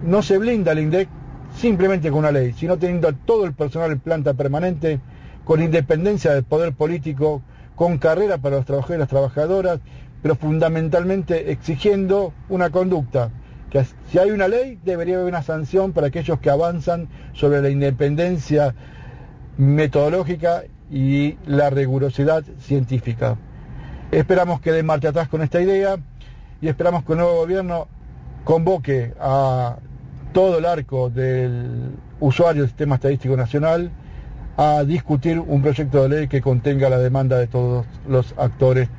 no 0.03 0.21
se 0.21 0.37
blinda 0.37 0.71
el 0.71 0.79
INDEC 0.79 1.09
simplemente 1.55 2.09
con 2.09 2.19
una 2.19 2.31
ley, 2.31 2.53
sino 2.53 2.77
teniendo 2.77 3.07
a 3.07 3.13
todo 3.13 3.45
el 3.45 3.53
personal 3.53 3.91
en 3.91 3.99
planta 3.99 4.33
permanente, 4.33 4.99
con 5.43 5.61
independencia 5.61 6.33
del 6.33 6.43
poder 6.43 6.73
político, 6.73 7.41
con 7.75 7.97
carrera 7.97 8.37
para 8.37 8.57
los 8.57 8.65
trabajadores 8.65 8.97
y 8.97 8.99
las 8.99 9.09
trabajadoras, 9.09 9.79
pero 10.21 10.35
fundamentalmente 10.35 11.51
exigiendo 11.51 12.33
una 12.49 12.69
conducta, 12.69 13.29
que 13.69 13.85
si 14.09 14.19
hay 14.19 14.31
una 14.31 14.47
ley 14.47 14.79
debería 14.83 15.15
haber 15.15 15.27
una 15.27 15.43
sanción 15.43 15.91
para 15.91 16.07
aquellos 16.07 16.39
que 16.39 16.49
avanzan 16.49 17.09
sobre 17.33 17.61
la 17.61 17.69
independencia 17.69 18.75
metodológica 19.57 20.63
y 20.91 21.37
la 21.45 21.69
rigurosidad 21.69 22.43
científica. 22.59 23.37
Esperamos 24.11 24.61
que 24.61 24.71
den 24.71 24.85
marcha 24.85 25.09
atrás 25.09 25.27
con 25.27 25.41
esta 25.41 25.59
idea 25.59 25.97
y 26.61 26.67
esperamos 26.67 27.03
que 27.03 27.13
el 27.13 27.17
nuevo 27.17 27.35
gobierno 27.35 27.87
convoque 28.43 29.13
a 29.19 29.77
todo 30.33 30.57
el 30.59 30.65
arco 30.65 31.09
del 31.09 31.91
usuario 32.19 32.63
del 32.63 32.69
Sistema 32.69 32.95
Estadístico 32.95 33.37
Nacional 33.37 33.91
a 34.57 34.83
discutir 34.83 35.39
un 35.39 35.61
proyecto 35.61 36.03
de 36.03 36.09
ley 36.09 36.27
que 36.27 36.41
contenga 36.41 36.89
la 36.89 36.97
demanda 36.97 37.37
de 37.37 37.47
todos 37.47 37.85
los 38.07 38.33
actores 38.37 38.89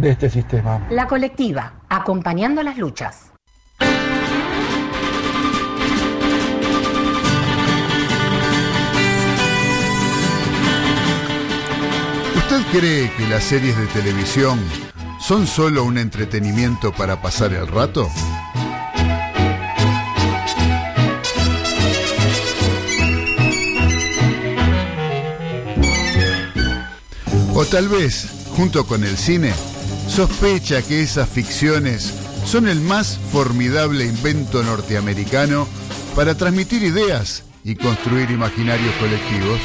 de 0.00 0.10
este 0.10 0.30
sistema. 0.30 0.86
La 0.90 1.06
colectiva, 1.06 1.74
acompañando 1.88 2.62
las 2.62 2.78
luchas. 2.78 3.32
¿Usted 12.36 12.78
cree 12.78 13.10
que 13.16 13.28
las 13.28 13.44
series 13.44 13.76
de 13.78 13.86
televisión 13.86 14.58
son 15.20 15.46
solo 15.46 15.84
un 15.84 15.98
entretenimiento 15.98 16.92
para 16.92 17.22
pasar 17.22 17.52
el 17.52 17.66
rato? 17.66 18.08
O 27.56 27.64
tal 27.64 27.88
vez, 27.88 28.26
junto 28.56 28.84
con 28.84 29.04
el 29.04 29.16
cine, 29.16 29.52
sospecha 30.08 30.82
que 30.82 31.02
esas 31.02 31.28
ficciones 31.28 32.12
son 32.44 32.66
el 32.66 32.80
más 32.80 33.16
formidable 33.30 34.04
invento 34.04 34.64
norteamericano 34.64 35.68
para 36.16 36.34
transmitir 36.34 36.82
ideas 36.82 37.44
y 37.62 37.76
construir 37.76 38.32
imaginarios 38.32 38.92
colectivos. 38.96 39.60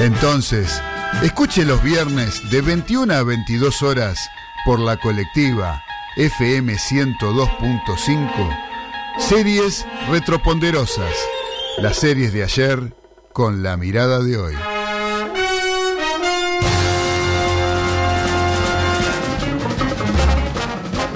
Entonces, 0.00 0.82
escuche 1.22 1.64
los 1.64 1.80
viernes 1.82 2.42
de 2.50 2.60
21 2.60 3.14
a 3.14 3.22
22 3.22 3.82
horas 3.82 4.18
por 4.66 4.80
la 4.80 4.96
colectiva 4.96 5.80
FM 6.16 6.74
102.5 6.74 8.73
Series 9.18 9.86
retroponderosas. 10.10 11.14
Las 11.78 11.96
series 11.96 12.32
de 12.32 12.42
ayer 12.42 12.94
con 13.32 13.62
la 13.62 13.76
mirada 13.76 14.18
de 14.20 14.36
hoy. 14.36 14.54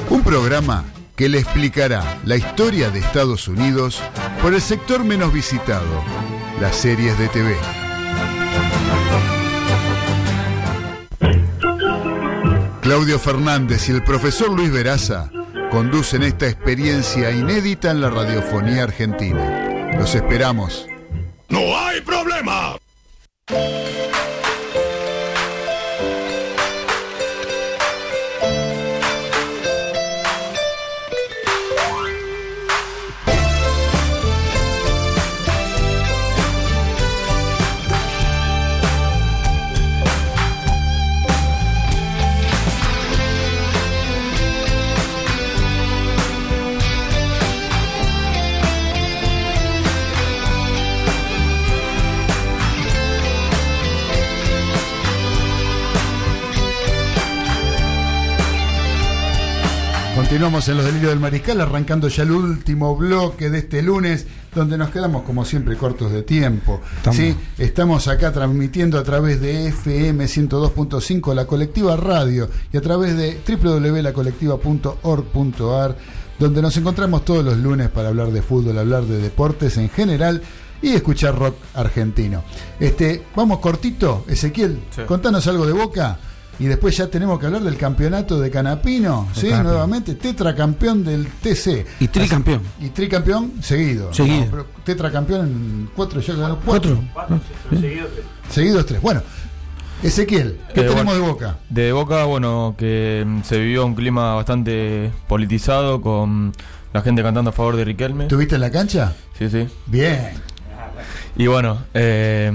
Un 0.08 0.22
programa 0.22 0.84
que 1.16 1.28
le 1.28 1.38
explicará 1.38 2.18
la 2.24 2.36
historia 2.36 2.90
de 2.90 3.00
Estados 3.00 3.48
Unidos 3.48 4.00
por 4.40 4.54
el 4.54 4.62
sector 4.62 5.04
menos 5.04 5.32
visitado, 5.32 6.02
las 6.60 6.76
series 6.76 7.18
de 7.18 7.28
TV. 7.28 7.56
Claudio 12.80 13.18
Fernández 13.18 13.88
y 13.88 13.92
el 13.92 14.02
profesor 14.02 14.50
Luis 14.50 14.72
Veraza 14.72 15.30
conducen 15.70 16.22
esta 16.22 16.46
experiencia 16.46 17.30
inédita 17.30 17.90
en 17.90 18.00
la 18.00 18.10
radiofonía 18.10 18.84
argentina. 18.84 19.92
Los 19.98 20.14
esperamos. 20.14 20.86
Continuamos 60.38 60.68
en 60.68 60.76
los 60.76 60.86
delirios 60.86 61.10
del 61.10 61.18
mariscal, 61.18 61.60
arrancando 61.60 62.06
ya 62.06 62.22
el 62.22 62.30
último 62.30 62.94
bloque 62.94 63.50
de 63.50 63.58
este 63.58 63.82
lunes, 63.82 64.24
donde 64.54 64.78
nos 64.78 64.90
quedamos 64.90 65.24
como 65.24 65.44
siempre 65.44 65.76
cortos 65.76 66.12
de 66.12 66.22
tiempo. 66.22 66.80
¿sí? 67.10 67.34
Estamos 67.58 68.06
acá 68.06 68.30
transmitiendo 68.30 69.00
a 69.00 69.02
través 69.02 69.40
de 69.40 69.66
FM 69.66 70.24
102.5, 70.26 71.34
la 71.34 71.44
colectiva 71.48 71.96
radio, 71.96 72.48
y 72.72 72.76
a 72.76 72.80
través 72.80 73.16
de 73.16 73.40
www.lacolectiva.org.ar, 73.48 75.96
donde 76.38 76.62
nos 76.62 76.76
encontramos 76.76 77.24
todos 77.24 77.44
los 77.44 77.58
lunes 77.58 77.88
para 77.88 78.10
hablar 78.10 78.30
de 78.30 78.40
fútbol, 78.40 78.78
hablar 78.78 79.06
de 79.06 79.18
deportes 79.18 79.76
en 79.76 79.90
general 79.90 80.40
y 80.80 80.90
escuchar 80.90 81.36
rock 81.36 81.56
argentino. 81.74 82.44
Este, 82.78 83.24
vamos 83.34 83.58
cortito, 83.58 84.24
Ezequiel, 84.28 84.78
Sí. 84.94 85.02
contanos 85.04 85.48
algo 85.48 85.66
de 85.66 85.72
Boca. 85.72 86.16
Y 86.60 86.66
después 86.66 86.96
ya 86.96 87.06
tenemos 87.06 87.38
que 87.38 87.46
hablar 87.46 87.62
del 87.62 87.76
campeonato 87.76 88.40
de 88.40 88.50
Canapino, 88.50 89.28
De 89.34 89.40
¿sí? 89.40 89.46
Canapino. 89.48 89.70
Nuevamente, 89.70 90.14
tetracampeón 90.16 91.04
del 91.04 91.26
TC. 91.28 91.86
Y 92.00 92.08
tricampeón. 92.08 92.62
Así- 92.76 92.86
Y 92.86 92.90
tricampeón 92.90 93.52
seguido. 93.62 94.12
Seguido. 94.12 94.44
No, 94.46 94.50
pero 94.50 94.66
tetracampeón 94.84 95.46
en 95.46 95.90
cuatro, 95.94 96.20
ya 96.20 96.34
ganó 96.34 96.58
cuatro. 96.64 97.00
Cuatro. 97.12 97.38
Seguidos 98.50 98.86
tres. 98.86 99.00
Bueno, 99.00 99.22
Ezequiel, 100.02 100.58
¿qué 100.74 100.80
Eh, 100.80 100.84
tenemos 100.84 101.04
bueno, 101.04 101.14
de 101.14 101.20
Boca? 101.32 101.56
De 101.68 101.92
Boca, 101.92 102.24
bueno, 102.24 102.74
que 102.78 103.24
mm, 103.26 103.42
se 103.42 103.58
vivió 103.58 103.84
un 103.86 103.94
clima 103.94 104.34
bastante 104.34 105.10
politizado 105.28 106.00
con 106.00 106.52
la 106.92 107.02
gente 107.02 107.22
cantando 107.22 107.50
a 107.50 107.52
favor 107.52 107.76
de 107.76 107.84
Riquelme. 107.84 108.24
¿Tuviste 108.26 108.54
en 108.56 108.60
la 108.62 108.70
cancha? 108.70 109.12
Sí, 109.38 109.48
sí. 109.50 109.66
Bien. 109.86 110.30
Y 111.36 111.46
bueno, 111.46 111.78
eh, 111.94 112.50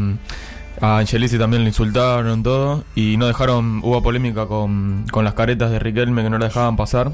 a 0.84 0.98
Angelici 0.98 1.38
también 1.38 1.64
le 1.64 1.70
insultaron 1.70 2.44
todo 2.44 2.84
y 2.94 3.16
no 3.16 3.26
dejaron, 3.26 3.80
hubo 3.84 4.04
polémica 4.04 4.48
con, 4.48 5.06
con 5.12 5.24
las 5.24 5.34
caretas 5.34 5.72
de 5.72 5.80
Riquelme 5.80 6.24
que 6.24 6.30
no 6.30 6.38
la 6.38 6.48
dejaban 6.48 6.76
pasar. 6.76 7.14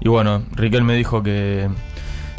Y 0.00 0.08
bueno, 0.08 0.44
Riquelme 0.52 0.94
dijo 0.94 1.20
que 1.20 1.68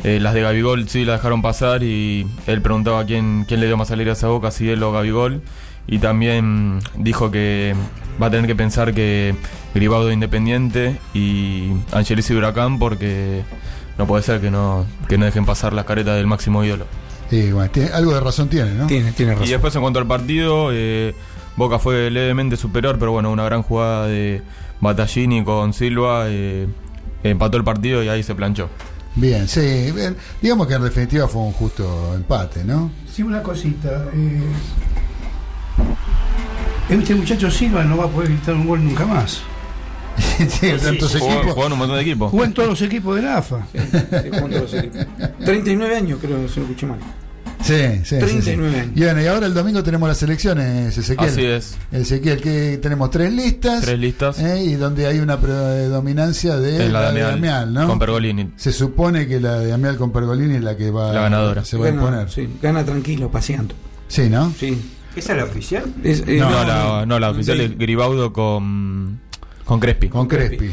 eh, 0.05 0.19
las 0.21 0.33
de 0.33 0.41
Gabigol 0.43 0.87
sí 0.87 1.03
la 1.03 1.13
dejaron 1.13 1.41
pasar 1.41 1.83
y 1.83 2.25
él 2.47 2.61
preguntaba 2.61 3.03
quién, 3.05 3.43
quién 3.45 3.59
le 3.59 3.67
dio 3.67 3.75
más 3.75 3.91
alegría 3.91 4.13
a 4.13 4.15
esa 4.15 4.29
boca, 4.29 4.49
si 4.51 4.69
él 4.69 4.81
o 4.83 4.93
Gabigol. 4.93 5.41
Y 5.85 5.99
también 5.99 6.79
dijo 6.95 7.29
que 7.29 7.75
va 8.21 8.27
a 8.27 8.31
tener 8.31 8.47
que 8.47 8.55
pensar 8.55 8.93
que 8.93 9.35
Gribaudo 9.75 10.13
Independiente 10.13 10.97
y 11.13 11.73
Angelici 11.91 12.33
Huracán 12.33 12.79
porque 12.79 13.43
no 13.97 14.07
puede 14.07 14.23
ser 14.23 14.39
que 14.39 14.49
no, 14.49 14.85
que 15.09 15.17
no 15.17 15.25
dejen 15.25 15.45
pasar 15.45 15.73
las 15.73 15.83
caretas 15.83 16.15
del 16.15 16.27
máximo 16.27 16.63
ídolo. 16.63 16.85
Sí, 17.29 17.51
bueno, 17.51 17.69
tiene- 17.71 17.89
algo 17.89 18.13
de 18.13 18.19
razón 18.21 18.47
tiene, 18.49 18.73
¿no? 18.73 18.87
Tiene, 18.87 19.11
tiene 19.11 19.35
Y 19.43 19.49
después 19.49 19.75
en 19.75 19.81
cuanto 19.81 19.99
al 19.99 20.07
partido, 20.07 20.69
eh, 20.71 21.13
Boca 21.55 21.79
fue 21.79 22.09
levemente 22.09 22.55
superior, 22.55 22.97
pero 22.99 23.11
bueno, 23.11 23.31
una 23.31 23.43
gran 23.43 23.63
jugada 23.63 24.07
de 24.07 24.41
Battaglini 24.79 25.43
con 25.43 25.73
Silva 25.73 26.25
eh, 26.27 26.67
empató 27.23 27.57
el 27.57 27.63
partido 27.63 28.03
y 28.03 28.09
ahí 28.09 28.23
se 28.23 28.35
planchó. 28.35 28.69
Bien, 29.15 29.47
sí. 29.47 29.91
bien. 29.93 30.15
Digamos 30.41 30.67
que 30.67 30.75
en 30.75 30.83
definitiva 30.83 31.27
fue 31.27 31.41
un 31.41 31.51
justo 31.53 32.13
empate, 32.15 32.63
¿no? 32.63 32.91
Sí, 33.11 33.23
una 33.23 33.41
cosita. 33.41 34.05
eh, 34.13 34.41
este 36.89 37.15
muchacho 37.15 37.51
Silva 37.51 37.83
no 37.83 37.97
va 37.97 38.05
a 38.05 38.07
poder 38.07 38.29
gritar 38.29 38.55
un 38.55 38.67
gol 38.67 38.83
nunca 38.85 39.05
más. 39.05 39.41
sí, 40.37 40.67
tantos 40.81 41.15
Jugó- 41.15 41.31
equipos. 41.33 41.53
jugó 41.53 41.65
en 41.67 41.73
un 41.73 41.77
montón 41.79 41.95
de 41.97 42.01
equipos. 42.03 42.31
Jugó 42.31 42.43
en 42.43 42.53
todos 42.53 42.69
los 42.69 42.81
equipos 42.81 43.15
de 43.15 43.21
la 43.23 43.37
AFA. 43.37 43.67
39 45.45 45.95
años 45.95 46.19
creo, 46.21 46.47
si 46.47 46.59
no 46.59 46.65
escuché 46.65 46.85
mal. 46.87 46.99
Sí, 47.63 47.73
sí, 48.03 48.03
sí, 48.03 48.17
39 48.19 48.71
sí. 48.71 48.79
años. 48.79 48.91
Y 48.95 48.99
bueno, 49.03 49.21
y 49.21 49.25
ahora 49.27 49.45
el 49.47 49.53
domingo 49.53 49.83
tenemos 49.83 50.07
las 50.07 50.21
elecciones, 50.23 50.97
Ezequiel. 50.97 51.29
Así 51.29 51.43
es. 51.45 51.77
Ezequiel, 51.91 52.39
que 52.41 52.77
tenemos 52.81 53.09
tres 53.11 53.33
listas. 53.33 53.81
Tres 53.83 53.99
listas. 53.99 54.39
¿eh? 54.39 54.63
y 54.63 54.73
donde 54.75 55.07
hay 55.07 55.19
una 55.19 55.39
predominancia 55.39 56.57
de 56.57 56.85
Es 56.85 56.91
la 56.91 57.11
de 57.11 57.19
de 57.19 57.23
Amial, 57.25 57.33
Amial, 57.33 57.73
¿no? 57.73 57.87
con 57.87 57.99
Pergolini. 57.99 58.51
Se 58.55 58.71
supone 58.71 59.27
que 59.27 59.39
la 59.39 59.59
de 59.59 59.73
Amial 59.73 59.97
con 59.97 60.11
Pergolini 60.11 60.55
es 60.55 60.63
la 60.63 60.77
que 60.77 60.91
va 60.91 61.11
La 61.11 61.21
ganadora. 61.21 61.65
se 61.65 61.77
va 61.77 61.87
a 61.87 61.89
Gana, 61.89 62.01
imponer. 62.01 62.29
sí, 62.31 62.47
gana 62.61 62.85
tranquilo, 62.85 63.29
paseando. 63.31 63.75
Sí, 64.07 64.29
¿no? 64.29 64.53
Sí. 64.57 64.79
¿Esa 65.15 65.31
es 65.33 65.37
la 65.39 65.43
oficial? 65.45 65.83
Es- 66.03 66.23
eh, 66.27 66.37
No, 66.39 66.49
la, 66.63 67.05
no, 67.07 67.19
la 67.19 67.31
oficial 67.31 67.57
sí. 67.57 67.63
es 67.63 67.77
Gribaudo 67.77 68.31
con, 68.31 69.19
con 69.65 69.79
Crespi. 69.79 70.09
Con 70.09 70.27
Crespi. 70.27 70.69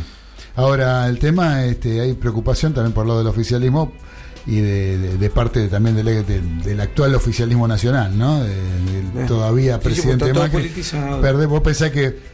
Ahora, 0.57 1.09
el 1.09 1.19
tema, 1.19 1.65
este, 1.65 2.01
hay 2.01 2.13
preocupación 2.15 2.73
también 2.75 2.93
por 2.93 3.07
lo 3.07 3.19
del 3.19 3.27
oficialismo 3.27 3.93
y 4.47 4.61
de, 4.61 4.99
de- 4.99 5.17
de 5.19 5.31
parte 5.31 5.69
también 5.69 5.97
del, 5.97 6.07
actual 6.81 7.15
oficialismo 7.15 7.67
nacional, 7.69 8.17
¿no? 8.17 8.43
De- 8.45 8.53
Bueno. 9.13 9.29
todavía 9.29 9.77
Sí, 9.77 9.81
presidente 9.85 10.33
Macri. 10.35 10.73
Perdés, 11.23 11.47
vos 11.49 11.61
pensás 11.63 11.91
que 11.91 12.34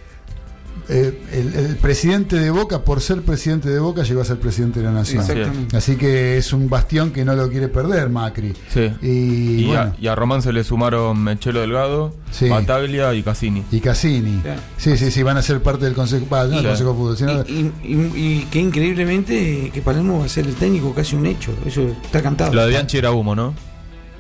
eh, 0.91 1.19
el, 1.33 1.55
el 1.55 1.77
presidente 1.77 2.37
de 2.37 2.51
Boca, 2.51 2.85
por 2.85 3.01
ser 3.01 3.23
presidente 3.23 3.69
de 3.71 3.79
Boca, 3.79 4.03
llegó 4.03 4.21
a 4.21 4.25
ser 4.25 4.39
presidente 4.39 4.81
de 4.81 4.87
la 4.87 4.93
Nación. 4.93 5.21
Exactamente. 5.23 5.77
Así 5.77 5.97
que 5.97 6.37
es 6.37 6.53
un 6.53 6.69
bastión 6.69 7.13
que 7.13 7.25
no 7.25 7.35
lo 7.37 7.49
quiere 7.49 7.69
perder 7.69 8.09
Macri. 8.11 8.53
Sí. 8.69 8.91
Y, 9.03 9.09
Y, 9.63 9.67
bueno, 9.67 9.81
a, 9.83 9.95
y 10.01 10.07
a 10.09 10.15
Román 10.15 10.43
se 10.43 10.53
le 10.53 10.65
sumaron 10.65 11.23
Mechelo 11.23 11.61
Delgado, 11.61 12.15
Sí. 12.31 12.49
Bataglia 12.49 13.15
y 13.15 13.23
Cassini. 13.23 13.65
y 13.71 13.81
Cassini. 13.81 14.43
Sí, 14.77 14.97
sí, 14.97 15.11
sí, 15.11 15.23
van 15.23 15.37
a 15.37 15.43
ser 15.43 15.63
parte 15.63 15.85
del 15.85 15.95
Consejo, 15.95 16.27
bah, 16.29 16.45
no 16.45 16.51
del 16.51 16.61
Sí. 16.61 16.67
Consejo 16.67 16.91
de 16.91 16.97
Fútbol, 16.97 17.17
sino 17.17 17.33
Y, 17.43 17.73
y- 17.85 18.13
y 18.17 18.47
que 18.51 18.59
increíblemente 18.61 19.71
que 19.73 19.81
Palermo 19.83 20.19
va 20.21 20.25
a 20.27 20.29
ser 20.29 20.47
el 20.47 20.55
técnico, 20.55 20.93
casi 20.95 21.17
un 21.17 21.27
hecho. 21.27 21.53
Eso 21.67 21.83
está 22.05 22.21
cantado. 22.23 22.53
Lo 22.53 22.63
de 22.63 22.71
Bianchi 22.71 22.99
era 22.99 23.13
humo, 23.13 23.35
¿no? 23.35 23.55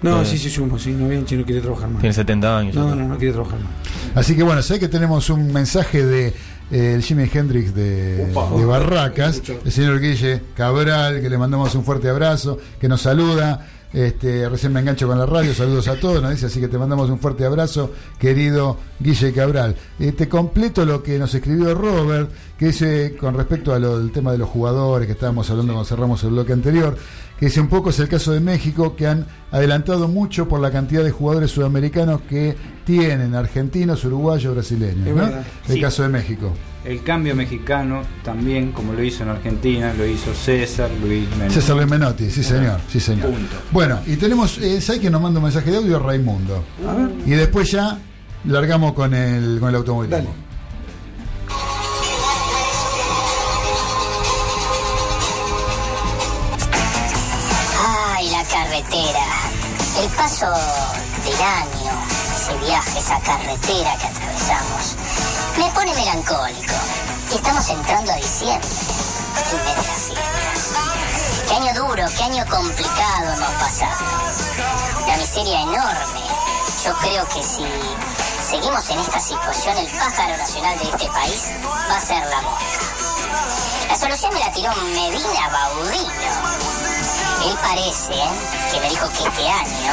No, 0.02 0.22
Eh, 0.22 0.24
sí, 0.24 0.38
sí, 0.38 0.48
sumo, 0.48 0.78
sí, 0.78 0.92
no, 0.92 1.08
Bianchi 1.08 1.36
no 1.36 1.44
quiere 1.44 1.60
trabajar 1.60 1.90
más. 1.90 2.00
Tiene 2.00 2.14
70 2.14 2.56
años. 2.58 2.74
No, 2.74 2.94
no, 2.94 3.06
no 3.06 3.18
quiere 3.18 3.32
trabajar 3.34 3.58
más. 3.60 3.70
Así 4.14 4.34
que 4.34 4.42
bueno, 4.42 4.62
sé 4.62 4.80
que 4.80 4.88
tenemos 4.88 5.28
un 5.28 5.52
mensaje 5.52 6.04
de 6.04 6.32
el 6.70 7.02
Jimi 7.02 7.28
Hendrix 7.32 7.74
de, 7.74 8.26
de 8.26 8.64
Barracas, 8.64 9.42
el 9.64 9.72
señor 9.72 10.00
Guille 10.00 10.40
Cabral, 10.54 11.20
que 11.20 11.28
le 11.28 11.36
mandamos 11.38 11.74
un 11.74 11.84
fuerte 11.84 12.08
abrazo, 12.08 12.58
que 12.80 12.88
nos 12.88 13.00
saluda. 13.02 13.66
Este, 13.92 14.48
recién 14.48 14.72
me 14.72 14.78
engancho 14.80 15.08
con 15.08 15.18
la 15.18 15.26
radio, 15.26 15.52
saludos 15.52 15.88
a 15.88 15.98
todos, 15.98 16.22
nos 16.22 16.30
dice, 16.30 16.46
así 16.46 16.60
que 16.60 16.68
te 16.68 16.78
mandamos 16.78 17.10
un 17.10 17.18
fuerte 17.18 17.44
abrazo, 17.44 17.90
querido 18.20 18.76
Guille 19.00 19.32
Cabral. 19.32 19.74
Eh, 19.98 20.12
te 20.12 20.28
completo 20.28 20.84
lo 20.86 21.02
que 21.02 21.18
nos 21.18 21.34
escribió 21.34 21.74
Robert, 21.74 22.30
que 22.56 22.66
dice 22.66 23.16
con 23.18 23.34
respecto 23.34 23.74
al 23.74 24.10
tema 24.12 24.30
de 24.30 24.38
los 24.38 24.48
jugadores 24.48 25.06
que 25.06 25.12
estábamos 25.14 25.50
hablando 25.50 25.72
cuando 25.72 25.88
cerramos 25.88 26.22
el 26.22 26.30
bloque 26.30 26.52
anterior, 26.52 26.96
que 27.38 27.46
dice 27.46 27.60
un 27.60 27.68
poco 27.68 27.90
es 27.90 27.98
el 27.98 28.08
caso 28.08 28.30
de 28.30 28.38
México, 28.38 28.94
que 28.94 29.08
han 29.08 29.26
adelantado 29.50 30.06
mucho 30.06 30.46
por 30.46 30.60
la 30.60 30.70
cantidad 30.70 31.02
de 31.02 31.10
jugadores 31.10 31.50
sudamericanos 31.50 32.20
que 32.28 32.54
tienen, 32.84 33.34
argentinos, 33.34 34.04
uruguayos, 34.04 34.54
brasileños. 34.54 35.08
El 35.68 35.74
Sí. 35.74 35.80
caso 35.80 36.02
de 36.04 36.10
México. 36.10 36.52
El 36.84 37.02
cambio 37.02 37.36
mexicano 37.36 38.02
también, 38.24 38.72
como 38.72 38.94
lo 38.94 39.02
hizo 39.02 39.22
en 39.22 39.28
Argentina, 39.28 39.92
lo 39.92 40.06
hizo 40.06 40.32
César 40.34 40.90
Luis 41.02 41.28
Menotti. 41.36 41.54
César 41.54 41.76
Luis 41.76 41.88
Menotti, 41.88 42.30
sí 42.30 42.42
señor, 42.42 42.80
sí 42.90 42.98
señor. 42.98 43.26
Punto. 43.30 43.56
Bueno, 43.70 44.00
y 44.06 44.16
tenemos, 44.16 44.56
eh, 44.58 44.80
¿sabes 44.80 45.00
quién 45.00 45.12
nos 45.12 45.20
manda 45.20 45.38
un 45.40 45.44
mensaje 45.44 45.70
de 45.70 45.76
audio? 45.76 45.98
Raimundo. 45.98 46.64
Y 47.26 47.32
después 47.32 47.70
ya 47.70 47.98
largamos 48.46 48.94
con 48.94 49.12
el, 49.12 49.58
con 49.60 49.68
el 49.68 49.74
automovilismo. 49.74 50.32
Ay, 58.16 58.30
la 58.30 58.44
carretera. 58.44 59.26
El 60.02 60.08
paso 60.16 60.46
del 60.46 61.40
año, 61.42 61.92
ese 62.34 62.56
viaje, 62.64 62.98
esa 62.98 63.20
carretera 63.20 63.96
que 64.00 64.06
atravesamos, 64.06 64.96
me 65.58 65.70
pone 65.70 65.94
melancólico. 65.94 66.74
Estamos 67.32 67.68
entrando 67.68 68.12
a 68.12 68.16
diciembre. 68.16 68.68
Qué 71.48 71.54
año 71.54 71.74
duro, 71.74 72.04
qué 72.16 72.24
año 72.24 72.44
complicado 72.48 73.32
hemos 73.34 73.50
pasado. 73.60 73.96
La 75.06 75.16
miseria 75.16 75.62
enorme. 75.62 76.20
Yo 76.84 76.94
creo 76.98 77.28
que 77.28 77.42
si 77.42 77.64
seguimos 78.48 78.88
en 78.90 78.98
esta 79.00 79.20
situación, 79.20 79.76
el 79.76 79.88
pájaro 79.88 80.36
nacional 80.36 80.78
de 80.78 80.84
este 80.84 81.06
país 81.08 81.50
va 81.90 81.96
a 81.96 82.00
ser 82.00 82.24
la 82.26 82.40
mosca. 82.42 82.90
La 83.88 83.96
solución 83.96 84.32
me 84.34 84.40
la 84.40 84.52
tiró 84.52 84.74
Medina 84.74 85.48
Baudino. 85.50 86.60
Él 87.44 87.56
parece 87.62 88.12
¿eh? 88.12 88.30
que 88.72 88.80
me 88.80 88.90
dijo 88.90 89.08
que 89.08 89.28
este 89.28 89.48
año, 89.48 89.92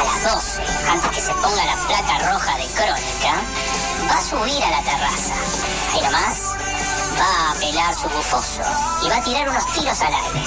a 0.00 0.04
las 0.04 0.34
12, 0.34 0.62
antes 0.90 1.10
que 1.10 1.20
se 1.20 1.34
ponga 1.34 1.64
la 1.64 1.76
placa 1.86 2.32
roja 2.32 2.56
de 2.56 2.66
crónica, 2.66 3.42
va 4.08 4.18
a 4.18 4.22
subir 4.22 4.62
a 4.62 4.70
la 4.70 4.82
terraza. 4.82 5.34
Ahí 5.92 6.00
nomás, 6.02 6.54
va 7.18 7.50
a 7.50 7.54
pelar 7.54 7.94
su 7.94 8.08
bufoso 8.08 8.62
y 9.04 9.08
va 9.08 9.16
a 9.16 9.22
tirar 9.22 9.48
unos 9.48 9.72
tiros 9.72 10.00
al 10.00 10.14
aire. 10.14 10.42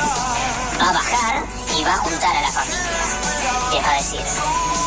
Va 0.80 0.90
a 0.90 0.94
bajar 0.94 1.44
y 1.78 1.84
va 1.84 1.94
a 1.94 1.98
juntar 1.98 2.36
a 2.36 2.42
la 2.42 2.52
familia. 2.52 2.78
Les 3.74 3.84
va 3.84 3.90
a 3.90 3.94
decir, 3.96 4.22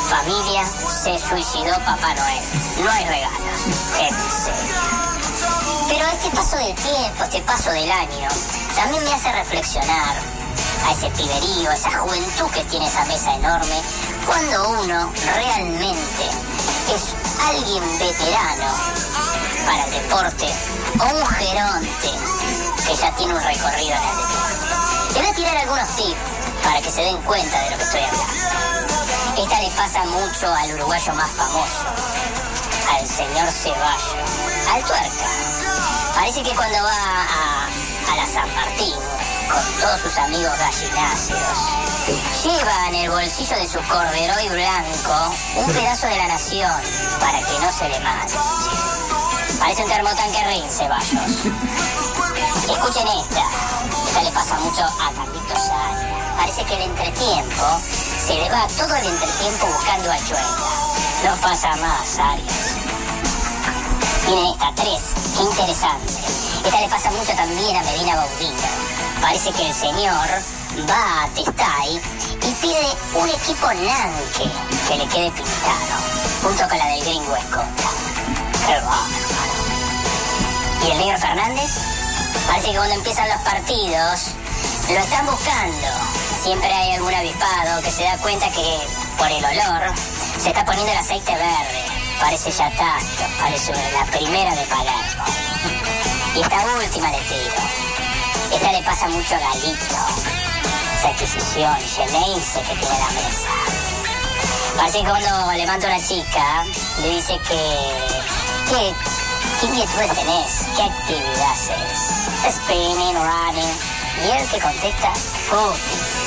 familia, 0.09 0.65
se 0.89 1.19
suicidó 1.19 1.75
Papá 1.85 2.15
Noel. 2.15 2.43
No 2.85 2.91
hay 2.91 3.05
regalos. 3.05 3.39
Gente 3.97 4.31
seria. 4.31 5.00
Pero 5.89 6.07
este 6.07 6.31
paso 6.31 6.57
del 6.57 6.75
tiempo, 6.75 7.25
este 7.25 7.41
paso 7.43 7.71
del 7.71 7.91
año, 7.91 8.29
también 8.77 9.05
me 9.05 9.13
hace 9.13 9.33
reflexionar 9.33 10.17
a 10.87 10.93
ese 10.93 11.11
piberío, 11.11 11.71
a 11.71 11.75
esa 11.75 11.91
juventud 11.99 12.51
que 12.53 12.65
tiene 12.65 12.87
esa 12.87 13.05
mesa 13.05 13.35
enorme, 13.35 13.83
cuando 14.27 14.71
uno 14.81 15.13
realmente 15.35 16.25
es 16.95 17.15
alguien 17.47 17.83
veterano 17.99 18.73
para 19.67 19.85
el 19.85 19.91
deporte 19.91 20.47
o 20.99 21.05
un 21.05 21.27
geronte 21.27 22.11
que 22.87 22.97
ya 22.97 23.15
tiene 23.17 23.35
un 23.35 23.43
recorrido 23.43 23.93
en 23.93 24.03
el 24.03 24.17
deporte. 24.17 25.15
Le 25.15 25.21
voy 25.21 25.31
a 25.31 25.35
tirar 25.35 25.57
algunos 25.57 25.89
tips 25.97 26.17
para 26.63 26.81
que 26.81 26.91
se 26.91 27.03
den 27.03 27.17
cuenta 27.23 27.63
de 27.63 27.71
lo 27.71 27.77
que 27.79 27.85
estoy 27.85 28.01
hablando. 28.01 29.43
Esta 29.43 29.61
le 29.61 29.71
pasa 29.71 30.05
mucho 30.05 30.53
al 30.53 30.75
uruguayo 30.75 31.15
más 31.15 31.31
famoso, 31.31 31.85
al 32.91 33.07
señor 33.07 33.51
Ceballos, 33.51 34.15
al 34.73 34.83
tuerca. 34.85 35.27
Parece 36.15 36.43
que 36.43 36.55
cuando 36.55 36.83
va 36.83 36.93
a, 36.93 38.17
la 38.17 38.27
San 38.27 38.55
Martín 38.55 38.95
con 39.49 39.81
todos 39.81 40.01
sus 40.01 40.19
amigos 40.19 40.53
gallináceos, 40.59 41.59
lleva 42.45 42.89
en 42.89 42.95
el 42.97 43.11
bolsillo 43.11 43.57
de 43.57 43.69
su 43.69 43.79
corderoy 43.89 44.49
blanco 44.49 45.35
un 45.57 45.73
pedazo 45.73 46.07
de 46.07 46.17
la 46.17 46.29
nación 46.29 46.81
para 47.21 47.39
que 47.39 47.59
no 47.59 47.73
se 47.73 47.89
le 47.89 48.01
manche. 48.01 48.37
Parece 49.59 49.85
un 49.85 49.91
termotanque 49.91 50.45
ring, 50.49 50.71
Ceballos. 50.71 51.13
Escuchen 52.71 53.07
esta. 53.09 53.45
Esta 54.07 54.23
le 54.23 54.31
pasa 54.33 54.55
mucho 54.57 54.83
a 54.83 55.13
Carlitos 55.13 55.59
Sainz. 55.59 56.37
Parece 56.37 56.65
que 56.65 56.75
el 56.75 56.83
entretiempo 56.83 57.81
se 58.27 58.35
le 58.35 58.51
va 58.51 58.67
todo 58.77 58.95
el 58.97 59.07
entretiempo 59.07 59.67
buscando 59.67 60.11
a 60.11 60.17
Chuenga. 60.19 60.81
No 61.25 61.37
pasa 61.43 61.77
más, 61.77 62.19
Arias. 62.19 62.70
Miren 64.31 64.47
esta, 64.47 64.73
tres. 64.77 65.01
Interesante. 65.41 66.13
Esta 66.65 66.81
le 66.81 66.89
pasa 66.89 67.11
mucho 67.11 67.33
también 67.33 67.77
a 67.77 67.83
Medina 67.83 68.15
Baudino. 68.15 68.63
Parece 69.21 69.51
que 69.51 69.67
el 69.67 69.75
señor 69.75 70.29
va 70.89 71.25
a 71.25 71.29
Testay 71.35 72.01
y 72.41 72.55
pide 72.63 72.87
un 73.15 73.29
equipo 73.29 73.67
nanque 73.67 74.49
que 74.87 74.97
le 74.99 75.07
quede 75.09 75.33
pintado, 75.33 75.97
junto 76.45 76.69
con 76.69 76.79
la 76.79 76.87
del 76.87 77.01
gringo 77.01 77.33
bárbaro. 77.33 77.67
¿Y 80.87 80.91
el 80.93 80.99
negro 80.99 81.19
Fernández? 81.19 81.71
Parece 82.47 82.71
que 82.71 82.77
cuando 82.77 82.95
empiezan 82.95 83.29
los 83.31 83.41
partidos 83.41 84.21
lo 84.91 84.99
están 84.99 85.27
buscando. 85.27 85.89
Siempre 86.41 86.73
hay 86.73 86.93
algún 86.93 87.13
avispado 87.13 87.83
que 87.83 87.91
se 87.91 88.05
da 88.05 88.17
cuenta 88.19 88.49
que 88.51 88.79
por 89.19 89.27
el 89.27 89.45
olor 89.45 89.93
se 90.39 90.51
está 90.51 90.65
poniendo 90.65 90.93
el 90.93 90.99
aceite 90.99 91.33
verde. 91.33 92.00
Parece 92.21 92.51
yatasto, 92.51 93.25
parece 93.39 93.73
la 93.73 94.05
primera 94.07 94.55
de 94.55 94.65
Palermo. 94.65 95.25
Y 96.37 96.43
esta 96.43 96.65
última 96.77 97.11
le 97.11 97.19
tiro. 97.23 97.63
Esta 98.53 98.71
le 98.71 98.83
pasa 98.83 99.09
mucho 99.09 99.35
a 99.35 99.39
Galito. 99.39 99.97
Esa 100.97 101.09
adquisición, 101.09 101.77
Geneise 101.77 102.61
que 102.61 102.75
tiene 102.77 102.99
la 102.99 103.11
mesa. 103.11 103.49
Parece 104.77 104.99
que 104.99 105.05
cuando 105.05 105.53
levanto 105.53 105.87
a 105.87 105.91
la 105.91 106.01
chica, 106.01 106.65
le 107.03 107.17
dice 107.17 107.39
que... 107.49 108.95
¿Qué 109.61 109.67
inquietudes 109.67 110.15
tenés? 110.15 110.67
¿Qué 110.77 110.83
actividad 110.83 111.51
haces? 111.51 112.55
Spinning, 112.55 113.17
running. 113.17 113.79
Y 114.25 114.31
él 114.31 114.49
que 114.49 114.61
contesta, 114.61 115.13
footing. 115.49 116.20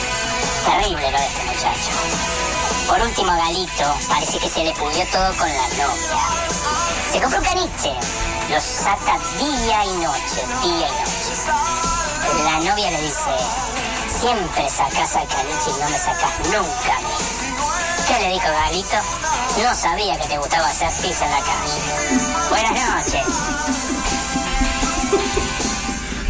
Terrible 0.65 1.11
lo 1.11 1.19
de 1.19 1.25
este 1.25 1.43
muchacho. 1.43 1.91
Por 2.87 3.01
último, 3.01 3.31
Galito, 3.31 3.95
parece 4.07 4.39
que 4.39 4.49
se 4.49 4.63
le 4.63 4.73
pudrió 4.73 5.05
todo 5.11 5.33
con 5.37 5.49
la 5.49 5.67
novia. 5.69 6.19
Se 7.11 7.21
compró 7.21 7.39
un 7.39 7.45
caniche. 7.45 7.93
Lo 8.49 8.59
saca 8.59 9.17
día 9.39 9.85
y 9.85 9.93
noche, 9.97 10.45
día 10.61 10.87
y 10.87 10.91
noche. 10.91 12.43
La 12.43 12.59
novia 12.59 12.91
le 12.91 13.01
dice, 13.01 13.31
Siempre 14.19 14.69
sacás 14.69 15.15
a 15.15 15.25
Caliche 15.25 15.71
y 15.75 15.81
no 15.81 15.89
me 15.89 15.97
sacás 15.97 16.39
nunca 16.45 16.95
a 16.95 16.99
mí. 16.99 17.13
¿Qué 18.07 18.19
le 18.19 18.29
dijo 18.33 18.47
Galito? 18.47 18.97
No 19.61 19.75
sabía 19.75 20.17
que 20.17 20.27
te 20.27 20.37
gustaba 20.37 20.67
hacer 20.67 20.89
pis 21.01 21.21
en 21.21 21.31
la 21.31 21.39
calle. 21.39 22.49
Buenas 22.49 22.89
noches. 22.89 23.82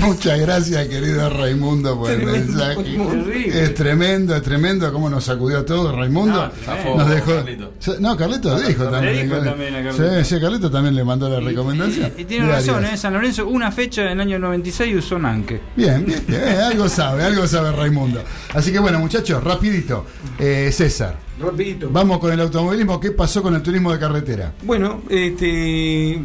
Muchas 0.03 0.39
gracias, 0.39 0.88
querido 0.88 1.30
Raimundo, 1.30 1.97
por 1.97 2.11
el 2.11 2.17
Tremendo, 2.21 2.53
mensaje. 2.53 2.97
muy 2.97 3.07
horrible. 3.21 3.63
Es 3.63 3.73
tremendo, 3.73 4.35
es 4.35 4.41
tremendo 4.41 4.91
cómo 4.91 5.09
nos 5.09 5.23
sacudió 5.23 5.59
a 5.59 5.65
todos, 5.65 5.95
Raimundo. 5.95 6.45
No, 6.45 6.51
tremendo. 6.51 6.97
nos 6.97 7.09
dejó. 7.09 7.35
Carlito. 7.35 7.73
No, 7.99 8.17
Carlito 8.17 8.59
dijo 8.59 8.84
Le 8.85 8.91
también. 8.91 9.30
dijo 9.30 9.38
también 9.41 9.75
a 9.75 9.84
Carlito. 9.84 10.23
Sí, 10.23 10.25
sí, 10.35 10.41
Carlito 10.41 10.69
también 10.71 10.95
le 10.95 11.03
mandó 11.03 11.30
la 11.30 11.39
recomendación. 11.39 12.11
Y 12.17 12.25
tiene 12.25 12.45
Diarias. 12.47 12.67
razón, 12.67 12.85
¿eh? 12.85 12.97
San 12.97 13.13
Lorenzo, 13.13 13.47
una 13.47 13.71
fecha 13.71 14.01
en 14.03 14.09
el 14.09 14.21
año 14.21 14.39
96 14.39 14.95
usó 14.97 15.17
Nanque. 15.17 15.61
Bien, 15.75 16.05
bien, 16.05 16.23
bien, 16.27 16.41
eh, 16.43 16.57
algo 16.61 16.89
sabe, 16.89 17.23
algo 17.23 17.47
sabe 17.47 17.71
Raimundo. 17.71 18.21
Así 18.53 18.71
que 18.71 18.80
bueno, 18.80 18.99
muchachos, 18.99 19.41
rapidito. 19.43 20.05
Eh, 20.38 20.69
César, 20.73 21.15
Rapidito. 21.39 21.89
vamos 21.91 22.19
con 22.19 22.31
el 22.31 22.39
automovilismo. 22.41 22.99
¿Qué 22.99 23.11
pasó 23.11 23.41
con 23.41 23.55
el 23.55 23.61
turismo 23.61 23.91
de 23.93 23.99
carretera? 23.99 24.53
Bueno, 24.63 25.01
este 25.09 26.21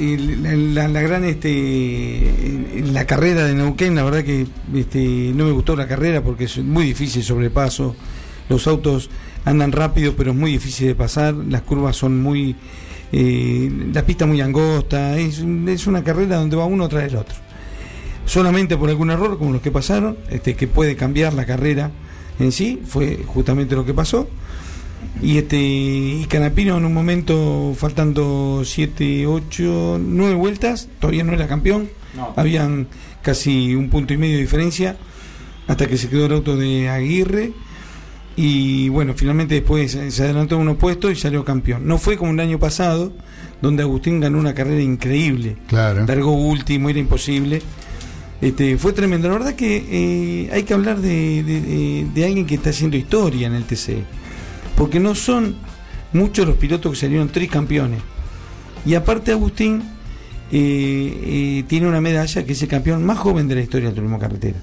la 0.00 1.02
gran 1.02 1.24
este 1.24 2.82
la 2.92 3.06
carrera 3.06 3.44
de 3.44 3.54
Neuquén, 3.54 3.94
la 3.94 4.02
verdad 4.02 4.24
que 4.24 4.46
este, 4.74 5.32
no 5.34 5.44
me 5.44 5.52
gustó 5.52 5.76
la 5.76 5.86
carrera 5.86 6.22
porque 6.22 6.44
es 6.44 6.58
muy 6.58 6.84
difícil 6.84 7.22
sobrepaso. 7.22 7.94
Los 8.48 8.66
autos 8.66 9.10
andan 9.44 9.72
rápido, 9.72 10.14
pero 10.16 10.32
es 10.32 10.36
muy 10.36 10.52
difícil 10.52 10.88
de 10.88 10.94
pasar. 10.94 11.34
Las 11.34 11.62
curvas 11.62 11.96
son 11.96 12.20
muy 12.20 12.56
eh, 13.12 13.70
la 13.92 14.04
pista 14.04 14.26
muy 14.26 14.40
angosta. 14.40 15.16
Es, 15.18 15.38
es 15.38 15.86
una 15.86 16.02
carrera 16.02 16.36
donde 16.36 16.56
va 16.56 16.64
uno 16.64 16.88
tras 16.88 17.04
el 17.04 17.16
otro. 17.16 17.36
Solamente 18.24 18.76
por 18.76 18.88
algún 18.88 19.10
error, 19.10 19.38
como 19.38 19.52
los 19.52 19.62
que 19.62 19.70
pasaron, 19.70 20.16
este, 20.30 20.54
que 20.54 20.66
puede 20.66 20.96
cambiar 20.96 21.34
la 21.34 21.46
carrera 21.46 21.90
en 22.38 22.52
sí, 22.52 22.80
fue 22.86 23.22
justamente 23.26 23.74
lo 23.74 23.84
que 23.84 23.94
pasó. 23.94 24.28
Y 25.22 25.38
este 25.38 25.58
y 25.58 26.26
Canapino 26.28 26.78
en 26.78 26.84
un 26.84 26.94
momento, 26.94 27.74
faltando 27.76 28.62
7, 28.64 29.26
8, 29.26 29.98
9 30.00 30.34
vueltas, 30.34 30.88
todavía 30.98 31.24
no 31.24 31.32
era 31.34 31.46
campeón. 31.46 31.88
No. 32.16 32.32
Habían 32.36 32.88
casi 33.22 33.74
un 33.74 33.88
punto 33.90 34.14
y 34.14 34.16
medio 34.16 34.36
de 34.36 34.42
diferencia 34.42 34.96
hasta 35.66 35.86
que 35.86 35.96
se 35.96 36.08
quedó 36.08 36.26
el 36.26 36.32
auto 36.32 36.56
de 36.56 36.88
Aguirre. 36.88 37.52
Y 38.36 38.88
bueno, 38.88 39.12
finalmente 39.14 39.54
después 39.56 39.92
se 40.08 40.22
adelantó 40.22 40.56
unos 40.56 40.76
puestos 40.76 41.12
y 41.12 41.16
salió 41.16 41.44
campeón. 41.44 41.86
No 41.86 41.98
fue 41.98 42.16
como 42.16 42.32
el 42.32 42.40
año 42.40 42.58
pasado, 42.58 43.12
donde 43.60 43.82
Agustín 43.82 44.20
ganó 44.20 44.38
una 44.38 44.54
carrera 44.54 44.80
increíble. 44.80 45.56
Claro. 45.66 46.06
Largó 46.06 46.32
último, 46.32 46.88
era 46.88 46.98
imposible. 46.98 47.60
Este, 48.40 48.78
fue 48.78 48.94
tremendo. 48.94 49.28
La 49.28 49.34
verdad 49.34 49.54
que 49.54 49.84
eh, 49.90 50.50
hay 50.52 50.62
que 50.62 50.72
hablar 50.72 51.00
de, 51.00 51.42
de- 51.42 51.60
de- 51.60 52.06
de 52.14 52.24
alguien 52.24 52.46
que 52.46 52.54
está 52.54 52.70
haciendo 52.70 52.96
historia 52.96 53.46
en 53.48 53.54
el 53.54 53.64
TC. 53.64 53.98
Porque 54.80 54.98
no 54.98 55.14
son 55.14 55.56
muchos 56.14 56.46
los 56.46 56.56
pilotos 56.56 56.92
que 56.92 56.98
salieron 56.98 57.28
tricampeones. 57.28 58.00
Y 58.86 58.94
aparte 58.94 59.30
Agustín 59.30 59.82
eh, 60.50 61.20
eh, 61.22 61.64
tiene 61.68 61.86
una 61.86 62.00
medalla 62.00 62.46
que 62.46 62.52
es 62.52 62.62
el 62.62 62.68
campeón 62.68 63.04
más 63.04 63.18
joven 63.18 63.46
de 63.46 63.56
la 63.56 63.60
historia 63.60 63.88
del 63.88 63.94
turismo 63.94 64.18
carretera. 64.18 64.58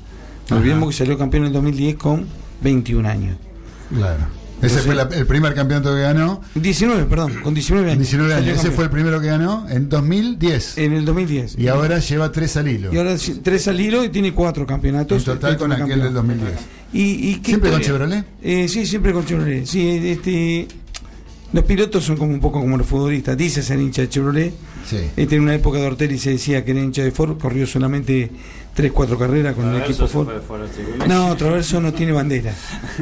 No 0.50 0.58
olvidemos 0.58 0.90
que 0.90 0.96
salió 0.96 1.20
campeón 1.20 1.44
en 1.44 1.48
el 1.50 1.54
2010 1.54 1.96
con 1.98 2.26
21 2.62 3.08
años. 3.08 3.38
Claro. 3.94 4.26
Ese 4.62 4.80
fue 4.80 4.96
la- 4.96 5.04
el 5.14 5.26
primer 5.28 5.54
campeonato 5.54 5.94
que 5.94 6.02
ganó. 6.02 6.42
19, 6.56 7.06
perdón, 7.06 7.34
con 7.44 7.54
19 7.54 7.92
años. 7.92 8.00
19 8.00 8.34
años. 8.34 8.40
Salió 8.46 8.54
Ese 8.54 8.58
campeón. 8.64 8.76
fue 8.76 8.84
el 8.86 8.90
primero 8.90 9.22
que 9.22 9.28
ganó 9.28 9.70
en 9.70 9.88
2010. 9.90 10.78
En 10.80 10.94
el 10.94 11.06
2010. 11.06 11.56
Y 11.60 11.68
ahora 11.68 12.00
lleva 12.00 12.32
tres 12.32 12.58
al 12.58 12.68
hilo. 12.68 12.92
Y 12.94 12.98
ahora 12.98 13.16
tres 13.44 13.68
al 13.68 13.80
hilo 13.80 14.04
y 14.04 14.10
tiene 14.10 14.34
cuatro 14.34 14.66
campeonatos. 14.66 15.20
En 15.20 15.26
total 15.26 15.52
Este, 15.52 15.62
con 15.62 15.72
aquel 15.72 16.02
del 16.02 16.14
2010. 16.14 16.54
Y, 16.94 17.02
y 17.30 17.36
qué 17.40 17.50
¿Siempre 17.52 17.70
con. 17.72 17.82
Chevrolet? 17.82 18.26
Eh, 18.42 18.68
sí, 18.68 18.86
siempre 18.86 19.14
con 19.14 19.26
Chevrolet. 19.26 19.66
Sí, 19.66 19.88
este, 19.90 20.68
los 21.54 21.64
pilotos 21.64 22.04
son 22.04 22.18
como 22.18 22.34
un 22.34 22.40
poco 22.40 22.60
como 22.60 22.78
los 22.78 22.88
futbolistas. 22.88 23.38
Dice 23.38 23.62
ser 23.62 23.80
hincha 23.80 24.02
de 24.02 24.10
Chevrolet. 24.10 24.54
Sí. 24.90 24.98
Este, 25.18 25.36
en 25.36 25.42
una 25.44 25.54
época 25.54 25.78
de 25.80 25.86
Ortelli 25.86 26.18
se 26.18 26.32
decía 26.32 26.64
que 26.66 26.72
era 26.72 26.80
hincha 26.82 27.04
de 27.04 27.12
Ford. 27.12 27.38
Corrió 27.38 27.68
solamente 27.68 28.32
3, 28.78 28.92
4 28.92 29.18
carreras 29.18 29.56
con 29.56 29.74
el 29.74 29.82
equipo 29.82 30.06
Ford. 30.08 30.30
No, 31.08 31.36
Traverso 31.36 31.82
no 31.82 31.92
tiene 31.94 32.12
bandera. 32.12 32.54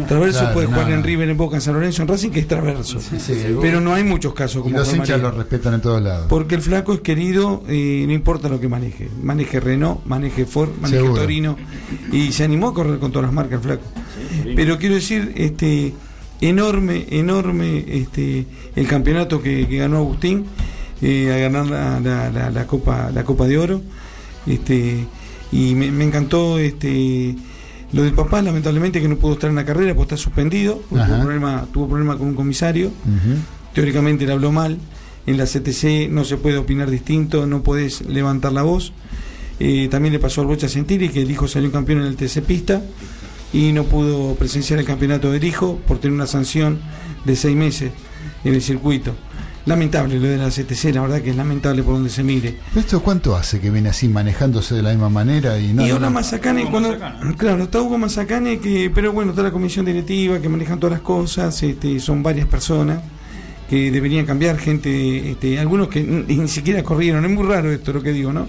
Traverso 0.08 0.40
Claro, 0.40 0.54
puede 0.54 0.68
jugar 0.68 0.88
no. 0.88 0.94
en 0.96 1.04
River, 1.04 1.30
en 1.30 1.36
Boca, 1.36 1.58
en 1.58 1.62
San 1.62 1.74
Lorenzo, 1.74 2.02
en 2.02 2.08
Racing, 2.08 2.30
que 2.30 2.40
es 2.40 2.48
Traverso. 2.48 2.98
Pero 3.60 3.82
no 3.82 3.94
hay 3.94 4.06
muchos 4.06 4.34
casos 4.34 4.60
Y 4.60 4.64
como 4.64 4.78
los 4.78 4.88
fue 4.88 5.00
hinchas 5.00 5.20
lo 5.20 5.32
respetan 5.32 5.74
en 5.74 5.82
todos 5.82 6.02
lados. 6.02 6.28
Porque 6.30 6.56
el 6.56 6.62
flaco 6.62 6.94
es 6.94 7.02
querido, 7.02 7.62
eh, 7.68 8.06
no 8.08 8.14
importa 8.14 8.48
lo 8.48 8.58
que 8.62 8.70
maneje. 8.70 9.10
Maneje 9.22 9.60
Renault, 9.60 10.06
maneje 10.06 10.46
Ford, 10.46 10.70
maneje 10.80 11.04
Seguro. 11.04 11.22
Torino. 11.22 11.58
Y 12.10 12.32
se 12.32 12.46
animó 12.46 12.70
a 12.70 12.74
correr 12.74 12.98
con 12.98 13.12
todas 13.12 13.26
las 13.26 13.34
marcas 13.34 13.56
el 13.58 13.64
flaco. 13.66 13.84
Pero 14.56 14.78
quiero 14.78 14.96
decir, 14.96 15.34
este 15.36 15.94
enorme, 16.40 17.06
enorme 17.10 17.84
este 17.86 18.46
el 18.78 18.88
campeonato 18.88 19.42
que, 19.42 19.68
que 19.68 19.78
ganó 19.78 19.98
Agustín, 19.98 20.46
eh, 21.02 21.34
a 21.34 21.38
ganar 21.38 21.66
la, 21.66 22.00
la- 22.00 22.30
la- 22.32 22.50
la 22.50 22.66
Copa, 22.66 23.12
la 23.14 23.26
Copa 23.26 23.46
de 23.46 23.58
Oro. 23.58 23.82
Este, 24.48 25.06
y 25.56 25.76
me, 25.76 25.92
me 25.92 26.04
encantó 26.04 26.60
este 26.60 27.36
lo 27.94 28.04
del 28.04 28.14
papá, 28.14 28.42
lamentablemente 28.42 29.00
que 29.00 29.08
no 29.08 29.16
pudo 29.16 29.34
estar 29.34 29.50
en 29.50 29.56
la 29.56 29.64
carrera 29.64 29.94
porque 29.94 30.16
está 30.16 30.24
suspendido, 30.24 30.82
porque 30.90 31.06
tuvo 31.06 31.20
problema, 31.22 31.68
tuvo 31.72 31.88
problema 31.88 32.18
con 32.18 32.28
un 32.28 32.36
comisario 32.36 32.92
teóricamente 33.76 34.26
le 34.26 34.32
habló 34.32 34.52
mal. 34.52 34.80
En 35.28 35.38
la 35.38 35.46
CTC 35.46 36.10
no 36.10 36.24
se 36.24 36.38
puede 36.38 36.58
opinar 36.58 36.90
distinto, 36.90 37.46
no 37.46 37.62
podés 37.62 38.02
levantar 38.02 38.54
la 38.54 38.64
voz. 38.64 38.94
Eh, 39.60 39.88
también 39.92 40.14
le 40.14 40.20
pasó 40.20 40.42
al 40.42 40.48
Bocha 40.48 40.68
Sentiri, 40.68 41.10
que 41.10 41.22
el 41.22 41.32
hijo 41.32 41.48
salió 41.48 41.72
campeón 41.72 42.02
en 42.02 42.08
el 42.08 42.16
TC 42.16 42.42
Pista 42.42 42.82
y 43.54 43.72
no 43.72 43.84
pudo 43.84 44.36
presenciar 44.36 44.80
el 44.80 44.86
campeonato 44.86 45.32
del 45.32 45.44
hijo 45.44 45.80
por 45.88 46.00
tener 46.00 46.14
una 46.14 46.28
sanción 46.28 46.80
de 47.26 47.36
seis 47.36 47.56
meses 47.56 47.92
en 48.44 48.54
el 48.54 48.62
circuito. 48.62 49.16
Lamentable 49.66 50.20
lo 50.20 50.28
de 50.28 50.38
la 50.38 50.50
CTC, 50.50 50.94
la 50.94 51.02
verdad 51.02 51.22
que 51.22 51.32
es 51.32 51.36
lamentable 51.36 51.82
por 51.82 51.96
donde 51.96 52.10
se 52.12 52.24
mire. 52.24 52.58
¿Esto 52.76 53.02
cuánto 53.02 53.36
hace 53.36 53.60
que 53.60 53.72
viene 53.72 53.90
así 53.90 54.08
manejándose 54.08 54.76
de 54.76 54.84
la 54.84 54.92
misma 54.92 55.10
manera? 55.10 55.58
Y, 55.60 55.74
no, 55.74 55.86
y 55.86 55.90
ahora 55.90 56.06
no- 56.08 56.12
Mazacane, 56.14 56.70
cuando, 56.70 56.96
claro, 57.36 57.64
está 57.64 57.82
Hugo 57.82 57.98
Mazacane, 57.98 58.60
que, 58.60 58.92
pero 58.94 59.12
bueno, 59.12 59.32
está 59.32 59.42
la 59.42 59.52
comisión 59.52 59.86
directiva 59.86 60.40
que 60.40 60.50
manejan 60.50 60.80
todas 60.80 60.94
las 60.94 61.02
cosas, 61.02 61.64
este, 61.64 62.00
son 62.00 62.22
varias 62.22 62.48
personas 62.48 63.00
que 63.68 63.90
deberían 63.90 64.28
cambiar, 64.28 64.60
gente, 64.60 65.32
este, 65.32 65.58
algunos 65.58 65.88
que 65.88 66.04
ni 66.04 66.48
siquiera 66.48 66.84
corrieron, 66.84 67.26
es 67.26 67.32
muy 67.32 67.44
raro 67.48 67.72
esto 67.72 67.92
lo 67.92 68.04
que 68.04 68.12
digo, 68.14 68.32
¿no? 68.32 68.48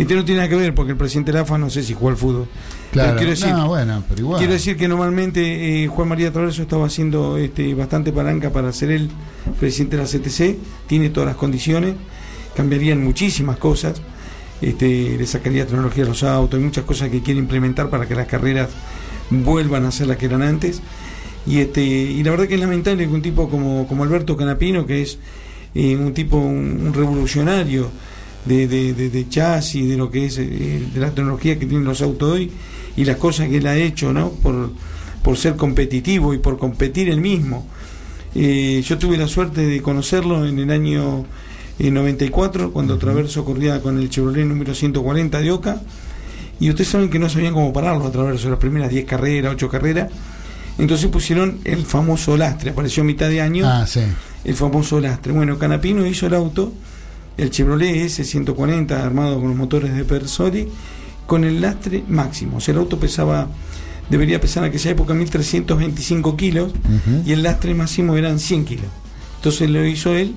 Este 0.00 0.14
no 0.14 0.24
tiene 0.24 0.38
nada 0.38 0.48
que 0.48 0.56
ver 0.56 0.74
porque 0.74 0.92
el 0.92 0.96
presidente 0.96 1.30
de 1.30 1.36
la 1.36 1.42
AFA 1.42 1.58
no 1.58 1.68
sé 1.68 1.82
si 1.82 1.92
jugó 1.92 2.08
al 2.08 2.16
fútbol. 2.16 2.46
Claro, 2.90 3.08
Pero 3.08 3.18
quiero 3.18 3.30
decir, 3.32 3.52
no, 3.52 3.68
bueno, 3.68 4.02
pero 4.08 4.20
igual. 4.22 4.38
Quiero 4.38 4.54
decir 4.54 4.78
que 4.78 4.88
normalmente 4.88 5.84
eh, 5.84 5.88
Juan 5.88 6.08
María 6.08 6.32
Traverso 6.32 6.62
estaba 6.62 6.86
haciendo 6.86 7.36
este, 7.36 7.74
bastante 7.74 8.10
palanca 8.10 8.48
para 8.48 8.72
ser 8.72 8.92
el 8.92 9.10
presidente 9.60 9.98
de 9.98 10.02
la 10.02 10.08
CTC, 10.08 10.56
tiene 10.86 11.10
todas 11.10 11.26
las 11.26 11.36
condiciones, 11.36 11.96
cambiarían 12.56 13.04
muchísimas 13.04 13.58
cosas, 13.58 14.00
este, 14.62 15.18
le 15.18 15.26
sacaría 15.26 15.66
tecnología 15.66 16.04
a 16.04 16.08
los 16.08 16.22
autos, 16.22 16.58
hay 16.58 16.64
muchas 16.64 16.86
cosas 16.86 17.10
que 17.10 17.20
quiere 17.20 17.38
implementar 17.38 17.90
para 17.90 18.08
que 18.08 18.14
las 18.14 18.26
carreras 18.26 18.70
vuelvan 19.28 19.84
a 19.84 19.90
ser 19.90 20.06
las 20.06 20.16
que 20.16 20.24
eran 20.24 20.40
antes. 20.40 20.80
Y, 21.46 21.58
este, 21.58 21.82
y 21.82 22.22
la 22.22 22.30
verdad 22.30 22.46
que 22.46 22.54
es 22.54 22.60
lamentable 22.60 23.06
que 23.06 23.12
un 23.12 23.20
tipo 23.20 23.50
como, 23.50 23.86
como 23.86 24.02
Alberto 24.02 24.34
Canapino, 24.34 24.86
que 24.86 25.02
es 25.02 25.18
eh, 25.74 25.94
un 25.94 26.14
tipo, 26.14 26.38
un, 26.38 26.86
un 26.86 26.94
revolucionario 26.94 27.90
de, 28.44 28.66
de, 28.68 28.94
de- 28.94 29.10
de 29.10 29.28
chasis, 29.28 29.88
de 29.88 29.96
lo 29.96 30.10
que 30.10 30.26
es, 30.26 30.38
eh, 30.38 30.82
de 30.94 31.00
la 31.00 31.10
tecnología 31.10 31.58
que 31.58 31.66
tienen 31.66 31.84
los 31.84 32.00
autos 32.02 32.30
hoy 32.32 32.50
y 32.96 33.04
las 33.04 33.16
cosas 33.16 33.48
que 33.48 33.58
él 33.58 33.66
ha 33.66 33.76
hecho, 33.76 34.12
¿no? 34.12 34.30
Por, 34.30 34.70
por 35.22 35.36
ser 35.36 35.56
competitivo 35.56 36.32
y 36.34 36.38
por 36.38 36.58
competir 36.58 37.08
él 37.10 37.20
mismo. 37.20 37.66
Eh, 38.34 38.82
yo 38.86 38.96
tuve 38.98 39.16
la 39.16 39.26
suerte 39.28 39.66
de 39.66 39.82
conocerlo 39.82 40.46
en 40.46 40.58
el 40.58 40.70
año 40.70 41.24
eh, 41.78 41.90
94, 41.90 42.72
cuando 42.72 42.96
Traverso 42.98 43.44
corría 43.44 43.80
con 43.82 43.98
el 43.98 44.08
Chevrolet 44.08 44.46
número 44.46 44.74
140 44.74 45.40
de 45.40 45.50
Oca. 45.50 45.80
Y 46.60 46.68
ustedes 46.68 46.88
saben 46.88 47.08
que 47.08 47.18
no 47.18 47.28
sabían 47.28 47.54
cómo 47.54 47.72
pararlo 47.72 48.06
a 48.06 48.12
Traverso, 48.12 48.50
las 48.50 48.58
primeras 48.58 48.90
10 48.90 49.04
carreras, 49.06 49.52
8 49.54 49.68
carreras. 49.68 50.10
Entonces 50.78 51.08
pusieron 51.08 51.58
el 51.64 51.84
famoso 51.84 52.36
lastre, 52.36 52.70
apareció 52.70 53.02
a 53.02 53.06
mitad 53.06 53.28
de 53.28 53.40
año. 53.40 53.66
Ah, 53.66 53.86
sí. 53.86 54.00
El 54.44 54.54
famoso 54.54 55.00
lastre. 55.00 55.32
Bueno, 55.32 55.58
Canapino 55.58 56.06
hizo 56.06 56.26
el 56.26 56.34
auto, 56.34 56.72
el 57.36 57.50
Chevrolet 57.50 57.94
S140 58.06 58.90
armado 58.92 59.38
con 59.38 59.48
los 59.48 59.56
motores 59.56 59.94
de 59.94 60.04
Persoli, 60.04 60.68
con 61.26 61.44
el 61.44 61.60
lastre 61.60 62.02
máximo. 62.08 62.58
O 62.58 62.60
sea, 62.60 62.72
el 62.72 62.78
auto 62.78 62.98
pesaba, 62.98 63.48
debería 64.10 64.40
pesar 64.40 64.64
en 64.64 64.70
aquella 64.70 64.90
época 64.90 65.14
1325 65.14 66.36
kilos 66.36 66.72
y 67.24 67.32
el 67.32 67.42
lastre 67.42 67.74
máximo 67.74 68.16
eran 68.16 68.38
100 68.38 68.64
kilos. 68.64 68.86
Entonces 69.36 69.70
lo 69.70 69.84
hizo 69.86 70.14
él 70.14 70.34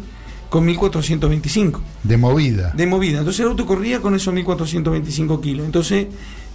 con 0.50 0.66
1425 0.66 1.82
De 2.04 2.16
movida. 2.16 2.72
de 2.78 2.86
movida. 2.86 3.18
Entonces 3.20 3.40
el 3.42 3.48
auto 3.48 3.66
corría 3.66 4.00
con 4.02 4.14
esos 4.16 4.34
1425 4.34 5.42
kilos. 5.42 5.66
Entonces 5.66 6.08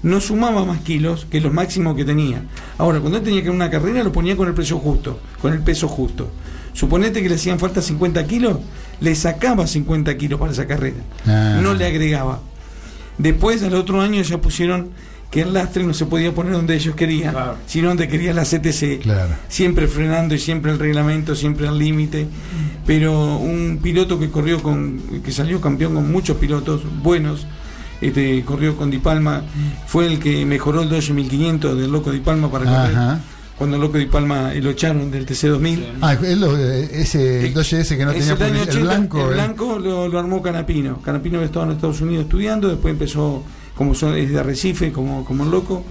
no 0.04 0.20
sumaba 0.20 0.64
más 0.64 0.80
kilos 0.82 1.26
que 1.28 1.40
los 1.40 1.52
máximos 1.52 1.96
que 1.96 2.04
tenía. 2.04 2.42
Ahora, 2.78 3.00
cuando 3.00 3.18
él 3.18 3.24
tenía 3.24 3.40
que 3.40 3.46
ir 3.46 3.52
a 3.52 3.54
una 3.56 3.68
carrera, 3.70 4.04
lo 4.04 4.12
ponía 4.12 4.36
con 4.36 4.46
el 4.46 4.54
peso 4.54 4.78
justo, 4.78 5.18
con 5.42 5.52
el 5.52 5.58
peso 5.60 5.88
justo. 5.88 6.30
Suponete 6.72 7.20
que 7.20 7.28
le 7.28 7.34
hacían 7.34 7.58
falta 7.58 7.82
50 7.82 8.24
kilos, 8.28 8.58
le 9.00 9.14
sacaba 9.14 9.66
50 9.66 10.16
kilos 10.16 10.38
para 10.38 10.52
esa 10.52 10.66
carrera. 10.66 10.98
Ah. 11.26 11.60
No 11.62 11.74
le 11.74 11.86
agregaba. 11.86 12.40
Después, 13.18 13.62
al 13.62 13.74
otro 13.74 14.00
año, 14.00 14.22
ya 14.22 14.40
pusieron 14.40 14.90
que 15.30 15.42
el 15.42 15.52
lastre 15.52 15.84
no 15.84 15.92
se 15.92 16.06
podía 16.06 16.34
poner 16.34 16.54
donde 16.54 16.74
ellos 16.74 16.94
querían, 16.94 17.34
sino 17.66 17.88
donde 17.88 18.08
quería 18.08 18.32
la 18.32 18.44
CTC. 18.44 19.04
Siempre 19.48 19.86
frenando 19.86 20.34
y 20.34 20.38
siempre 20.38 20.72
el 20.72 20.78
reglamento, 20.78 21.34
siempre 21.34 21.68
al 21.68 21.78
límite. 21.78 22.26
Pero 22.86 23.36
un 23.36 23.80
piloto 23.82 24.18
que 24.18 24.30
corrió 24.30 24.62
con, 24.62 25.00
que 25.22 25.30
salió 25.30 25.60
campeón 25.60 25.94
con 25.94 26.10
muchos 26.10 26.38
pilotos 26.38 26.82
buenos, 27.02 27.46
este, 28.00 28.42
corrió 28.44 28.76
con 28.76 28.90
Di 28.90 28.98
Palma, 28.98 29.42
fue 29.86 30.06
el 30.06 30.18
que 30.18 30.46
mejoró 30.46 30.82
el 30.82 30.88
Dodge 30.88 31.12
1500 31.12 31.78
del 31.78 31.90
Loco 31.90 32.10
Di 32.10 32.20
Palma 32.20 32.50
para 32.50 32.64
correr. 32.64 33.18
Cuando 33.58 33.76
el 33.76 33.82
Loco 33.82 33.98
Di 33.98 34.06
Palma 34.06 34.54
eh, 34.54 34.62
lo 34.62 34.70
echaron 34.70 35.10
del 35.10 35.26
TC2000. 35.26 35.98
Ah, 36.00 36.12
es 36.14 36.38
lo- 36.38 36.56
ese 36.56 37.46
el 37.46 37.52
Dodge 37.54 37.80
ese 37.80 37.96
que 37.98 38.04
no 38.04 38.12
tenía 38.12 38.32
el 38.32 38.40
el 38.40 38.68
80, 38.68 38.78
blanco. 38.80 39.18
el 39.18 39.30
eh. 39.30 39.34
blanco 39.34 39.78
lo, 39.80 40.06
lo 40.08 40.18
armó 40.18 40.40
Canapino. 40.40 41.02
Canapino 41.02 41.42
estado 41.42 41.66
en 41.66 41.72
Estados 41.72 42.00
Unidos 42.00 42.24
estudiando, 42.24 42.68
después 42.68 42.92
empezó 42.92 43.42
como 43.74 43.94
son, 43.94 44.16
es 44.16 44.30
de 44.30 44.38
Arrecife, 44.38 44.92
como, 44.92 45.24
como 45.24 45.44
el 45.44 45.50
loco. 45.50 45.84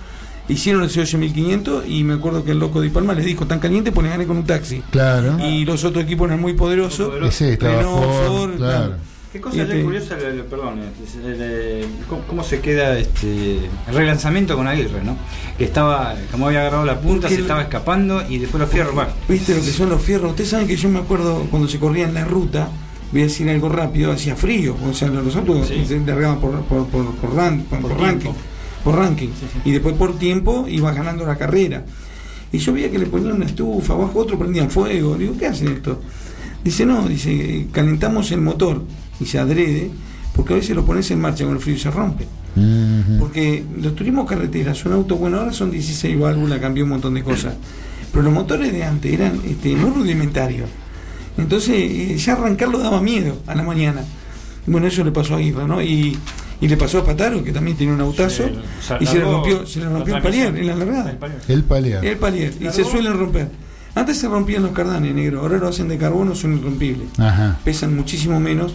Hicieron 0.50 0.82
el 0.84 0.90
C8 0.90 1.18
1500 1.18 1.84
y 1.90 2.06
me 2.06 2.14
acuerdo 2.14 2.46
que 2.46 2.52
el 2.52 2.60
loco 2.60 2.80
de 2.80 2.90
Palma 2.90 3.14
les 3.14 3.26
dijo 3.26 3.46
tan 3.48 3.60
caliente, 3.60 3.92
le 3.92 4.10
gané 4.10 4.26
con 4.26 4.38
un 4.38 4.46
taxi. 4.46 4.82
Claro. 4.92 5.38
Y 5.46 5.66
los 5.66 5.84
otros 5.84 6.06
equipos 6.06 6.28
eran 6.28 6.40
muy 6.40 6.54
poderosos. 6.54 7.14
Ese 7.22 7.54
estaba 7.54 7.78
Renault, 7.78 8.28
Ford, 8.28 8.56
claro. 8.56 8.96
Qué 9.38 9.42
cosa 9.42 9.62
este- 9.62 9.84
curiosa, 9.84 10.16
perdón, 10.50 10.80
el- 11.26 11.86
cómo, 12.28 12.44
se 12.44 12.60
queda 12.60 12.98
este 12.98 13.58
el 13.88 13.94
relanzamiento 13.94 14.56
con 14.56 14.68
Aguirre, 14.68 15.04
¿no? 15.04 15.16
Que 15.58 15.64
estaba, 15.66 16.16
como 16.32 16.48
había 16.48 16.62
agarrado 16.62 16.86
la 16.86 17.00
punta, 17.00 17.30
se 17.30 17.36
estaba 17.36 17.62
escapando 17.62 18.24
y 18.28 18.40
después 18.40 18.60
los 18.62 18.70
fierros, 18.70 18.96
bueno. 18.96 19.12
¿Viste 19.30 19.54
lo 19.56 19.62
que 19.62 19.72
son 19.72 19.90
los 19.90 20.02
fierros? 20.02 20.32
Ustedes 20.32 20.50
saben 20.50 20.68
que 20.68 20.76
yo 20.76 20.90
me 20.90 21.00
acuerdo 21.00 21.46
cuando 21.52 21.68
se 21.68 21.78
corría 21.80 22.06
en 22.08 22.16
la 22.16 22.26
ruta, 22.26 22.70
voy 23.12 23.22
a 23.22 23.24
decir 23.26 23.48
algo 23.50 23.70
rápido, 23.70 24.12
hacía 24.12 24.36
frío. 24.36 24.76
O 24.90 24.94
sea, 24.94 25.08
los 25.10 25.36
autos 25.36 25.68
Sí. 25.68 25.86
se 25.86 26.00
largaban 26.00 26.40
por, 26.40 26.60
por, 26.64 26.88
por, 26.88 27.06
por 27.16 27.36
ran- 27.36 27.62
por- 27.64 27.80
Por 27.82 27.92
por 27.92 28.00
tiempo. 28.00 28.26
ranking. 28.26 28.42
Por 28.84 28.96
ranking. 28.96 29.30
Y 29.66 29.72
después 29.72 29.96
por 29.96 30.18
tiempo 30.18 30.66
iba 30.68 30.92
ganando 30.94 31.26
la 31.26 31.38
carrera. 31.38 31.86
Y 32.52 32.58
yo 32.60 32.72
veía 32.74 32.90
que 32.90 32.98
le 32.98 33.06
ponían 33.06 33.34
una 33.34 33.46
estufa, 33.46 33.94
abajo 33.94 34.20
otro 34.20 34.40
prendían 34.40 34.72
fuego. 34.72 35.16
Digo, 35.16 35.36
¿qué 35.38 35.48
hacen 35.48 35.68
esto? 35.68 36.02
Dice, 36.68 36.86
no, 36.86 37.08
dice, 37.08 37.68
calentamos 37.72 38.30
el 38.34 38.42
motor 38.42 38.84
y 39.22 39.26
se 39.26 39.40
adrede, 39.40 39.90
porque 40.36 40.52
a 40.54 40.58
veces 40.58 40.76
lo 40.76 40.86
pones 40.86 41.10
en 41.12 41.22
marcha 41.22 41.46
con 41.46 41.54
el 41.54 41.60
frío 41.62 41.76
y 41.76 41.80
se 41.80 41.90
rompe. 41.90 42.28
Porque 43.20 43.64
los 43.82 43.96
turismos 43.96 44.28
carreteras 44.28 44.78
son 44.78 44.92
autos, 44.92 45.18
bueno, 45.18 45.38
ahora 45.40 45.54
son 45.54 45.72
16 45.72 46.20
válvulas, 46.20 46.60
cambió 46.60 46.84
un 46.84 46.90
montón 46.90 47.14
de 47.14 47.24
cosas. 47.24 47.54
Pero 48.12 48.24
los 48.24 48.34
motores 48.34 48.74
de 48.74 48.84
antes 48.84 49.14
eran 49.14 49.40
este, 49.46 49.76
muy 49.78 49.92
rudimentarios. 49.92 50.70
Entonces, 51.38 51.74
eh, 51.78 52.18
ya 52.18 52.34
arrancarlo 52.34 52.80
daba 52.80 53.00
miedo 53.02 53.38
a 53.48 53.56
la 53.56 53.64
mañana. 53.64 54.02
Bueno, 54.66 54.88
eso 54.88 55.06
le 55.06 55.12
pasó 55.12 55.36
a 55.36 55.38
Aguirre, 55.38 55.66
¿no? 55.70 55.82
Y, 55.82 56.18
y 56.60 56.68
le 56.68 56.76
pasó 56.76 56.98
a 57.00 57.06
Pataro, 57.06 57.46
que 57.46 57.54
también 57.54 57.78
tiene 57.78 57.94
un 57.94 58.02
autazo, 58.02 58.44
Se- 58.44 58.98
se 58.98 59.04
y 59.04 59.06
se 59.06 59.20
le 59.20 59.22
rompió, 59.24 59.66
se 59.66 59.80
le 59.80 59.86
rompió 59.88 60.16
el 60.18 60.22
palier 60.22 60.58
en 60.58 60.68
la 60.68 60.76
largada. 60.76 61.12
El 61.12 61.18
palier. 61.18 61.40
El 61.48 61.64
palier. 61.64 62.06
El 62.06 62.18
palier. 62.18 62.54
Y 62.60 62.66
se 62.74 62.84
suelen 62.84 63.14
romper. 63.18 63.48
Antes 63.98 64.18
se 64.18 64.28
rompían 64.28 64.64
los 64.64 64.72
cardanes 64.72 65.14
negro, 65.16 65.42
ahora 65.42 65.58
lo 65.58 65.68
hacen 65.68 65.88
de 65.88 65.98
carbono, 65.98 66.36
son 66.36 66.58
irrompibles. 66.58 67.08
Ajá. 67.18 67.58
Pesan 67.64 67.96
muchísimo 67.96 68.40
menos 68.40 68.74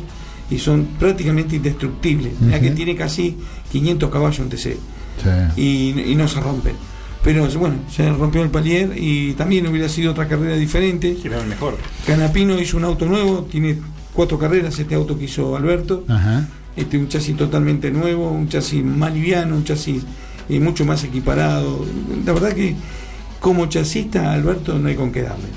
y 0.51 0.59
son 0.59 0.85
prácticamente 0.99 1.57
indestructibles. 1.57 2.33
Mirá 2.41 2.57
Ujú. 2.57 2.65
que 2.67 2.71
tiene 2.73 2.97
casi 2.97 3.37
500 3.71 4.11
caballos 4.11 4.39
en 4.41 4.49
TC 4.49 4.77
Sí. 5.23 5.61
y, 5.61 6.11
y 6.13 6.15
no 6.17 6.27
se 6.27 6.41
rompen. 6.41 6.75
Pero 7.23 7.47
bueno, 7.59 7.77
se 7.89 8.11
rompió 8.11 8.43
el 8.43 8.51
palier 8.51 8.95
y 8.97 9.35
también 9.35 9.67
hubiera 9.69 9.89
sido 9.89 10.11
otra 10.11 10.27
carrera 10.27 10.57
diferente. 10.57 11.17
Era 11.25 11.41
el 11.41 11.47
mejor. 11.47 11.77
Canapino 12.05 12.59
hizo 12.61 12.77
un 12.77 12.85
auto 12.85 13.07
nuevo, 13.07 13.47
tiene 13.49 13.79
cuatro 14.13 14.39
carreras 14.39 14.77
este 14.79 14.95
auto 14.97 15.17
que 15.17 15.27
hizo 15.27 15.55
Alberto. 15.57 16.05
Ajá. 16.09 16.49
Este, 16.75 16.99
un 16.99 17.07
chasis 17.09 17.37
totalmente 17.37 17.91
nuevo, 17.93 18.29
un 18.31 18.49
chasis 18.49 18.83
más 18.83 19.13
liviano, 19.15 19.55
un 19.55 19.63
chasis 19.63 20.03
eh, 20.49 20.59
mucho 20.59 20.85
más 20.85 21.05
equiparado. 21.05 21.85
La 22.27 22.33
verdad 22.33 22.53
que 22.55 22.75
como 23.43 23.67
chasista, 23.67 24.33
Alberto, 24.33 24.79
no 24.79 24.89
hay 24.89 24.95
con 24.95 25.13
qué 25.13 25.23
darle. 25.23 25.49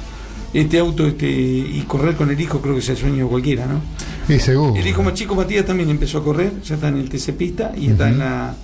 Este 0.54 0.80
auto 0.80 1.06
este, 1.06 1.30
y 1.30 1.84
correr 1.88 2.16
con 2.16 2.32
el 2.32 2.42
hijo 2.42 2.60
creo 2.62 2.74
que 2.74 2.80
es 2.80 2.90
el 2.90 2.98
sueño 2.98 3.26
de 3.26 3.30
cualquiera, 3.30 3.68
¿no? 3.68 3.80
Sí, 4.28 4.40
seguro. 4.40 4.76
El 4.76 4.88
hijo 4.88 5.04
más 5.04 5.14
chico 5.14 5.36
Matías 5.36 5.66
también 5.66 5.90
empezó 5.90 6.18
a 6.18 6.24
correr, 6.24 6.52
ya 6.64 6.76
está 6.76 6.88
en 6.88 6.98
el 6.98 7.10
TC 7.10 7.34
Pista 7.34 7.74
y 7.78 7.90
está 7.90 8.10
en 8.10 8.18
la 8.20 8.56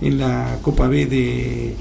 en 0.00 0.18
la 0.18 0.56
Copa 0.62 0.88
B 0.88 1.06
de, 1.06 1.76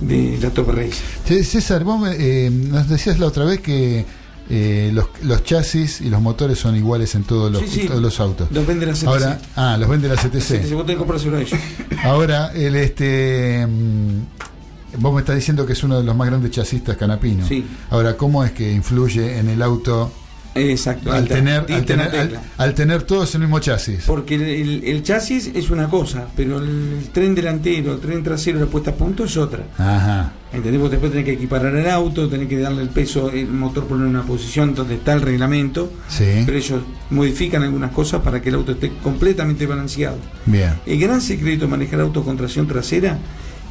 de 0.00 0.38
la 0.40 0.50
Top 0.50 0.70
Race. 0.70 1.42
César, 1.44 1.84
vos 1.84 2.00
me, 2.00 2.14
eh, 2.18 2.50
nos 2.50 2.88
decías 2.88 3.18
la 3.18 3.26
otra 3.26 3.44
vez 3.44 3.60
que 3.60 4.04
eh, 4.48 4.90
los, 4.92 5.06
los 5.22 5.44
chasis 5.44 6.00
y 6.00 6.08
los 6.08 6.22
motores 6.22 6.58
son 6.58 6.76
iguales 6.76 7.14
en 7.14 7.24
todos 7.24 7.50
los, 7.50 7.62
Sí, 7.62 7.80
sí. 7.82 7.86
todos 7.88 8.00
los 8.00 8.20
autos. 8.20 8.48
Los 8.52 8.66
vende 8.66 8.86
la 8.86 8.92
CTC. 8.92 9.06
Ahora, 9.06 9.40
ah, 9.56 9.76
los 9.78 9.88
vende 9.88 10.08
la 10.08 10.14
CTC. 10.16 10.72
vos 10.72 10.86
tenés 10.86 11.02
que 11.02 11.28
ellos. 11.42 11.60
Ahora, 12.04 12.52
el 12.54 12.76
este 12.76 13.66
mm, 13.66 14.51
vos 14.98 15.14
me 15.14 15.20
estás 15.20 15.36
diciendo 15.36 15.64
que 15.66 15.72
es 15.72 15.82
uno 15.84 15.98
de 15.98 16.04
los 16.04 16.14
más 16.16 16.28
grandes 16.28 16.50
chasistas 16.50 16.96
canapino. 16.96 17.46
Sí. 17.46 17.64
Ahora, 17.90 18.16
¿cómo 18.16 18.44
es 18.44 18.52
que 18.52 18.72
influye 18.72 19.38
en 19.38 19.48
el 19.48 19.62
auto 19.62 20.12
Exacto. 20.54 21.10
al 21.10 21.26
tener, 21.28 21.64
al, 21.72 21.84
tener, 21.86 22.38
al, 22.58 22.74
tener 22.74 23.02
todos 23.04 23.34
el 23.34 23.40
mismo 23.40 23.58
chasis? 23.58 24.04
Porque 24.06 24.34
el, 24.34 24.42
el- 24.42 24.84
el 24.84 25.02
chasis 25.02 25.50
es 25.54 25.70
una 25.70 25.88
cosa, 25.88 26.26
pero 26.36 26.58
el, 26.58 27.08
tren 27.12 27.34
delantero, 27.34 27.94
el 27.94 28.00
tren 28.00 28.22
trasero, 28.22 28.60
la 28.60 28.66
puesta 28.66 28.90
a 28.90 28.94
punto 28.94 29.24
es 29.24 29.36
otra. 29.36 29.64
Ajá. 29.78 30.32
¿Entendés? 30.52 30.78
Vos 30.82 30.90
después 30.90 31.10
tenés 31.10 31.24
que 31.24 31.32
equiparar 31.32 31.74
el 31.74 31.88
auto, 31.88 32.28
tenés 32.28 32.46
que 32.48 32.58
darle 32.58 32.82
el 32.82 32.90
peso, 32.90 33.30
el 33.30 33.46
motor 33.48 33.86
poner 33.86 34.04
en 34.04 34.10
una 34.10 34.24
posición 34.24 34.74
donde 34.74 34.96
está 34.96 35.14
el 35.14 35.22
reglamento. 35.22 35.90
Sí. 36.08 36.42
Pero 36.44 36.58
ellos 36.58 36.82
modifican 37.08 37.62
algunas 37.62 37.90
cosas 37.92 38.20
para 38.20 38.42
que 38.42 38.50
el 38.50 38.56
auto 38.56 38.72
esté 38.72 38.92
completamente 39.02 39.64
balanceado. 39.66 40.18
Bien. 40.44 40.74
El 40.84 41.00
gran 41.00 41.22
secreto 41.22 41.64
de 41.64 41.70
manejar 41.70 42.00
auto 42.02 42.22
con 42.22 42.36
tracción 42.36 42.66
trasera 42.68 43.16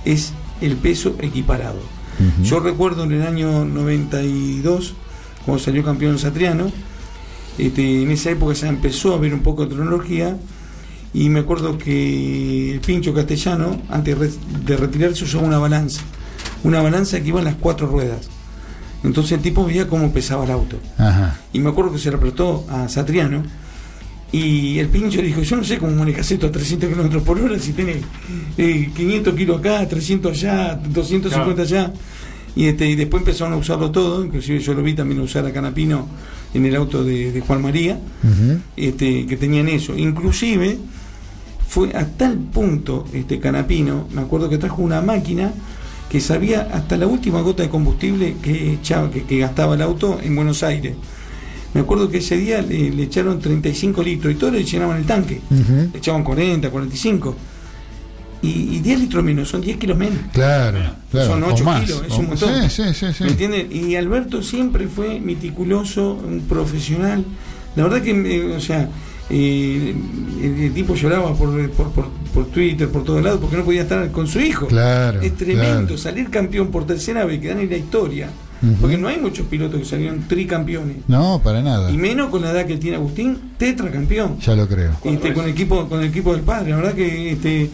es 0.03 0.33
el 0.61 0.77
peso 0.77 1.15
equiparado. 1.19 1.79
Yo 2.43 2.59
recuerdo 2.59 3.05
en 3.05 3.13
el 3.13 3.23
año 3.23 3.65
92, 3.65 4.93
cuando 5.43 5.63
salió 5.63 5.83
campeón 5.83 6.19
Satriano, 6.19 6.71
este, 7.57 8.03
en 8.03 8.11
esa 8.11 8.29
época 8.29 8.53
ya 8.53 8.67
empezó 8.67 9.13
a 9.13 9.15
haber 9.17 9.33
un 9.33 9.41
poco 9.41 9.63
de 9.63 9.69
tecnología 9.69 10.37
y 11.13 11.29
me 11.29 11.39
acuerdo 11.39 11.77
que 11.77 12.73
el 12.73 12.79
pincho 12.79 13.13
castellano, 13.13 13.81
antes 13.89 14.37
de 14.65 14.77
retirarse, 14.77 15.23
usaba 15.23 15.45
una 15.45 15.57
balanza. 15.57 16.01
Una 16.63 16.81
balanza 16.81 17.19
que 17.19 17.29
iba 17.29 17.39
en 17.39 17.45
las 17.45 17.55
cuatro 17.55 17.87
ruedas. 17.87 18.29
Entonces 19.03 19.33
el 19.33 19.41
tipo 19.41 19.65
veía 19.65 19.87
cómo 19.87 20.13
pesaba 20.13 20.45
el 20.45 20.51
auto. 20.51 20.77
Ajá. 20.97 21.39
Y 21.53 21.59
me 21.59 21.69
acuerdo 21.69 21.91
que 21.91 21.97
se 21.97 22.11
le 22.11 22.17
prestó 22.17 22.65
a 22.69 22.87
Satriano. 22.87 23.43
Y 24.31 24.79
el 24.79 24.87
pincho 24.87 25.21
dijo, 25.21 25.41
yo 25.41 25.57
no 25.57 25.63
sé 25.63 25.77
cómo 25.77 25.93
manejas 25.93 26.31
esto 26.31 26.47
a 26.47 26.51
300 26.51 26.89
kilómetros 26.89 27.23
por 27.23 27.37
hora 27.39 27.59
si 27.59 27.73
tenés 27.73 27.97
eh, 28.57 28.89
500 28.95 29.35
kilos 29.35 29.59
acá, 29.59 29.85
300 29.87 30.31
allá, 30.31 30.75
250 30.75 31.61
allá. 31.61 31.93
Y, 32.55 32.65
este, 32.65 32.89
y 32.89 32.95
después 32.95 33.21
empezaron 33.21 33.53
a 33.53 33.57
usarlo 33.57 33.91
todo, 33.91 34.23
inclusive 34.23 34.59
yo 34.59 34.73
lo 34.73 34.83
vi 34.83 34.93
también 34.93 35.19
usar 35.21 35.45
a 35.45 35.53
Canapino 35.53 36.07
en 36.53 36.65
el 36.65 36.75
auto 36.75 37.03
de, 37.03 37.31
de 37.31 37.41
Juan 37.41 37.61
María, 37.61 37.99
este, 38.75 39.25
que 39.25 39.37
tenían 39.37 39.69
eso. 39.69 39.97
Inclusive 39.97 40.77
fue 41.67 41.95
a 41.95 42.05
tal 42.05 42.37
punto 42.37 43.05
este 43.13 43.39
Canapino, 43.39 44.07
me 44.13 44.21
acuerdo 44.21 44.49
que 44.49 44.57
trajo 44.57 44.81
una 44.81 45.01
máquina 45.01 45.53
que 46.09 46.19
sabía 46.19 46.67
hasta 46.73 46.97
la 46.97 47.07
última 47.07 47.39
gota 47.39 47.63
de 47.63 47.69
combustible 47.69 48.35
que, 48.41 48.73
echaba, 48.73 49.09
que, 49.09 49.23
que 49.23 49.39
gastaba 49.39 49.75
el 49.75 49.81
auto 49.81 50.19
en 50.21 50.35
Buenos 50.35 50.61
Aires. 50.63 50.95
Me 51.73 51.81
acuerdo 51.81 52.09
que 52.09 52.17
ese 52.17 52.35
día 52.37 52.61
le, 52.61 52.89
le 52.91 53.03
echaron 53.03 53.39
35 53.39 54.03
litros 54.03 54.33
y 54.33 54.35
todos 54.35 54.53
le 54.53 54.63
llenaban 54.63 54.97
el 54.97 55.05
tanque. 55.05 55.39
Le 55.93 55.97
echaban 55.97 56.23
40, 56.23 56.69
45. 56.69 57.35
Y, 58.43 58.47
y 58.75 58.79
10 58.79 58.99
litros 59.01 59.23
menos, 59.23 59.47
son 59.49 59.61
10 59.61 59.77
kilos 59.77 59.97
menos. 59.97 60.17
Claro, 60.33 60.79
claro. 61.11 61.27
Son 61.31 61.43
o 61.43 61.47
8 61.53 61.63
más. 61.63 61.81
kilos, 61.83 62.03
es 62.07 62.11
O- 62.13 62.17
un 62.17 62.27
montón. 62.27 62.69
Sí, 62.69 62.83
sí, 62.83 62.93
sí. 62.93 63.05
sí. 63.13 63.23
¿Me 63.23 63.29
entienden? 63.31 63.67
Y 63.71 63.95
Alberto 63.95 64.41
siempre 64.41 64.87
fue 64.87 65.19
meticuloso, 65.19 66.13
un 66.15 66.41
profesional. 66.41 67.23
La 67.75 67.83
verdad 67.83 68.01
que, 68.01 68.11
eh, 68.11 68.55
o 68.55 68.59
sea, 68.59 68.89
eh, 69.29 69.95
el, 70.41 70.59
el 70.63 70.73
tipo 70.73 70.95
lloraba 70.95 71.33
por, 71.35 71.69
por, 71.69 71.91
por, 71.91 72.07
por 72.33 72.45
Twitter, 72.47 72.89
por 72.89 73.03
todos 73.03 73.23
lados, 73.23 73.39
porque 73.39 73.57
no 73.57 73.63
podía 73.63 73.83
estar 73.83 74.11
con 74.11 74.27
su 74.27 74.39
hijo. 74.39 74.65
Claro, 74.67 75.21
Es 75.21 75.35
tremendo 75.37 75.81
claro. 75.85 75.97
salir 75.97 76.29
campeón 76.31 76.69
por 76.69 76.85
tercera 76.85 77.23
vez, 77.25 77.39
quedar 77.39 77.59
en 77.59 77.69
la 77.69 77.77
historia. 77.77 78.29
Porque 78.79 78.97
no 78.97 79.07
hay 79.07 79.17
muchos 79.17 79.47
pilotos 79.47 79.79
que 79.79 79.85
salieron 79.85 80.27
tricampeones. 80.27 80.97
No, 81.07 81.41
para 81.43 81.61
nada. 81.63 81.89
Y 81.89 81.97
menos 81.97 82.29
con 82.29 82.43
la 82.43 82.51
edad 82.51 82.65
que 82.67 82.77
tiene 82.77 82.97
Agustín, 82.97 83.53
tetracampeón. 83.57 84.39
Ya 84.39 84.55
lo 84.55 84.67
creo. 84.67 84.91
Este, 85.03 85.33
con 85.33 85.45
el 85.45 85.51
equipo 85.51 85.87
con 85.89 85.99
el 86.01 86.09
equipo 86.09 86.31
del 86.33 86.41
padre 86.43 86.69
la 86.69 86.75
verdad 86.77 86.93
que 86.93 87.31
este 87.31 87.69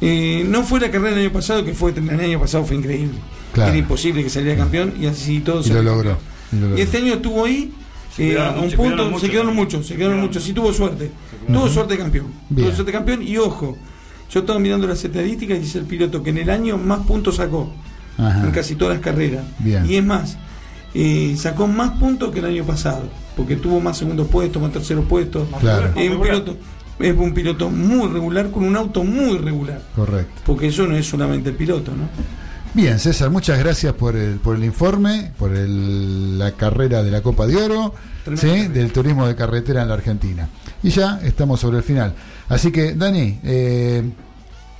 eh, 0.00 0.44
no 0.48 0.62
fue 0.62 0.78
la 0.78 0.90
carrera 0.92 1.16
del 1.16 1.24
año 1.26 1.32
pasado 1.32 1.64
que 1.64 1.74
fue 1.74 1.92
el 1.92 2.20
año 2.20 2.38
pasado 2.40 2.64
fue 2.64 2.76
increíble 2.76 3.18
Claro. 3.52 3.70
era 3.70 3.78
imposible 3.78 4.22
que 4.22 4.30
saliera 4.30 4.56
campeón 4.56 4.94
y 5.00 5.06
así 5.06 5.40
todo 5.40 5.62
salió 5.62 5.82
lo 5.82 5.96
logró. 5.96 6.18
Y 6.52 6.56
lo 6.56 6.60
y 6.66 6.68
logró. 6.70 6.82
este 6.84 6.98
año 6.98 7.14
estuvo 7.14 7.44
ahí 7.44 7.72
Se 8.14 8.32
eh, 8.34 8.38
a 8.40 8.50
un 8.50 8.60
mucho, 8.66 8.76
punto 8.76 9.04
se 9.06 9.10
mucho. 9.10 9.28
quedaron 9.30 9.56
muchos 9.56 9.86
se 9.88 9.96
quedaron 9.96 10.20
muchos 10.20 10.44
sí 10.44 10.52
tuvo 10.52 10.72
suerte 10.72 11.10
tuvo 11.48 11.68
suerte 11.68 11.98
campeón 11.98 12.26
Bien. 12.48 12.66
tuvo 12.68 12.76
suerte 12.76 12.92
campeón 12.92 13.22
y 13.22 13.36
ojo 13.38 13.76
yo 14.30 14.40
estaba 14.40 14.58
mirando 14.60 14.86
las 14.86 15.02
estadísticas 15.04 15.56
y 15.58 15.60
dice 15.62 15.78
el 15.78 15.86
piloto 15.86 16.22
que 16.22 16.30
en 16.30 16.38
el 16.38 16.50
año 16.50 16.76
más 16.78 17.00
puntos 17.06 17.36
sacó 17.36 17.72
Ajá. 18.18 18.44
en 18.44 18.50
casi 18.50 18.74
todas 18.74 18.94
las 18.96 19.02
carreras 19.04 19.44
Bien. 19.60 19.86
y 19.86 19.96
es 19.96 20.04
más 20.04 20.36
eh, 20.94 21.34
sacó 21.38 21.66
más 21.68 21.98
puntos 21.98 22.30
que 22.32 22.40
el 22.40 22.46
año 22.46 22.64
pasado 22.64 23.04
porque 23.36 23.56
tuvo 23.56 23.80
más 23.80 23.96
segundos 23.96 24.26
puestos 24.28 24.60
más 24.60 24.72
terceros 24.72 25.04
puestos 25.06 25.46
Claro. 25.60 25.92
es 25.96 26.10
un 26.10 26.20
piloto 26.20 26.56
es 26.98 27.16
un 27.16 27.32
piloto 27.32 27.70
muy 27.70 28.08
regular 28.08 28.50
con 28.50 28.64
un 28.64 28.74
auto 28.74 29.04
muy 29.04 29.38
regular. 29.38 29.80
Correcto. 29.94 30.42
Porque 30.44 30.66
eso 30.66 30.84
no 30.88 30.96
es 30.96 31.06
solamente 31.06 31.50
el 31.50 31.54
piloto, 31.54 31.92
¿no? 31.92 32.08
Bien, 32.74 32.98
César, 32.98 33.30
muchas 33.30 33.56
gracias 33.60 33.92
por 33.92 34.16
el, 34.16 34.40
por 34.40 34.56
el 34.56 34.64
informe, 34.64 35.30
por 35.38 35.54
el- 35.54 36.36
la 36.40 36.50
carrera 36.52 37.04
de 37.04 37.12
la 37.12 37.20
Copa 37.22 37.46
de 37.46 37.54
Oro, 37.54 37.94
¿sí? 38.34 38.66
del 38.66 38.90
turismo 38.92 39.28
de 39.28 39.36
carretera 39.36 39.82
en 39.82 39.88
la 39.88 39.94
Argentina. 39.94 40.48
Y 40.82 40.90
ya 40.90 41.20
estamos 41.22 41.60
sobre 41.60 41.78
el 41.78 41.84
final. 41.84 42.14
Así 42.48 42.72
que, 42.72 42.94
Dani, 42.96 43.38
eh, 43.44 44.02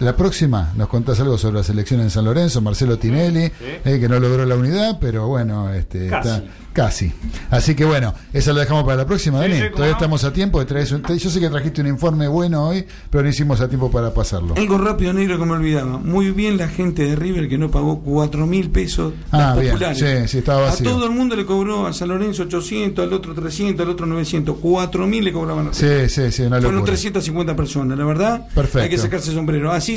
la 0.01 0.17
próxima 0.17 0.73
nos 0.77 0.89
contás 0.89 1.19
algo 1.21 1.37
sobre 1.39 1.57
la 1.59 1.63
selección 1.65 2.01
en 2.01 2.11
San 2.11 2.25
Lorenzo, 2.25 2.61
Marcelo 2.61 2.99
Tinelli, 2.99 3.51
eh, 3.85 3.99
que 4.01 4.09
no 4.09 4.21
logró 4.21 4.45
la 4.47 4.55
unidad, 4.57 4.99
pero 5.01 5.27
bueno, 5.27 5.73
este, 5.73 6.07
Casi. 6.09 6.29
está- 6.29 6.45
casi. 6.73 7.13
Así 7.51 7.75
que 7.75 7.85
bueno, 7.85 8.15
esa 8.33 8.53
lo 8.53 8.61
dejamos 8.61 8.85
para 8.85 8.99
la 8.99 9.07
próxima, 9.07 9.41
Dani. 9.41 9.55
sí, 9.55 9.63
Todavía 9.73 9.87
no. 9.95 9.99
estamos 9.99 10.23
a 10.23 10.33
tiempo 10.33 10.61
de 10.61 10.67
traer 10.67 10.87
un- 10.95 11.03
Yo 11.19 11.31
sé 11.31 11.41
que 11.41 11.49
trajiste 11.51 11.81
un 11.81 11.89
informe 11.89 12.29
bueno 12.29 12.69
hoy, 12.69 12.85
pero 13.11 13.25
no 13.25 13.29
hicimos 13.31 13.61
a 13.61 13.69
tiempo 13.69 13.91
para 13.91 14.15
pasarlo. 14.15 14.55
Algo 14.57 14.79
rápido, 14.79 15.13
negro, 15.13 15.37
que 15.39 15.45
me 15.45 15.53
olvidaba. 15.55 15.99
Muy 15.99 16.31
bien 16.31 16.57
la 16.57 16.69
gente 16.69 17.03
de 17.03 17.17
River 17.17 17.49
que 17.49 17.59
no 17.59 17.69
pagó 17.71 18.01
4 18.01 18.47
mil 18.47 18.71
pesos. 18.71 19.15
Ah, 19.33 19.39
las 19.39 19.59
bien, 19.61 19.73
populares. 19.73 19.99
sí, 19.99 20.29
sí, 20.29 20.39
estaba 20.39 20.61
A 20.61 20.71
vacío. 20.71 20.91
todo 20.91 21.07
el 21.07 21.11
mundo 21.11 21.35
le 21.35 21.45
cobró 21.45 21.89
a 21.89 21.93
San 21.93 22.09
Lorenzo 22.09 22.45
800, 22.45 23.05
al 23.05 23.13
otro 23.13 23.35
300, 23.35 23.85
al 23.85 23.91
otro 23.91 24.07
900. 24.07 24.57
4 24.61 25.07
mil 25.09 25.25
le 25.25 25.33
cobraban 25.33 25.69
a 25.69 25.73
Sí, 25.75 25.87
sí, 26.09 26.31
sí, 26.31 26.43
una 26.43 26.57
Fueron 26.59 26.75
locura. 26.77 26.93
350 26.93 27.57
personas, 27.57 27.99
la 27.99 28.05
verdad. 28.05 28.47
Perfecto. 28.55 28.81
Hay 28.85 28.89
que 28.91 28.99
sacarse 28.99 29.31
el 29.31 29.35
sombrero. 29.37 29.73
Así 29.73 29.88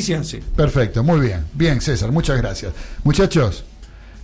Perfecto, 0.55 1.03
muy 1.03 1.19
bien. 1.19 1.45
Bien, 1.53 1.81
César, 1.81 2.11
muchas 2.11 2.37
gracias. 2.37 2.73
Muchachos, 3.03 3.65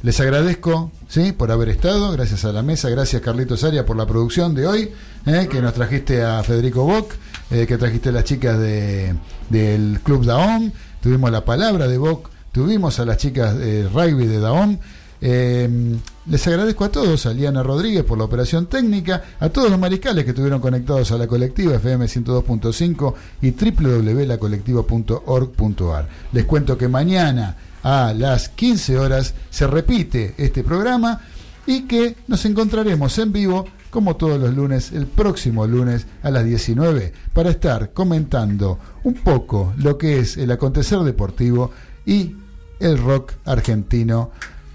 les 0.03 0.19
agradezco 0.19 0.91
¿sí? 1.07 1.31
por 1.31 1.52
haber 1.52 1.69
estado. 1.69 2.11
Gracias 2.11 2.45
a 2.45 2.53
la 2.53 2.61
mesa, 2.61 2.89
gracias 2.89 3.22
Carlitos 3.22 3.64
Aria 3.64 3.85
por 3.85 3.98
la 3.98 4.06
producción 4.06 4.53
de 4.53 4.68
hoy, 4.68 4.91
¿eh? 5.26 5.48
que 5.49 5.61
nos 5.61 5.73
trajiste 5.73 6.23
a 6.23 6.44
Federico 6.44 6.84
Bock, 6.84 7.14
eh, 7.49 7.65
que 7.68 7.77
trajiste 7.77 8.10
a 8.10 8.11
las 8.11 8.23
chicas 8.23 8.60
de, 8.60 9.15
del 9.49 9.99
Club 10.03 10.26
Daom. 10.26 10.72
Tuvimos 11.02 11.31
la 11.31 11.44
palabra 11.44 11.88
de 11.88 11.98
Bock, 11.98 12.30
tuvimos 12.52 12.99
a 12.99 13.06
las 13.06 13.18
chicas 13.18 13.57
de 13.57 13.84
de 13.84 14.39
Daom. 14.39 14.77
Eh, 15.19 15.98
les 16.27 16.48
agradezco 16.48 16.84
a 16.84 16.89
todos, 16.89 17.26
a 17.26 17.34
Liana 17.34 17.64
Rodríguez 17.64 18.03
por 18.03 18.18
la 18.18 18.26
operación 18.26 18.65
técnica, 18.68 19.23
a 19.39 19.48
todos 19.49 19.72
los 19.72 19.80
mariscales 19.80 20.23
que 20.23 20.30
estuvieron 20.31 20.60
conectados 20.60 21.11
a 21.11 21.18
la 21.18 21.27
colectiva 21.27 21.76
FM 21.76 22.06
102.5 22.06 23.14
y 23.41 23.52
www.lacolectiva.org.ar. 23.52 26.07
Les 26.34 26.45
cuento 26.45 26.77
que 26.77 26.88
mañana 26.88 27.56
a 27.84 28.14
las 28.14 28.49
15 28.49 28.99
horas 28.99 29.34
se 29.49 29.68
repite 29.68 30.35
este 30.38 30.64
programa 30.64 31.22
y 31.65 31.84
que 31.84 32.15
nos 32.27 32.45
encontraremos 32.45 33.18
en 33.18 33.31
vivo 33.31 33.65
como 33.89 34.15
todos 34.15 34.39
los 34.39 34.53
lunes, 34.53 34.91
el 34.91 35.07
próximo 35.07 35.65
lunes 35.65 36.06
a 36.22 36.30
las 36.30 36.45
19, 36.45 37.14
para 37.34 37.49
estar 37.49 37.94
comentando 37.94 38.77
un 39.03 39.15
poco 39.15 39.73
lo 39.77 39.98
que 39.98 40.19
es 40.19 40.38
el 40.38 40.52
acontecer 40.52 40.99
deportivo 40.99 41.72
y 42.06 42.35
el 42.80 42.98
rock 42.98 43.34
argentino 43.45 44.31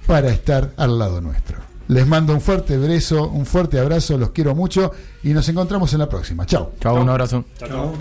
para 0.07 0.31
estar 0.31 0.73
al 0.77 0.99
lado 0.99 1.21
nuestro. 1.21 1.59
Les 1.89 2.07
mando 2.07 2.33
un 2.33 2.41
fuerte 2.41 2.79
beso, 2.79 3.29
un 3.29 3.45
fuerte 3.45 3.79
abrazo, 3.79 4.17
los 4.17 4.31
quiero 4.31 4.55
mucho 4.55 4.93
y 5.23 5.31
nos 5.31 5.49
encontramos 5.49 5.93
en 5.93 5.99
la 5.99 6.09
próxima. 6.09 6.47
Chao. 6.47 6.73
Chao, 6.81 7.01
un 7.01 7.09
abrazo. 7.09 7.45
Chao. 7.59 7.93